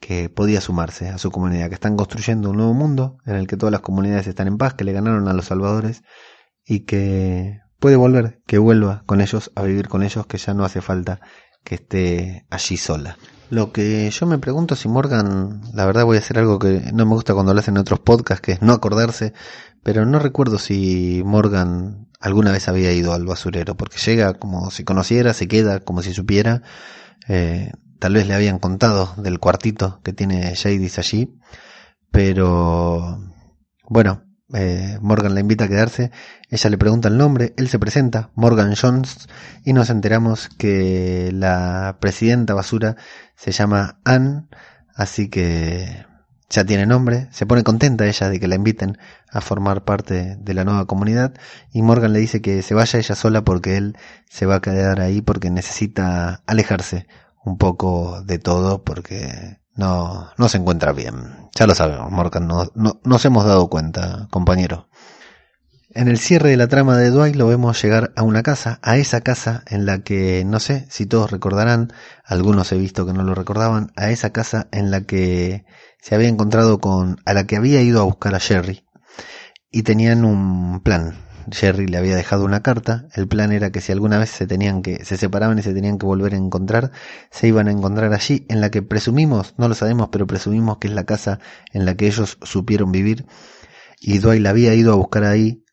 que 0.00 0.28
podía 0.28 0.60
sumarse 0.60 1.08
a 1.08 1.18
su 1.18 1.30
comunidad, 1.30 1.68
que 1.68 1.74
están 1.74 1.96
construyendo 1.96 2.50
un 2.50 2.56
nuevo 2.56 2.74
mundo 2.74 3.18
en 3.24 3.36
el 3.36 3.46
que 3.46 3.56
todas 3.56 3.70
las 3.70 3.82
comunidades 3.82 4.26
están 4.26 4.48
en 4.48 4.58
paz, 4.58 4.74
que 4.74 4.84
le 4.84 4.92
ganaron 4.92 5.28
a 5.28 5.32
los 5.32 5.46
salvadores 5.46 6.02
y 6.64 6.80
que 6.80 7.60
puede 7.78 7.96
volver, 7.96 8.40
que 8.46 8.58
vuelva 8.58 9.04
con 9.06 9.20
ellos 9.20 9.52
a 9.54 9.62
vivir 9.62 9.88
con 9.88 10.02
ellos, 10.02 10.26
que 10.26 10.38
ya 10.38 10.54
no 10.54 10.64
hace 10.64 10.80
falta 10.80 11.20
que 11.64 11.76
esté 11.76 12.46
allí 12.50 12.76
sola. 12.76 13.16
Lo 13.50 13.72
que 13.72 14.10
yo 14.10 14.26
me 14.26 14.38
pregunto 14.38 14.76
si 14.76 14.88
Morgan, 14.88 15.60
la 15.74 15.84
verdad 15.84 16.04
voy 16.04 16.16
a 16.16 16.20
hacer 16.20 16.38
algo 16.38 16.58
que 16.58 16.90
no 16.92 17.04
me 17.04 17.12
gusta 17.14 17.34
cuando 17.34 17.52
lo 17.52 17.60
hacen 17.60 17.74
en 17.74 17.82
otros 17.82 18.00
podcasts, 18.00 18.40
que 18.40 18.52
es 18.52 18.62
no 18.62 18.72
acordarse, 18.72 19.34
pero 19.82 20.06
no 20.06 20.18
recuerdo 20.18 20.58
si 20.58 21.22
Morgan 21.24 22.08
alguna 22.22 22.52
vez 22.52 22.68
había 22.68 22.92
ido 22.92 23.12
al 23.12 23.26
basurero, 23.26 23.76
porque 23.76 23.98
llega 23.98 24.34
como 24.34 24.70
si 24.70 24.84
conociera, 24.84 25.34
se 25.34 25.48
queda 25.48 25.80
como 25.80 26.02
si 26.02 26.14
supiera, 26.14 26.62
eh, 27.28 27.72
tal 27.98 28.14
vez 28.14 28.26
le 28.26 28.34
habían 28.34 28.58
contado 28.58 29.14
del 29.16 29.40
cuartito 29.40 30.00
que 30.02 30.12
tiene 30.12 30.54
Jadis 30.54 30.98
allí, 30.98 31.38
pero 32.10 33.20
bueno, 33.88 34.24
eh, 34.54 34.98
Morgan 35.00 35.34
la 35.34 35.40
invita 35.40 35.64
a 35.64 35.68
quedarse, 35.68 36.12
ella 36.48 36.70
le 36.70 36.78
pregunta 36.78 37.08
el 37.08 37.18
nombre, 37.18 37.54
él 37.56 37.68
se 37.68 37.78
presenta, 37.78 38.30
Morgan 38.34 38.74
Jones, 38.80 39.28
y 39.64 39.72
nos 39.72 39.90
enteramos 39.90 40.48
que 40.48 41.30
la 41.32 41.98
presidenta 42.00 42.54
basura 42.54 42.96
se 43.34 43.50
llama 43.50 44.00
Anne, 44.04 44.46
así 44.94 45.28
que 45.28 46.04
ya 46.52 46.64
tiene 46.64 46.84
nombre, 46.84 47.28
se 47.32 47.46
pone 47.46 47.62
contenta 47.62 48.06
ella 48.06 48.28
de 48.28 48.38
que 48.38 48.46
la 48.46 48.56
inviten 48.56 48.98
a 49.30 49.40
formar 49.40 49.84
parte 49.84 50.36
de 50.38 50.54
la 50.54 50.64
nueva 50.64 50.86
comunidad 50.86 51.32
y 51.72 51.80
Morgan 51.80 52.12
le 52.12 52.18
dice 52.18 52.42
que 52.42 52.60
se 52.62 52.74
vaya 52.74 52.98
ella 52.98 53.14
sola 53.14 53.42
porque 53.42 53.78
él 53.78 53.96
se 54.28 54.44
va 54.44 54.56
a 54.56 54.60
quedar 54.60 55.00
ahí 55.00 55.22
porque 55.22 55.50
necesita 55.50 56.42
alejarse 56.46 57.06
un 57.42 57.56
poco 57.56 58.22
de 58.22 58.38
todo 58.38 58.84
porque 58.84 59.60
no, 59.74 60.30
no 60.36 60.48
se 60.50 60.58
encuentra 60.58 60.92
bien. 60.92 61.48
Ya 61.54 61.66
lo 61.66 61.74
sabemos, 61.74 62.12
Morgan, 62.12 62.46
no, 62.46 62.70
no, 62.74 63.00
nos 63.02 63.24
hemos 63.24 63.46
dado 63.46 63.68
cuenta, 63.68 64.28
compañero. 64.30 64.88
En 65.94 66.08
el 66.08 66.18
cierre 66.18 66.50
de 66.50 66.56
la 66.56 66.68
trama 66.68 66.96
de 66.98 67.10
Dwight 67.10 67.36
lo 67.36 67.46
vemos 67.46 67.82
llegar 67.82 68.12
a 68.16 68.22
una 68.22 68.42
casa, 68.42 68.78
a 68.82 68.96
esa 68.98 69.22
casa 69.22 69.62
en 69.66 69.86
la 69.86 70.00
que, 70.00 70.44
no 70.44 70.60
sé 70.60 70.86
si 70.90 71.06
todos 71.06 71.30
recordarán, 71.30 71.92
algunos 72.24 72.72
he 72.72 72.78
visto 72.78 73.06
que 73.06 73.12
no 73.14 73.22
lo 73.22 73.34
recordaban, 73.34 73.92
a 73.96 74.10
esa 74.10 74.30
casa 74.30 74.68
en 74.70 74.90
la 74.90 75.02
que 75.02 75.64
se 76.02 76.16
había 76.16 76.28
encontrado 76.28 76.80
con, 76.80 77.20
a 77.24 77.32
la 77.32 77.46
que 77.46 77.56
había 77.56 77.80
ido 77.80 78.00
a 78.00 78.04
buscar 78.04 78.34
a 78.34 78.40
Jerry. 78.40 78.84
Y 79.70 79.84
tenían 79.84 80.24
un 80.24 80.80
plan, 80.82 81.14
Jerry 81.50 81.86
le 81.86 81.96
había 81.96 82.16
dejado 82.16 82.44
una 82.44 82.60
carta. 82.60 83.06
El 83.14 83.28
plan 83.28 83.52
era 83.52 83.70
que 83.70 83.80
si 83.80 83.92
alguna 83.92 84.18
vez 84.18 84.30
se 84.30 84.48
tenían 84.48 84.82
que, 84.82 85.04
se 85.04 85.16
separaban 85.16 85.60
y 85.60 85.62
se 85.62 85.72
tenían 85.72 85.98
que 85.98 86.06
volver 86.06 86.34
a 86.34 86.36
encontrar, 86.36 86.90
se 87.30 87.46
iban 87.46 87.68
a 87.68 87.70
encontrar 87.70 88.12
allí, 88.12 88.44
en 88.48 88.60
la 88.60 88.70
que 88.70 88.82
presumimos, 88.82 89.54
no 89.58 89.68
lo 89.68 89.76
sabemos, 89.76 90.08
pero 90.10 90.26
presumimos 90.26 90.78
que 90.78 90.88
es 90.88 90.94
la 90.94 91.04
casa 91.04 91.38
en 91.72 91.84
la 91.84 91.94
que 91.94 92.08
ellos 92.08 92.36
supieron 92.42 92.90
vivir. 92.90 93.24
Y 94.00 94.18
Dwight 94.18 94.42
la 94.42 94.50
había 94.50 94.74
ido 94.74 94.92
a 94.92 94.96
buscar 94.96 95.22
ahí. 95.22 95.64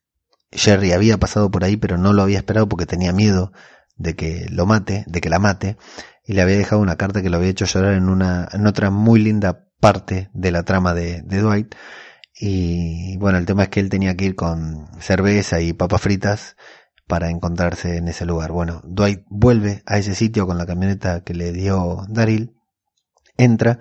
Jerry 0.52 0.92
había 0.92 1.18
pasado 1.18 1.50
por 1.50 1.64
ahí, 1.64 1.76
pero 1.76 1.98
no 1.98 2.14
lo 2.14 2.22
había 2.22 2.38
esperado 2.38 2.70
porque 2.70 2.86
tenía 2.86 3.14
miedo 3.14 3.52
de 3.98 4.16
que 4.16 4.46
lo 4.52 4.68
mate, 4.68 5.06
de 5.08 5.22
que 5.22 5.30
la 5.30 5.40
mate. 5.40 5.78
Y 6.24 6.34
le 6.34 6.44
había 6.44 6.58
dejado 6.58 6.84
una 6.84 6.98
carta 6.98 7.24
que 7.24 7.32
lo 7.32 7.38
había 7.38 7.50
hecho 7.50 7.66
llorar 7.66 7.96
en 7.96 8.10
una, 8.10 8.48
en 8.54 8.68
otra 8.68 8.92
muy 8.92 9.20
linda 9.20 9.69
parte 9.80 10.30
de 10.34 10.52
la 10.52 10.64
trama 10.64 10.94
de, 10.94 11.22
de 11.22 11.40
Dwight 11.40 11.76
y 12.42 13.18
bueno, 13.18 13.38
el 13.38 13.46
tema 13.46 13.64
es 13.64 13.70
que 13.70 13.82
él 13.82 13.90
tenía 13.90 14.16
que 14.16 14.26
ir 14.26 14.36
con 14.36 14.88
cerveza 15.02 15.60
y 15.60 15.74
papas 15.74 16.02
fritas 16.02 16.56
para 17.06 17.30
encontrarse 17.30 17.98
en 17.98 18.08
ese 18.08 18.26
lugar. 18.26 18.52
Bueno, 18.52 18.82
Dwight 18.86 19.24
vuelve 19.28 19.84
a 19.86 19.98
ese 19.98 20.16
sitio 20.16 20.48
con 20.48 20.58
la 20.58 20.66
camioneta 20.66 21.24
que 21.24 21.34
le 21.34 21.52
dio 21.52 22.06
Daryl, 22.08 22.56
entra 23.36 23.80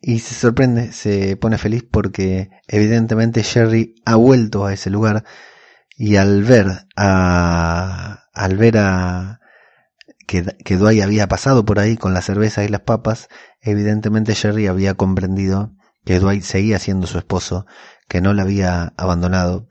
y 0.00 0.20
se 0.20 0.34
sorprende, 0.34 0.92
se 0.92 1.36
pone 1.36 1.56
feliz 1.56 1.84
porque 1.88 2.50
evidentemente 2.66 3.44
Jerry 3.44 3.94
ha 4.04 4.16
vuelto 4.16 4.66
a 4.66 4.72
ese 4.72 4.90
lugar 4.90 5.24
y 5.96 6.16
al 6.16 6.42
ver 6.42 6.88
a 6.96 8.24
al 8.32 8.56
ver 8.56 8.78
a 8.78 9.40
que, 10.26 10.42
que 10.64 10.76
Dwight 10.76 11.02
había 11.02 11.28
pasado 11.28 11.64
por 11.64 11.78
ahí 11.78 11.96
con 11.96 12.14
la 12.14 12.22
cerveza 12.22 12.64
y 12.64 12.68
las 12.68 12.80
papas, 12.80 13.28
evidentemente 13.62 14.34
Jerry 14.34 14.66
había 14.66 14.94
comprendido 14.94 15.74
que 16.04 16.18
Dwight 16.18 16.42
seguía 16.42 16.78
siendo 16.78 17.06
su 17.06 17.18
esposo, 17.18 17.66
que 18.08 18.20
no 18.20 18.32
la 18.32 18.42
había 18.42 18.94
abandonado 18.96 19.68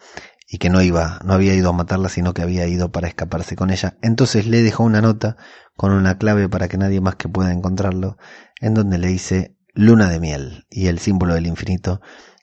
y 0.48 0.58
que 0.58 0.70
no 0.70 0.82
iba, 0.82 1.20
no 1.24 1.34
había 1.34 1.54
ido 1.54 1.70
a 1.70 1.74
matarla, 1.74 2.10
sino 2.10 2.34
que 2.34 2.42
había 2.42 2.68
ido 2.68 2.92
para 2.92 3.08
escaparse 3.08 3.56
con 3.56 3.70
ella. 3.70 3.98
Entonces 4.02 4.48
le 4.48 4.64
dejó 4.64 4.84
una 4.84 5.02
nota 5.02 5.38
con 5.76 5.92
una 5.92 6.18
clave 6.18 6.50
para 6.50 6.68
que 6.68 6.78
nadie 6.78 7.02
más 7.02 7.16
que 7.16 7.30
pueda 7.30 7.52
encontrarlo, 7.52 8.18
en 8.60 8.74
donde 8.74 8.98
le 8.98 9.08
dice 9.08 9.56
luna 9.74 10.10
de 10.10 10.20
miel 10.20 10.66
y 10.70 10.88
el 10.88 11.00
símbolo 11.00 11.36
del 11.36 11.48
infinito. 11.48 12.02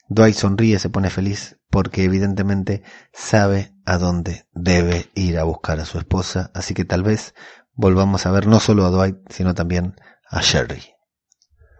Dwight 0.08 0.36
sonríe, 0.36 0.78
se 0.78 0.88
pone 0.88 1.10
feliz 1.10 1.58
porque 1.68 2.04
evidentemente 2.04 2.82
sabe 3.12 3.74
a 3.84 3.98
dónde 3.98 4.46
debe 4.52 5.10
ir 5.14 5.38
a 5.38 5.44
buscar 5.44 5.80
a 5.80 5.84
su 5.84 5.98
esposa, 5.98 6.50
así 6.54 6.74
que 6.74 6.84
tal 6.84 7.02
vez 7.02 7.34
volvamos 7.74 8.24
a 8.24 8.30
ver 8.30 8.46
no 8.46 8.60
solo 8.60 8.86
a 8.86 8.90
Dwight, 8.90 9.16
sino 9.30 9.54
también 9.54 9.96
a 10.30 10.40
Sherry. 10.40 10.95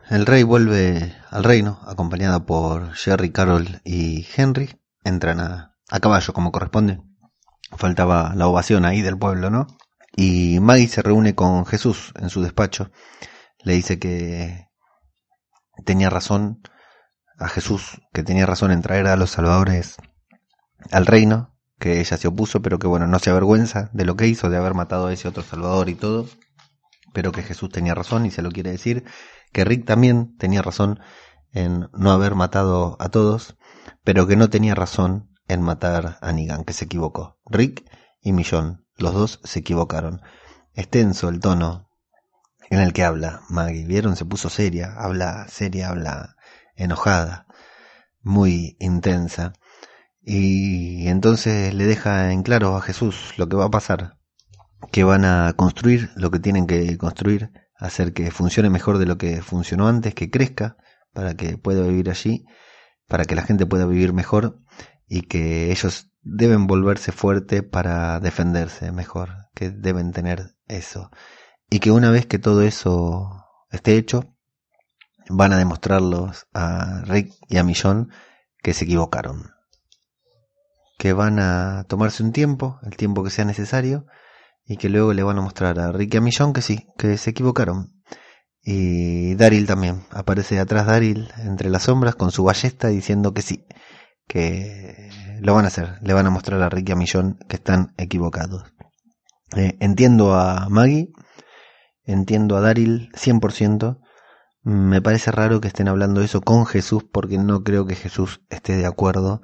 El 0.09 0.25
rey 0.25 0.45
vuelve 0.45 1.17
al 1.31 1.43
reino, 1.43 1.81
acompañada 1.85 2.47
por 2.47 2.95
Jerry, 2.95 3.33
Carol 3.33 3.81
y 3.83 4.25
Henry. 4.37 4.81
Entran 5.03 5.41
a, 5.41 5.77
caballo 6.01 6.33
como 6.33 6.53
corresponde. 6.53 7.01
Faltaba 7.77 8.33
la 8.37 8.47
ovación 8.47 8.85
ahí 8.85 9.03
del 9.03 9.19
pueblo, 9.19 9.51
¿no? 9.51 9.67
Y 10.15 10.61
Maggie 10.61 10.87
se 10.87 11.03
reúne 11.03 11.35
con 11.35 11.67
Jesús 11.67 12.13
en 12.21 12.31
su 12.31 12.41
despacho. 12.41 12.93
Le 13.65 13.75
dice 13.75 13.99
que 13.99 14.69
tenía 15.85 16.09
razón 16.09 16.63
a 17.37 17.49
Jesús, 17.49 18.01
que 18.13 18.23
tenía 18.23 18.47
razón 18.47 18.71
en 18.71 18.83
traer 18.83 19.09
a 19.09 19.17
los 19.17 19.31
salvadores 19.31 19.97
al 20.93 21.07
reino, 21.07 21.57
que 21.81 21.99
ella 22.01 22.17
se 22.17 22.29
opuso, 22.29 22.63
pero 22.63 22.79
que 22.79 22.87
bueno, 22.87 23.09
no 23.09 23.19
se 23.19 23.31
avergüenza 23.31 23.91
de 23.93 24.05
lo 24.05 24.15
que 24.15 24.29
hizo, 24.29 24.51
de 24.51 24.57
haber 24.57 24.75
matado 24.75 25.09
a 25.09 25.13
ese 25.13 25.27
otro 25.27 25.43
salvador 25.43 25.89
y 25.89 25.97
todo, 25.97 26.29
pero 27.13 27.33
que 27.33 27.43
Jesús 27.43 27.71
tenía 27.71 27.95
razón 27.95 28.25
y 28.25 28.31
se 28.31 28.43
lo 28.43 28.53
quiere 28.53 28.71
decir, 28.71 29.05
que 29.57 29.65
Rick 29.65 29.87
también 29.87 30.37
tenía 30.37 30.61
razón 30.61 31.01
en 31.51 31.89
no 31.95 32.11
haber 32.11 32.35
matado 32.35 32.99
a 33.01 33.09
todos, 33.09 33.57
pero 34.05 34.27
que 34.27 34.37
no 34.37 34.51
tenía 34.51 34.75
razón 34.75 35.31
en 35.49 35.63
matar 35.63 36.19
a 36.21 36.31
Negan, 36.31 36.63
que 36.63 36.75
se 36.75 36.85
equivocó. 36.85 37.39
Rick 37.47 37.91
y 38.21 38.35
Millón, 38.35 38.85
los 38.99 39.15
dos 39.15 39.41
se 39.45 39.61
equivocaron. 39.61 40.21
Es 40.75 40.91
tenso 40.91 41.31
el 41.31 41.41
tono 41.41 41.89
en 42.69 42.81
el 42.81 42.93
que 42.93 43.03
habla 43.03 43.45
Maggie. 43.49 43.87
¿Vieron? 43.87 44.15
Se 44.17 44.27
puso 44.27 44.51
seria, 44.51 44.93
habla 44.93 45.49
seria, 45.49 45.89
habla 45.89 46.37
enojada, 46.75 47.47
muy 48.21 48.77
intensa. 48.79 49.55
Y 50.21 51.09
entonces 51.09 51.73
le 51.73 51.87
deja 51.87 52.31
en 52.31 52.43
claro 52.43 52.77
a 52.77 52.83
Jesús 52.83 53.33
lo 53.39 53.49
que 53.49 53.57
va 53.57 53.65
a 53.65 53.71
pasar, 53.71 54.19
que 54.93 55.03
van 55.03 55.25
a 55.25 55.55
construir 55.57 56.11
lo 56.15 56.31
que 56.31 56.41
tienen 56.41 56.67
que 56.67 56.99
construir, 56.99 57.53
hacer 57.79 58.13
que 58.13 58.31
funcione 58.31 58.71
mejor 58.71 58.99
de 58.99 59.07
lo 59.07 59.19
que 59.19 59.43
funcionó 59.43 59.89
antes, 59.89 60.15
que 60.15 60.31
crezca 60.31 60.77
para 61.13 61.35
que 61.35 61.59
pueda 61.59 61.83
vivir 61.83 62.11
allí, 62.11 62.45
para 63.07 63.25
que 63.25 63.35
la 63.35 63.43
gente 63.43 63.67
pueda 63.67 63.87
vivir 63.87 64.13
mejor 64.13 64.61
y 65.07 65.23
que 65.23 65.71
ellos 65.71 66.11
deben 66.23 66.67
volverse 66.67 67.13
fuerte 67.13 67.63
para 67.63 68.19
defenderse 68.21 68.91
mejor, 68.93 69.49
que 69.55 69.71
deben 69.71 70.13
tener 70.13 70.57
eso. 70.67 71.11
Y 71.71 71.79
que 71.79 71.91
una 71.91 72.11
vez 72.11 72.27
que 72.27 72.39
todo 72.39 72.63
eso 72.63 73.45
esté 73.71 73.97
hecho, 73.97 74.35
van 75.29 75.53
a 75.53 75.59
demostrarlos 75.59 76.47
a 76.53 77.03
Rick 77.05 77.33
y 77.49 77.59
a 77.59 77.65
Millón 77.65 78.11
que 78.63 78.75
se 78.75 78.85
equivocaron. 78.85 79.51
Que 80.99 81.13
van 81.13 81.39
a 81.39 81.85
tomarse 81.89 82.23
un 82.23 82.33
tiempo, 82.33 82.79
el 82.83 82.97
tiempo 82.97 83.23
que 83.23 83.31
sea 83.31 83.45
necesario, 83.45 84.07
y 84.67 84.77
que 84.77 84.89
luego 84.89 85.13
le 85.13 85.23
van 85.23 85.39
a 85.39 85.43
mostrar 85.43 85.79
a 85.79 85.93
Ricky 85.93 86.21
Millón 86.21 86.53
que 86.53 86.63
sí, 86.63 86.89
que 86.99 87.17
se 87.19 87.31
equivocaron. 87.31 87.93
Y 88.63 89.37
Daryl 89.37 89.67
también, 89.67 90.05
aparece 90.11 90.59
atrás 90.59 90.87
Daryl 90.87 91.29
entre 91.39 91.71
las 91.71 91.85
sombras 91.85 92.17
con 92.17 92.33
su 92.33 92.43
ballesta 92.43 92.89
diciendo 92.89 93.33
que 93.33 93.43
sí, 93.43 93.65
que 94.27 95.11
lo 95.41 95.55
van 95.55 95.65
a 95.65 95.69
hacer, 95.69 95.99
le 96.03 96.15
van 96.15 96.27
a 96.27 96.31
mostrar 96.31 96.61
a 96.63 96.69
Ricky 96.69 96.95
Millón 96.97 97.39
que 97.49 97.57
están 97.57 97.95
equivocados. 97.97 98.65
Eh, 99.57 99.77
entiendo 99.79 100.35
a 100.35 100.69
Maggie, 100.69 101.13
entiendo 102.03 102.57
a 102.57 102.61
Daryl 102.61 103.11
100%, 103.13 104.01
me 104.63 105.01
parece 105.01 105.31
raro 105.31 105.61
que 105.61 105.69
estén 105.69 105.87
hablando 105.87 106.23
eso 106.23 106.41
con 106.41 106.67
Jesús 106.67 107.05
porque 107.05 107.39
no 107.39 107.63
creo 107.63 107.87
que 107.87 107.95
Jesús 107.95 108.41
esté 108.51 108.77
de 108.77 108.87
acuerdo 108.87 109.43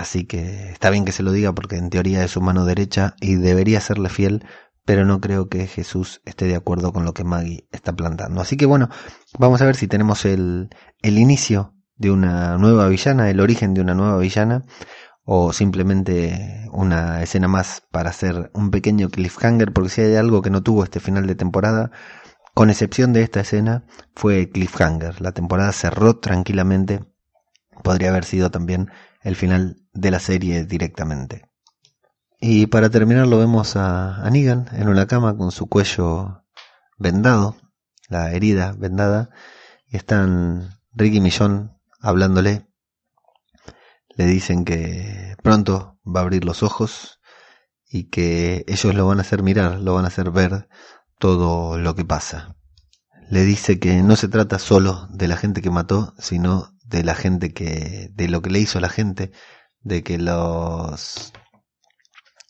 Así 0.00 0.24
que 0.24 0.70
está 0.70 0.88
bien 0.88 1.04
que 1.04 1.12
se 1.12 1.22
lo 1.22 1.30
diga 1.30 1.52
porque 1.54 1.76
en 1.76 1.90
teoría 1.90 2.24
es 2.24 2.30
su 2.30 2.40
mano 2.40 2.64
derecha 2.64 3.14
y 3.20 3.34
debería 3.34 3.82
serle 3.82 4.08
fiel, 4.08 4.46
pero 4.86 5.04
no 5.04 5.20
creo 5.20 5.50
que 5.50 5.66
Jesús 5.66 6.22
esté 6.24 6.46
de 6.46 6.56
acuerdo 6.56 6.92
con 6.94 7.04
lo 7.04 7.12
que 7.12 7.22
Maggie 7.22 7.68
está 7.70 7.92
plantando. 7.92 8.40
Así 8.40 8.56
que 8.56 8.64
bueno, 8.64 8.88
vamos 9.38 9.60
a 9.60 9.66
ver 9.66 9.76
si 9.76 9.88
tenemos 9.88 10.24
el, 10.24 10.70
el 11.02 11.18
inicio 11.18 11.74
de 11.96 12.10
una 12.10 12.56
nueva 12.56 12.88
villana, 12.88 13.28
el 13.28 13.40
origen 13.40 13.74
de 13.74 13.82
una 13.82 13.94
nueva 13.94 14.16
villana, 14.16 14.64
o 15.24 15.52
simplemente 15.52 16.66
una 16.72 17.22
escena 17.22 17.46
más 17.46 17.82
para 17.90 18.08
hacer 18.10 18.50
un 18.54 18.70
pequeño 18.70 19.10
cliffhanger, 19.10 19.72
porque 19.74 19.90
si 19.90 20.00
hay 20.00 20.16
algo 20.16 20.40
que 20.40 20.50
no 20.50 20.62
tuvo 20.62 20.82
este 20.84 21.00
final 21.00 21.26
de 21.26 21.34
temporada, 21.34 21.90
Con 22.54 22.70
excepción 22.70 23.12
de 23.12 23.22
esta 23.22 23.40
escena, 23.40 23.84
fue 24.14 24.50
cliffhanger. 24.50 25.20
La 25.20 25.32
temporada 25.32 25.72
cerró 25.72 26.18
tranquilamente. 26.18 27.04
Podría 27.82 28.10
haber 28.10 28.24
sido 28.24 28.50
también 28.50 28.90
el 29.22 29.36
final 29.36 29.76
de 29.92 30.10
la 30.10 30.20
serie 30.20 30.64
directamente. 30.64 31.50
Y 32.40 32.66
para 32.66 32.90
terminar 32.90 33.26
lo 33.26 33.38
vemos 33.38 33.76
a, 33.76 34.24
a 34.24 34.30
Negan 34.30 34.68
en 34.72 34.88
una 34.88 35.06
cama 35.06 35.36
con 35.36 35.50
su 35.52 35.68
cuello 35.68 36.44
vendado, 36.98 37.56
la 38.08 38.32
herida 38.32 38.74
vendada, 38.78 39.30
y 39.86 39.96
están 39.96 40.70
Ricky 40.92 41.18
y 41.18 41.20
Millón 41.20 41.78
hablándole. 42.00 42.66
Le 44.16 44.26
dicen 44.26 44.64
que 44.64 45.36
pronto 45.42 45.98
va 46.04 46.20
a 46.20 46.22
abrir 46.22 46.44
los 46.44 46.62
ojos 46.62 47.20
y 47.88 48.04
que 48.04 48.64
ellos 48.68 48.94
lo 48.94 49.06
van 49.06 49.18
a 49.18 49.22
hacer 49.22 49.42
mirar, 49.42 49.80
lo 49.80 49.94
van 49.94 50.04
a 50.04 50.08
hacer 50.08 50.30
ver 50.30 50.68
todo 51.18 51.78
lo 51.78 51.94
que 51.94 52.04
pasa. 52.04 52.56
Le 53.28 53.44
dice 53.44 53.78
que 53.78 54.02
no 54.02 54.16
se 54.16 54.28
trata 54.28 54.58
solo 54.58 55.06
de 55.10 55.28
la 55.28 55.36
gente 55.36 55.62
que 55.62 55.70
mató, 55.70 56.14
sino 56.18 56.74
de 56.90 57.04
la 57.04 57.14
gente 57.14 57.52
que, 57.52 58.10
de 58.12 58.28
lo 58.28 58.42
que 58.42 58.50
le 58.50 58.58
hizo 58.58 58.78
a 58.78 58.80
la 58.80 58.88
gente, 58.88 59.30
de 59.80 60.02
que 60.02 60.18
los, 60.18 61.32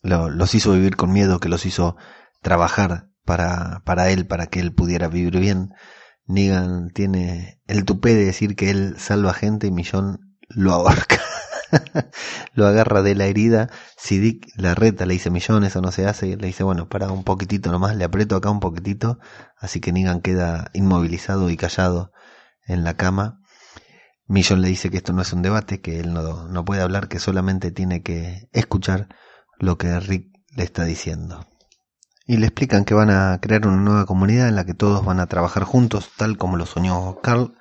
los 0.03 0.55
hizo 0.55 0.73
vivir 0.73 0.97
con 0.97 1.13
miedo, 1.13 1.41
que 1.41 1.49
los 1.49 1.67
hizo 1.67 1.97
trabajar 2.41 3.09
para, 3.25 3.83
para 3.85 4.11
él, 4.11 4.27
para 4.27 4.47
que 4.47 4.61
él 4.61 4.75
pudiera 4.75 5.09
vivir 5.09 5.39
bien. 5.39 5.71
Negan 6.27 6.91
tiene 6.91 7.61
el 7.67 7.85
tupé 7.85 8.15
de 8.15 8.25
decir 8.25 8.57
que 8.57 8.71
él 8.71 8.95
salva 8.99 9.35
gente 9.35 9.67
y 9.67 9.71
Millón 9.71 10.37
lo 10.49 10.73
ahorca. 10.73 11.21
lo 12.55 12.67
agarra 12.67 13.03
de 13.03 13.15
la 13.15 13.27
herida. 13.27 13.69
Si 13.97 14.19
Dick 14.19 14.47
la 14.57 14.75
reta, 14.75 15.07
le 15.07 15.15
dice 15.15 15.31
Millón, 15.31 15.65
eso 15.65 15.81
no 15.83 15.93
se 15.93 16.07
hace. 16.07 16.37
Le 16.37 16.47
dice, 16.47 16.65
bueno, 16.65 16.89
para 16.89 17.11
un 17.13 17.25
poquitito 17.25 17.71
nomás, 17.71 17.95
le 17.95 18.05
aprieto 18.05 18.37
acá 18.37 18.51
un 18.51 18.61
poquitito. 18.61 19.19
Así 19.59 19.81
que 19.81 19.93
Negan 19.93 20.21
queda 20.21 20.71
inmovilizado 20.73 21.51
y 21.51 21.57
callado 21.57 22.13
en 22.67 22.85
la 22.85 22.97
cama. 22.97 23.40
Millón 24.31 24.63
le 24.63 24.69
dice 24.69 24.91
que 24.91 24.99
esto 24.99 25.13
no 25.13 25.23
es 25.23 25.33
un 25.33 25.43
debate, 25.43 25.81
que 25.81 25.99
él 25.99 26.13
no, 26.13 26.47
no 26.47 26.65
puede 26.65 26.83
hablar, 26.83 27.09
que 27.09 27.19
solamente 27.19 27.73
tiene 27.73 28.05
que 28.05 28.49
escuchar 28.53 29.09
lo 29.59 29.77
que 29.77 29.99
Rick 29.99 30.29
le 30.55 30.63
está 30.63 30.85
diciendo. 30.85 31.49
Y 32.29 32.37
le 32.37 32.47
explican 32.47 32.85
que 32.85 32.95
van 32.95 33.11
a 33.11 33.41
crear 33.43 33.67
una 33.67 33.79
nueva 33.79 34.07
comunidad 34.07 34.49
en 34.49 34.55
la 34.55 34.65
que 34.65 34.73
todos 34.73 35.05
van 35.05 35.19
a 35.19 35.27
trabajar 35.27 35.65
juntos, 35.65 36.13
tal 36.17 36.39
como 36.39 36.57
lo 36.57 36.65
soñó 36.65 37.19
Carl, 37.21 37.55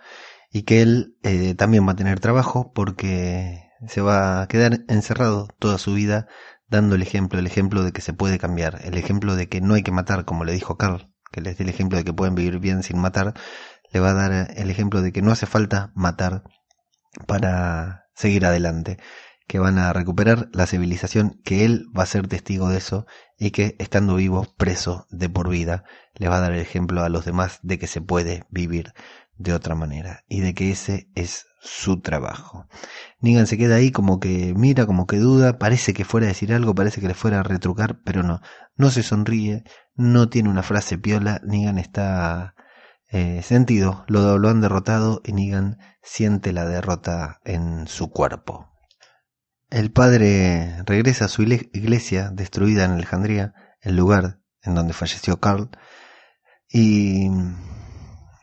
y 0.51 0.61
que 0.61 0.83
él 0.83 1.17
eh, 1.23 1.55
también 1.55 1.87
va 1.87 1.93
a 1.93 1.95
tener 1.95 2.19
trabajo 2.19 2.71
porque 2.71 3.71
se 3.87 4.01
va 4.01 4.43
a 4.43 4.47
quedar 4.47 4.81
encerrado 4.89 5.47
toda 5.57 5.79
su 5.79 5.95
vida 5.95 6.27
dando 6.67 6.93
el 6.93 7.01
ejemplo, 7.01 7.39
el 7.39 7.47
ejemplo 7.47 7.81
de 7.81 7.93
que 7.93 8.01
se 8.01 8.13
puede 8.13 8.37
cambiar, 8.37 8.79
el 8.83 8.95
ejemplo 8.99 9.35
de 9.35 9.49
que 9.49 9.59
no 9.59 9.73
hay 9.73 9.81
que 9.81 9.91
matar, 9.91 10.23
como 10.23 10.43
le 10.43 10.53
dijo 10.53 10.77
Carl, 10.77 11.11
que 11.31 11.41
les 11.41 11.57
dé 11.57 11.63
el 11.63 11.71
ejemplo 11.71 11.97
de 11.97 12.03
que 12.03 12.13
pueden 12.13 12.35
vivir 12.35 12.59
bien 12.59 12.83
sin 12.83 12.99
matar, 12.99 13.33
le 13.91 13.99
va 13.99 14.11
a 14.11 14.13
dar 14.13 14.51
el 14.55 14.69
ejemplo 14.69 15.01
de 15.01 15.11
que 15.11 15.23
no 15.23 15.31
hace 15.31 15.47
falta 15.47 15.91
matar 15.95 16.43
para 17.27 18.06
seguir 18.15 18.45
adelante 18.45 18.98
que 19.49 19.57
van 19.57 19.80
a 19.80 19.91
recuperar 19.94 20.48
la 20.53 20.68
civilización, 20.68 21.41
que 21.44 21.65
él 21.65 21.88
va 21.98 22.03
a 22.03 22.06
ser 22.06 22.27
testigo 22.27 22.69
de 22.69 22.77
eso 22.77 23.07
y 23.36 23.49
que 23.49 23.76
estando 23.80 24.15
vivo, 24.15 24.45
preso 24.57 25.07
de 25.10 25.27
por 25.27 25.49
vida, 25.49 25.84
le 26.14 26.30
va 26.30 26.38
a 26.38 26.41
dar 26.41 26.52
el 26.52 26.60
ejemplo 26.60 27.02
a 27.02 27.10
los 27.10 27.26
demás 27.26 27.60
de 27.64 27.80
que 27.80 27.88
se 27.88 27.99
puede 27.99 28.44
vivir 28.52 28.94
de 29.38 29.53
otra 29.53 29.73
manera 29.73 30.23
y 30.27 30.41
de 30.41 30.53
que 30.53 30.69
ese 30.69 31.10
es 31.15 31.48
su 31.61 31.99
trabajo. 31.99 32.68
Negan 33.22 33.48
se 33.48 33.57
queda 33.57 33.77
ahí 33.77 33.91
como 33.91 34.19
que 34.19 34.53
mira, 34.56 34.86
como 34.86 35.07
que 35.07 35.18
duda, 35.18 35.57
parece 35.57 35.94
que 35.94 36.06
fuera 36.06 36.27
a 36.27 36.30
decir 36.30 36.53
algo, 36.53 36.76
parece 36.76 37.02
que 37.02 37.07
le 37.07 37.15
fuera 37.15 37.40
a 37.40 37.44
retrucar, 37.44 38.02
pero 38.03 38.22
no, 38.22 38.41
no 38.76 38.91
se 38.91 39.02
sonríe, 39.02 39.64
no 39.95 40.30
tiene 40.30 40.49
una 40.49 40.61
frase 40.61 40.99
piola, 40.99 41.41
Negan 41.44 41.80
está 41.80 42.53
eh, 43.11 43.41
sentido, 43.41 44.06
lo, 44.07 44.48
han 44.48 44.61
derrotado 44.61 45.22
y 45.26 45.34
Negan 45.34 45.80
siente 46.02 46.53
la 46.53 46.65
derrota 46.65 47.40
en 47.44 47.88
su 47.88 48.11
cuerpo. 48.11 48.69
El 49.69 49.91
padre 49.91 50.84
regresa 50.86 51.26
a 51.26 51.30
su 51.30 51.44
iglesia 51.44 52.30
destruida 52.31 52.86
en 52.86 52.91
Alejandría, 52.91 53.53
el 53.81 53.95
lugar 53.95 54.40
en 54.61 54.76
donde 54.76 54.94
falleció 54.94 55.40
Carl, 55.40 55.69
y 56.72 57.30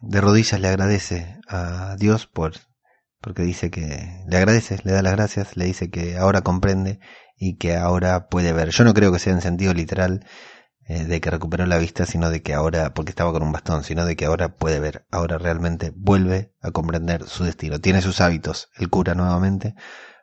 de 0.01 0.21
rodillas 0.21 0.61
le 0.61 0.69
agradece 0.69 1.39
a 1.49 1.97
Dios 1.97 2.27
por 2.27 2.55
porque 3.21 3.43
dice 3.43 3.73
que 3.73 4.23
le 4.29 4.37
agradece, 4.37 4.79
le 4.85 4.93
da 4.93 5.03
las 5.03 5.15
gracias, 5.15 5.57
le 5.57 5.65
dice 5.65 5.91
que 5.91 6.17
ahora 6.17 6.43
comprende 6.43 7.01
y 7.37 7.57
que 7.57 7.77
ahora 7.77 8.29
puede 8.29 8.53
ver. 8.53 8.71
Yo 8.71 8.85
no 8.85 8.95
creo 8.95 9.11
que 9.11 9.19
sea 9.19 9.33
en 9.33 9.41
sentido 9.41 9.75
literal 9.75 10.25
eh, 10.89 11.05
de 11.05 11.21
que 11.21 11.31
recuperó 11.31 11.67
la 11.67 11.79
vista, 11.79 12.07
sino 12.07 12.31
de 12.31 12.43
que 12.43 12.55
ahora, 12.55 12.95
porque 12.95 13.11
estaba 13.11 13.33
con 13.33 13.43
un 13.43 13.51
bastón, 13.51 13.83
sino 13.83 14.05
de 14.05 14.15
que 14.15 14.27
ahora 14.27 14.55
puede 14.55 14.79
ver, 14.79 15.05
ahora 15.11 15.37
realmente 15.37 15.93
vuelve 15.97 16.55
a 16.61 16.71
comprender 16.71 17.27
su 17.29 17.43
destino. 17.43 17.81
Tiene 17.81 18.03
sus 18.03 18.21
hábitos, 18.21 18.71
el 18.77 18.89
cura 18.89 19.15
nuevamente, 19.17 19.75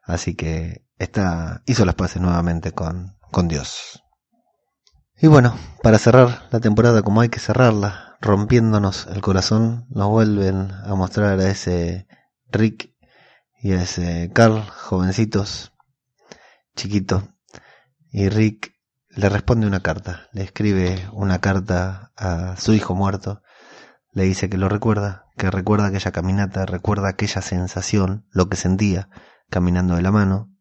así 0.03 0.35
que 0.35 0.85
está, 0.97 1.63
hizo 1.65 1.83
las 1.83 1.95
paces 1.95 2.21
nuevamente 2.21 2.71
con, 2.71 3.17
con 3.29 3.49
Dios. 3.49 4.03
Y 5.17 5.27
bueno, 5.27 5.57
para 5.81 5.99
cerrar 5.99 6.47
la 6.51 6.61
temporada 6.61 7.01
como 7.01 7.19
hay 7.19 7.29
que 7.29 7.39
cerrarla, 7.39 8.17
rompiéndonos 8.21 9.07
el 9.07 9.21
corazón, 9.21 9.85
nos 9.89 10.07
vuelven 10.07 10.71
a 10.71 10.95
mostrar 10.95 11.39
a 11.41 11.49
ese 11.49 12.07
Rick 12.49 12.93
y 13.61 13.73
a 13.73 13.81
ese 13.81 14.31
Carl, 14.33 14.61
jovencitos, 14.61 15.73
chiquitos, 16.75 17.23
y 18.11 18.29
Rick 18.29 18.72
le 19.15 19.29
responde 19.29 19.67
una 19.67 19.81
carta, 19.81 20.27
le 20.31 20.43
escribe 20.43 21.07
una 21.11 21.39
carta 21.39 22.11
a 22.17 22.55
su 22.57 22.73
hijo 22.73 22.95
muerto, 22.95 23.41
le 24.11 24.23
dice 24.23 24.49
que 24.49 24.57
lo 24.57 24.69
recuerda, 24.69 25.25
que 25.37 25.49
recuerda 25.51 25.87
aquella 25.87 26.11
caminata, 26.11 26.65
recuerda 26.65 27.09
aquella 27.09 27.41
sensación, 27.41 28.25
lo 28.31 28.49
que 28.49 28.57
sentía 28.57 29.09
caminando 29.49 29.95
de 29.95 30.01
la 30.01 30.11
mano, 30.11 30.53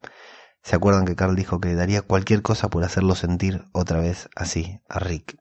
¿Se 0.62 0.76
acuerdan 0.76 1.04
que 1.04 1.16
Carl 1.16 1.34
dijo 1.34 1.60
que 1.60 1.74
daría 1.74 2.02
cualquier 2.02 2.42
cosa 2.42 2.68
por 2.68 2.84
hacerlo 2.84 3.16
sentir 3.16 3.64
otra 3.72 3.98
vez 3.98 4.28
así 4.36 4.80
a 4.88 5.00
Rick? 5.00 5.38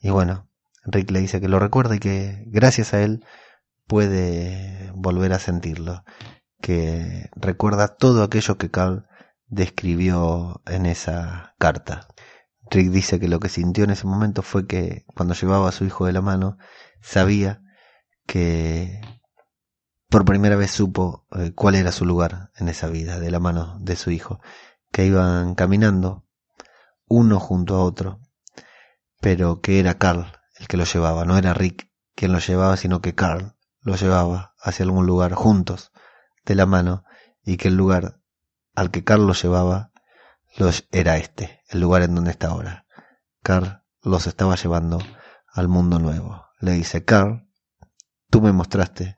Y 0.00 0.10
bueno, 0.10 0.48
Rick 0.84 1.10
le 1.10 1.20
dice 1.20 1.40
que 1.40 1.48
lo 1.48 1.58
recuerda 1.58 1.96
y 1.96 1.98
que 1.98 2.44
gracias 2.46 2.94
a 2.94 3.02
él 3.02 3.24
puede 3.88 4.92
volver 4.94 5.32
a 5.32 5.40
sentirlo, 5.40 6.04
que 6.60 7.28
recuerda 7.34 7.88
todo 7.88 8.22
aquello 8.22 8.56
que 8.56 8.70
Carl 8.70 9.06
describió 9.48 10.62
en 10.66 10.86
esa 10.86 11.54
carta. 11.58 12.06
Rick 12.70 12.90
dice 12.90 13.20
que 13.20 13.28
lo 13.28 13.40
que 13.40 13.48
sintió 13.48 13.84
en 13.84 13.90
ese 13.90 14.06
momento 14.06 14.42
fue 14.42 14.66
que 14.66 15.04
cuando 15.14 15.34
llevaba 15.34 15.68
a 15.68 15.72
su 15.72 15.84
hijo 15.84 16.06
de 16.06 16.12
la 16.12 16.22
mano, 16.22 16.58
sabía 17.00 17.62
que 18.26 19.00
por 20.08 20.24
primera 20.24 20.56
vez 20.56 20.70
supo 20.70 21.26
eh, 21.32 21.52
cuál 21.54 21.74
era 21.74 21.92
su 21.92 22.04
lugar 22.04 22.50
en 22.56 22.68
esa 22.68 22.88
vida 22.88 23.18
de 23.18 23.30
la 23.30 23.40
mano 23.40 23.78
de 23.80 23.96
su 23.96 24.10
hijo, 24.10 24.40
que 24.90 25.06
iban 25.06 25.54
caminando 25.54 26.26
uno 27.06 27.40
junto 27.40 27.76
a 27.76 27.82
otro, 27.82 28.20
pero 29.20 29.60
que 29.60 29.80
era 29.80 29.98
Carl 29.98 30.26
el 30.58 30.68
que 30.68 30.76
lo 30.76 30.84
llevaba, 30.84 31.24
no 31.24 31.36
era 31.36 31.54
Rick 31.54 31.90
quien 32.14 32.32
lo 32.32 32.38
llevaba, 32.38 32.76
sino 32.76 33.00
que 33.00 33.14
Carl 33.14 33.56
lo 33.80 33.96
llevaba 33.96 34.54
hacia 34.60 34.84
algún 34.84 35.06
lugar 35.06 35.32
juntos, 35.32 35.92
de 36.44 36.54
la 36.54 36.66
mano, 36.66 37.04
y 37.44 37.56
que 37.56 37.68
el 37.68 37.74
lugar 37.74 38.20
al 38.74 38.90
que 38.90 39.04
Carl 39.04 39.26
lo 39.26 39.32
llevaba 39.32 39.91
los, 40.56 40.86
era 40.92 41.16
este, 41.16 41.62
el 41.68 41.80
lugar 41.80 42.02
en 42.02 42.14
donde 42.14 42.30
está 42.30 42.48
ahora. 42.48 42.86
Carl 43.42 43.82
los 44.02 44.26
estaba 44.26 44.56
llevando 44.56 44.98
al 45.52 45.68
mundo 45.68 45.98
nuevo. 45.98 46.46
Le 46.60 46.72
dice, 46.72 47.04
Carl, 47.04 47.48
tú 48.30 48.40
me 48.40 48.52
mostraste 48.52 49.16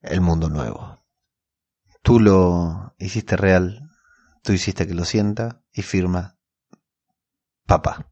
el 0.00 0.20
mundo 0.20 0.48
nuevo. 0.48 1.04
Tú 2.02 2.20
lo 2.20 2.94
hiciste 2.98 3.36
real, 3.36 3.90
tú 4.42 4.52
hiciste 4.52 4.86
que 4.86 4.94
lo 4.94 5.04
sienta 5.04 5.62
y 5.72 5.82
firma 5.82 6.38
papá. 7.66 8.10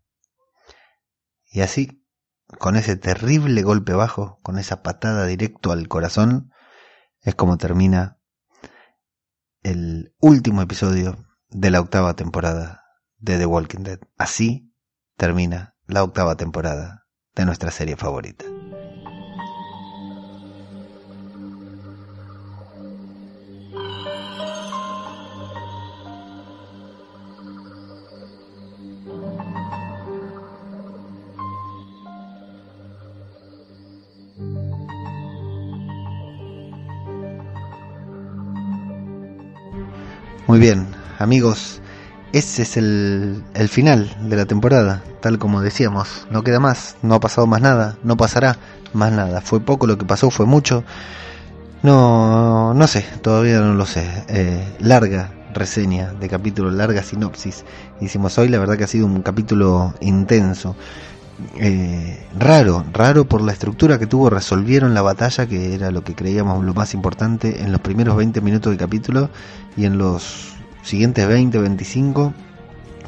Y 1.51 1.63
así, 1.63 2.05
con 2.59 2.77
ese 2.77 2.97
terrible 2.97 3.63
golpe 3.63 3.95
bajo, 3.95 4.41
con 4.43 4.59
esa 4.59 4.83
patada 4.83 5.27
directo 5.27 5.73
al 5.73 5.89
corazón, 5.89 6.53
es 7.23 7.35
como 7.35 7.57
termina 7.57 8.21
el 9.63 10.15
último 10.21 10.63
episodio 10.63 11.26
de 11.51 11.71
la 11.71 11.81
octava 11.81 12.15
temporada 12.15 12.83
de 13.19 13.39
The 13.39 13.47
Walking 13.47 13.83
Dead. 13.83 14.01
Así 14.17 14.73
termina 15.17 15.75
la 15.87 16.05
octava 16.05 16.37
temporada 16.37 17.07
de 17.35 17.45
nuestra 17.45 17.71
serie 17.71 17.97
favorita. 17.97 18.45
Muy 40.47 40.61
bien, 40.61 40.96
amigos, 41.19 41.81
ese 42.33 42.63
es 42.63 42.77
el, 42.77 43.43
el 43.55 43.69
final 43.69 44.15
de 44.29 44.37
la 44.37 44.47
temporada, 44.47 45.03
tal 45.21 45.39
como 45.39 45.61
decíamos. 45.61 46.27
No 46.31 46.43
queda 46.43 46.61
más, 46.61 46.97
no 47.03 47.15
ha 47.15 47.21
pasado 47.21 47.47
más 47.47 47.61
nada, 47.61 47.97
no 48.03 48.17
pasará 48.17 48.59
más 48.93 49.13
nada. 49.13 49.41
Fue 49.41 49.61
poco 49.61 49.87
lo 49.87 49.97
que 49.99 50.05
pasó, 50.05 50.31
fue 50.31 50.47
mucho. 50.47 50.85
No, 51.83 52.75
no 52.75 52.87
sé, 52.87 53.05
todavía 53.23 53.61
no 53.61 53.75
lo 53.75 53.87
sé. 53.87 54.07
Eh, 54.29 54.77
larga 54.81 55.33
reseña 55.55 56.13
de 56.13 56.29
capítulo, 56.29 56.71
larga 56.71 57.03
sinopsis 57.03 57.65
hicimos 58.01 58.37
hoy. 58.39 58.49
La 58.49 58.59
verdad 58.59 58.77
que 58.77 58.85
ha 58.85 58.89
sido 58.89 59.07
un 59.07 59.23
capítulo 59.23 59.95
intenso. 60.01 60.77
Eh, 61.59 62.27
raro, 62.39 62.85
raro 62.93 63.27
por 63.27 63.43
la 63.43 63.53
estructura 63.53 63.99
que 63.99 64.07
tuvo, 64.07 64.31
resolvieron 64.31 64.95
la 64.95 65.03
batalla, 65.03 65.47
que 65.47 65.75
era 65.75 65.91
lo 65.91 66.03
que 66.03 66.15
creíamos 66.15 66.65
lo 66.65 66.75
más 66.75 66.95
importante, 66.95 67.63
en 67.63 67.73
los 67.73 67.81
primeros 67.81 68.17
20 68.17 68.41
minutos 68.41 68.71
del 68.71 68.79
capítulo 68.79 69.29
y 69.77 69.85
en 69.85 69.99
los 69.99 70.56
siguientes 70.87 71.27
20, 71.27 71.59
25 71.59 72.33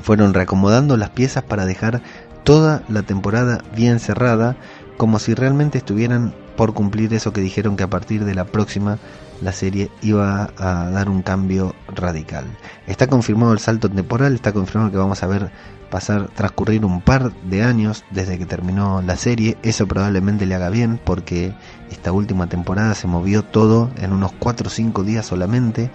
fueron 0.03 0.35
reacomodando 0.35 0.97
las 0.97 1.11
piezas 1.11 1.45
para 1.45 1.65
dejar 1.65 2.03
toda 2.45 2.83
la 2.89 3.03
temporada 3.03 3.63
bien 3.75 4.01
cerrada, 4.01 4.57
como 4.97 5.19
si 5.19 5.35
realmente 5.35 5.79
estuvieran 5.79 6.35
por 6.57 6.75
cumplir 6.75 7.15
eso 7.15 7.33
que 7.33 7.41
dijeron 7.41 7.77
que 7.77 7.85
a 7.85 7.91
partir 7.91 8.25
de 8.25 8.35
la 8.35 8.45
próxima 8.45 8.99
la 9.41 9.53
serie 9.53 9.91
iba 10.03 10.51
a 10.59 10.91
dar 10.91 11.09
un 11.09 11.23
cambio 11.23 11.75
radical. 11.95 12.45
Está 12.89 13.07
confirmado 13.07 13.53
el 13.53 13.61
salto 13.61 13.89
temporal, 13.89 14.35
está 14.35 14.53
confirmado 14.53 14.91
que 14.91 14.97
vamos 14.97 15.23
a 15.23 15.29
ver 15.29 15.53
pasar, 15.89 16.29
transcurrir 16.35 16.85
un 16.85 17.01
par 17.01 17.33
de 17.45 17.63
años 17.63 18.05
desde 18.11 18.39
que 18.39 18.47
terminó 18.47 19.03
la 19.03 19.17
serie. 19.17 19.57
Eso 19.63 19.87
probablemente 19.87 20.47
le 20.47 20.55
haga 20.55 20.69
bien 20.71 21.01
porque 21.03 21.55
esta 21.91 22.11
última 22.11 22.49
temporada 22.49 22.95
se 22.95 23.07
movió 23.07 23.45
todo 23.45 23.91
en 23.97 24.13
unos 24.13 24.33
4 24.33 24.67
o 24.67 24.71
5 24.71 25.05
días 25.05 25.27
solamente. 25.27 25.91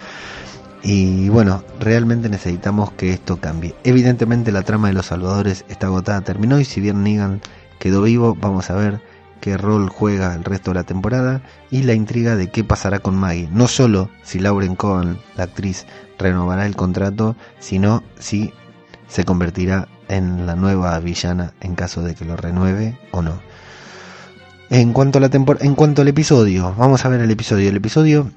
Y 0.84 1.30
bueno, 1.30 1.64
realmente 1.80 2.28
necesitamos 2.28 2.92
que 2.92 3.14
esto 3.14 3.38
cambie. 3.38 3.74
Evidentemente 3.86 4.52
la 4.52 4.64
trama 4.64 4.90
de 4.90 4.94
los 4.94 5.06
salvadores 5.06 5.64
está 5.70 5.88
agotada, 5.88 6.22
terminó 6.22 6.60
y 6.60 6.66
si 6.66 6.82
bien 6.82 7.04
Negan 7.04 7.40
quedó 7.80 8.02
vivo, 8.02 8.36
vamos 8.36 8.70
a 8.70 8.76
ver 8.76 9.02
qué 9.40 9.56
rol 9.56 9.88
juega 9.88 10.36
el 10.36 10.44
resto 10.44 10.72
de 10.72 10.76
la 10.76 10.84
temporada 10.84 11.42
y 11.72 11.84
la 11.84 11.94
intriga 11.94 12.36
de 12.36 12.50
qué 12.52 12.66
pasará 12.66 13.00
con 13.00 13.16
Maggie. 13.16 13.48
No 13.50 13.70
solo 13.70 14.10
si 14.24 14.40
Lauren 14.40 14.76
Cohen, 14.76 15.18
la 15.38 15.46
actriz, 15.46 15.86
renovará 16.20 16.66
el 16.66 16.76
contrato, 16.76 17.38
sino 17.60 18.04
si 18.20 18.54
se 19.08 19.24
convertirá 19.24 19.88
en 20.10 20.46
la 20.46 20.56
nueva 20.56 21.00
villana 21.00 21.54
en 21.62 21.76
caso 21.76 22.02
de 22.02 22.14
que 22.14 22.26
lo 22.26 22.36
renueve 22.36 23.00
o 23.12 23.22
no. 23.22 23.40
En 24.70 24.92
cuanto 24.92 25.20
a 25.20 25.22
la 25.22 25.30
en 25.32 25.76
cuanto 25.76 26.02
al 26.02 26.08
episodio, 26.10 26.74
vamos 26.78 27.06
a 27.06 27.10
ver 27.10 27.22
el 27.22 27.32
episodio. 27.32 27.70
El 27.70 27.78
episodio 27.78 28.32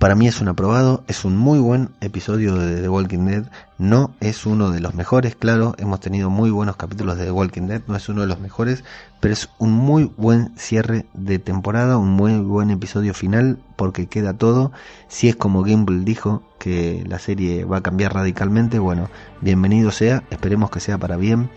para 0.00 0.14
mí 0.14 0.26
es 0.26 0.40
un 0.40 0.48
aprobado, 0.48 1.04
es 1.06 1.24
un 1.24 1.36
muy 1.36 1.58
buen 1.58 1.90
episodio 2.00 2.56
de 2.56 2.82
The 2.82 2.88
Walking 2.88 3.24
Dead. 3.24 3.44
No 3.78 4.14
es 4.20 4.44
uno 4.44 4.70
de 4.70 4.80
los 4.80 4.94
mejores, 4.94 5.36
claro, 5.36 5.74
hemos 5.78 6.00
tenido 6.00 6.28
muy 6.28 6.50
buenos 6.50 6.76
capítulos 6.76 7.16
de 7.16 7.26
The 7.26 7.30
Walking 7.30 7.68
Dead, 7.68 7.82
no 7.86 7.94
es 7.94 8.08
uno 8.08 8.22
de 8.22 8.26
los 8.26 8.40
mejores, 8.40 8.84
pero 9.20 9.32
es 9.32 9.48
un 9.58 9.72
muy 9.72 10.10
buen 10.16 10.52
cierre 10.56 11.06
de 11.14 11.38
temporada, 11.38 11.98
un 11.98 12.10
muy 12.10 12.36
buen 12.38 12.70
episodio 12.70 13.14
final, 13.14 13.58
porque 13.76 14.06
queda 14.06 14.34
todo. 14.34 14.72
Si 15.08 15.28
es 15.28 15.36
como 15.36 15.64
Gimble 15.64 16.04
dijo, 16.04 16.42
que 16.58 17.04
la 17.06 17.18
serie 17.18 17.64
va 17.64 17.78
a 17.78 17.82
cambiar 17.82 18.12
radicalmente, 18.12 18.78
bueno, 18.80 19.08
bienvenido 19.40 19.92
sea, 19.92 20.24
esperemos 20.30 20.70
que 20.70 20.80
sea 20.80 20.98
para 20.98 21.16
bien. 21.16 21.48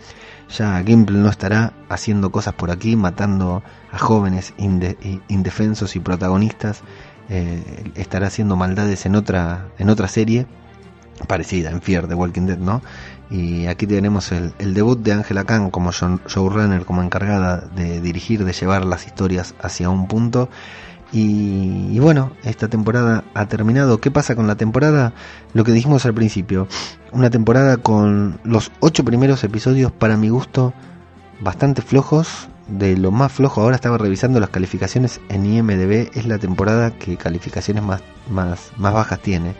Ya 0.56 0.82
Gimble 0.84 1.18
no 1.18 1.28
estará 1.28 1.72
haciendo 1.88 2.30
cosas 2.30 2.54
por 2.54 2.70
aquí, 2.70 2.96
matando 2.96 3.62
a 3.92 3.98
jóvenes 3.98 4.52
indefensos 5.28 5.96
y 5.96 6.00
protagonistas 6.00 6.82
eh, 7.30 7.92
estará 7.94 8.26
haciendo 8.26 8.56
maldades 8.56 9.06
en 9.06 9.14
otra, 9.14 9.68
en 9.78 9.88
otra 9.88 10.08
serie 10.08 10.46
parecida, 11.26 11.70
en 11.70 11.80
Fear 11.80 12.08
de 12.08 12.14
Walking 12.14 12.46
Dead, 12.46 12.58
¿no? 12.58 12.82
Y 13.30 13.66
aquí 13.66 13.86
tenemos 13.86 14.32
el, 14.32 14.52
debut 14.74 14.98
de 14.98 15.12
Angela 15.12 15.44
Khan 15.44 15.70
como 15.70 15.92
showrunner, 15.92 16.84
como 16.84 17.02
encargada 17.02 17.68
de 17.76 18.00
dirigir, 18.00 18.44
de 18.44 18.52
llevar 18.52 18.84
las 18.84 19.06
historias 19.06 19.54
hacia 19.62 19.88
un 19.88 20.08
punto. 20.08 20.48
Y, 21.12 21.98
bueno, 22.00 22.32
esta 22.42 22.68
temporada 22.68 23.24
ha 23.34 23.46
terminado. 23.46 24.00
¿Qué 24.00 24.10
pasa 24.10 24.34
con 24.34 24.46
la 24.46 24.56
temporada? 24.56 25.12
Lo 25.54 25.64
que 25.64 25.72
dijimos 25.72 26.06
al 26.06 26.14
principio. 26.14 26.66
Una 27.12 27.30
temporada 27.30 27.76
con 27.76 28.40
los 28.42 28.72
ocho 28.80 29.04
primeros 29.04 29.44
episodios, 29.44 29.92
para 29.92 30.16
mi 30.16 30.28
gusto, 30.28 30.72
bastante 31.40 31.82
flojos 31.82 32.48
de 32.70 32.96
lo 32.96 33.10
más 33.10 33.32
flojo, 33.32 33.60
ahora 33.60 33.76
estaba 33.76 33.98
revisando 33.98 34.40
las 34.40 34.50
calificaciones 34.50 35.20
en 35.28 35.44
IMDB, 35.44 36.10
es 36.14 36.26
la 36.26 36.38
temporada 36.38 36.92
que 36.92 37.16
calificaciones 37.16 37.82
más, 37.82 38.02
más, 38.30 38.70
más 38.76 38.94
bajas 38.94 39.20
tiene. 39.20 39.54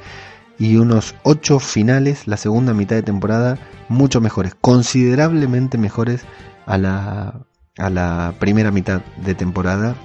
Y 0.59 0.77
unos 0.77 1.15
8 1.23 1.59
finales, 1.59 2.27
la 2.27 2.37
segunda 2.37 2.75
mitad 2.75 2.97
de 2.97 3.03
temporada, 3.03 3.59
mucho 3.89 4.21
mejores, 4.21 4.55
considerablemente 4.61 5.79
mejores 5.79 6.23
a 6.67 6.79
la, 6.79 7.41
a 7.79 7.91
la 7.91 8.35
primera 8.39 8.71
mitad 8.71 9.03
de 9.25 9.35
temporada. 9.35 9.97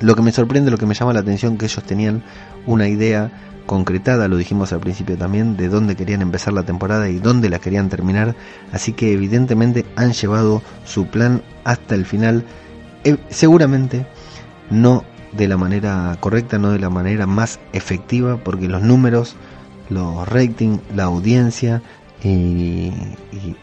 Lo 0.00 0.14
que 0.14 0.22
me 0.22 0.30
sorprende, 0.30 0.70
lo 0.70 0.78
que 0.78 0.86
me 0.86 0.94
llama 0.94 1.12
la 1.12 1.20
atención, 1.20 1.58
que 1.58 1.66
ellos 1.66 1.82
tenían 1.84 2.22
una 2.66 2.86
idea 2.86 3.32
concretada, 3.68 4.28
lo 4.28 4.36
dijimos 4.36 4.72
al 4.72 4.80
principio 4.80 5.16
también, 5.16 5.56
de 5.56 5.68
dónde 5.68 5.94
querían 5.94 6.22
empezar 6.22 6.52
la 6.54 6.62
temporada 6.64 7.08
y 7.08 7.18
dónde 7.18 7.50
la 7.50 7.58
querían 7.58 7.88
terminar, 7.88 8.34
así 8.72 8.92
que 8.94 9.12
evidentemente 9.12 9.84
han 9.94 10.12
llevado 10.12 10.62
su 10.84 11.06
plan 11.06 11.42
hasta 11.68 11.94
el 11.94 12.06
final, 12.06 12.44
eh, 13.04 13.18
seguramente 13.28 14.06
no 14.70 15.04
de 15.32 15.48
la 15.48 15.58
manera 15.58 16.16
correcta, 16.18 16.58
no 16.58 16.70
de 16.70 16.78
la 16.78 16.88
manera 16.88 17.26
más 17.26 17.60
efectiva, 17.74 18.38
porque 18.38 18.68
los 18.68 18.80
números, 18.80 19.36
los 19.90 20.26
ratings, 20.26 20.80
la 20.96 21.04
audiencia 21.04 21.82
y, 22.24 22.90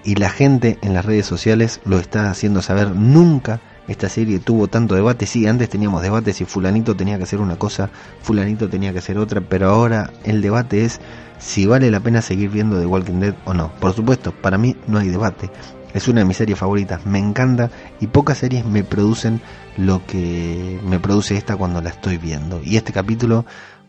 la 0.06 0.30
gente 0.30 0.78
en 0.84 0.94
las 0.94 1.04
redes 1.04 1.26
sociales 1.26 1.82
lo 1.84 1.98
está 1.98 2.30
haciendo 2.30 2.62
saber 2.62 2.92
nunca 2.92 3.60
esta 3.88 4.08
serie 4.08 4.40
tuvo 4.40 4.68
tanto 4.68 4.94
debate. 4.94 5.26
Sí, 5.26 5.48
antes 5.48 5.70
teníamos 5.70 6.04
debate 6.04 6.32
si 6.34 6.46
fulanito 6.46 6.96
tenía 6.96 7.18
que 7.18 7.24
hacer 7.24 7.40
una 7.40 7.58
cosa, 7.58 7.90
fulanito 8.22 8.70
tenía 8.70 8.94
que 8.94 9.00
hacer 9.00 9.18
otra, 9.18 9.42
pero 9.42 9.70
ahora 9.70 10.12
el 10.24 10.44
debate 10.44 10.86
es 10.86 11.02
si 11.40 11.66
vale 11.66 11.90
la 11.90 12.00
pena 12.00 12.22
seguir 12.22 12.50
viendo 12.52 12.80
The 12.80 12.86
Walking 12.86 13.20
Dead 13.20 13.36
o 13.46 13.54
no. 13.56 13.72
Por 13.80 13.94
supuesto, 13.94 14.32
para 14.32 14.60
mí 14.60 14.76
no 14.88 15.00
hay 15.00 15.10
debate. 15.10 15.50
Es 15.96 16.08
una 16.08 16.20
de 16.20 16.26
mis 16.26 16.38
series 16.38 16.60
favoritas, 16.60 17.06
me 17.08 17.18
encanta 17.18 17.72
y 18.00 18.08
pocas 18.08 18.38
series 18.38 18.66
me 18.66 18.84
producen 18.84 19.42
lo 19.78 20.06
que 20.06 20.80
me 20.86 21.00
produce 21.00 21.36
esta 21.36 21.56
cuando 21.56 21.82
la 21.82 21.90
estoy 21.90 22.18
viendo. 22.18 22.62
Y 22.64 22.78
este 22.78 22.94
capítulo, 22.94 23.46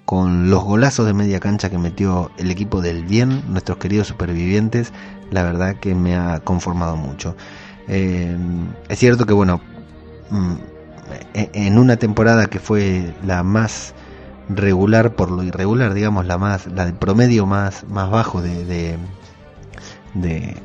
con 0.07 0.49
los 0.49 0.65
golazos 0.65 1.05
de 1.07 1.13
media 1.13 1.41
cancha 1.41 1.69
que 1.69 1.79
metió 1.79 2.31
el 2.39 2.51
equipo 2.51 2.81
del 2.81 3.05
bien, 3.05 3.43
nuestros 3.49 3.77
queridos 3.77 4.07
supervivientes, 4.07 4.93
la 5.31 5.43
verdad 5.43 5.77
que 5.77 5.95
me 5.95 6.17
ha 6.17 6.41
conformado 6.41 6.97
mucho. 6.97 7.37
Eh, 7.89 8.35
es 8.89 8.99
cierto 8.99 9.27
que 9.27 9.35
bueno, 9.35 9.61
Mm, 10.31 10.55
e, 11.35 11.51
en 11.55 11.79
una 11.79 11.97
temporada 11.97 12.47
que 12.47 12.59
fue 12.59 13.15
la 13.25 13.43
más 13.43 13.95
regular 14.49 15.15
por 15.15 15.31
lo 15.31 15.43
irregular, 15.43 15.95
digamos, 15.95 16.27
la 16.27 16.39
más, 16.39 16.67
la 16.67 16.87
de 16.87 16.93
promedio 16.93 17.47
más, 17.47 17.85
más 17.89 18.11
bajo 18.11 18.43
de, 18.43 18.99
de, 20.15 20.57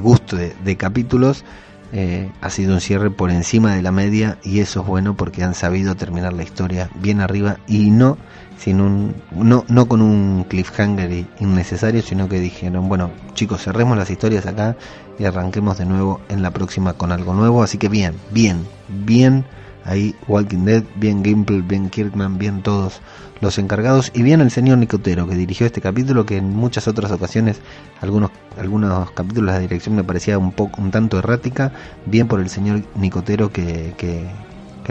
gusto 0.00 0.36
de, 0.36 0.76
capítulos, 0.76 1.44
eh, 1.92 2.30
ha 2.40 2.50
sido 2.50 2.74
un 2.74 2.80
cierre 2.80 3.10
por 3.10 3.30
encima 3.30 3.74
de 3.74 3.82
la 3.82 3.92
media 3.92 4.38
y 4.42 4.60
eso 4.60 4.82
es 4.82 4.86
bueno 4.86 5.14
porque 5.14 5.42
han 5.42 5.54
sabido 5.54 5.94
terminar 5.94 6.32
la 6.32 6.42
historia 6.42 6.90
bien 7.00 7.20
arriba 7.20 7.58
y 7.66 7.90
no 7.90 8.18
sin 8.58 8.80
un 8.80 9.14
no, 9.30 9.64
no 9.68 9.86
con 9.86 10.02
un 10.02 10.44
cliffhanger 10.48 11.26
innecesario, 11.40 12.02
sino 12.02 12.28
que 12.28 12.40
dijeron, 12.40 12.88
bueno, 12.88 13.10
chicos, 13.34 13.62
cerremos 13.62 13.96
las 13.96 14.10
historias 14.10 14.46
acá 14.46 14.76
y 15.18 15.24
arranquemos 15.24 15.78
de 15.78 15.86
nuevo 15.86 16.20
en 16.28 16.42
la 16.42 16.50
próxima 16.50 16.92
con 16.92 17.12
algo 17.12 17.34
nuevo. 17.34 17.62
Así 17.62 17.78
que 17.78 17.88
bien, 17.88 18.14
bien, 18.32 18.66
bien 18.88 19.44
ahí 19.88 20.14
Walking 20.26 20.64
Dead, 20.64 20.84
bien 20.96 21.24
Gimple, 21.24 21.62
bien 21.62 21.90
Kirkman, 21.90 22.38
bien 22.38 22.62
todos 22.62 23.00
los 23.40 23.58
encargados. 23.58 24.10
Y 24.14 24.22
bien 24.22 24.40
el 24.40 24.50
señor 24.50 24.78
Nicotero 24.78 25.26
que 25.28 25.34
dirigió 25.34 25.66
este 25.66 25.80
capítulo 25.80 26.26
que 26.26 26.36
en 26.36 26.54
muchas 26.54 26.88
otras 26.88 27.10
ocasiones 27.10 27.60
algunos 28.00 28.30
algunos 28.58 29.10
capítulos 29.12 29.54
la 29.54 29.58
dirección 29.60 29.96
me 29.96 30.04
parecía 30.04 30.38
un 30.38 30.52
poco 30.52 30.80
un 30.80 30.90
tanto 30.90 31.18
errática, 31.18 31.72
bien 32.06 32.28
por 32.28 32.40
el 32.40 32.48
señor 32.48 32.82
Nicotero 32.94 33.50
que, 33.52 33.94
que, 33.96 34.26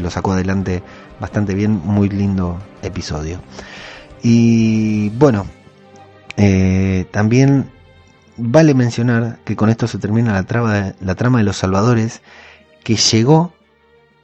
lo 0.02 0.12
sacó 0.12 0.34
adelante 0.34 0.84
bastante 1.20 1.56
bien, 1.56 1.82
muy 1.84 2.08
lindo 2.08 2.60
episodio. 2.84 3.40
Y 4.22 5.10
bueno, 5.10 5.48
eh, 6.38 7.08
también 7.10 7.72
Vale 8.40 8.76
mencionar 8.76 9.40
que 9.44 9.56
con 9.56 9.70
esto 9.70 9.88
se 9.88 9.98
termina 9.98 10.32
la 10.32 10.44
trama, 10.44 10.94
la 11.02 11.16
trama 11.16 11.40
de 11.40 11.44
los 11.44 11.58
salvadores, 11.58 12.22
que 12.84 12.96
llegó 12.96 13.52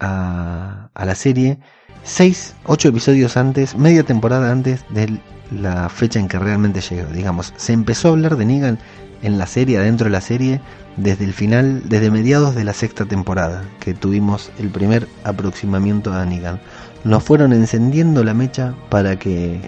a, 0.04 1.06
la 1.06 1.16
serie 1.16 1.58
seis, 2.04 2.56
ocho 2.66 2.90
episodios 2.90 3.38
antes, 3.38 3.76
media 3.78 4.04
temporada 4.04 4.52
antes 4.52 4.86
de 4.90 5.18
la 5.52 5.90
fecha 5.90 6.20
en 6.20 6.28
que 6.28 6.40
realmente 6.40 6.82
llegó. 6.82 7.12
Digamos, 7.12 7.54
se 7.56 7.74
empezó 7.74 8.10
a 8.10 8.12
hablar 8.12 8.36
de 8.36 8.46
Negan 8.46 8.80
en 9.22 9.38
la 9.38 9.48
serie, 9.48 9.78
adentro 9.78 10.06
de 10.06 10.12
la 10.12 10.22
serie, 10.22 10.60
desde 10.98 11.24
el 11.24 11.34
final, 11.34 11.84
desde 11.88 12.12
mediados 12.12 12.56
de 12.56 12.66
la 12.66 12.74
sexta 12.74 13.06
temporada, 13.06 13.64
que 13.80 13.94
tuvimos 13.94 14.52
el 14.60 14.70
primer 14.70 15.08
aproximamiento 15.24 16.14
a 16.14 16.26
Negan. 16.26 16.60
Nos 17.04 17.24
fueron 17.24 17.54
encendiendo 17.54 18.24
la 18.24 18.34
mecha 18.34 18.74
para 18.90 19.18
que 19.18 19.60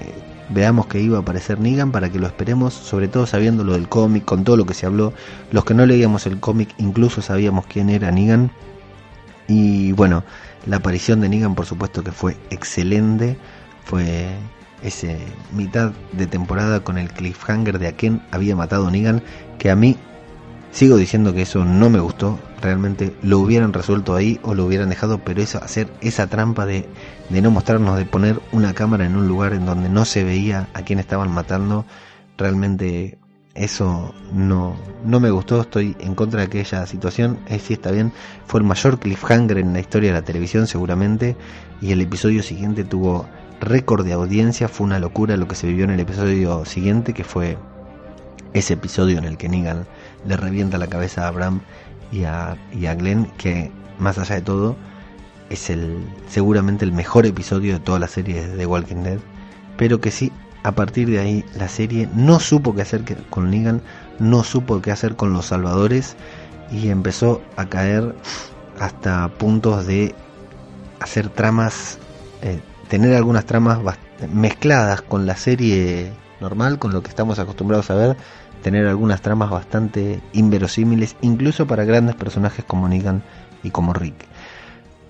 veamos 0.50 0.88
que 0.88 1.00
iba 1.00 1.18
a 1.18 1.22
aparecer 1.22 1.60
Negan 1.60 1.92
para 1.92 2.10
que 2.10 2.20
lo 2.20 2.28
esperemos, 2.28 2.74
sobre 2.74 3.08
todo 3.08 3.26
sabiendo 3.26 3.64
lo 3.64 3.74
del 3.74 3.90
cómic, 3.90 4.26
con 4.26 4.44
todo 4.44 4.58
lo 4.58 4.66
que 4.66 4.74
se 4.74 4.86
habló. 4.86 5.14
Los 5.52 5.66
que 5.66 5.74
no 5.74 5.86
leíamos 5.86 6.28
el 6.28 6.40
cómic 6.40 6.70
incluso 6.78 7.22
sabíamos 7.22 7.66
quién 7.66 7.90
era 7.90 8.12
Negan. 8.12 8.52
Y 9.48 9.92
bueno, 9.92 10.24
la 10.66 10.78
aparición 10.78 11.22
de 11.22 11.30
Negan 11.30 11.56
por 11.56 11.66
supuesto 11.66 12.04
que 12.04 12.12
fue 12.12 12.38
excelente. 12.50 13.38
Fue 13.84 14.30
ese 14.82 15.20
mitad 15.54 15.94
de 16.12 16.28
temporada 16.28 16.82
con 16.82 16.98
el 16.98 17.12
cliffhanger 17.12 17.80
de 17.80 17.88
a 17.88 17.92
quién 17.94 18.22
había 18.32 18.56
matado 18.56 18.90
Negan, 18.90 19.22
que 19.58 19.70
a 19.70 19.76
mí 19.76 19.98
sigo 20.72 20.98
diciendo 20.98 21.34
que 21.34 21.44
eso 21.44 21.64
no 21.66 21.90
me 21.90 22.00
gustó, 22.00 22.40
realmente 22.62 23.16
lo 23.22 23.40
hubieran 23.40 23.74
resuelto 23.74 24.16
ahí 24.16 24.40
o 24.44 24.54
lo 24.54 24.66
hubieran 24.66 24.90
dejado, 24.90 25.20
pero 25.20 25.42
eso, 25.42 25.64
hacer 25.64 25.90
esa 26.02 26.28
trampa 26.28 26.66
de, 26.66 26.88
de 27.30 27.42
no 27.42 27.50
mostrarnos, 27.50 27.98
de 27.98 28.06
poner 28.06 28.42
una 28.52 28.74
cámara 28.74 29.06
en 29.06 29.16
un 29.16 29.28
lugar 29.28 29.54
en 29.54 29.66
donde 29.66 29.90
no 29.90 30.04
se 30.06 30.24
veía 30.24 30.68
a 30.74 30.82
quién 30.82 31.00
estaban 31.00 31.32
matando, 31.32 31.86
realmente 32.38 33.18
eso 33.56 34.14
no, 34.34 34.76
no 35.06 35.20
me 35.22 35.32
gustó, 35.32 35.62
estoy 35.62 35.96
en 36.00 36.14
contra 36.14 36.42
de 36.42 36.48
aquella 36.48 36.86
situación, 36.86 37.40
es 37.48 37.64
si 37.64 37.74
está 37.74 37.90
bien, 37.92 38.12
fue 38.46 38.60
el 38.60 38.66
mayor 38.66 39.00
cliffhanger 39.00 39.58
en 39.58 39.74
la 39.74 39.80
historia 39.80 40.10
de 40.10 40.20
la 40.20 40.26
televisión 40.26 40.68
seguramente, 40.68 41.38
y 41.82 41.92
el 41.92 42.02
episodio 42.02 42.44
siguiente 42.44 42.84
tuvo 42.84 43.26
récord 43.62 44.06
de 44.06 44.14
audiencia, 44.14 44.68
fue 44.68 44.86
una 44.86 45.00
locura 45.00 45.38
lo 45.38 45.48
que 45.48 45.56
se 45.56 45.68
vivió 45.68 45.86
en 45.86 45.92
el 45.92 46.02
episodio 46.02 46.66
siguiente, 46.66 47.14
que 47.14 47.24
fue 47.24 47.58
ese 48.54 48.74
episodio 48.74 49.18
en 49.18 49.24
el 49.24 49.38
que 49.38 49.50
Negan 49.50 49.86
le 50.28 50.38
revienta 50.38 50.78
la 50.78 50.88
cabeza 50.88 51.24
a 51.24 51.28
Abraham 51.30 51.62
y 52.12 52.26
a, 52.26 52.58
y 52.74 52.88
a 52.88 52.96
Glenn, 52.96 53.28
que 53.38 53.72
más 54.00 54.18
allá 54.18 54.36
de 54.36 54.42
todo 54.42 54.76
es 55.50 55.70
el 55.70 55.98
seguramente 56.28 56.84
el 56.84 56.92
mejor 56.92 57.26
episodio 57.26 57.74
de 57.74 57.80
toda 57.80 58.00
la 58.00 58.08
serie 58.08 58.48
de 58.48 58.66
Walking 58.66 59.04
Dead, 59.04 59.20
pero 59.78 60.02
que 60.02 60.12
sí, 60.12 60.32
a 60.66 60.72
partir 60.72 61.08
de 61.08 61.20
ahí 61.20 61.46
la 61.56 61.68
serie 61.68 62.10
no 62.16 62.40
supo 62.40 62.74
qué 62.74 62.82
hacer 62.82 63.04
con 63.30 63.52
Negan, 63.52 63.82
no 64.18 64.44
supo 64.44 64.82
qué 64.82 64.92
hacer 64.92 65.16
con 65.16 65.32
los 65.32 65.46
salvadores 65.46 66.16
y 66.72 66.90
empezó 66.90 67.44
a 67.56 67.68
caer 67.68 68.16
hasta 68.80 69.28
puntos 69.28 69.86
de 69.86 70.16
hacer 71.00 71.30
tramas, 71.30 72.00
eh, 72.42 72.60
tener 72.88 73.14
algunas 73.14 73.46
tramas 73.46 73.78
mezcladas 74.34 75.04
con 75.04 75.28
la 75.28 75.36
serie 75.36 76.12
normal, 76.42 76.80
con 76.80 76.94
lo 76.94 77.04
que 77.04 77.10
estamos 77.10 77.38
acostumbrados 77.38 77.92
a 77.92 77.94
ver, 77.94 78.18
tener 78.64 78.88
algunas 78.88 79.22
tramas 79.22 79.52
bastante 79.52 80.20
inverosímiles, 80.34 81.16
incluso 81.22 81.68
para 81.68 81.86
grandes 81.86 82.16
personajes 82.16 82.66
como 82.66 82.90
Negan 82.90 83.22
y 83.62 83.70
como 83.70 83.94
Rick. 83.94 84.16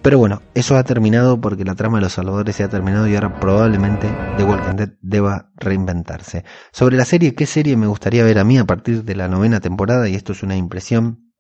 Pero 0.06 0.20
bueno, 0.20 0.44
eso 0.54 0.78
ha 0.78 0.84
terminado 0.84 1.42
porque 1.42 1.66
la 1.66 1.74
trama 1.74 1.98
de 1.98 2.04
los 2.04 2.14
salvadores 2.14 2.56
se 2.56 2.64
ha 2.64 2.70
terminado 2.70 3.08
y 3.08 3.16
ahora 3.16 3.40
probablemente 3.40 4.08
The 4.38 4.44
Walking 4.44 4.76
Dead 4.76 4.90
deba 5.02 5.50
reinventarse. 5.56 6.46
Sobre 6.72 6.96
la 6.96 7.06
serie, 7.06 7.34
¿qué 7.34 7.48
serie 7.48 7.76
me 7.76 7.88
gustaría 7.88 8.24
ver 8.24 8.38
a 8.38 8.44
mí 8.44 8.60
a 8.60 8.66
partir 8.66 9.04
de 9.04 9.16
la 9.16 9.28
novena 9.28 9.62
temporada? 9.62 10.08
Y 10.08 10.14
esto 10.14 10.34
es 10.34 10.44
una 10.44 10.58
impresión 10.58 11.34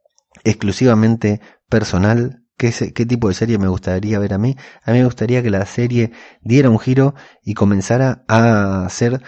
exclusivamente 0.43 1.41
personal. 1.69 2.43
¿Qué, 2.57 2.71
¿Qué 2.71 3.05
tipo 3.05 3.27
de 3.27 3.35
serie 3.35 3.59
me 3.59 3.67
gustaría 3.67 4.17
ver 4.17 4.33
a 4.33 4.39
mí? 4.39 4.57
A 4.83 4.93
mí 4.93 4.97
me 4.97 5.05
gustaría 5.05 5.43
que 5.43 5.51
la 5.51 5.63
serie 5.67 6.11
diera 6.41 6.71
un 6.71 6.79
giro 6.79 7.13
y 7.43 7.53
comenzara 7.53 8.25
a 8.27 8.87
ser 8.89 9.21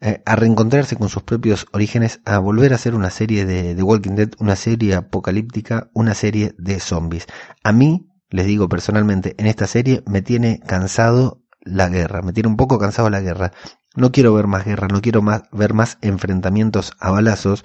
eh, 0.00 0.22
a 0.24 0.36
reencontrarse 0.36 0.94
con 0.94 1.08
sus 1.08 1.24
propios 1.24 1.66
orígenes, 1.72 2.20
a 2.24 2.38
volver 2.38 2.70
a 2.70 2.76
hacer 2.76 2.94
una 2.94 3.10
serie 3.10 3.44
de 3.44 3.74
The 3.74 3.82
Walking 3.82 4.14
Dead, 4.14 4.30
una 4.38 4.54
serie 4.54 4.94
apocalíptica, 4.94 5.90
una 5.94 6.14
serie 6.14 6.54
de 6.58 6.78
zombies. 6.78 7.26
A 7.64 7.72
mí, 7.72 8.13
les 8.30 8.46
digo 8.46 8.68
personalmente, 8.68 9.34
en 9.38 9.46
esta 9.46 9.66
serie 9.66 10.02
me 10.06 10.22
tiene 10.22 10.60
cansado 10.66 11.42
la 11.60 11.88
guerra, 11.88 12.22
me 12.22 12.32
tiene 12.32 12.48
un 12.48 12.56
poco 12.56 12.78
cansado 12.78 13.10
la 13.10 13.20
guerra. 13.20 13.52
No 13.96 14.12
quiero 14.12 14.34
ver 14.34 14.46
más 14.46 14.64
guerra, 14.64 14.88
no 14.88 15.00
quiero 15.00 15.22
más, 15.22 15.44
ver 15.52 15.72
más 15.72 15.98
enfrentamientos 16.02 16.92
a 16.98 17.10
balazos, 17.10 17.64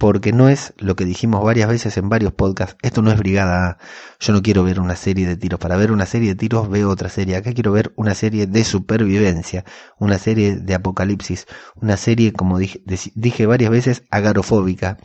porque 0.00 0.32
no 0.32 0.48
es 0.48 0.72
lo 0.78 0.96
que 0.96 1.04
dijimos 1.04 1.44
varias 1.44 1.68
veces 1.68 1.98
en 1.98 2.08
varios 2.08 2.32
podcasts, 2.32 2.74
esto 2.80 3.02
no 3.02 3.12
es 3.12 3.18
Brigada 3.18 3.68
A, 3.68 3.78
yo 4.18 4.32
no 4.32 4.40
quiero 4.40 4.64
ver 4.64 4.80
una 4.80 4.96
serie 4.96 5.26
de 5.26 5.36
tiros, 5.36 5.60
para 5.60 5.76
ver 5.76 5.92
una 5.92 6.06
serie 6.06 6.30
de 6.30 6.36
tiros 6.36 6.70
veo 6.70 6.88
otra 6.88 7.10
serie, 7.10 7.36
acá 7.36 7.52
quiero 7.52 7.70
ver 7.72 7.92
una 7.96 8.14
serie 8.14 8.46
de 8.46 8.64
supervivencia, 8.64 9.66
una 9.98 10.16
serie 10.16 10.56
de 10.56 10.74
apocalipsis, 10.74 11.46
una 11.74 11.98
serie, 11.98 12.32
como 12.32 12.58
dije, 12.58 12.82
dije 13.14 13.44
varias 13.44 13.70
veces, 13.70 14.04
agarofóbica, 14.10 14.96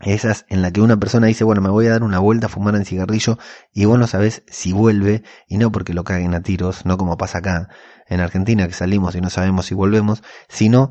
esas 0.00 0.46
en 0.48 0.62
la 0.62 0.70
que 0.70 0.80
una 0.80 0.96
persona 0.98 1.26
dice, 1.26 1.44
bueno, 1.44 1.60
me 1.60 1.70
voy 1.70 1.86
a 1.86 1.90
dar 1.90 2.02
una 2.02 2.18
vuelta 2.18 2.46
a 2.46 2.50
fumar 2.50 2.74
en 2.76 2.84
cigarrillo 2.84 3.38
y 3.72 3.84
vos 3.84 3.98
no 3.98 4.06
sabés 4.06 4.42
si 4.48 4.72
vuelve 4.72 5.24
y 5.48 5.58
no 5.58 5.72
porque 5.72 5.94
lo 5.94 6.04
caguen 6.04 6.34
a 6.34 6.42
tiros, 6.42 6.86
no 6.86 6.96
como 6.96 7.16
pasa 7.16 7.38
acá 7.38 7.68
en 8.06 8.20
Argentina 8.20 8.66
que 8.66 8.74
salimos 8.74 9.14
y 9.14 9.20
no 9.20 9.30
sabemos 9.30 9.66
si 9.66 9.74
volvemos, 9.74 10.22
sino 10.48 10.90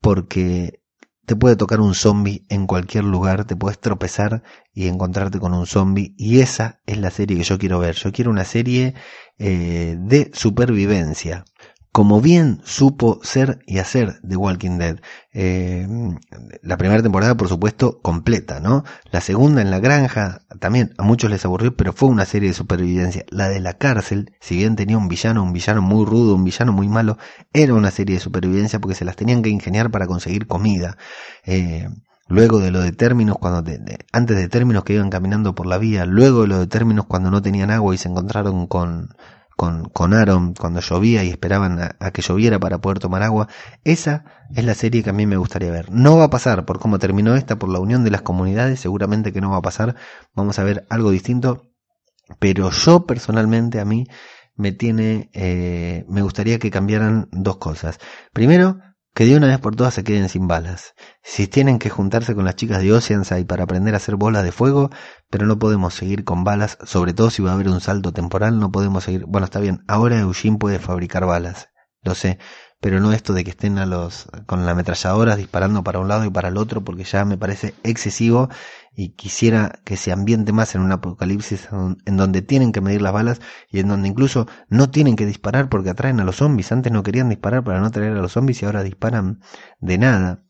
porque 0.00 0.82
te 1.28 1.36
puede 1.36 1.56
tocar 1.56 1.80
un 1.80 1.94
zombie 1.94 2.46
en 2.48 2.66
cualquier 2.66 3.04
lugar, 3.04 3.44
te 3.44 3.54
puedes 3.54 3.78
tropezar 3.78 4.42
y 4.72 4.88
encontrarte 4.88 5.38
con 5.38 5.52
un 5.52 5.66
zombie. 5.66 6.14
Y 6.16 6.40
esa 6.40 6.80
es 6.86 6.96
la 6.96 7.10
serie 7.10 7.36
que 7.36 7.44
yo 7.44 7.58
quiero 7.58 7.78
ver. 7.78 7.96
Yo 7.96 8.12
quiero 8.12 8.30
una 8.30 8.44
serie 8.44 8.94
eh, 9.38 9.96
de 10.00 10.30
supervivencia 10.32 11.44
como 11.92 12.20
bien 12.20 12.60
supo 12.64 13.20
ser 13.22 13.60
y 13.66 13.78
hacer 13.78 14.20
The 14.26 14.36
Walking 14.36 14.78
Dead. 14.78 15.00
Eh, 15.32 15.86
la 16.62 16.76
primera 16.76 17.02
temporada, 17.02 17.36
por 17.36 17.48
supuesto, 17.48 18.00
completa, 18.02 18.60
¿no? 18.60 18.84
La 19.10 19.20
segunda 19.20 19.62
en 19.62 19.70
la 19.70 19.80
granja, 19.80 20.42
también 20.60 20.94
a 20.98 21.02
muchos 21.02 21.30
les 21.30 21.44
aburrió, 21.44 21.76
pero 21.76 21.92
fue 21.92 22.08
una 22.08 22.24
serie 22.24 22.50
de 22.50 22.54
supervivencia. 22.54 23.24
La 23.30 23.48
de 23.48 23.60
la 23.60 23.74
cárcel, 23.74 24.32
si 24.40 24.56
bien 24.56 24.76
tenía 24.76 24.98
un 24.98 25.08
villano, 25.08 25.42
un 25.42 25.52
villano 25.52 25.82
muy 25.82 26.04
rudo, 26.04 26.34
un 26.34 26.44
villano 26.44 26.72
muy 26.72 26.88
malo, 26.88 27.18
era 27.52 27.74
una 27.74 27.90
serie 27.90 28.16
de 28.16 28.20
supervivencia 28.20 28.78
porque 28.78 28.94
se 28.94 29.04
las 29.04 29.16
tenían 29.16 29.42
que 29.42 29.50
ingeniar 29.50 29.90
para 29.90 30.06
conseguir 30.06 30.46
comida. 30.46 30.96
Eh, 31.46 31.88
luego 32.28 32.60
de 32.60 32.70
lo 32.70 32.80
de 32.80 32.92
términos, 32.92 33.38
cuando 33.38 33.58
antes 34.12 34.36
de 34.36 34.48
términos 34.48 34.84
que 34.84 34.94
iban 34.94 35.10
caminando 35.10 35.54
por 35.54 35.66
la 35.66 35.78
vía, 35.78 36.04
luego 36.04 36.42
de 36.42 36.48
lo 36.48 36.58
de 36.58 36.66
términos 36.66 37.06
cuando 37.06 37.30
no 37.30 37.42
tenían 37.42 37.70
agua 37.70 37.94
y 37.94 37.98
se 37.98 38.08
encontraron 38.08 38.66
con 38.66 39.10
con, 39.58 39.88
con 39.88 40.14
Aaron 40.14 40.54
cuando 40.54 40.78
llovía 40.78 41.24
y 41.24 41.30
esperaban 41.30 41.80
a, 41.80 42.10
que 42.12 42.22
lloviera 42.22 42.60
para 42.60 42.78
poder 42.78 43.00
tomar 43.00 43.24
agua. 43.24 43.48
Esa 43.82 44.24
es 44.54 44.64
la 44.64 44.74
serie 44.74 45.02
que 45.02 45.10
a 45.10 45.12
mí 45.12 45.26
me 45.26 45.36
gustaría 45.36 45.72
ver. 45.72 45.90
No 45.90 46.16
va 46.16 46.26
a 46.26 46.30
pasar 46.30 46.64
por 46.64 46.78
cómo 46.78 47.00
terminó 47.00 47.34
esta, 47.34 47.58
por 47.58 47.68
la 47.68 47.80
unión 47.80 48.04
de 48.04 48.12
las 48.12 48.22
comunidades, 48.22 48.78
seguramente 48.78 49.32
que 49.32 49.40
no 49.40 49.50
va 49.50 49.56
a 49.56 49.62
pasar. 49.62 49.96
Vamos 50.32 50.60
a 50.60 50.62
ver 50.62 50.86
algo 50.90 51.10
distinto. 51.10 51.72
Pero 52.38 52.70
yo 52.70 53.04
personalmente 53.04 53.80
a 53.80 53.84
mí 53.84 54.06
me 54.54 54.70
tiene, 54.70 55.28
eh, 55.32 56.04
me 56.08 56.22
gustaría 56.22 56.60
que 56.60 56.70
cambiaran 56.70 57.28
dos 57.32 57.56
cosas. 57.56 57.98
Primero, 58.32 58.78
que 59.18 59.26
de 59.26 59.36
una 59.36 59.48
vez 59.48 59.58
por 59.58 59.74
todas 59.74 59.94
se 59.94 60.04
queden 60.04 60.28
sin 60.28 60.46
balas. 60.46 60.94
Si 61.24 61.48
tienen 61.48 61.80
que 61.80 61.90
juntarse 61.90 62.36
con 62.36 62.44
las 62.44 62.54
chicas 62.54 62.82
de 62.82 62.92
Oceanside 62.92 63.46
para 63.46 63.64
aprender 63.64 63.94
a 63.94 63.96
hacer 63.96 64.14
bolas 64.14 64.44
de 64.44 64.52
fuego, 64.52 64.90
pero 65.28 65.44
no 65.44 65.58
podemos 65.58 65.92
seguir 65.92 66.22
con 66.22 66.44
balas, 66.44 66.78
sobre 66.84 67.14
todo 67.14 67.28
si 67.28 67.42
va 67.42 67.50
a 67.50 67.54
haber 67.54 67.68
un 67.68 67.80
salto 67.80 68.12
temporal, 68.12 68.60
no 68.60 68.70
podemos 68.70 69.02
seguir. 69.02 69.24
Bueno, 69.26 69.46
está 69.46 69.58
bien, 69.58 69.82
ahora 69.88 70.20
Eugene 70.20 70.58
puede 70.58 70.78
fabricar 70.78 71.26
balas, 71.26 71.68
lo 72.02 72.14
sé, 72.14 72.38
pero 72.80 73.00
no 73.00 73.12
esto 73.12 73.32
de 73.32 73.44
que 73.44 73.50
estén 73.50 73.78
a 73.78 73.86
los 73.86 74.28
con 74.46 74.64
la 74.64 74.72
ametralladora 74.72 75.36
disparando 75.36 75.82
para 75.82 75.98
un 75.98 76.08
lado 76.08 76.24
y 76.24 76.30
para 76.30 76.48
el 76.48 76.56
otro, 76.56 76.82
porque 76.82 77.04
ya 77.04 77.24
me 77.24 77.36
parece 77.36 77.74
excesivo 77.82 78.48
y 78.94 79.10
quisiera 79.10 79.80
que 79.84 79.96
se 79.96 80.12
ambiente 80.12 80.52
más 80.52 80.74
en 80.74 80.82
un 80.82 80.92
apocalipsis 80.92 81.68
en 82.04 82.16
donde 82.16 82.42
tienen 82.42 82.72
que 82.72 82.80
medir 82.80 83.02
las 83.02 83.12
balas 83.12 83.40
y 83.70 83.80
en 83.80 83.88
donde 83.88 84.08
incluso 84.08 84.46
no 84.68 84.90
tienen 84.90 85.16
que 85.16 85.26
disparar 85.26 85.68
porque 85.68 85.90
atraen 85.90 86.20
a 86.20 86.24
los 86.24 86.36
zombies. 86.36 86.72
Antes 86.72 86.92
no 86.92 87.02
querían 87.02 87.28
disparar 87.28 87.64
para 87.64 87.80
no 87.80 87.86
atraer 87.86 88.12
a 88.12 88.20
los 88.22 88.32
zombies 88.32 88.62
y 88.62 88.66
ahora 88.66 88.82
disparan 88.82 89.40
de 89.80 89.98
nada. 89.98 90.44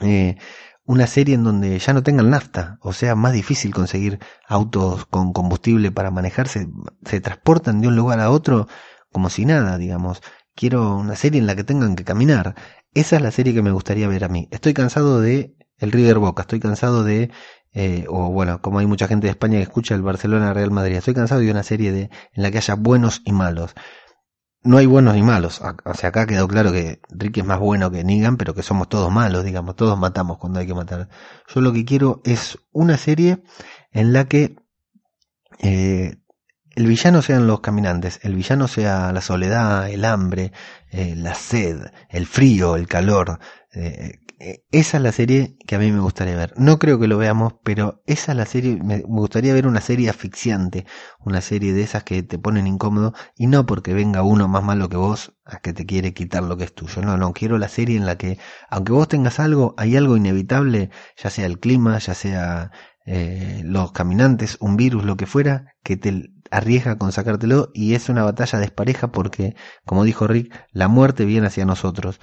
Eh, 0.00 0.36
una 0.84 1.06
serie 1.08 1.34
en 1.34 1.44
donde 1.44 1.78
ya 1.78 1.92
no 1.92 2.02
tengan 2.02 2.30
nafta, 2.30 2.78
o 2.80 2.92
sea, 2.92 3.16
más 3.16 3.32
difícil 3.32 3.74
conseguir 3.74 4.20
autos 4.46 5.06
con 5.06 5.32
combustible 5.32 5.90
para 5.90 6.12
manejarse, 6.12 6.68
se 7.04 7.20
transportan 7.20 7.80
de 7.80 7.88
un 7.88 7.96
lugar 7.96 8.20
a 8.20 8.30
otro 8.30 8.68
como 9.12 9.30
si 9.30 9.46
nada, 9.46 9.78
digamos. 9.78 10.22
Quiero 10.56 10.96
una 10.96 11.14
serie 11.14 11.40
en 11.40 11.46
la 11.46 11.54
que 11.54 11.64
tengan 11.64 11.94
que 11.94 12.04
caminar. 12.04 12.56
Esa 12.94 13.16
es 13.16 13.22
la 13.22 13.30
serie 13.30 13.54
que 13.54 13.62
me 13.62 13.70
gustaría 13.70 14.08
ver 14.08 14.24
a 14.24 14.28
mí. 14.28 14.48
Estoy 14.50 14.74
cansado 14.74 15.20
de 15.20 15.54
el 15.78 15.92
River 15.92 16.18
Boca, 16.18 16.42
estoy 16.42 16.60
cansado 16.60 17.04
de 17.04 17.30
eh, 17.78 18.06
o 18.08 18.30
bueno, 18.30 18.62
como 18.62 18.78
hay 18.78 18.86
mucha 18.86 19.06
gente 19.06 19.26
de 19.26 19.32
España 19.32 19.58
que 19.58 19.64
escucha 19.64 19.94
el 19.94 20.00
Barcelona 20.00 20.54
Real 20.54 20.70
Madrid. 20.70 20.96
Estoy 20.96 21.12
cansado 21.12 21.42
de 21.42 21.50
una 21.50 21.62
serie 21.62 21.92
de, 21.92 22.10
en 22.32 22.42
la 22.42 22.50
que 22.50 22.56
haya 22.56 22.74
buenos 22.74 23.20
y 23.26 23.32
malos. 23.32 23.74
No 24.62 24.78
hay 24.78 24.86
buenos 24.86 25.14
ni 25.14 25.22
malos. 25.22 25.60
O 25.84 25.94
sea, 25.94 26.08
acá 26.08 26.26
quedó 26.26 26.48
claro 26.48 26.72
que 26.72 27.00
Ricky 27.10 27.40
es 27.40 27.46
más 27.46 27.60
bueno 27.60 27.90
que 27.90 28.02
Negan, 28.02 28.38
pero 28.38 28.54
que 28.54 28.62
somos 28.62 28.88
todos 28.88 29.12
malos, 29.12 29.44
digamos. 29.44 29.76
Todos 29.76 29.98
matamos 29.98 30.38
cuando 30.38 30.58
hay 30.58 30.66
que 30.66 30.72
matar. 30.72 31.10
Yo 31.54 31.60
lo 31.60 31.74
que 31.74 31.84
quiero 31.84 32.22
es 32.24 32.58
una 32.72 32.96
serie 32.96 33.42
en 33.92 34.14
la 34.14 34.24
que 34.24 34.56
eh, 35.58 36.16
el 36.76 36.86
villano 36.86 37.22
sean 37.22 37.46
los 37.46 37.60
caminantes, 37.60 38.20
el 38.22 38.34
villano 38.34 38.68
sea 38.68 39.10
la 39.10 39.22
soledad, 39.22 39.88
el 39.88 40.04
hambre, 40.04 40.52
eh, 40.90 41.14
la 41.16 41.34
sed, 41.34 41.78
el 42.10 42.26
frío, 42.26 42.76
el 42.76 42.86
calor, 42.86 43.38
eh, 43.72 44.20
eh, 44.38 44.64
esa 44.70 44.98
es 44.98 45.02
la 45.02 45.12
serie 45.12 45.56
que 45.66 45.76
a 45.76 45.78
mí 45.78 45.90
me 45.90 46.00
gustaría 46.00 46.36
ver. 46.36 46.52
No 46.58 46.78
creo 46.78 46.98
que 47.00 47.08
lo 47.08 47.16
veamos, 47.16 47.54
pero 47.64 48.02
esa 48.04 48.32
es 48.32 48.36
la 48.36 48.44
serie, 48.44 48.76
me 48.84 49.00
gustaría 49.00 49.54
ver 49.54 49.66
una 49.66 49.80
serie 49.80 50.10
asfixiante, 50.10 50.84
una 51.24 51.40
serie 51.40 51.72
de 51.72 51.80
esas 51.80 52.04
que 52.04 52.22
te 52.22 52.38
ponen 52.38 52.66
incómodo 52.66 53.14
y 53.36 53.46
no 53.46 53.64
porque 53.64 53.94
venga 53.94 54.22
uno 54.22 54.46
más 54.46 54.62
malo 54.62 54.90
que 54.90 54.98
vos 54.98 55.32
a 55.46 55.60
que 55.60 55.72
te 55.72 55.86
quiere 55.86 56.12
quitar 56.12 56.42
lo 56.42 56.58
que 56.58 56.64
es 56.64 56.74
tuyo. 56.74 57.00
No, 57.00 57.16
no, 57.16 57.32
quiero 57.32 57.56
la 57.56 57.68
serie 57.68 57.96
en 57.96 58.04
la 58.04 58.18
que, 58.18 58.38
aunque 58.68 58.92
vos 58.92 59.08
tengas 59.08 59.40
algo, 59.40 59.74
hay 59.78 59.96
algo 59.96 60.18
inevitable, 60.18 60.90
ya 61.16 61.30
sea 61.30 61.46
el 61.46 61.58
clima, 61.58 61.98
ya 61.98 62.12
sea 62.12 62.70
los 63.62 63.92
caminantes, 63.92 64.58
un 64.60 64.76
virus, 64.76 65.04
lo 65.04 65.16
que 65.16 65.26
fuera, 65.26 65.76
que 65.84 65.96
te 65.96 66.35
arriesga 66.50 66.98
con 66.98 67.12
sacártelo 67.12 67.70
y 67.74 67.94
es 67.94 68.08
una 68.08 68.24
batalla 68.24 68.58
despareja 68.58 69.12
porque, 69.12 69.56
como 69.84 70.04
dijo 70.04 70.26
Rick, 70.26 70.54
la 70.72 70.88
muerte 70.88 71.24
viene 71.24 71.46
hacia 71.48 71.64
nosotros 71.64 72.18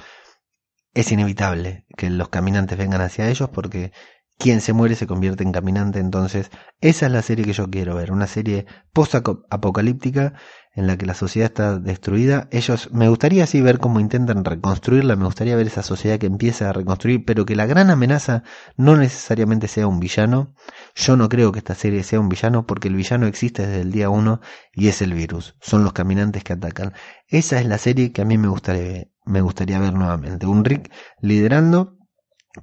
es 0.94 1.12
inevitable 1.12 1.86
que 1.98 2.10
los 2.10 2.30
caminantes 2.30 2.78
vengan 2.78 3.02
hacia 3.02 3.30
ellos 3.30 3.50
porque 3.50 3.91
quien 4.38 4.62
se 4.62 4.74
muere 4.74 4.95
se 4.95 5.08
convierte 5.08 5.44
en 5.44 5.52
caminante. 5.52 6.00
Entonces, 6.00 6.52
esa 6.82 7.06
es 7.06 7.12
la 7.12 7.22
serie 7.22 7.45
que 7.45 7.54
yo 7.54 7.70
quiero 7.70 7.95
ver, 7.95 8.12
una 8.12 8.28
serie 8.28 8.66
post-apocalíptica 8.94 10.34
en 10.76 10.88
la 10.88 10.98
que 10.98 11.06
la 11.06 11.14
sociedad 11.14 11.50
está 11.50 11.80
destruida. 11.80 12.48
Ellos, 12.52 12.90
me 12.91 13.08
gustaría 13.08 13.44
así 13.44 13.62
ver 13.62 13.80
cómo 13.80 14.00
intentan 14.00 14.44
reconstruirla, 14.44 15.16
me 15.16 15.26
gustaría 15.26 15.56
ver 15.56 15.68
esa 15.68 15.84
sociedad 15.84 16.18
que 16.18 16.26
empieza 16.26 16.70
a 16.70 16.74
reconstruir, 16.74 17.26
pero 17.26 17.45
que 17.45 17.56
la 17.56 17.68
gran 17.68 17.91
amenaza 17.91 18.44
no 18.76 18.98
necesariamente 18.98 19.68
sea 19.68 19.88
un 19.88 20.00
villano. 20.00 20.56
Yo 20.95 21.16
no 21.16 21.30
creo 21.30 21.52
que 21.52 21.60
esta 21.60 21.76
serie 21.76 22.04
sea 22.04 22.20
un 22.20 22.30
villano 22.30 22.66
porque 22.66 22.88
el 22.88 22.95
villano 22.95 23.28
existe 23.28 23.68
desde 23.68 23.82
el 23.82 23.91
día 23.91 24.10
uno 24.10 24.41
y 24.74 24.88
es 24.88 25.02
el 25.02 25.14
virus, 25.14 25.56
son 25.62 25.84
los 25.84 25.94
caminantes 25.94 26.44
que 26.44 26.54
atacan. 26.54 26.94
Esa 27.28 27.60
es 27.60 27.68
la 27.68 27.78
serie 27.78 28.12
que 28.12 28.24
a 28.24 28.26
mí 28.26 28.38
me 28.38 28.48
gustaría, 28.48 29.08
me 29.26 29.41
gustaría 29.41 29.80
ver 29.80 29.94
nuevamente. 29.94 30.48
Un 30.48 30.66
Rick 30.66 30.91
liderando, 31.22 31.98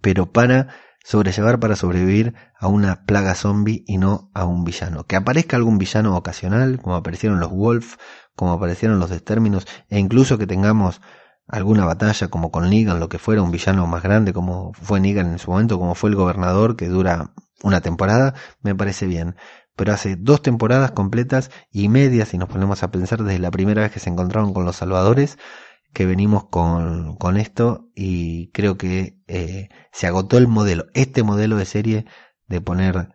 pero 0.01 0.33
para 0.33 0.69
sobrellevar 1.05 1.61
para 1.61 1.77
sobrevivir 1.77 2.35
a 2.59 2.69
una 2.69 3.05
plaga 3.05 3.35
zombie 3.35 3.85
y 3.87 3.99
no 3.99 4.31
a 4.35 4.45
un 4.45 4.65
villano. 4.65 5.05
Que 5.05 5.17
aparezca 5.17 5.57
algún 5.57 5.79
villano 5.79 6.17
ocasional, 6.17 6.81
como 6.81 6.97
aparecieron 6.97 7.41
los 7.41 7.51
Wolf, 7.51 7.97
como 8.35 8.53
aparecieron 8.53 8.99
los 8.99 9.11
Desterminos, 9.11 9.67
e 9.89 9.99
incluso 9.99 10.39
que 10.39 10.47
tengamos 10.47 11.01
alguna 11.47 11.85
batalla 11.85 12.29
como 12.29 12.51
con 12.51 12.71
Negan, 12.71 13.01
lo 13.01 13.09
que 13.09 13.19
fuera, 13.19 13.43
un 13.43 13.51
villano 13.51 13.87
más 13.87 14.03
grande 14.03 14.33
como 14.33 14.73
fue 14.75 15.01
Negan 15.01 15.33
en 15.33 15.39
su 15.39 15.51
momento, 15.51 15.79
como 15.79 15.95
fue 15.95 16.11
el 16.11 16.17
gobernador, 16.17 16.77
que 16.77 16.89
dura 16.89 17.33
una 17.63 17.81
temporada, 17.81 18.35
me 18.63 18.75
parece 18.75 19.07
bien. 19.07 19.37
Pero 19.77 19.93
hace 19.93 20.17
dos 20.17 20.43
temporadas 20.43 20.93
completas 20.93 21.51
y 21.71 21.89
media, 21.89 22.27
si 22.27 22.39
nos 22.39 22.49
ponemos 22.49 22.83
a 22.83 22.91
pensar 22.91 23.23
desde 23.23 23.39
la 23.39 23.51
primera 23.51 23.83
vez 23.83 23.93
que 23.93 24.01
se 24.01 24.11
encontraron 24.11 24.53
con 24.53 24.65
los 24.65 24.77
salvadores, 24.77 25.39
que 25.93 26.07
venimos 26.07 26.45
con, 26.45 27.17
con 27.17 27.37
esto 27.37 27.91
y 27.95 28.51
creo 28.53 28.77
que 28.77 29.21
eh, 29.27 29.69
se 29.93 30.07
agotó 30.07 30.39
el 30.39 30.49
modelo, 30.49 30.87
este 30.95 31.23
modelo 31.23 31.57
de 31.57 31.65
serie 31.65 32.07
de 32.47 32.61
poner 32.61 33.09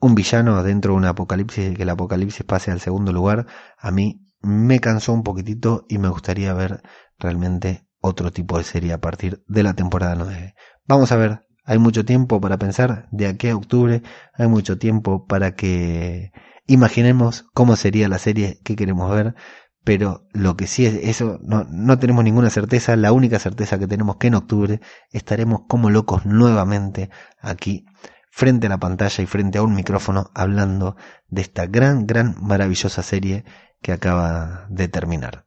un 0.00 0.14
villano 0.14 0.62
dentro 0.62 0.92
de 0.92 0.98
un 0.98 1.04
apocalipsis 1.06 1.72
y 1.72 1.74
que 1.74 1.82
el 1.82 1.90
apocalipsis 1.90 2.44
pase 2.44 2.70
al 2.70 2.80
segundo 2.80 3.12
lugar, 3.12 3.46
a 3.78 3.90
mí 3.90 4.24
me 4.40 4.80
cansó 4.80 5.12
un 5.12 5.22
poquitito 5.22 5.86
y 5.88 5.98
me 5.98 6.08
gustaría 6.08 6.52
ver 6.52 6.82
realmente 7.18 7.86
otro 8.00 8.30
tipo 8.30 8.58
de 8.58 8.64
serie 8.64 8.92
a 8.92 9.00
partir 9.00 9.42
de 9.48 9.62
la 9.62 9.74
temporada 9.74 10.14
9. 10.14 10.54
Vamos 10.86 11.10
a 11.12 11.16
ver, 11.16 11.46
hay 11.64 11.78
mucho 11.78 12.04
tiempo 12.04 12.40
para 12.40 12.58
pensar, 12.58 13.08
de 13.10 13.26
aquí 13.26 13.48
a 13.48 13.56
octubre 13.56 14.02
hay 14.34 14.46
mucho 14.46 14.76
tiempo 14.76 15.26
para 15.26 15.54
que 15.54 16.32
imaginemos 16.66 17.46
cómo 17.54 17.76
sería 17.76 18.08
la 18.08 18.18
serie 18.18 18.60
que 18.62 18.76
queremos 18.76 19.10
ver 19.10 19.34
pero 19.84 20.26
lo 20.32 20.56
que 20.56 20.66
sí 20.66 20.86
es, 20.86 20.94
eso 21.02 21.38
no, 21.42 21.64
no 21.70 21.98
tenemos 21.98 22.24
ninguna 22.24 22.50
certeza, 22.50 22.96
la 22.96 23.12
única 23.12 23.38
certeza 23.38 23.78
que 23.78 23.86
tenemos 23.86 24.16
que 24.16 24.28
en 24.28 24.34
octubre 24.34 24.80
estaremos 25.12 25.62
como 25.68 25.90
locos 25.90 26.24
nuevamente 26.24 27.10
aquí 27.40 27.84
frente 28.30 28.66
a 28.66 28.70
la 28.70 28.78
pantalla 28.78 29.22
y 29.22 29.26
frente 29.26 29.58
a 29.58 29.62
un 29.62 29.74
micrófono 29.74 30.30
hablando 30.34 30.96
de 31.28 31.42
esta 31.42 31.66
gran, 31.66 32.06
gran, 32.06 32.34
maravillosa 32.40 33.02
serie 33.02 33.44
que 33.80 33.92
acaba 33.92 34.66
de 34.70 34.88
terminar. 34.88 35.46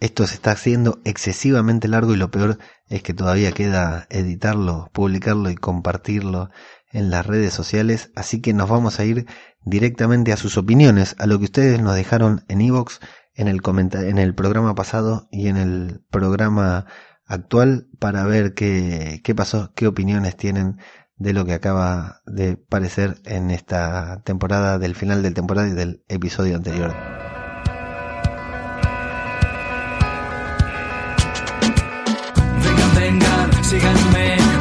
Esto 0.00 0.26
se 0.26 0.34
está 0.34 0.52
haciendo 0.52 1.00
excesivamente 1.04 1.88
largo 1.88 2.14
y 2.14 2.16
lo 2.16 2.30
peor 2.30 2.58
es 2.88 3.02
que 3.02 3.12
todavía 3.12 3.52
queda 3.52 4.06
editarlo, 4.10 4.90
publicarlo 4.92 5.50
y 5.50 5.54
compartirlo 5.56 6.50
en 6.92 7.10
las 7.10 7.26
redes 7.26 7.52
sociales, 7.52 8.10
así 8.14 8.40
que 8.40 8.54
nos 8.54 8.68
vamos 8.68 9.00
a 9.00 9.04
ir 9.04 9.26
directamente 9.64 10.32
a 10.32 10.36
sus 10.36 10.56
opiniones, 10.56 11.16
a 11.18 11.26
lo 11.26 11.38
que 11.38 11.46
ustedes 11.46 11.80
nos 11.80 11.96
dejaron 11.96 12.44
en 12.48 12.60
iVoox 12.60 13.00
en 13.34 13.48
el, 13.48 13.60
en 13.64 14.18
el 14.18 14.34
programa 14.34 14.74
pasado 14.74 15.28
y 15.30 15.48
en 15.48 15.56
el 15.56 16.00
programa 16.10 16.86
actual 17.26 17.88
para 17.98 18.24
ver 18.24 18.54
qué, 18.54 19.20
qué 19.24 19.34
pasó, 19.34 19.72
qué 19.74 19.86
opiniones 19.86 20.36
tienen 20.36 20.78
de 21.16 21.32
lo 21.32 21.44
que 21.44 21.54
acaba 21.54 22.22
de 22.26 22.56
parecer 22.56 23.20
en 23.24 23.50
esta 23.50 24.22
temporada, 24.24 24.78
del 24.78 24.94
final 24.94 25.22
del 25.22 25.34
temporada 25.34 25.68
y 25.68 25.72
del 25.72 26.04
episodio 26.08 26.56
anterior. 26.56 26.94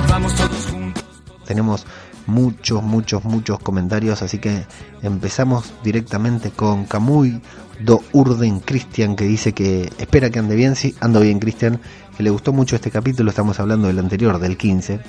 vamos 0.10 0.36
todos 0.36 0.66
juntos. 0.68 1.04
Tenemos 1.46 1.86
muchos, 2.26 2.84
muchos, 2.84 3.24
muchos 3.24 3.60
comentarios, 3.60 4.22
así 4.22 4.40
que 4.40 4.66
empezamos 5.02 5.74
directamente 5.84 6.52
con 6.52 6.86
Kamui 6.86 7.42
Do 7.80 8.02
Urden 8.14 8.60
Cristian 8.60 9.16
que 9.16 9.26
dice 9.26 9.54
que 9.54 9.92
espera 9.98 10.30
que 10.30 10.40
ande 10.40 10.56
bien, 10.56 10.76
sí, 10.76 10.96
ando 11.00 11.20
bien 11.20 11.40
Cristian, 11.40 11.80
que 12.16 12.24
le 12.24 12.30
gustó 12.30 12.54
mucho 12.54 12.76
este 12.76 12.92
capítulo, 12.92 13.30
estamos 13.30 13.60
hablando 13.60 13.88
del 13.88 14.00
anterior, 14.00 14.40
del 14.40 14.58
15. 14.58 15.00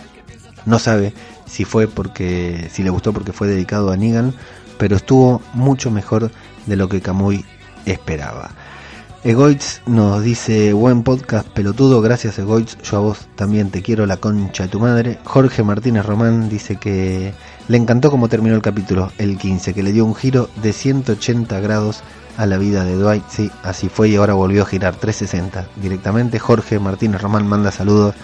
No 0.67 0.79
sabe 0.79 1.13
si 1.47 1.65
fue 1.65 1.87
porque, 1.89 2.69
si 2.73 2.83
le 2.83 2.91
gustó 2.91 3.13
porque 3.13 3.33
fue 3.33 3.49
dedicado 3.49 3.91
a 3.91 3.97
Negan, 3.97 4.35
pero 4.79 4.97
estuvo 4.97 5.43
mucho 5.53 5.91
mejor 5.91 6.31
de 6.67 6.77
lo 6.77 6.89
que 6.89 7.01
Kamui 7.01 7.45
esperaba. 7.85 8.51
Egoitz 9.25 9.81
nos 9.87 10.23
dice, 10.23 10.75
buen 10.75 11.03
podcast 11.03 11.49
pelotudo, 11.49 12.03
gracias 12.03 12.39
Egoitz, 12.39 12.77
yo 12.83 12.99
a 12.99 13.01
vos 13.01 13.27
también 13.37 13.71
te 13.71 13.81
quiero 13.81 14.05
la 14.05 14.19
concha 14.19 14.65
de 14.65 14.69
tu 14.69 14.81
madre. 14.81 15.19
Jorge 15.25 15.63
Martínez 15.63 16.05
Román 16.05 16.51
dice 16.51 16.77
que 16.77 17.33
le 17.69 17.77
encantó 17.79 18.11
cómo 18.11 18.29
terminó 18.29 18.55
el 18.55 18.61
capítulo, 18.61 19.13
el 19.17 19.39
15, 19.39 19.73
que 19.73 19.83
le 19.83 19.93
dio 19.93 20.05
un 20.05 20.15
giro 20.15 20.51
de 20.63 20.75
180 20.75 21.59
grados 21.61 22.03
a 22.37 22.45
la 22.45 22.59
vida 22.59 22.85
de 22.85 22.97
Dwight. 22.97 23.25
Sí, 23.31 23.51
así 23.63 23.89
fue 23.89 24.11
y 24.11 24.17
ahora 24.17 24.35
volvió 24.35 24.63
a 24.63 24.67
girar 24.67 24.95
360 24.95 25.69
directamente. 25.77 26.39
Jorge 26.39 26.79
Martínez 26.79 27.23
Román 27.23 27.47
manda 27.47 27.73
saludos 27.73 28.15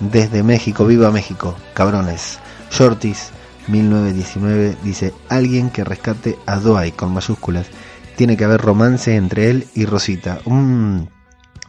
desde 0.00 0.42
México. 0.42 0.86
Viva 0.86 1.10
México, 1.10 1.54
cabrones. 1.74 2.38
Shortis 2.70 3.28
1919 3.68 4.78
dice, 4.82 5.12
alguien 5.28 5.68
que 5.68 5.84
rescate 5.84 6.38
a 6.46 6.56
Dwight 6.56 6.96
con 6.96 7.12
mayúsculas. 7.12 7.66
Tiene 8.16 8.36
que 8.36 8.44
haber 8.44 8.60
romance 8.60 9.14
entre 9.14 9.50
él 9.50 9.66
y 9.74 9.84
Rosita. 9.84 10.40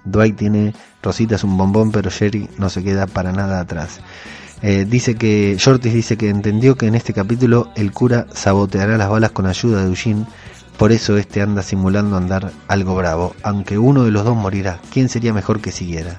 Dwight 0.05 0.37
tiene, 0.37 0.73
Rosita 1.03 1.35
es 1.35 1.43
un 1.43 1.57
bombón, 1.57 1.91
pero 1.91 2.09
Sherry 2.09 2.49
no 2.57 2.69
se 2.69 2.83
queda 2.83 3.07
para 3.07 3.31
nada 3.31 3.59
atrás. 3.59 3.99
Eh, 4.61 4.85
dice 4.89 5.15
que 5.15 5.55
Shortis 5.59 5.93
dice 5.93 6.17
que 6.17 6.29
entendió 6.29 6.75
que 6.75 6.87
en 6.87 6.95
este 6.95 7.13
capítulo 7.13 7.69
el 7.75 7.91
cura 7.91 8.25
saboteará 8.33 8.97
las 8.97 9.09
balas 9.09 9.31
con 9.31 9.45
ayuda 9.45 9.81
de 9.81 9.89
Eugene 9.89 10.25
por 10.77 10.91
eso 10.91 11.17
este 11.17 11.41
anda 11.41 11.63
simulando 11.63 12.17
andar 12.17 12.51
algo 12.67 12.95
bravo, 12.95 13.35
aunque 13.41 13.79
uno 13.79 14.03
de 14.03 14.11
los 14.11 14.23
dos 14.23 14.37
morirá. 14.37 14.79
¿Quién 14.91 15.09
sería 15.09 15.33
mejor 15.33 15.59
que 15.59 15.71
siguiera? 15.71 16.17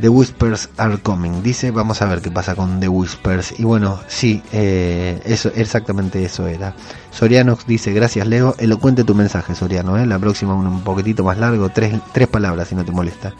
The 0.00 0.08
Whispers 0.08 0.68
are 0.76 0.98
coming. 0.98 1.42
Dice, 1.42 1.70
vamos 1.70 2.02
a 2.02 2.06
ver 2.06 2.20
qué 2.20 2.30
pasa 2.30 2.54
con 2.54 2.80
The 2.80 2.88
Whispers. 2.88 3.58
Y 3.58 3.64
bueno, 3.64 4.00
sí, 4.08 4.42
eh, 4.52 5.20
eso, 5.24 5.50
exactamente 5.54 6.24
eso 6.24 6.46
era. 6.46 6.74
Sorianox 7.10 7.66
dice, 7.66 7.92
gracias 7.92 8.26
Leo. 8.26 8.54
Elocuente 8.58 9.04
tu 9.04 9.14
mensaje, 9.14 9.54
Soriano. 9.54 9.98
¿eh? 9.98 10.06
La 10.06 10.18
próxima 10.18 10.54
un, 10.54 10.82
poquitito 10.82 11.24
más 11.24 11.38
largo, 11.38 11.68
tres, 11.68 11.94
tres 12.12 12.28
palabras 12.28 12.68
si 12.68 12.74
no 12.74 12.84
te 12.84 12.92
molesta. 12.92 13.34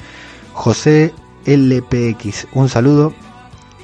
José 0.53 1.13
LPX, 1.47 2.49
un 2.53 2.69
saludo. 2.69 3.13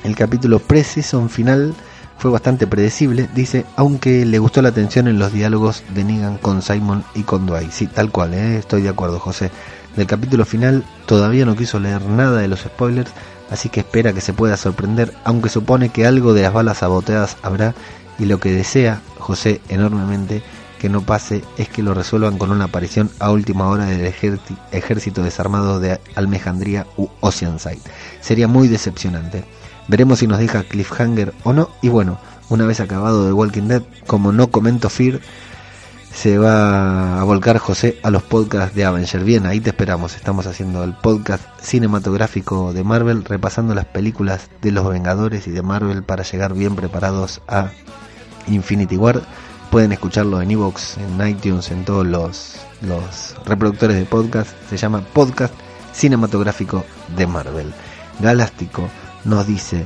El 0.04 0.16
capítulo 0.16 0.60
Precision 0.60 1.28
final 1.28 1.74
fue 2.20 2.30
bastante 2.30 2.66
predecible, 2.66 3.30
dice, 3.34 3.64
aunque 3.76 4.26
le 4.26 4.38
gustó 4.38 4.60
la 4.60 4.68
atención 4.68 5.08
en 5.08 5.18
los 5.18 5.32
diálogos 5.32 5.82
de 5.94 6.04
Negan 6.04 6.36
con 6.36 6.60
Simon 6.60 7.02
y 7.14 7.22
con 7.22 7.46
Dwight. 7.46 7.70
Sí, 7.70 7.86
tal 7.86 8.10
cual, 8.10 8.34
¿eh? 8.34 8.58
estoy 8.58 8.82
de 8.82 8.90
acuerdo, 8.90 9.18
José. 9.18 9.50
Del 9.96 10.06
capítulo 10.06 10.44
final 10.44 10.84
todavía 11.06 11.44
no 11.44 11.56
quiso 11.56 11.80
leer 11.80 12.02
nada 12.02 12.40
de 12.40 12.48
los 12.48 12.60
spoilers, 12.60 13.10
así 13.50 13.68
que 13.68 13.80
espera 13.80 14.12
que 14.12 14.20
se 14.20 14.32
pueda 14.32 14.56
sorprender, 14.56 15.12
aunque 15.24 15.48
supone 15.48 15.88
que 15.88 16.06
algo 16.06 16.32
de 16.32 16.42
las 16.42 16.52
balas 16.52 16.78
saboteadas 16.78 17.36
habrá, 17.42 17.74
y 18.18 18.26
lo 18.26 18.38
que 18.38 18.52
desea 18.52 19.00
José 19.18 19.60
enormemente 19.68 20.42
que 20.78 20.88
no 20.88 21.02
pase 21.02 21.44
es 21.58 21.68
que 21.68 21.82
lo 21.82 21.92
resuelvan 21.92 22.38
con 22.38 22.50
una 22.50 22.64
aparición 22.64 23.10
a 23.18 23.30
última 23.30 23.68
hora 23.68 23.84
del 23.84 24.06
ejército 24.06 25.22
desarmado 25.22 25.78
de 25.78 26.00
Almejandría 26.14 26.86
u 26.96 27.08
Oceanside. 27.20 27.80
Sería 28.22 28.48
muy 28.48 28.66
decepcionante. 28.66 29.44
Veremos 29.88 30.20
si 30.20 30.26
nos 30.26 30.38
deja 30.38 30.62
cliffhanger 30.62 31.34
o 31.44 31.52
no. 31.52 31.68
Y 31.82 31.90
bueno, 31.90 32.18
una 32.48 32.64
vez 32.64 32.80
acabado 32.80 33.26
The 33.26 33.32
Walking 33.32 33.68
Dead, 33.68 33.82
como 34.06 34.32
no 34.32 34.50
comento 34.50 34.88
Fear, 34.88 35.20
se 36.12 36.38
va 36.38 37.20
a 37.20 37.24
volcar 37.24 37.58
José 37.58 37.98
a 38.02 38.10
los 38.10 38.22
podcasts 38.22 38.74
de 38.74 38.84
Avenger. 38.84 39.24
Bien, 39.24 39.46
ahí 39.46 39.60
te 39.60 39.70
esperamos. 39.70 40.16
Estamos 40.16 40.46
haciendo 40.46 40.84
el 40.84 40.92
podcast 40.94 41.42
cinematográfico 41.60 42.72
de 42.72 42.84
Marvel, 42.84 43.24
repasando 43.24 43.74
las 43.74 43.86
películas 43.86 44.50
de 44.60 44.72
los 44.72 44.88
Vengadores 44.88 45.46
y 45.46 45.50
de 45.50 45.62
Marvel 45.62 46.02
para 46.02 46.24
llegar 46.24 46.54
bien 46.54 46.76
preparados 46.76 47.40
a 47.48 47.70
Infinity 48.48 48.96
War. 48.96 49.22
Pueden 49.70 49.92
escucharlo 49.92 50.42
en 50.42 50.50
Evox, 50.50 50.98
en 50.98 51.26
iTunes, 51.26 51.70
en 51.70 51.84
todos 51.84 52.06
los, 52.06 52.56
los 52.82 53.36
reproductores 53.46 53.96
de 53.96 54.04
podcast. 54.04 54.50
Se 54.68 54.76
llama 54.76 55.02
Podcast 55.12 55.54
Cinematográfico 55.92 56.84
de 57.16 57.26
Marvel. 57.26 57.72
Galáctico 58.18 58.88
nos 59.24 59.46
dice, 59.46 59.84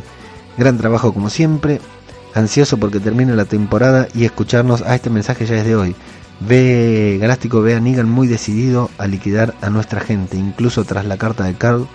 gran 0.56 0.78
trabajo 0.78 1.12
como 1.12 1.28
siempre, 1.28 1.80
ansioso 2.34 2.78
porque 2.78 2.98
termine 2.98 3.36
la 3.36 3.44
temporada 3.44 4.08
y 4.14 4.24
escucharnos 4.24 4.82
a 4.82 4.94
este 4.94 5.10
mensaje 5.10 5.46
ya 5.46 5.54
desde 5.54 5.76
hoy. 5.76 5.94
Ve 6.40 7.18
Galáctico 7.20 7.62
ve 7.62 7.74
a 7.74 7.80
Negan 7.80 8.08
muy 8.08 8.26
decidido 8.26 8.90
a 8.98 9.06
liquidar 9.06 9.54
a 9.60 9.70
nuestra 9.70 10.00
gente, 10.00 10.36
incluso 10.36 10.84
tras 10.84 11.04
la 11.04 11.16
carta 11.16 11.44
de 11.44 11.54
Carl 11.54 11.86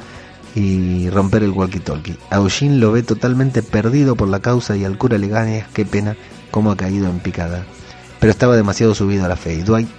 y 0.55 1.09
romper 1.09 1.43
el 1.43 1.53
walkie-talkie. 1.53 2.17
Eugene 2.31 2.77
lo 2.77 2.91
ve 2.91 3.03
totalmente 3.03 3.61
perdido 3.61 4.15
por 4.15 4.27
la 4.27 4.39
causa 4.39 4.75
y 4.75 4.85
al 4.85 4.97
cura 4.97 5.17
le 5.17 5.27
gana, 5.27 5.67
qué 5.73 5.85
pena 5.85 6.15
cómo 6.51 6.71
ha 6.71 6.77
caído 6.77 7.09
en 7.09 7.19
picada. 7.19 7.65
Pero 8.19 8.31
estaba 8.31 8.55
demasiado 8.55 8.95
subido 8.95 9.25
a 9.25 9.27
la 9.27 9.35
fe 9.35 9.53
y 9.53 9.61
Dwight 9.61 9.89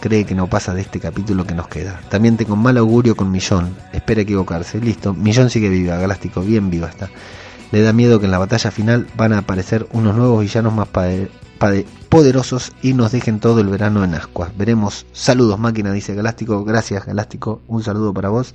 cree 0.00 0.26
que 0.26 0.34
no 0.34 0.48
pasa 0.48 0.74
de 0.74 0.80
este 0.80 0.98
capítulo 0.98 1.46
que 1.46 1.54
nos 1.54 1.68
queda. 1.68 2.00
También 2.08 2.36
tengo 2.36 2.56
mal 2.56 2.76
augurio 2.76 3.14
con 3.14 3.30
Millón, 3.30 3.76
espera 3.92 4.22
equivocarse. 4.22 4.80
Listo, 4.80 5.14
Millón 5.14 5.48
sigue 5.48 5.68
viva, 5.68 5.96
Galáctico, 5.96 6.40
bien 6.40 6.70
viva 6.70 6.88
está. 6.88 7.08
Le 7.72 7.82
da 7.82 7.92
miedo 7.92 8.20
que 8.20 8.26
en 8.26 8.30
la 8.30 8.38
batalla 8.38 8.70
final 8.70 9.08
van 9.16 9.32
a 9.32 9.38
aparecer 9.38 9.88
unos 9.92 10.14
nuevos 10.14 10.40
villanos 10.42 10.74
más 10.74 10.88
poderosos 12.08 12.72
y 12.82 12.92
nos 12.92 13.12
dejen 13.12 13.40
todo 13.40 13.60
el 13.60 13.68
verano 13.68 14.04
en 14.04 14.14
ascuas. 14.14 14.56
Veremos. 14.56 15.06
Saludos, 15.12 15.58
máquina, 15.58 15.92
dice 15.92 16.14
Galáctico. 16.14 16.64
Gracias, 16.64 17.06
Galáctico. 17.06 17.62
Un 17.66 17.82
saludo 17.82 18.12
para 18.12 18.28
vos. 18.28 18.54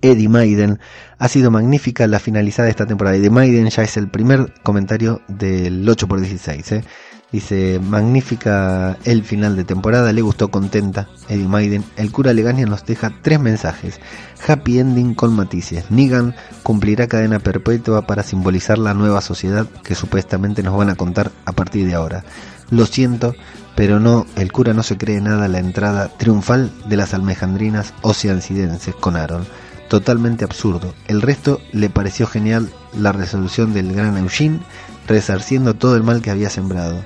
Eddie 0.00 0.28
Maiden. 0.28 0.78
Ha 1.18 1.28
sido 1.28 1.50
magnífica 1.50 2.06
la 2.06 2.20
finalizada 2.20 2.66
de 2.66 2.70
esta 2.70 2.86
temporada. 2.86 3.16
Eddie 3.16 3.30
Maiden 3.30 3.68
ya 3.68 3.82
es 3.82 3.96
el 3.96 4.08
primer 4.08 4.54
comentario 4.62 5.20
del 5.28 5.86
8x16. 5.88 6.72
¿eh? 6.72 6.84
Dice, 7.30 7.78
magnífica 7.78 8.96
el 9.04 9.22
final 9.22 9.54
de 9.54 9.64
temporada, 9.64 10.14
le 10.14 10.22
gustó 10.22 10.50
contenta 10.50 11.08
Eddie 11.28 11.46
Maiden. 11.46 11.84
El 11.96 12.10
cura 12.10 12.32
Legania 12.32 12.64
nos 12.64 12.86
deja 12.86 13.12
tres 13.20 13.38
mensajes. 13.38 14.00
Happy 14.46 14.78
ending 14.78 15.12
con 15.14 15.36
matices. 15.36 15.90
Negan 15.90 16.34
cumplirá 16.62 17.06
cadena 17.06 17.38
perpetua 17.38 18.06
para 18.06 18.22
simbolizar 18.22 18.78
la 18.78 18.94
nueva 18.94 19.20
sociedad 19.20 19.66
que 19.84 19.94
supuestamente 19.94 20.62
nos 20.62 20.74
van 20.74 20.88
a 20.88 20.94
contar 20.94 21.30
a 21.44 21.52
partir 21.52 21.86
de 21.86 21.94
ahora. 21.96 22.24
Lo 22.70 22.86
siento, 22.86 23.34
pero 23.76 24.00
no, 24.00 24.24
el 24.36 24.50
cura 24.50 24.72
no 24.72 24.82
se 24.82 24.96
cree 24.96 25.20
nada 25.20 25.48
la 25.48 25.58
entrada 25.58 26.08
triunfal 26.08 26.72
de 26.86 26.96
las 26.96 27.12
almejandrinas 27.12 27.92
oceancidenses 28.00 28.94
con 28.94 29.16
Aaron. 29.16 29.46
Totalmente 29.90 30.46
absurdo. 30.46 30.94
El 31.06 31.20
resto 31.20 31.60
le 31.72 31.90
pareció 31.90 32.26
genial 32.26 32.70
la 32.98 33.12
resolución 33.12 33.74
del 33.74 33.92
gran 33.92 34.16
Eugene, 34.16 34.60
resarciendo 35.06 35.74
todo 35.74 35.94
el 35.94 36.02
mal 36.02 36.22
que 36.22 36.30
había 36.30 36.48
sembrado 36.48 37.04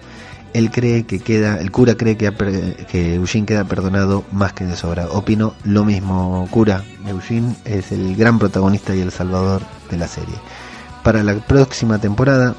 él 0.54 0.70
cree 0.70 1.04
que 1.04 1.20
queda, 1.20 1.58
el 1.58 1.70
cura 1.70 1.94
cree 1.96 2.16
que, 2.16 2.30
que 2.90 3.14
Eugene 3.14 3.46
queda 3.46 3.64
perdonado 3.64 4.24
más 4.32 4.52
que 4.52 4.64
de 4.64 4.76
sobra. 4.76 5.08
Opino 5.08 5.54
lo 5.64 5.84
mismo, 5.84 6.46
cura. 6.50 6.84
Eugene 7.06 7.54
es 7.64 7.92
el 7.92 8.16
gran 8.16 8.38
protagonista 8.38 8.94
y 8.94 9.00
el 9.00 9.10
salvador 9.10 9.62
de 9.90 9.96
la 9.96 10.08
serie. 10.08 10.34
Para 11.02 11.22
la 11.22 11.34
próxima 11.34 11.98
temporada, 11.98 12.54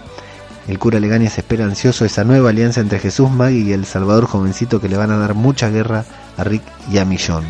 el 0.67 0.79
cura 0.79 0.99
Legania 0.99 1.29
se 1.29 1.41
espera 1.41 1.65
ansioso 1.65 2.05
esa 2.05 2.23
nueva 2.23 2.49
alianza 2.49 2.81
entre 2.81 2.99
Jesús 2.99 3.29
Maggie 3.29 3.59
y 3.59 3.73
el 3.73 3.85
Salvador 3.85 4.25
jovencito 4.25 4.79
que 4.81 4.89
le 4.89 4.97
van 4.97 5.11
a 5.11 5.17
dar 5.17 5.33
mucha 5.33 5.69
guerra 5.69 6.05
a 6.37 6.43
Rick 6.43 6.63
y 6.91 6.97
a 6.97 7.05
Millón. 7.05 7.43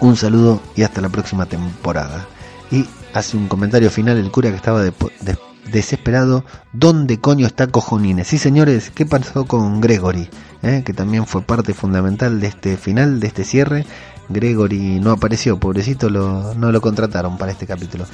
Un 0.00 0.16
saludo 0.16 0.60
y 0.74 0.82
hasta 0.82 1.00
la 1.00 1.10
próxima 1.10 1.46
temporada. 1.46 2.26
Y 2.70 2.86
hace 3.12 3.36
un 3.36 3.48
comentario 3.48 3.90
final 3.90 4.16
el 4.16 4.30
cura 4.30 4.50
que 4.50 4.56
estaba 4.56 4.82
de, 4.82 4.92
de 5.20 5.36
desesperado, 5.70 6.44
¿dónde 6.72 7.20
coño 7.20 7.46
está 7.46 7.66
Cojonines? 7.66 8.26
Sí, 8.28 8.38
señores, 8.38 8.90
¿qué 8.90 9.06
pasó 9.06 9.46
con 9.46 9.80
Gregory? 9.80 10.28
¿Eh? 10.62 10.82
Que 10.84 10.92
también 10.92 11.26
fue 11.26 11.42
parte 11.42 11.74
fundamental 11.74 12.40
de 12.40 12.48
este 12.48 12.76
final, 12.76 13.20
de 13.20 13.26
este 13.28 13.44
cierre. 13.44 13.86
Gregory 14.28 15.00
no 15.00 15.10
apareció, 15.10 15.58
pobrecito, 15.58 16.08
lo, 16.08 16.54
no 16.54 16.70
lo 16.70 16.80
contrataron 16.80 17.36
para 17.36 17.52
este 17.52 17.66
capítulo. 17.66 18.06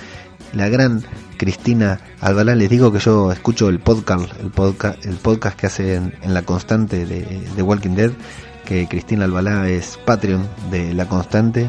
La 0.53 0.69
gran 0.69 1.05
Cristina 1.37 2.01
Albalá, 2.21 2.55
les 2.55 2.71
digo 2.71 2.93
que 2.93 2.99
yo 2.99 3.31
escucho 3.33 3.69
el 3.69 3.81
podcast, 3.81 4.25
el 4.41 4.51
podcast, 4.51 5.05
el 5.05 5.17
podcast 5.17 5.59
que 5.59 5.67
hace 5.67 5.97
en, 5.97 6.13
La 6.27 6.43
Constante 6.43 7.05
de, 7.05 7.23
de, 7.55 7.63
Walking 7.63 7.91
Dead, 7.91 8.13
que 8.65 8.89
Cristina 8.89 9.25
Albalá 9.25 9.69
es 9.69 9.99
Patreon 10.05 10.49
de 10.71 10.95
La 10.95 11.07
Constante, 11.09 11.69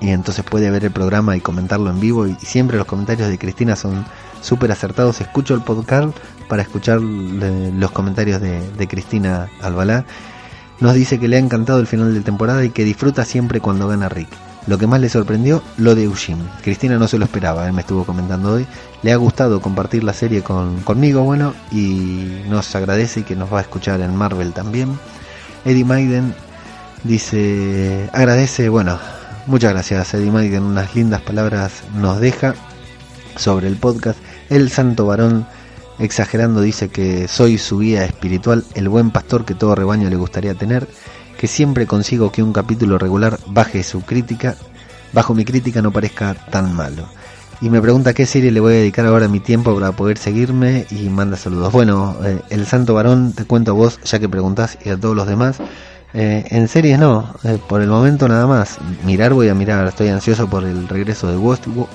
y 0.00 0.10
entonces 0.10 0.44
puede 0.44 0.70
ver 0.70 0.84
el 0.84 0.90
programa 0.90 1.36
y 1.36 1.40
comentarlo 1.40 1.90
en 1.90 2.00
vivo, 2.00 2.26
y 2.26 2.34
siempre 2.40 2.76
los 2.76 2.86
comentarios 2.86 3.28
de 3.28 3.38
Cristina 3.38 3.76
son 3.76 4.04
súper 4.42 4.70
acertados. 4.72 5.20
Escucho 5.20 5.54
el 5.54 5.62
podcast 5.62 6.14
para 6.48 6.62
escuchar 6.62 7.00
los 7.00 7.90
comentarios 7.92 8.40
de, 8.40 8.86
Cristina 8.88 9.48
Albalá. 9.62 10.04
Nos 10.80 10.94
dice 10.94 11.18
que 11.18 11.28
le 11.28 11.36
ha 11.36 11.38
encantado 11.38 11.80
el 11.80 11.86
final 11.86 12.12
de 12.12 12.20
temporada 12.20 12.64
y 12.64 12.70
que 12.70 12.84
disfruta 12.84 13.24
siempre 13.24 13.60
cuando 13.60 13.88
gana 13.88 14.08
Rick. 14.08 14.28
Lo 14.66 14.78
que 14.78 14.86
más 14.86 15.00
le 15.00 15.08
sorprendió, 15.08 15.62
lo 15.76 15.94
de 15.94 16.04
Eugene. 16.04 16.44
Cristina 16.62 16.96
no 16.98 17.08
se 17.08 17.18
lo 17.18 17.24
esperaba, 17.24 17.66
él 17.66 17.72
me 17.72 17.80
estuvo 17.80 18.04
comentando 18.04 18.52
hoy. 18.52 18.66
Le 19.02 19.12
ha 19.12 19.16
gustado 19.16 19.60
compartir 19.60 20.04
la 20.04 20.12
serie 20.12 20.42
con, 20.42 20.82
conmigo, 20.82 21.22
bueno, 21.22 21.54
y 21.72 22.42
nos 22.48 22.74
agradece 22.76 23.20
y 23.20 23.22
que 23.24 23.34
nos 23.34 23.52
va 23.52 23.58
a 23.58 23.62
escuchar 23.62 24.00
en 24.00 24.14
Marvel 24.14 24.52
también. 24.52 24.98
Eddie 25.64 25.84
Maiden 25.84 26.34
dice, 27.04 28.08
agradece, 28.12 28.68
bueno, 28.68 28.98
muchas 29.46 29.72
gracias 29.72 30.14
Eddie 30.14 30.30
Maiden, 30.30 30.62
unas 30.62 30.94
lindas 30.94 31.20
palabras 31.20 31.82
nos 31.94 32.20
deja 32.20 32.54
sobre 33.36 33.68
el 33.68 33.76
podcast 33.76 34.18
el 34.50 34.70
santo 34.70 35.06
varón, 35.06 35.46
exagerando, 35.98 36.60
dice 36.60 36.88
que 36.88 37.28
soy 37.28 37.58
su 37.58 37.78
guía 37.78 38.04
espiritual, 38.04 38.64
el 38.74 38.88
buen 38.88 39.10
pastor 39.10 39.44
que 39.44 39.54
todo 39.54 39.74
rebaño 39.74 40.08
le 40.10 40.16
gustaría 40.16 40.54
tener, 40.54 40.88
que 41.38 41.46
siempre 41.46 41.86
consigo 41.86 42.32
que 42.32 42.42
un 42.42 42.52
capítulo 42.52 42.98
regular 42.98 43.38
baje 43.46 43.82
su 43.82 44.02
crítica, 44.02 44.56
bajo 45.12 45.34
mi 45.34 45.44
crítica 45.44 45.82
no 45.82 45.90
parezca 45.92 46.34
tan 46.34 46.74
malo. 46.74 47.06
Y 47.60 47.70
me 47.70 47.80
pregunta 47.80 48.12
qué 48.12 48.26
serie 48.26 48.50
le 48.50 48.58
voy 48.58 48.72
a 48.72 48.76
dedicar 48.76 49.06
ahora 49.06 49.28
mi 49.28 49.38
tiempo 49.38 49.72
para 49.72 49.92
poder 49.92 50.18
seguirme 50.18 50.84
y 50.90 51.08
manda 51.08 51.36
saludos. 51.36 51.72
Bueno, 51.72 52.16
eh, 52.24 52.40
el 52.50 52.66
santo 52.66 52.94
varón, 52.94 53.32
te 53.34 53.44
cuento 53.44 53.70
a 53.70 53.74
vos, 53.74 54.00
ya 54.02 54.18
que 54.18 54.28
preguntás, 54.28 54.78
y 54.84 54.88
a 54.88 54.96
todos 54.96 55.14
los 55.14 55.28
demás. 55.28 55.58
Eh, 56.12 56.44
en 56.50 56.66
series 56.66 56.98
no, 56.98 57.32
eh, 57.44 57.58
por 57.68 57.80
el 57.80 57.88
momento 57.88 58.26
nada 58.26 58.48
más. 58.48 58.78
Mirar 59.04 59.32
voy 59.32 59.48
a 59.48 59.54
mirar, 59.54 59.86
estoy 59.86 60.08
ansioso 60.08 60.50
por 60.50 60.64
el 60.64 60.88
regreso 60.88 61.28
de 61.28 61.36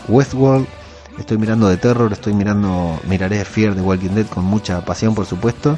Westworld 0.07 0.67
Estoy 1.17 1.37
mirando 1.37 1.67
de 1.67 1.77
terror, 1.77 2.13
estoy 2.13 2.33
mirando, 2.33 2.99
miraré 3.07 3.43
Fear 3.43 3.75
de 3.75 3.81
Walking 3.81 4.11
Dead 4.11 4.27
con 4.27 4.43
mucha 4.45 4.85
pasión, 4.85 5.15
por 5.15 5.25
supuesto. 5.25 5.77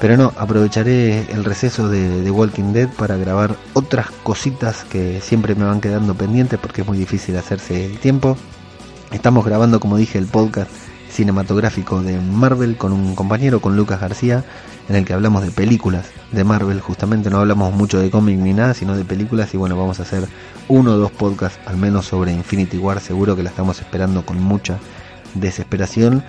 Pero 0.00 0.16
no, 0.16 0.32
aprovecharé 0.36 1.30
el 1.30 1.44
receso 1.44 1.88
de, 1.88 2.28
Walking 2.30 2.72
Dead 2.72 2.88
para 2.88 3.16
grabar 3.16 3.56
otras 3.74 4.10
cositas 4.22 4.84
que 4.84 5.20
siempre 5.20 5.54
me 5.54 5.64
van 5.64 5.80
quedando 5.80 6.14
pendientes 6.14 6.58
porque 6.58 6.80
es 6.80 6.86
muy 6.86 6.98
difícil 6.98 7.36
hacerse 7.36 7.84
el 7.84 7.98
tiempo. 7.98 8.36
Estamos 9.12 9.44
grabando, 9.44 9.78
como 9.78 9.96
dije, 9.96 10.18
el 10.18 10.26
podcast 10.26 10.70
cinematográfico 11.12 12.02
de 12.02 12.18
Marvel 12.18 12.76
con 12.76 12.92
un 12.92 13.14
compañero, 13.14 13.60
con 13.60 13.76
Lucas 13.76 14.00
García, 14.00 14.44
en 14.88 14.96
el 14.96 15.04
que 15.04 15.12
hablamos 15.12 15.44
de 15.44 15.50
películas 15.50 16.06
de 16.32 16.44
Marvel. 16.44 16.80
Justamente 16.80 17.30
no 17.30 17.38
hablamos 17.38 17.72
mucho 17.74 18.00
de 18.00 18.10
cómic 18.10 18.38
ni 18.38 18.52
nada, 18.52 18.74
sino 18.74 18.96
de 18.96 19.04
películas. 19.04 19.52
Y 19.54 19.56
bueno, 19.56 19.76
vamos 19.76 20.00
a 20.00 20.02
hacer 20.02 20.26
uno 20.68 20.92
o 20.92 20.96
dos 20.96 21.12
podcasts 21.12 21.60
al 21.66 21.76
menos 21.76 22.06
sobre 22.06 22.32
Infinity 22.32 22.78
War. 22.78 23.00
Seguro 23.00 23.36
que 23.36 23.42
la 23.42 23.50
estamos 23.50 23.80
esperando 23.80 24.24
con 24.24 24.42
mucha 24.42 24.78
desesperación. 25.34 26.24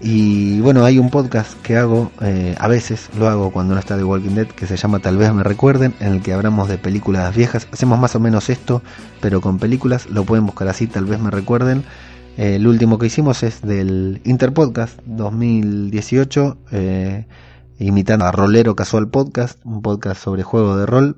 Y 0.00 0.60
bueno, 0.60 0.84
hay 0.84 0.98
un 0.98 1.10
podcast 1.10 1.60
que 1.62 1.76
hago, 1.76 2.12
eh, 2.20 2.54
a 2.58 2.68
veces 2.68 3.08
lo 3.18 3.28
hago 3.28 3.50
cuando 3.50 3.74
no 3.74 3.80
está 3.80 3.96
de 3.96 4.04
Walking 4.04 4.30
Dead, 4.30 4.46
que 4.46 4.68
se 4.68 4.76
llama 4.76 5.00
Tal 5.00 5.16
vez 5.16 5.32
me 5.34 5.42
recuerden, 5.42 5.92
en 5.98 6.12
el 6.14 6.22
que 6.22 6.32
hablamos 6.32 6.68
de 6.68 6.78
películas 6.78 7.34
viejas. 7.34 7.66
Hacemos 7.72 7.98
más 7.98 8.14
o 8.14 8.20
menos 8.20 8.48
esto, 8.48 8.80
pero 9.20 9.40
con 9.40 9.58
películas. 9.58 10.06
Lo 10.08 10.24
pueden 10.24 10.46
buscar 10.46 10.68
así, 10.68 10.86
tal 10.86 11.06
vez 11.06 11.18
me 11.18 11.30
recuerden. 11.30 11.84
El 12.38 12.68
último 12.68 12.98
que 12.98 13.06
hicimos 13.06 13.42
es 13.42 13.62
del 13.62 14.20
Interpodcast 14.24 15.00
2018, 15.06 16.58
eh, 16.70 17.26
imitando 17.80 18.26
a 18.26 18.32
Rolero 18.32 18.76
Casual 18.76 19.08
Podcast, 19.08 19.58
un 19.64 19.82
podcast 19.82 20.22
sobre 20.22 20.44
juego 20.44 20.76
de 20.76 20.86
rol 20.86 21.16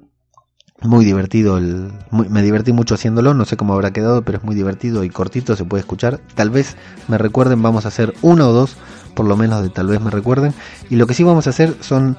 muy 0.83 1.05
divertido, 1.05 1.59
el, 1.59 1.93
me 2.11 2.43
divertí 2.43 2.73
mucho 2.73 2.95
haciéndolo, 2.95 3.35
no 3.35 3.45
sé 3.45 3.59
cómo 3.59 3.75
habrá 3.75 3.93
quedado, 3.93 4.23
pero 4.23 4.39
es 4.39 4.45
muy 4.45 4.55
divertido 4.55 5.05
y 5.05 5.11
cortito, 5.11 5.55
se 5.57 5.67
puede 5.67 5.83
escuchar. 5.83 6.21
Tal 6.35 6.49
vez 6.49 6.75
me 7.07 7.19
recuerden, 7.19 7.63
vamos 7.63 7.85
a 7.85 7.89
hacer 7.89 8.15
uno 8.23 8.49
o 8.49 8.53
dos, 8.53 8.77
por 9.15 9.27
lo 9.27 9.37
menos 9.37 9.63
de 9.63 9.69
tal 9.69 9.89
vez 9.89 10.01
me 10.01 10.11
recuerden. 10.11 10.55
Y 10.89 10.97
lo 10.97 11.07
que 11.07 11.13
sí 11.13 11.23
vamos 11.23 11.47
a 11.47 11.51
hacer 11.51 11.77
son 11.81 12.17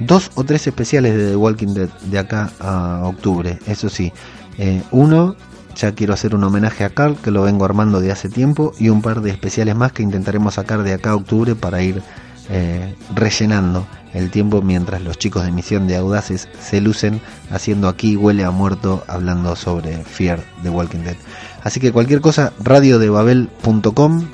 dos 0.00 0.30
o 0.34 0.44
tres 0.44 0.66
especiales 0.66 1.16
de 1.16 1.30
The 1.30 1.36
Walking 1.36 1.72
Dead 1.72 1.88
de 1.88 2.18
acá 2.18 2.52
a 2.60 3.00
octubre, 3.04 3.58
eso 3.66 3.88
sí. 3.88 4.12
Eh, 4.58 4.82
uno, 4.90 5.34
ya 5.74 5.92
quiero 5.92 6.14
hacer 6.14 6.34
un 6.34 6.44
homenaje 6.44 6.84
a 6.84 6.90
Carl, 6.90 7.16
que 7.16 7.30
lo 7.30 7.42
vengo 7.42 7.64
armando 7.64 8.00
de 8.00 8.12
hace 8.12 8.28
tiempo, 8.28 8.72
y 8.78 8.88
un 8.88 9.02
par 9.02 9.20
de 9.20 9.30
especiales 9.30 9.74
más 9.74 9.92
que 9.92 10.02
intentaremos 10.02 10.54
sacar 10.54 10.82
de 10.82 10.94
acá 10.94 11.10
a 11.10 11.16
octubre 11.16 11.54
para 11.54 11.82
ir 11.82 12.02
eh, 12.50 12.94
rellenando 13.14 13.86
el 14.12 14.30
tiempo 14.30 14.62
mientras 14.62 15.02
los 15.02 15.18
chicos 15.18 15.44
de 15.44 15.50
Misión 15.50 15.86
de 15.86 15.96
Audaces 15.96 16.48
se 16.60 16.80
lucen 16.80 17.20
haciendo 17.50 17.88
aquí 17.88 18.16
huele 18.16 18.44
a 18.44 18.50
muerto 18.50 19.02
hablando 19.08 19.56
sobre 19.56 19.96
Fear 20.04 20.40
de 20.62 20.70
Walking 20.70 21.00
Dead. 21.00 21.16
Así 21.62 21.80
que 21.80 21.90
cualquier 21.92 22.20
cosa, 22.20 22.52
radiodebabel.com. 22.62 24.28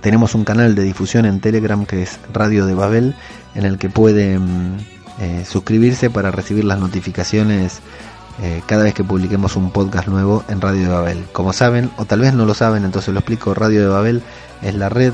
Tenemos 0.00 0.34
un 0.34 0.44
canal 0.44 0.74
de 0.74 0.82
difusión 0.82 1.26
en 1.26 1.40
Telegram 1.40 1.86
que 1.86 2.02
es 2.02 2.18
Radio 2.32 2.66
de 2.66 2.74
Babel, 2.74 3.14
en 3.54 3.64
el 3.64 3.78
que 3.78 3.88
pueden 3.88 4.78
eh, 5.20 5.44
suscribirse 5.46 6.10
para 6.10 6.30
recibir 6.30 6.64
las 6.64 6.80
notificaciones 6.80 7.80
eh, 8.42 8.62
cada 8.66 8.84
vez 8.84 8.94
que 8.94 9.04
publiquemos 9.04 9.56
un 9.56 9.70
podcast 9.70 10.08
nuevo 10.08 10.44
en 10.48 10.60
Radio 10.60 10.82
de 10.82 10.88
Babel. 10.88 11.24
Como 11.32 11.52
saben, 11.52 11.90
o 11.96 12.04
tal 12.04 12.20
vez 12.20 12.34
no 12.34 12.46
lo 12.46 12.54
saben, 12.54 12.84
entonces 12.84 13.12
lo 13.12 13.20
explico, 13.20 13.54
Radio 13.54 13.80
de 13.80 13.88
Babel 13.88 14.22
es 14.62 14.74
la 14.74 14.88
red 14.88 15.12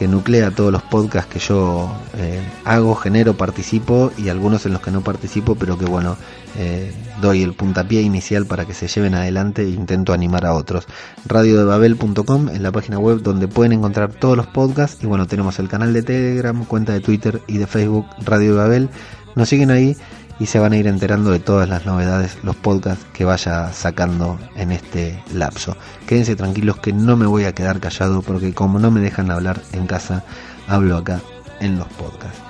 que 0.00 0.08
nuclea 0.08 0.50
todos 0.50 0.72
los 0.72 0.80
podcasts 0.80 1.30
que 1.30 1.38
yo 1.38 1.92
eh, 2.16 2.40
hago, 2.64 2.94
genero, 2.94 3.34
participo 3.34 4.10
y 4.16 4.30
algunos 4.30 4.64
en 4.64 4.72
los 4.72 4.80
que 4.80 4.90
no 4.90 5.02
participo, 5.02 5.56
pero 5.56 5.76
que 5.76 5.84
bueno, 5.84 6.16
eh, 6.56 6.90
doy 7.20 7.42
el 7.42 7.52
puntapié 7.52 8.00
inicial 8.00 8.46
para 8.46 8.64
que 8.64 8.72
se 8.72 8.88
lleven 8.88 9.14
adelante 9.14 9.60
e 9.60 9.68
intento 9.68 10.14
animar 10.14 10.46
a 10.46 10.54
otros. 10.54 10.86
Radiodebabel.com 11.26 12.48
es 12.48 12.62
la 12.62 12.72
página 12.72 12.98
web 12.98 13.20
donde 13.20 13.46
pueden 13.46 13.72
encontrar 13.72 14.14
todos 14.14 14.38
los 14.38 14.46
podcasts 14.46 15.04
y 15.04 15.06
bueno, 15.06 15.26
tenemos 15.26 15.58
el 15.58 15.68
canal 15.68 15.92
de 15.92 16.02
Telegram, 16.02 16.64
cuenta 16.64 16.94
de 16.94 17.00
Twitter 17.00 17.42
y 17.46 17.58
de 17.58 17.66
Facebook 17.66 18.06
Radio 18.24 18.52
de 18.52 18.56
Babel. 18.56 18.88
Nos 19.34 19.50
siguen 19.50 19.70
ahí 19.70 19.98
y 20.40 20.46
se 20.46 20.58
van 20.58 20.72
a 20.72 20.76
ir 20.78 20.86
enterando 20.86 21.30
de 21.30 21.38
todas 21.38 21.68
las 21.68 21.84
novedades, 21.84 22.38
los 22.42 22.56
podcasts 22.56 23.04
que 23.12 23.26
vaya 23.26 23.72
sacando 23.74 24.38
en 24.56 24.72
este 24.72 25.22
lapso. 25.34 25.76
Quédense 26.06 26.34
tranquilos 26.34 26.78
que 26.78 26.94
no 26.94 27.16
me 27.16 27.26
voy 27.26 27.44
a 27.44 27.54
quedar 27.54 27.78
callado 27.78 28.22
porque 28.22 28.54
como 28.54 28.78
no 28.78 28.90
me 28.90 29.00
dejan 29.00 29.30
hablar 29.30 29.60
en 29.72 29.86
casa, 29.86 30.24
hablo 30.66 30.96
acá 30.96 31.20
en 31.60 31.78
los 31.78 31.86
podcasts. 31.88 32.40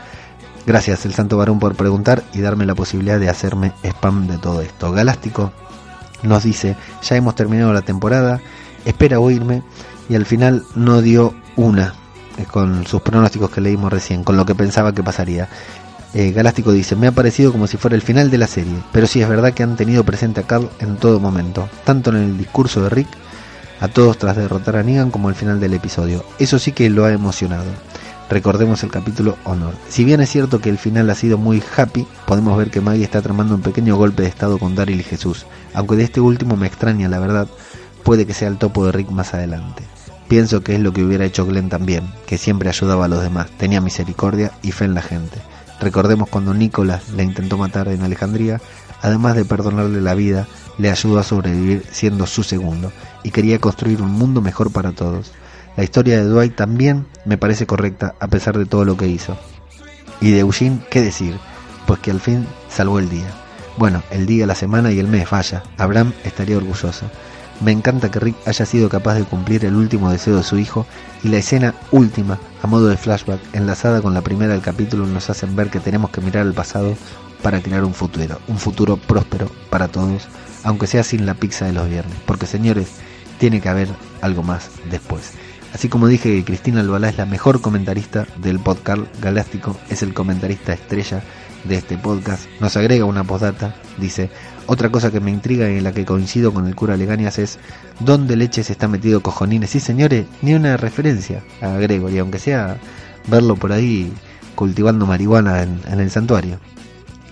Gracias 0.66 1.04
el 1.04 1.14
Santo 1.14 1.36
Varón 1.36 1.58
por 1.58 1.74
preguntar 1.74 2.22
y 2.32 2.40
darme 2.40 2.64
la 2.64 2.76
posibilidad 2.76 3.18
de 3.18 3.28
hacerme 3.28 3.72
spam 3.82 4.28
de 4.28 4.38
todo 4.38 4.62
esto. 4.62 4.92
Galáctico 4.92 5.52
nos 6.22 6.44
dice, 6.44 6.76
ya 7.02 7.16
hemos 7.16 7.34
terminado 7.34 7.72
la 7.72 7.82
temporada, 7.82 8.40
espera 8.84 9.18
oírme 9.18 9.64
y 10.08 10.14
al 10.14 10.26
final 10.26 10.64
no 10.76 11.02
dio 11.02 11.34
una 11.56 11.94
con 12.50 12.86
sus 12.86 13.02
pronósticos 13.02 13.50
que 13.50 13.60
leímos 13.60 13.92
recién, 13.92 14.24
con 14.24 14.36
lo 14.36 14.46
que 14.46 14.54
pensaba 14.54 14.94
que 14.94 15.02
pasaría. 15.02 15.48
Eh, 16.12 16.32
Galáctico 16.32 16.72
dice, 16.72 16.96
me 16.96 17.06
ha 17.06 17.12
parecido 17.12 17.52
como 17.52 17.68
si 17.68 17.76
fuera 17.76 17.94
el 17.94 18.02
final 18.02 18.30
de 18.30 18.38
la 18.38 18.48
serie, 18.48 18.74
pero 18.92 19.06
sí 19.06 19.22
es 19.22 19.28
verdad 19.28 19.54
que 19.54 19.62
han 19.62 19.76
tenido 19.76 20.02
presente 20.04 20.40
a 20.40 20.46
Carl 20.46 20.68
en 20.80 20.96
todo 20.96 21.20
momento, 21.20 21.68
tanto 21.84 22.10
en 22.10 22.16
el 22.16 22.38
discurso 22.38 22.82
de 22.82 22.90
Rick, 22.90 23.08
a 23.80 23.88
todos 23.88 24.18
tras 24.18 24.36
derrotar 24.36 24.76
a 24.76 24.82
Negan, 24.82 25.10
como 25.10 25.28
al 25.28 25.36
final 25.36 25.60
del 25.60 25.74
episodio. 25.74 26.24
Eso 26.38 26.58
sí 26.58 26.72
que 26.72 26.90
lo 26.90 27.04
ha 27.04 27.12
emocionado. 27.12 27.70
Recordemos 28.28 28.82
el 28.82 28.90
capítulo 28.90 29.36
Honor. 29.44 29.74
Si 29.88 30.04
bien 30.04 30.20
es 30.20 30.30
cierto 30.30 30.60
que 30.60 30.68
el 30.68 30.78
final 30.78 31.10
ha 31.10 31.14
sido 31.14 31.38
muy 31.38 31.62
happy, 31.76 32.06
podemos 32.26 32.56
ver 32.58 32.70
que 32.70 32.80
Maggie 32.80 33.04
está 33.04 33.22
tramando 33.22 33.54
un 33.54 33.62
pequeño 33.62 33.96
golpe 33.96 34.22
de 34.22 34.28
estado 34.28 34.58
con 34.58 34.74
Daryl 34.74 35.00
y 35.00 35.04
Jesús. 35.04 35.46
Aunque 35.74 35.96
de 35.96 36.04
este 36.04 36.20
último 36.20 36.56
me 36.56 36.66
extraña, 36.66 37.08
la 37.08 37.18
verdad, 37.18 37.48
puede 38.04 38.26
que 38.26 38.34
sea 38.34 38.48
el 38.48 38.58
topo 38.58 38.84
de 38.86 38.92
Rick 38.92 39.10
más 39.10 39.34
adelante. 39.34 39.82
Pienso 40.28 40.62
que 40.62 40.76
es 40.76 40.80
lo 40.80 40.92
que 40.92 41.02
hubiera 41.02 41.24
hecho 41.24 41.44
Glenn 41.44 41.68
también, 41.68 42.04
que 42.26 42.38
siempre 42.38 42.68
ayudaba 42.68 43.06
a 43.06 43.08
los 43.08 43.20
demás, 43.20 43.48
tenía 43.56 43.80
misericordia 43.80 44.52
y 44.62 44.70
fe 44.70 44.84
en 44.84 44.94
la 44.94 45.02
gente. 45.02 45.38
Recordemos 45.80 46.28
cuando 46.28 46.52
Nicolás 46.52 47.08
le 47.10 47.22
intentó 47.22 47.56
matar 47.56 47.88
en 47.88 48.02
Alejandría, 48.02 48.60
además 49.00 49.34
de 49.34 49.46
perdonarle 49.46 50.00
la 50.00 50.14
vida, 50.14 50.46
le 50.76 50.90
ayudó 50.90 51.18
a 51.18 51.24
sobrevivir 51.24 51.84
siendo 51.90 52.26
su 52.26 52.42
segundo 52.42 52.92
y 53.22 53.30
quería 53.30 53.58
construir 53.58 54.02
un 54.02 54.10
mundo 54.10 54.42
mejor 54.42 54.72
para 54.72 54.92
todos. 54.92 55.32
La 55.76 55.84
historia 55.84 56.16
de 56.16 56.24
Dwight 56.24 56.54
también 56.54 57.06
me 57.24 57.38
parece 57.38 57.66
correcta 57.66 58.14
a 58.20 58.28
pesar 58.28 58.58
de 58.58 58.66
todo 58.66 58.84
lo 58.84 58.96
que 58.96 59.08
hizo. 59.08 59.38
Y 60.20 60.32
de 60.32 60.40
Eugene, 60.40 60.80
¿qué 60.90 61.00
decir? 61.00 61.38
Pues 61.86 62.00
que 62.00 62.10
al 62.10 62.20
fin 62.20 62.46
salvó 62.68 62.98
el 62.98 63.08
día. 63.08 63.30
Bueno, 63.78 64.02
el 64.10 64.26
día, 64.26 64.46
la 64.46 64.54
semana 64.54 64.92
y 64.92 64.98
el 64.98 65.08
mes, 65.08 65.30
vaya. 65.30 65.62
Abraham 65.78 66.12
estaría 66.24 66.58
orgulloso. 66.58 67.10
Me 67.60 67.72
encanta 67.72 68.10
que 68.10 68.20
Rick 68.20 68.36
haya 68.46 68.64
sido 68.64 68.88
capaz 68.88 69.14
de 69.14 69.24
cumplir 69.24 69.66
el 69.66 69.74
último 69.74 70.10
deseo 70.10 70.36
de 70.36 70.42
su 70.42 70.58
hijo 70.58 70.86
y 71.22 71.28
la 71.28 71.36
escena 71.36 71.74
última, 71.90 72.38
a 72.62 72.66
modo 72.66 72.88
de 72.88 72.96
flashback, 72.96 73.40
enlazada 73.52 74.00
con 74.00 74.14
la 74.14 74.22
primera 74.22 74.54
del 74.54 74.62
capítulo, 74.62 75.06
nos 75.06 75.28
hacen 75.28 75.54
ver 75.56 75.68
que 75.68 75.78
tenemos 75.78 76.10
que 76.10 76.22
mirar 76.22 76.46
al 76.46 76.54
pasado 76.54 76.96
para 77.42 77.60
crear 77.60 77.84
un 77.84 77.92
futuro, 77.92 78.40
un 78.48 78.58
futuro 78.58 78.96
próspero 78.96 79.50
para 79.68 79.88
todos, 79.88 80.26
aunque 80.64 80.86
sea 80.86 81.02
sin 81.02 81.26
la 81.26 81.34
pizza 81.34 81.66
de 81.66 81.74
los 81.74 81.88
viernes, 81.88 82.16
porque 82.24 82.46
señores, 82.46 82.88
tiene 83.38 83.60
que 83.60 83.68
haber 83.68 83.88
algo 84.22 84.42
más 84.42 84.70
después. 84.90 85.32
Así 85.74 85.88
como 85.88 86.08
dije 86.08 86.34
que 86.34 86.44
Cristina 86.44 86.80
Albalá 86.80 87.10
es 87.10 87.18
la 87.18 87.26
mejor 87.26 87.60
comentarista 87.60 88.26
del 88.38 88.58
podcast 88.58 89.02
Galáctico, 89.20 89.76
es 89.88 90.02
el 90.02 90.14
comentarista 90.14 90.72
estrella 90.72 91.22
de 91.64 91.76
este 91.76 91.98
podcast, 91.98 92.46
nos 92.58 92.76
agrega 92.76 93.04
una 93.04 93.24
postdata, 93.24 93.74
dice, 93.98 94.30
otra 94.70 94.88
cosa 94.88 95.10
que 95.10 95.18
me 95.18 95.32
intriga 95.32 95.68
y 95.68 95.78
en 95.78 95.82
la 95.82 95.90
que 95.90 96.04
coincido 96.04 96.54
con 96.54 96.68
el 96.68 96.76
cura 96.76 96.96
Legañas 96.96 97.40
es 97.40 97.58
¿dónde 97.98 98.36
leches 98.36 98.70
está 98.70 98.86
metido 98.86 99.20
cojonines? 99.20 99.70
Sí, 99.70 99.80
señores, 99.80 100.26
ni 100.42 100.54
una 100.54 100.76
referencia 100.76 101.42
a 101.60 101.70
Gregory, 101.70 102.20
aunque 102.20 102.38
sea 102.38 102.78
verlo 103.26 103.56
por 103.56 103.72
ahí 103.72 104.12
cultivando 104.54 105.06
marihuana 105.06 105.64
en, 105.64 105.80
el 105.98 106.08
santuario. 106.12 106.60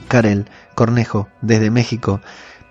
Karel 0.08 0.46
Cornejo, 0.74 1.28
desde 1.40 1.70
México, 1.70 2.20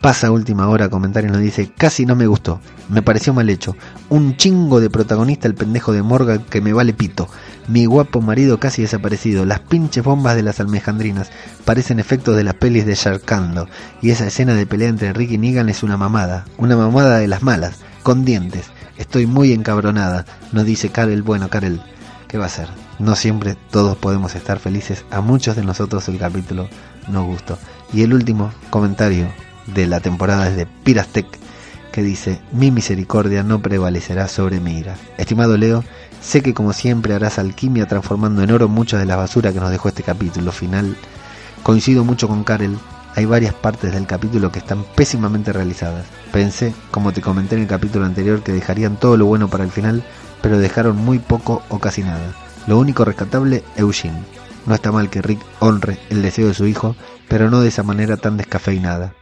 Pasa 0.01 0.29
última 0.31 0.67
hora 0.67 0.89
comentario 0.89 1.29
y 1.29 1.33
nos 1.33 1.41
dice, 1.41 1.71
casi 1.75 2.05
no 2.05 2.15
me 2.15 2.27
gustó, 2.27 2.61
me 2.87 3.01
pareció 3.01 3.33
mal 3.33 3.49
hecho, 3.49 3.75
un 4.09 4.37
chingo 4.37 4.79
de 4.79 4.91
protagonista 4.91 5.47
el 5.47 5.55
pendejo 5.55 5.91
de 5.91 6.03
Morgan 6.03 6.43
que 6.51 6.61
me 6.61 6.71
vale 6.71 6.93
pito, 6.93 7.27
mi 7.67 7.85
guapo 7.85 8.21
marido 8.21 8.59
casi 8.59 8.81
desaparecido, 8.81 9.45
las 9.45 9.59
pinches 9.59 10.03
bombas 10.03 10.35
de 10.35 10.43
las 10.43 10.59
almejandrinas 10.59 11.29
parecen 11.65 11.99
efectos 11.99 12.35
de 12.35 12.43
las 12.43 12.53
pelis 12.55 12.85
de 12.85 12.95
Sharkando, 12.95 13.67
y 14.01 14.11
esa 14.11 14.27
escena 14.27 14.53
de 14.53 14.65
pelea 14.65 14.89
entre 14.89 15.13
Rick 15.13 15.31
y 15.31 15.37
Negan 15.37 15.69
es 15.69 15.83
una 15.83 15.97
mamada, 15.97 16.45
una 16.57 16.77
mamada 16.77 17.17
de 17.19 17.27
las 17.27 17.43
malas, 17.43 17.79
con 18.03 18.25
dientes, 18.25 18.67
estoy 18.97 19.25
muy 19.25 19.51
encabronada, 19.51 20.25
nos 20.51 20.65
dice 20.65 20.89
Karel, 20.89 21.23
bueno 21.23 21.49
Karel, 21.49 21.81
¿qué 22.27 22.37
va 22.37 22.45
a 22.45 22.49
ser? 22.49 22.67
No 22.99 23.15
siempre 23.15 23.57
todos 23.69 23.97
podemos 23.97 24.35
estar 24.35 24.59
felices, 24.59 25.05
a 25.11 25.21
muchos 25.21 25.55
de 25.55 25.63
nosotros 25.63 26.07
el 26.07 26.17
capítulo 26.17 26.67
nos 27.07 27.25
gustó. 27.25 27.57
Y 27.93 28.03
el 28.03 28.13
último 28.13 28.51
comentario 28.69 29.27
de 29.67 29.87
la 29.87 29.99
temporada 29.99 30.49
es 30.49 30.55
de 30.55 30.65
Pirastec, 30.65 31.27
que 31.91 32.03
dice, 32.03 32.39
mi 32.51 32.69
misericordia 32.69 33.43
no 33.43 33.61
prevalecerá 33.61 34.27
sobre 34.27 34.59
mi 34.59 34.77
ira. 34.77 34.95
Estimado 35.17 35.57
Leo, 35.57 35.83
sé 36.21 36.41
que 36.41 36.53
como 36.53 36.73
siempre 36.73 37.13
harás 37.13 37.39
alquimia 37.39 37.87
transformando 37.87 38.43
en 38.43 38.51
oro 38.51 38.67
mucha 38.67 38.97
de 38.97 39.05
la 39.05 39.15
basura 39.15 39.53
que 39.53 39.59
nos 39.59 39.71
dejó 39.71 39.89
este 39.89 40.03
capítulo 40.03 40.51
final. 40.51 40.97
Coincido 41.63 42.03
mucho 42.03 42.27
con 42.27 42.43
Karel, 42.43 42.77
hay 43.17 43.25
varias 43.25 43.55
partes 43.55 43.93
del 43.93 44.05
capítulo 44.05 44.51
que 44.51 44.59
están 44.59 44.83
pésimamente 44.95 45.51
realizadas. 45.51 46.05
Pensé, 46.31 46.75
como 46.91 47.13
te 47.13 47.21
comenté 47.21 47.55
en 47.55 47.63
el 47.63 47.67
capítulo 47.67 48.05
anterior, 48.05 48.43
que 48.43 48.51
dejarían 48.51 48.97
todo 48.97 49.17
lo 49.17 49.25
bueno 49.25 49.47
para 49.47 49.63
el 49.63 49.71
final, 49.71 50.03
pero 50.41 50.59
dejaron 50.59 50.97
muy 50.97 51.17
poco 51.17 51.63
o 51.69 51.79
casi 51.79 52.03
nada. 52.03 52.33
Lo 52.67 52.77
único 52.77 53.05
rescatable, 53.05 53.63
Eugene. 53.75 54.21
No 54.67 54.75
está 54.75 54.91
mal 54.91 55.09
que 55.09 55.23
Rick 55.23 55.39
honre 55.59 55.97
el 56.09 56.21
deseo 56.21 56.47
de 56.47 56.53
su 56.53 56.67
hijo, 56.67 56.95
pero 57.27 57.49
no 57.49 57.61
de 57.61 57.69
esa 57.69 57.81
manera 57.81 58.17
tan 58.17 58.37
descafeinada. 58.37 59.13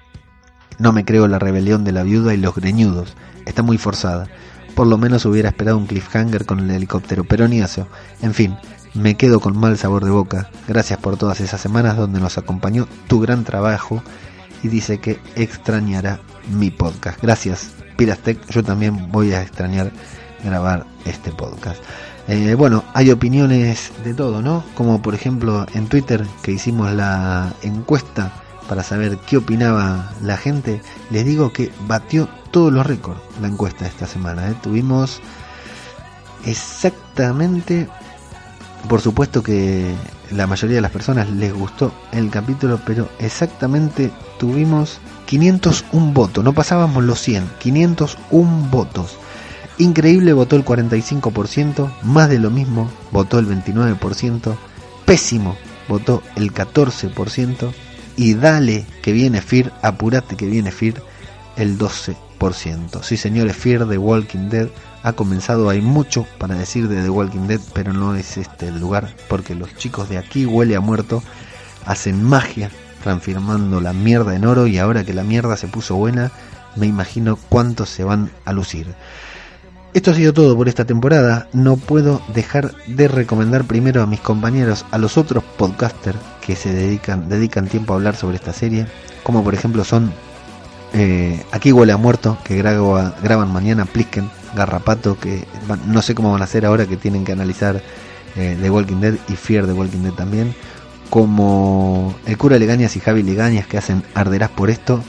No 0.78 0.92
me 0.92 1.06
creo 1.06 1.28
la 1.30 1.40
rebelión 1.40 1.86
de 1.86 1.94
la 1.94 2.04
viuda 2.04 2.34
y 2.34 2.38
los 2.38 2.54
greñudos. 2.54 3.16
Está 3.46 3.64
muy 3.64 3.78
forzada. 3.78 4.28
Por 4.76 4.88
lo 4.88 4.98
menos 4.98 5.26
hubiera 5.26 5.50
esperado 5.50 5.78
un 5.78 5.88
cliffhanger 5.88 6.46
con 6.46 6.60
el 6.60 6.70
helicóptero, 6.70 7.24
pero 7.24 7.48
ni 7.48 7.62
eso. 7.62 7.88
En 8.22 8.34
fin, 8.34 8.58
me 8.94 9.16
quedo 9.16 9.40
con 9.40 9.58
mal 9.58 9.78
sabor 9.78 10.04
de 10.04 10.12
boca. 10.12 10.50
Gracias 10.68 11.00
por 11.00 11.18
todas 11.18 11.40
esas 11.42 11.62
semanas 11.62 11.98
donde 11.98 12.20
nos 12.20 12.38
acompañó 12.38 12.88
tu 13.08 13.20
gran 13.20 13.44
trabajo 13.44 14.04
y 14.64 14.68
dice 14.68 15.00
que 15.00 15.20
extrañará 15.36 16.20
mi 16.52 16.72
podcast. 16.72 17.22
Gracias, 17.22 17.72
Pirastec. 17.98 18.46
Yo 18.50 18.64
también 18.64 19.12
voy 19.12 19.34
a 19.34 19.42
extrañar 19.42 19.92
grabar 20.44 20.86
este 21.06 21.32
podcast. 21.32 21.82
Eh, 22.28 22.56
bueno, 22.56 22.84
hay 22.94 23.12
opiniones 23.12 23.92
de 24.04 24.14
todo, 24.14 24.42
¿no? 24.42 24.64
Como 24.76 25.02
por 25.02 25.14
ejemplo 25.14 25.66
en 25.74 25.88
Twitter 25.88 26.26
que 26.42 26.52
hicimos 26.52 26.92
la 26.92 27.54
encuesta 27.62 28.32
para 28.68 28.84
saber 28.84 29.18
qué 29.18 29.38
opinaba 29.38 30.12
la 30.22 30.38
gente, 30.38 30.82
les 31.12 31.26
digo 31.26 31.54
que 31.54 31.72
batió 31.88 32.28
todos 32.52 32.72
los 32.72 32.86
récords 32.86 33.20
la 33.42 33.48
encuesta 33.48 33.86
esta 33.86 34.08
semana. 34.08 34.50
¿eh? 34.50 34.56
Tuvimos 34.62 35.22
exactamente, 36.46 37.88
por 38.88 39.02
supuesto 39.02 39.44
que 39.44 39.94
la 40.32 40.48
mayoría 40.48 40.78
de 40.78 40.82
las 40.82 40.92
personas 40.92 41.30
les 41.30 41.54
gustó 41.54 41.92
el 42.12 42.30
capítulo, 42.30 42.80
pero 42.86 43.10
exactamente 43.20 44.12
tuvimos 44.40 45.00
501 45.26 46.14
votos, 46.14 46.44
no 46.44 46.54
pasábamos 46.54 47.04
los 47.04 47.20
100, 47.22 47.50
501 47.60 48.68
votos. 48.70 49.18
Increíble 49.78 50.32
votó 50.32 50.56
el 50.56 50.64
45%, 50.64 51.92
más 52.04 52.30
de 52.30 52.40
lo 52.40 52.50
mismo 52.50 52.90
votó 53.12 53.40
el 53.40 53.48
29%, 53.48 54.56
pésimo 55.06 55.58
votó 55.90 56.24
el 56.36 56.54
14%, 56.54 57.74
y 58.18 58.34
dale 58.34 58.86
que 59.02 59.12
viene 59.12 59.42
Fir, 59.42 59.72
apurate 59.82 60.36
que 60.36 60.48
viene 60.48 60.72
Fir 60.72 61.02
el 61.56 61.78
12%. 61.78 62.16
100%. 62.40 63.04
Sí, 63.04 63.18
señores, 63.18 63.56
Fear 63.56 63.88
the 63.88 63.98
Walking 63.98 64.50
Dead 64.50 64.68
ha 65.04 65.14
comenzado. 65.14 65.70
Hay 65.70 65.82
mucho 65.82 66.26
para 66.38 66.56
decir 66.56 66.88
de 66.88 67.02
The 67.02 67.10
Walking 67.10 67.48
Dead, 67.48 67.62
pero 67.74 67.94
no 67.94 68.16
es 68.16 68.38
este 68.38 68.68
el 68.68 68.80
lugar, 68.80 69.14
porque 69.28 69.56
los 69.56 69.76
chicos 69.76 70.10
de 70.10 70.18
aquí 70.18 70.46
huele 70.46 70.76
a 70.76 70.80
muerto 70.80 71.24
hacen 71.86 72.24
magia 72.24 72.72
transformando 73.04 73.80
la 73.82 73.94
mierda 73.94 74.36
en 74.36 74.46
oro 74.46 74.66
y 74.66 74.80
ahora 74.80 75.04
que 75.04 75.14
la 75.14 75.24
mierda 75.24 75.58
se 75.58 75.68
puso 75.68 75.96
buena, 75.96 76.32
me 76.76 76.88
imagino 76.88 77.38
cuántos 77.50 77.90
se 77.90 78.04
van 78.04 78.32
a 78.46 78.54
lucir. 78.54 78.88
Esto 79.94 80.12
ha 80.12 80.16
sido 80.16 80.34
todo 80.34 80.58
por 80.58 80.68
esta 80.68 80.86
temporada. 80.86 81.48
No 81.54 81.78
puedo 81.78 82.22
dejar 82.34 82.74
de 82.88 83.08
recomendar 83.08 83.64
primero 83.64 84.02
a 84.02 84.08
mis 84.08 84.20
compañeros, 84.20 84.86
a 84.92 84.98
los 84.98 85.18
otros 85.18 85.44
podcasters 85.58 86.18
que 86.46 86.56
se 86.56 86.72
dedican, 86.72 87.28
dedican 87.28 87.68
tiempo 87.68 87.94
a 87.94 87.96
hablar 87.96 88.16
sobre 88.16 88.36
esta 88.36 88.54
serie, 88.54 88.86
como 89.24 89.44
por 89.44 89.54
ejemplo 89.54 89.84
son 89.84 90.14
eh, 90.94 91.44
Aquí 91.52 91.72
huele 91.72 91.92
a 91.92 91.98
muerto, 91.98 92.38
que 92.44 92.62
graban 92.62 93.52
mañana, 93.52 93.86
Plisken, 93.86 94.30
Garrapato, 94.56 95.20
que 95.20 95.46
no 95.88 96.02
sé 96.02 96.16
cómo 96.16 96.32
van 96.32 96.42
a 96.42 96.46
hacer 96.46 96.66
ahora 96.66 96.86
que 96.86 96.98
tienen 96.98 97.26
que 97.26 97.32
analizar 97.32 97.82
eh, 98.36 98.58
The 98.62 98.70
Walking 98.70 99.02
Dead 99.02 99.16
y 99.28 99.34
Fear 99.34 99.66
The 99.66 99.74
Walking 99.74 100.04
Dead 100.04 100.14
también, 100.14 100.54
como 101.10 102.16
el 102.26 102.38
cura 102.38 102.60
Legañas 102.60 102.96
y 102.96 103.00
Javi 103.00 103.24
Legañas 103.24 103.68
que 103.68 103.78
hacen 103.78 104.04
Arderás 104.14 104.52
por 104.52 104.70
esto, 104.70 105.04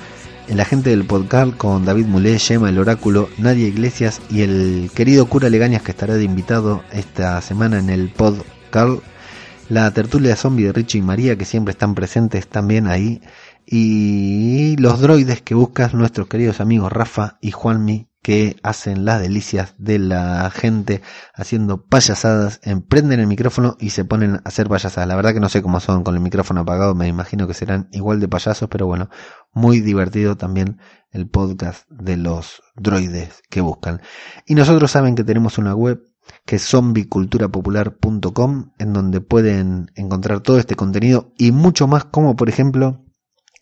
el 0.48 0.58
agente 0.58 0.90
del 0.90 1.04
podcast 1.04 1.56
con 1.56 1.84
David 1.84 2.06
Mulé, 2.06 2.38
Yema, 2.38 2.70
el 2.70 2.78
oráculo, 2.78 3.28
Nadia 3.38 3.68
Iglesias 3.68 4.20
y 4.30 4.42
el 4.42 4.90
querido 4.94 5.26
cura 5.26 5.50
Legañas 5.50 5.82
que 5.82 5.90
estará 5.90 6.14
de 6.14 6.24
invitado 6.24 6.82
esta 6.92 7.40
semana 7.42 7.78
en 7.78 7.90
el 7.90 8.08
podcast, 8.08 9.02
la 9.68 9.90
tertulia 9.90 10.36
zombie 10.36 10.66
de 10.66 10.72
Richie 10.72 10.98
y 10.98 11.02
María 11.02 11.36
que 11.36 11.44
siempre 11.44 11.72
están 11.72 11.94
presentes 11.94 12.46
también 12.46 12.86
ahí, 12.86 13.20
y 13.66 14.76
los 14.76 15.00
droides 15.00 15.42
que 15.42 15.54
buscas 15.54 15.92
nuestros 15.92 16.28
queridos 16.28 16.60
amigos 16.60 16.92
Rafa 16.92 17.38
y 17.40 17.50
Juanmi 17.50 18.08
que 18.26 18.56
hacen 18.64 19.04
las 19.04 19.20
delicias 19.20 19.74
de 19.78 20.00
la 20.00 20.50
gente 20.50 21.00
haciendo 21.32 21.86
payasadas, 21.86 22.58
emprenden 22.64 23.20
el 23.20 23.28
micrófono 23.28 23.76
y 23.78 23.90
se 23.90 24.04
ponen 24.04 24.34
a 24.34 24.42
hacer 24.44 24.68
payasadas. 24.68 25.06
La 25.06 25.14
verdad 25.14 25.32
que 25.32 25.38
no 25.38 25.48
sé 25.48 25.62
cómo 25.62 25.78
son 25.78 26.02
con 26.02 26.16
el 26.16 26.20
micrófono 26.20 26.62
apagado, 26.62 26.96
me 26.96 27.06
imagino 27.06 27.46
que 27.46 27.54
serán 27.54 27.88
igual 27.92 28.18
de 28.18 28.26
payasos, 28.26 28.68
pero 28.68 28.86
bueno, 28.86 29.10
muy 29.52 29.80
divertido 29.80 30.36
también 30.36 30.80
el 31.12 31.28
podcast 31.28 31.88
de 31.88 32.16
los 32.16 32.64
droides 32.74 33.42
que 33.48 33.60
buscan. 33.60 34.02
Y 34.44 34.56
nosotros 34.56 34.90
saben 34.90 35.14
que 35.14 35.22
tenemos 35.22 35.56
una 35.58 35.76
web 35.76 36.02
que 36.44 36.56
es 36.56 36.66
zombiculturapopular.com 36.66 38.72
en 38.78 38.92
donde 38.92 39.20
pueden 39.20 39.90
encontrar 39.94 40.40
todo 40.40 40.58
este 40.58 40.74
contenido 40.74 41.32
y 41.36 41.52
mucho 41.52 41.86
más 41.86 42.04
como 42.04 42.36
por 42.36 42.48
ejemplo 42.48 43.04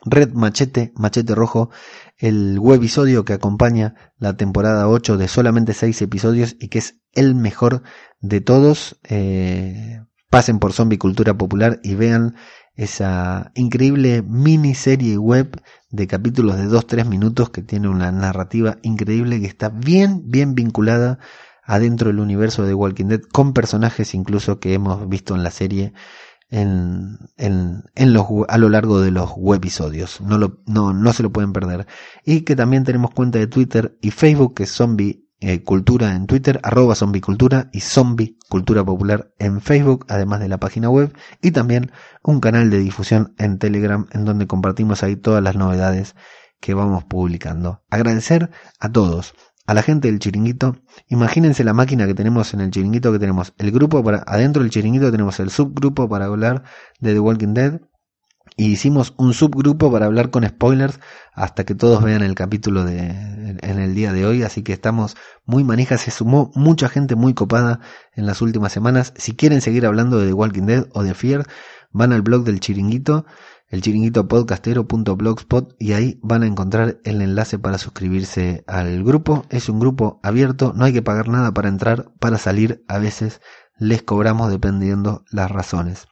Red 0.06 0.34
Machete, 0.34 0.92
Machete 0.96 1.34
Rojo, 1.34 1.70
el 2.18 2.58
webisodio 2.58 3.24
que 3.24 3.32
acompaña 3.32 3.94
la 4.18 4.36
temporada 4.36 4.88
8 4.88 5.16
de 5.16 5.28
solamente 5.28 5.72
6 5.72 6.02
episodios 6.02 6.56
y 6.60 6.68
que 6.68 6.78
es 6.78 7.00
el 7.12 7.34
mejor 7.34 7.82
de 8.20 8.40
todos. 8.40 8.98
Eh, 9.08 10.00
pasen 10.28 10.58
por 10.58 10.72
Zombie 10.72 10.98
Cultura 10.98 11.34
Popular 11.34 11.80
y 11.82 11.94
vean 11.94 12.36
esa 12.74 13.52
increíble 13.54 14.22
miniserie 14.22 15.16
web 15.16 15.62
de 15.90 16.06
capítulos 16.06 16.56
de 16.56 16.66
2-3 16.66 17.06
minutos 17.06 17.50
que 17.50 17.62
tiene 17.62 17.88
una 17.88 18.10
narrativa 18.10 18.78
increíble 18.82 19.40
que 19.40 19.46
está 19.46 19.68
bien, 19.68 20.22
bien 20.26 20.54
vinculada 20.54 21.18
adentro 21.64 22.08
del 22.08 22.20
universo 22.20 22.64
de 22.64 22.74
Walking 22.74 23.06
Dead 23.06 23.20
con 23.20 23.52
personajes 23.52 24.14
incluso 24.14 24.58
que 24.58 24.74
hemos 24.74 25.08
visto 25.08 25.34
en 25.34 25.42
la 25.42 25.50
serie 25.50 25.92
en, 26.50 27.18
en, 27.36 28.12
los, 28.12 28.26
a 28.48 28.58
lo 28.58 28.68
largo 28.68 29.00
de 29.00 29.10
los 29.10 29.32
webisodios. 29.36 30.20
No, 30.20 30.38
lo, 30.38 30.60
no, 30.66 30.92
no 30.92 31.12
se 31.12 31.22
lo 31.22 31.32
pueden 31.32 31.52
perder. 31.52 31.86
Y 32.24 32.42
que 32.42 32.54
también 32.54 32.84
tenemos 32.84 33.10
cuenta 33.10 33.38
de 33.38 33.46
Twitter 33.46 33.98
y 34.00 34.10
Facebook, 34.10 34.54
que 34.54 34.64
es 34.64 34.70
Zombie 34.70 35.24
eh, 35.40 35.62
Cultura 35.62 36.14
en 36.14 36.26
Twitter, 36.26 36.60
arroba 36.62 36.94
Zombie 36.94 37.20
Cultura 37.20 37.70
y 37.72 37.80
Zombie 37.80 38.38
Cultura 38.48 38.84
Popular 38.84 39.32
en 39.38 39.60
Facebook, 39.60 40.06
además 40.08 40.40
de 40.40 40.48
la 40.48 40.58
página 40.58 40.90
web. 40.90 41.12
Y 41.42 41.50
también 41.50 41.90
un 42.22 42.40
canal 42.40 42.70
de 42.70 42.78
difusión 42.78 43.34
en 43.38 43.58
Telegram, 43.58 44.06
en 44.12 44.24
donde 44.24 44.46
compartimos 44.46 45.02
ahí 45.02 45.16
todas 45.16 45.42
las 45.42 45.56
novedades 45.56 46.14
que 46.60 46.74
vamos 46.74 47.04
publicando. 47.04 47.82
Agradecer 47.90 48.50
a 48.78 48.90
todos 48.90 49.34
a 49.66 49.74
la 49.74 49.82
gente 49.82 50.08
del 50.08 50.18
chiringuito. 50.18 50.76
Imagínense 51.08 51.64
la 51.64 51.72
máquina 51.72 52.06
que 52.06 52.14
tenemos 52.14 52.54
en 52.54 52.60
el 52.60 52.70
chiringuito, 52.70 53.12
que 53.12 53.18
tenemos 53.18 53.54
el 53.58 53.70
grupo 53.70 54.02
para, 54.02 54.18
adentro 54.26 54.62
del 54.62 54.70
chiringuito 54.70 55.10
tenemos 55.10 55.40
el 55.40 55.50
subgrupo 55.50 56.08
para 56.08 56.26
hablar 56.26 56.64
de 57.00 57.14
The 57.14 57.20
Walking 57.20 57.54
Dead. 57.54 57.80
Y 58.56 58.66
hicimos 58.66 59.14
un 59.16 59.32
subgrupo 59.32 59.90
para 59.90 60.06
hablar 60.06 60.30
con 60.30 60.46
spoilers 60.46 61.00
hasta 61.32 61.64
que 61.64 61.74
todos 61.74 62.04
vean 62.04 62.22
el 62.22 62.36
capítulo 62.36 62.84
de, 62.84 62.98
en 63.00 63.78
el 63.80 63.94
día 63.96 64.12
de 64.12 64.26
hoy. 64.26 64.44
Así 64.44 64.62
que 64.62 64.72
estamos 64.72 65.16
muy 65.44 65.64
manijas. 65.64 66.02
Se 66.02 66.12
sumó 66.12 66.52
mucha 66.54 66.88
gente 66.88 67.16
muy 67.16 67.34
copada 67.34 67.80
en 68.14 68.26
las 68.26 68.42
últimas 68.42 68.70
semanas. 68.70 69.12
Si 69.16 69.34
quieren 69.34 69.60
seguir 69.60 69.86
hablando 69.86 70.20
de 70.20 70.28
The 70.28 70.34
Walking 70.34 70.66
Dead 70.66 70.86
o 70.92 71.02
de 71.02 71.14
Fear, 71.14 71.46
van 71.90 72.12
al 72.12 72.22
blog 72.22 72.44
del 72.44 72.60
chiringuito 72.60 73.24
el 73.74 73.82
chiringuito 73.82 74.28
podcastero.blogspot 74.28 75.74
y 75.80 75.94
ahí 75.94 76.20
van 76.22 76.44
a 76.44 76.46
encontrar 76.46 77.00
el 77.02 77.20
enlace 77.20 77.58
para 77.58 77.76
suscribirse 77.76 78.62
al 78.68 79.02
grupo. 79.02 79.46
Es 79.50 79.68
un 79.68 79.80
grupo 79.80 80.20
abierto, 80.22 80.72
no 80.76 80.84
hay 80.84 80.92
que 80.92 81.02
pagar 81.02 81.28
nada 81.28 81.52
para 81.52 81.70
entrar, 81.70 82.12
para 82.20 82.38
salir 82.38 82.84
a 82.86 82.98
veces 82.98 83.40
les 83.76 84.04
cobramos 84.04 84.52
dependiendo 84.52 85.24
las 85.32 85.50
razones. 85.50 86.06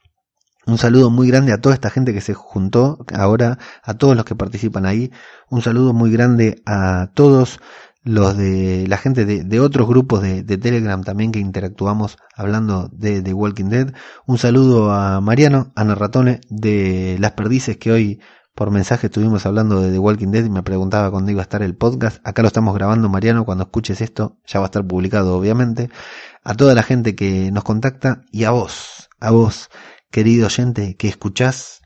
Un 0.65 0.77
saludo 0.77 1.09
muy 1.09 1.29
grande 1.29 1.53
a 1.53 1.61
toda 1.61 1.73
esta 1.73 1.89
gente 1.89 2.13
que 2.13 2.19
se 2.19 2.33
juntó 2.33 3.05
ahora, 3.13 3.59
a 3.81 3.93
todos 3.93 4.17
los 4.17 4.25
que 4.25 4.35
participan 4.35 4.85
ahí. 4.85 5.13
Un 5.49 5.61
saludo 5.61 5.93
muy 5.93 6.11
grande 6.11 6.61
a 6.65 7.11
todos 7.13 7.61
los 8.03 8.35
de 8.37 8.85
la 8.87 8.97
gente 8.97 9.25
de, 9.25 9.59
otros 9.59 9.87
grupos 9.87 10.21
de, 10.21 10.43
Telegram 10.57 11.01
también 11.03 11.31
que 11.31 11.39
interactuamos 11.39 12.17
hablando 12.35 12.89
de, 12.89 13.21
The 13.21 13.33
Walking 13.33 13.69
Dead. 13.69 13.93
Un 14.25 14.37
saludo 14.37 14.91
a 14.91 15.21
Mariano, 15.21 15.71
a 15.75 15.83
Narratone 15.83 16.41
de 16.49 17.17
Las 17.19 17.31
Perdices 17.31 17.77
que 17.77 17.91
hoy 17.91 18.21
por 18.55 18.69
mensaje 18.69 19.07
estuvimos 19.07 19.45
hablando 19.45 19.81
de 19.81 19.91
The 19.91 19.99
Walking 19.99 20.27
Dead 20.27 20.45
y 20.45 20.49
me 20.49 20.63
preguntaba 20.63 21.09
cuándo 21.09 21.31
iba 21.31 21.41
a 21.41 21.43
estar 21.43 21.63
el 21.63 21.75
podcast. 21.75 22.19
Acá 22.23 22.41
lo 22.41 22.49
estamos 22.49 22.75
grabando, 22.75 23.09
Mariano, 23.09 23.45
cuando 23.45 23.63
escuches 23.63 24.01
esto 24.01 24.37
ya 24.45 24.59
va 24.59 24.65
a 24.65 24.67
estar 24.67 24.85
publicado, 24.85 25.35
obviamente. 25.35 25.89
A 26.43 26.53
toda 26.55 26.75
la 26.75 26.83
gente 26.83 27.15
que 27.15 27.51
nos 27.51 27.63
contacta 27.63 28.21
y 28.31 28.43
a 28.43 28.51
vos, 28.51 29.09
a 29.19 29.31
vos, 29.31 29.69
querido 30.11 30.47
oyente, 30.47 30.97
que 30.97 31.07
escuchás, 31.07 31.81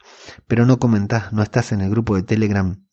pero 0.48 0.66
no 0.66 0.80
comentás, 0.80 1.32
no 1.32 1.44
estás 1.44 1.72
en 1.72 1.82
el 1.82 1.92
grupo 1.92 2.16
de 2.16 2.24
Telegram 2.24 2.87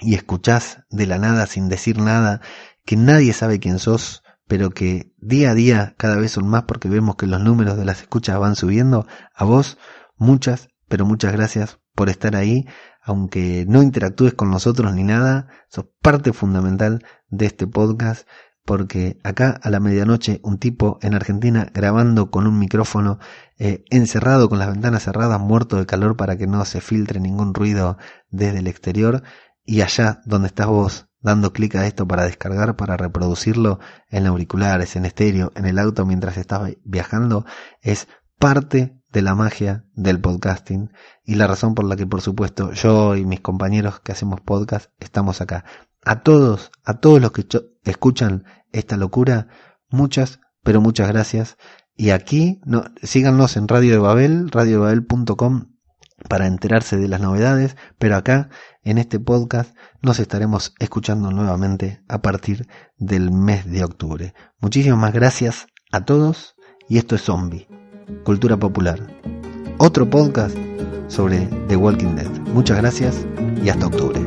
y 0.00 0.14
escuchás 0.14 0.84
de 0.90 1.06
la 1.06 1.18
nada 1.18 1.46
sin 1.46 1.68
decir 1.68 1.98
nada, 1.98 2.40
que 2.84 2.96
nadie 2.96 3.32
sabe 3.32 3.58
quién 3.58 3.78
sos, 3.78 4.22
pero 4.46 4.70
que 4.70 5.12
día 5.18 5.50
a 5.50 5.54
día 5.54 5.94
cada 5.98 6.16
vez 6.16 6.32
son 6.32 6.48
más 6.48 6.64
porque 6.64 6.88
vemos 6.88 7.16
que 7.16 7.26
los 7.26 7.40
números 7.40 7.76
de 7.76 7.84
las 7.84 8.00
escuchas 8.00 8.38
van 8.38 8.56
subiendo, 8.56 9.06
a 9.34 9.44
vos 9.44 9.78
muchas, 10.16 10.68
pero 10.88 11.04
muchas 11.04 11.32
gracias 11.32 11.78
por 11.94 12.08
estar 12.08 12.36
ahí, 12.36 12.66
aunque 13.02 13.64
no 13.68 13.82
interactúes 13.82 14.34
con 14.34 14.50
nosotros 14.50 14.94
ni 14.94 15.02
nada, 15.02 15.48
sos 15.68 15.86
parte 16.02 16.32
fundamental 16.32 17.04
de 17.28 17.46
este 17.46 17.66
podcast 17.66 18.26
porque 18.66 19.18
acá 19.22 19.58
a 19.62 19.70
la 19.70 19.80
medianoche 19.80 20.40
un 20.42 20.58
tipo 20.58 20.98
en 21.00 21.14
Argentina 21.14 21.70
grabando 21.72 22.30
con 22.32 22.46
un 22.48 22.58
micrófono 22.58 23.18
eh, 23.58 23.84
encerrado 23.90 24.48
con 24.48 24.58
las 24.58 24.68
ventanas 24.68 25.04
cerradas, 25.04 25.40
muerto 25.40 25.76
de 25.76 25.86
calor 25.86 26.16
para 26.16 26.36
que 26.36 26.48
no 26.48 26.64
se 26.64 26.80
filtre 26.80 27.20
ningún 27.20 27.54
ruido 27.54 27.96
desde 28.28 28.58
el 28.58 28.66
exterior, 28.66 29.22
y 29.66 29.82
allá 29.82 30.22
donde 30.24 30.48
estás 30.48 30.68
vos 30.68 31.08
dando 31.20 31.52
clic 31.52 31.74
a 31.74 31.86
esto 31.86 32.06
para 32.06 32.24
descargar, 32.24 32.76
para 32.76 32.96
reproducirlo 32.96 33.80
en 34.08 34.26
auriculares, 34.26 34.94
en 34.94 35.04
estéreo, 35.04 35.52
en 35.56 35.66
el 35.66 35.78
auto 35.78 36.06
mientras 36.06 36.36
estás 36.36 36.70
viajando, 36.84 37.44
es 37.82 38.06
parte 38.38 39.02
de 39.12 39.22
la 39.22 39.34
magia 39.34 39.84
del 39.94 40.20
podcasting 40.20 40.92
y 41.24 41.34
la 41.34 41.46
razón 41.46 41.74
por 41.74 41.84
la 41.84 41.96
que 41.96 42.06
por 42.06 42.20
supuesto 42.20 42.72
yo 42.72 43.16
y 43.16 43.24
mis 43.24 43.40
compañeros 43.40 44.00
que 44.00 44.12
hacemos 44.12 44.40
podcast 44.40 44.92
estamos 45.00 45.40
acá. 45.40 45.64
A 46.04 46.22
todos, 46.22 46.70
a 46.84 47.00
todos 47.00 47.20
los 47.20 47.32
que 47.32 47.44
escuchan 47.84 48.44
esta 48.70 48.96
locura, 48.96 49.48
muchas, 49.88 50.38
pero 50.62 50.80
muchas 50.80 51.08
gracias. 51.08 51.56
Y 51.96 52.10
aquí, 52.10 52.60
no, 52.64 52.84
síganos 53.02 53.56
en 53.56 53.66
Radio 53.66 53.92
de 53.92 53.98
Babel, 53.98 54.50
radiodebabel.com 54.50 55.75
para 56.28 56.46
enterarse 56.46 56.96
de 56.96 57.08
las 57.08 57.20
novedades, 57.20 57.76
pero 57.98 58.16
acá 58.16 58.48
en 58.84 58.98
este 58.98 59.18
podcast 59.18 59.74
nos 60.02 60.18
estaremos 60.18 60.74
escuchando 60.78 61.30
nuevamente 61.30 62.00
a 62.08 62.22
partir 62.22 62.68
del 62.98 63.30
mes 63.30 63.70
de 63.70 63.84
octubre. 63.84 64.34
Muchísimas 64.60 65.12
gracias 65.12 65.66
a 65.92 66.04
todos 66.04 66.56
y 66.88 66.98
esto 66.98 67.16
es 67.16 67.22
Zombie, 67.22 67.68
Cultura 68.24 68.56
Popular. 68.56 69.00
Otro 69.78 70.08
podcast 70.08 70.56
sobre 71.08 71.46
The 71.68 71.76
Walking 71.76 72.14
Dead. 72.14 72.30
Muchas 72.52 72.78
gracias 72.78 73.26
y 73.62 73.68
hasta 73.68 73.86
octubre. 73.86 74.20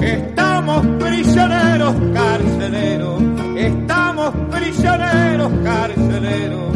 Estamos 0.00 0.86
prisioneros 0.98 1.94
carceleros, 2.14 3.22
estamos 3.56 4.34
prisioneros 4.50 5.52
carceleros 5.62 6.70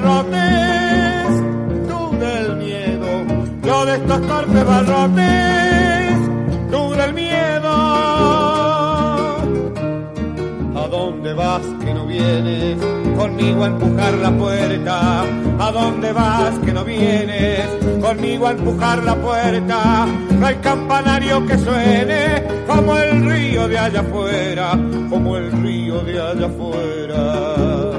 barrotes, 0.00 1.42
dura 1.88 2.38
el 2.40 2.56
miedo. 2.56 3.06
De 3.86 3.94
estos 3.96 4.20
torpes 4.26 4.66
barrotes, 4.66 6.14
dura 6.70 7.04
el 7.06 7.14
miedo. 7.14 7.70
¿A 10.76 10.88
dónde 10.90 11.32
vas 11.34 11.62
que 11.84 11.94
no 11.94 12.06
vienes? 12.06 12.78
Conmigo 13.16 13.64
a 13.64 13.66
empujar 13.66 14.14
la 14.14 14.30
puerta. 14.30 15.22
¿A 15.58 15.72
dónde 15.72 16.12
vas 16.12 16.58
que 16.64 16.72
no 16.72 16.84
vienes? 16.84 17.66
Conmigo 18.00 18.46
a 18.46 18.50
empujar 18.52 19.02
la 19.02 19.14
puerta. 19.16 20.06
No 20.38 20.46
hay 20.46 20.56
campanario 20.56 21.46
que 21.46 21.58
suene 21.58 22.44
como 22.66 22.96
el 22.96 23.24
río 23.24 23.66
de 23.68 23.78
allá 23.78 24.00
afuera, 24.00 24.78
como 25.08 25.36
el 25.36 25.50
río 25.52 26.00
de 26.00 26.20
allá 26.20 26.46
afuera 26.46 27.89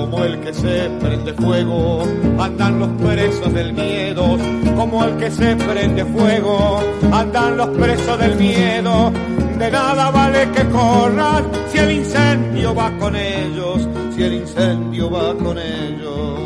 como 0.00 0.24
el 0.24 0.40
que 0.40 0.54
se 0.54 0.88
prende 0.98 1.34
fuego, 1.34 2.02
andan 2.38 2.78
los 2.78 2.88
presos 3.02 3.52
del 3.52 3.74
miedo, 3.74 4.38
como 4.74 5.04
el 5.04 5.18
que 5.18 5.30
se 5.30 5.54
prende 5.56 6.06
fuego, 6.06 6.80
andan 7.12 7.58
los 7.58 7.68
presos 7.68 8.18
del 8.18 8.36
miedo, 8.36 9.12
de 9.58 9.70
nada 9.70 10.10
vale 10.10 10.50
que 10.52 10.64
corran 10.70 11.44
si 11.70 11.78
el 11.78 11.92
incendio 11.92 12.74
va 12.74 12.90
con 12.98 13.14
ellos, 13.14 13.86
si 14.16 14.22
el 14.22 14.32
incendio 14.32 15.10
va 15.10 15.34
con 15.34 15.58
ellos. 15.58 16.38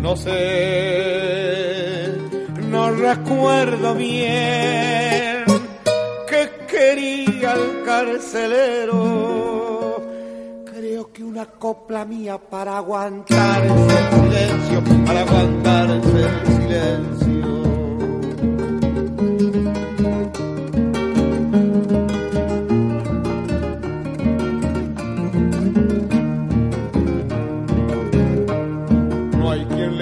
No 0.00 0.16
sé, 0.16 0.34
no 2.70 2.92
recuerdo 2.92 3.94
bien 3.96 5.44
qué 6.28 6.50
quería 6.68 7.54
el 7.54 7.82
carcelero. 7.84 9.73
Creo 10.94 11.12
que 11.12 11.24
una 11.24 11.44
copla 11.46 12.04
mía 12.04 12.38
para 12.38 12.76
aguantar 12.76 13.64
el 13.64 13.72
silencio, 14.10 15.04
para 15.04 15.22
aguantar 15.22 15.90
el 15.90 16.02
silencio. 16.04 17.23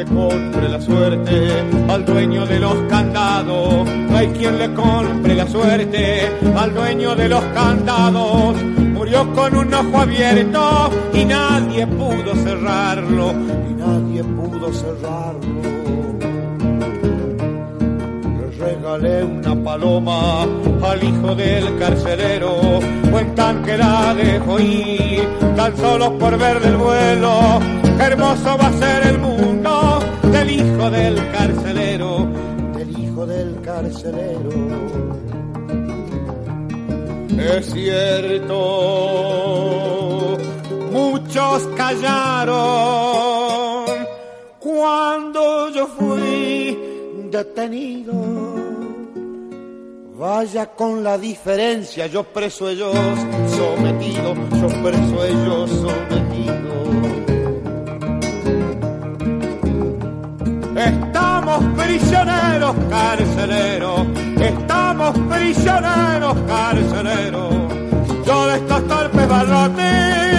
Compre 0.04 0.68
la 0.68 0.80
suerte 0.80 1.48
al 1.88 2.04
dueño 2.04 2.46
de 2.46 2.58
los 2.58 2.74
candados. 2.88 3.86
No 3.86 4.16
hay 4.16 4.28
quien 4.28 4.58
le 4.58 4.72
compre 4.74 5.34
la 5.34 5.46
suerte 5.46 6.30
al 6.56 6.74
dueño 6.74 7.14
de 7.14 7.28
los 7.28 7.44
candados. 7.54 8.56
Murió 8.94 9.32
con 9.32 9.56
un 9.56 9.74
ojo 9.74 9.98
abierto 9.98 10.90
y 11.12 11.24
nadie 11.24 11.86
pudo 11.86 12.34
cerrarlo. 12.36 13.32
Y 13.70 13.74
nadie 13.74 14.24
pudo 14.24 14.72
cerrarlo. 14.72 15.62
Le 18.38 18.64
regalé 18.64 19.24
una 19.24 19.54
paloma 19.62 20.42
al 20.42 21.04
hijo 21.04 21.34
del 21.34 21.78
carcelero. 21.78 22.80
Cuentan 23.10 23.62
que 23.62 23.76
la 23.76 24.14
dejó 24.14 24.58
ir 24.58 25.28
tan 25.56 25.76
solo 25.76 26.18
por 26.18 26.38
ver 26.38 26.60
del 26.60 26.76
vuelo. 26.76 27.60
Hermoso 27.98 28.58
va 28.58 28.66
a 28.66 28.72
ser 28.72 29.06
el 29.06 29.18
mundo 29.18 29.41
del 30.32 30.50
hijo 30.50 30.90
del 30.90 31.14
carcelero, 31.32 32.26
del 32.76 32.98
hijo 32.98 33.26
del 33.26 33.60
carcelero. 33.60 34.50
Es 37.38 37.72
cierto, 37.72 38.56
muchos 40.90 41.68
callaron 41.76 42.52
cuando 44.58 45.68
yo 45.70 45.86
fui 45.86 46.78
detenido. 47.30 48.12
Vaya 50.18 50.66
con 50.66 51.02
la 51.02 51.18
diferencia, 51.18 52.06
yo 52.06 52.22
preso 52.22 52.68
ellos 52.68 52.94
sometido, 53.56 54.34
yo 54.60 54.68
preso 54.82 55.24
ellos 55.24 55.70
sometido. 55.70 56.31
Estamos 61.52 61.84
prisioneros, 61.84 62.76
carceleros, 62.88 64.06
estamos 64.40 65.18
prisioneros, 65.28 66.34
carceleros. 66.48 67.54
Yo 68.26 68.46
de 68.46 68.56
estos 68.56 68.88
torpes 68.88 69.28
barrotes 69.28 70.31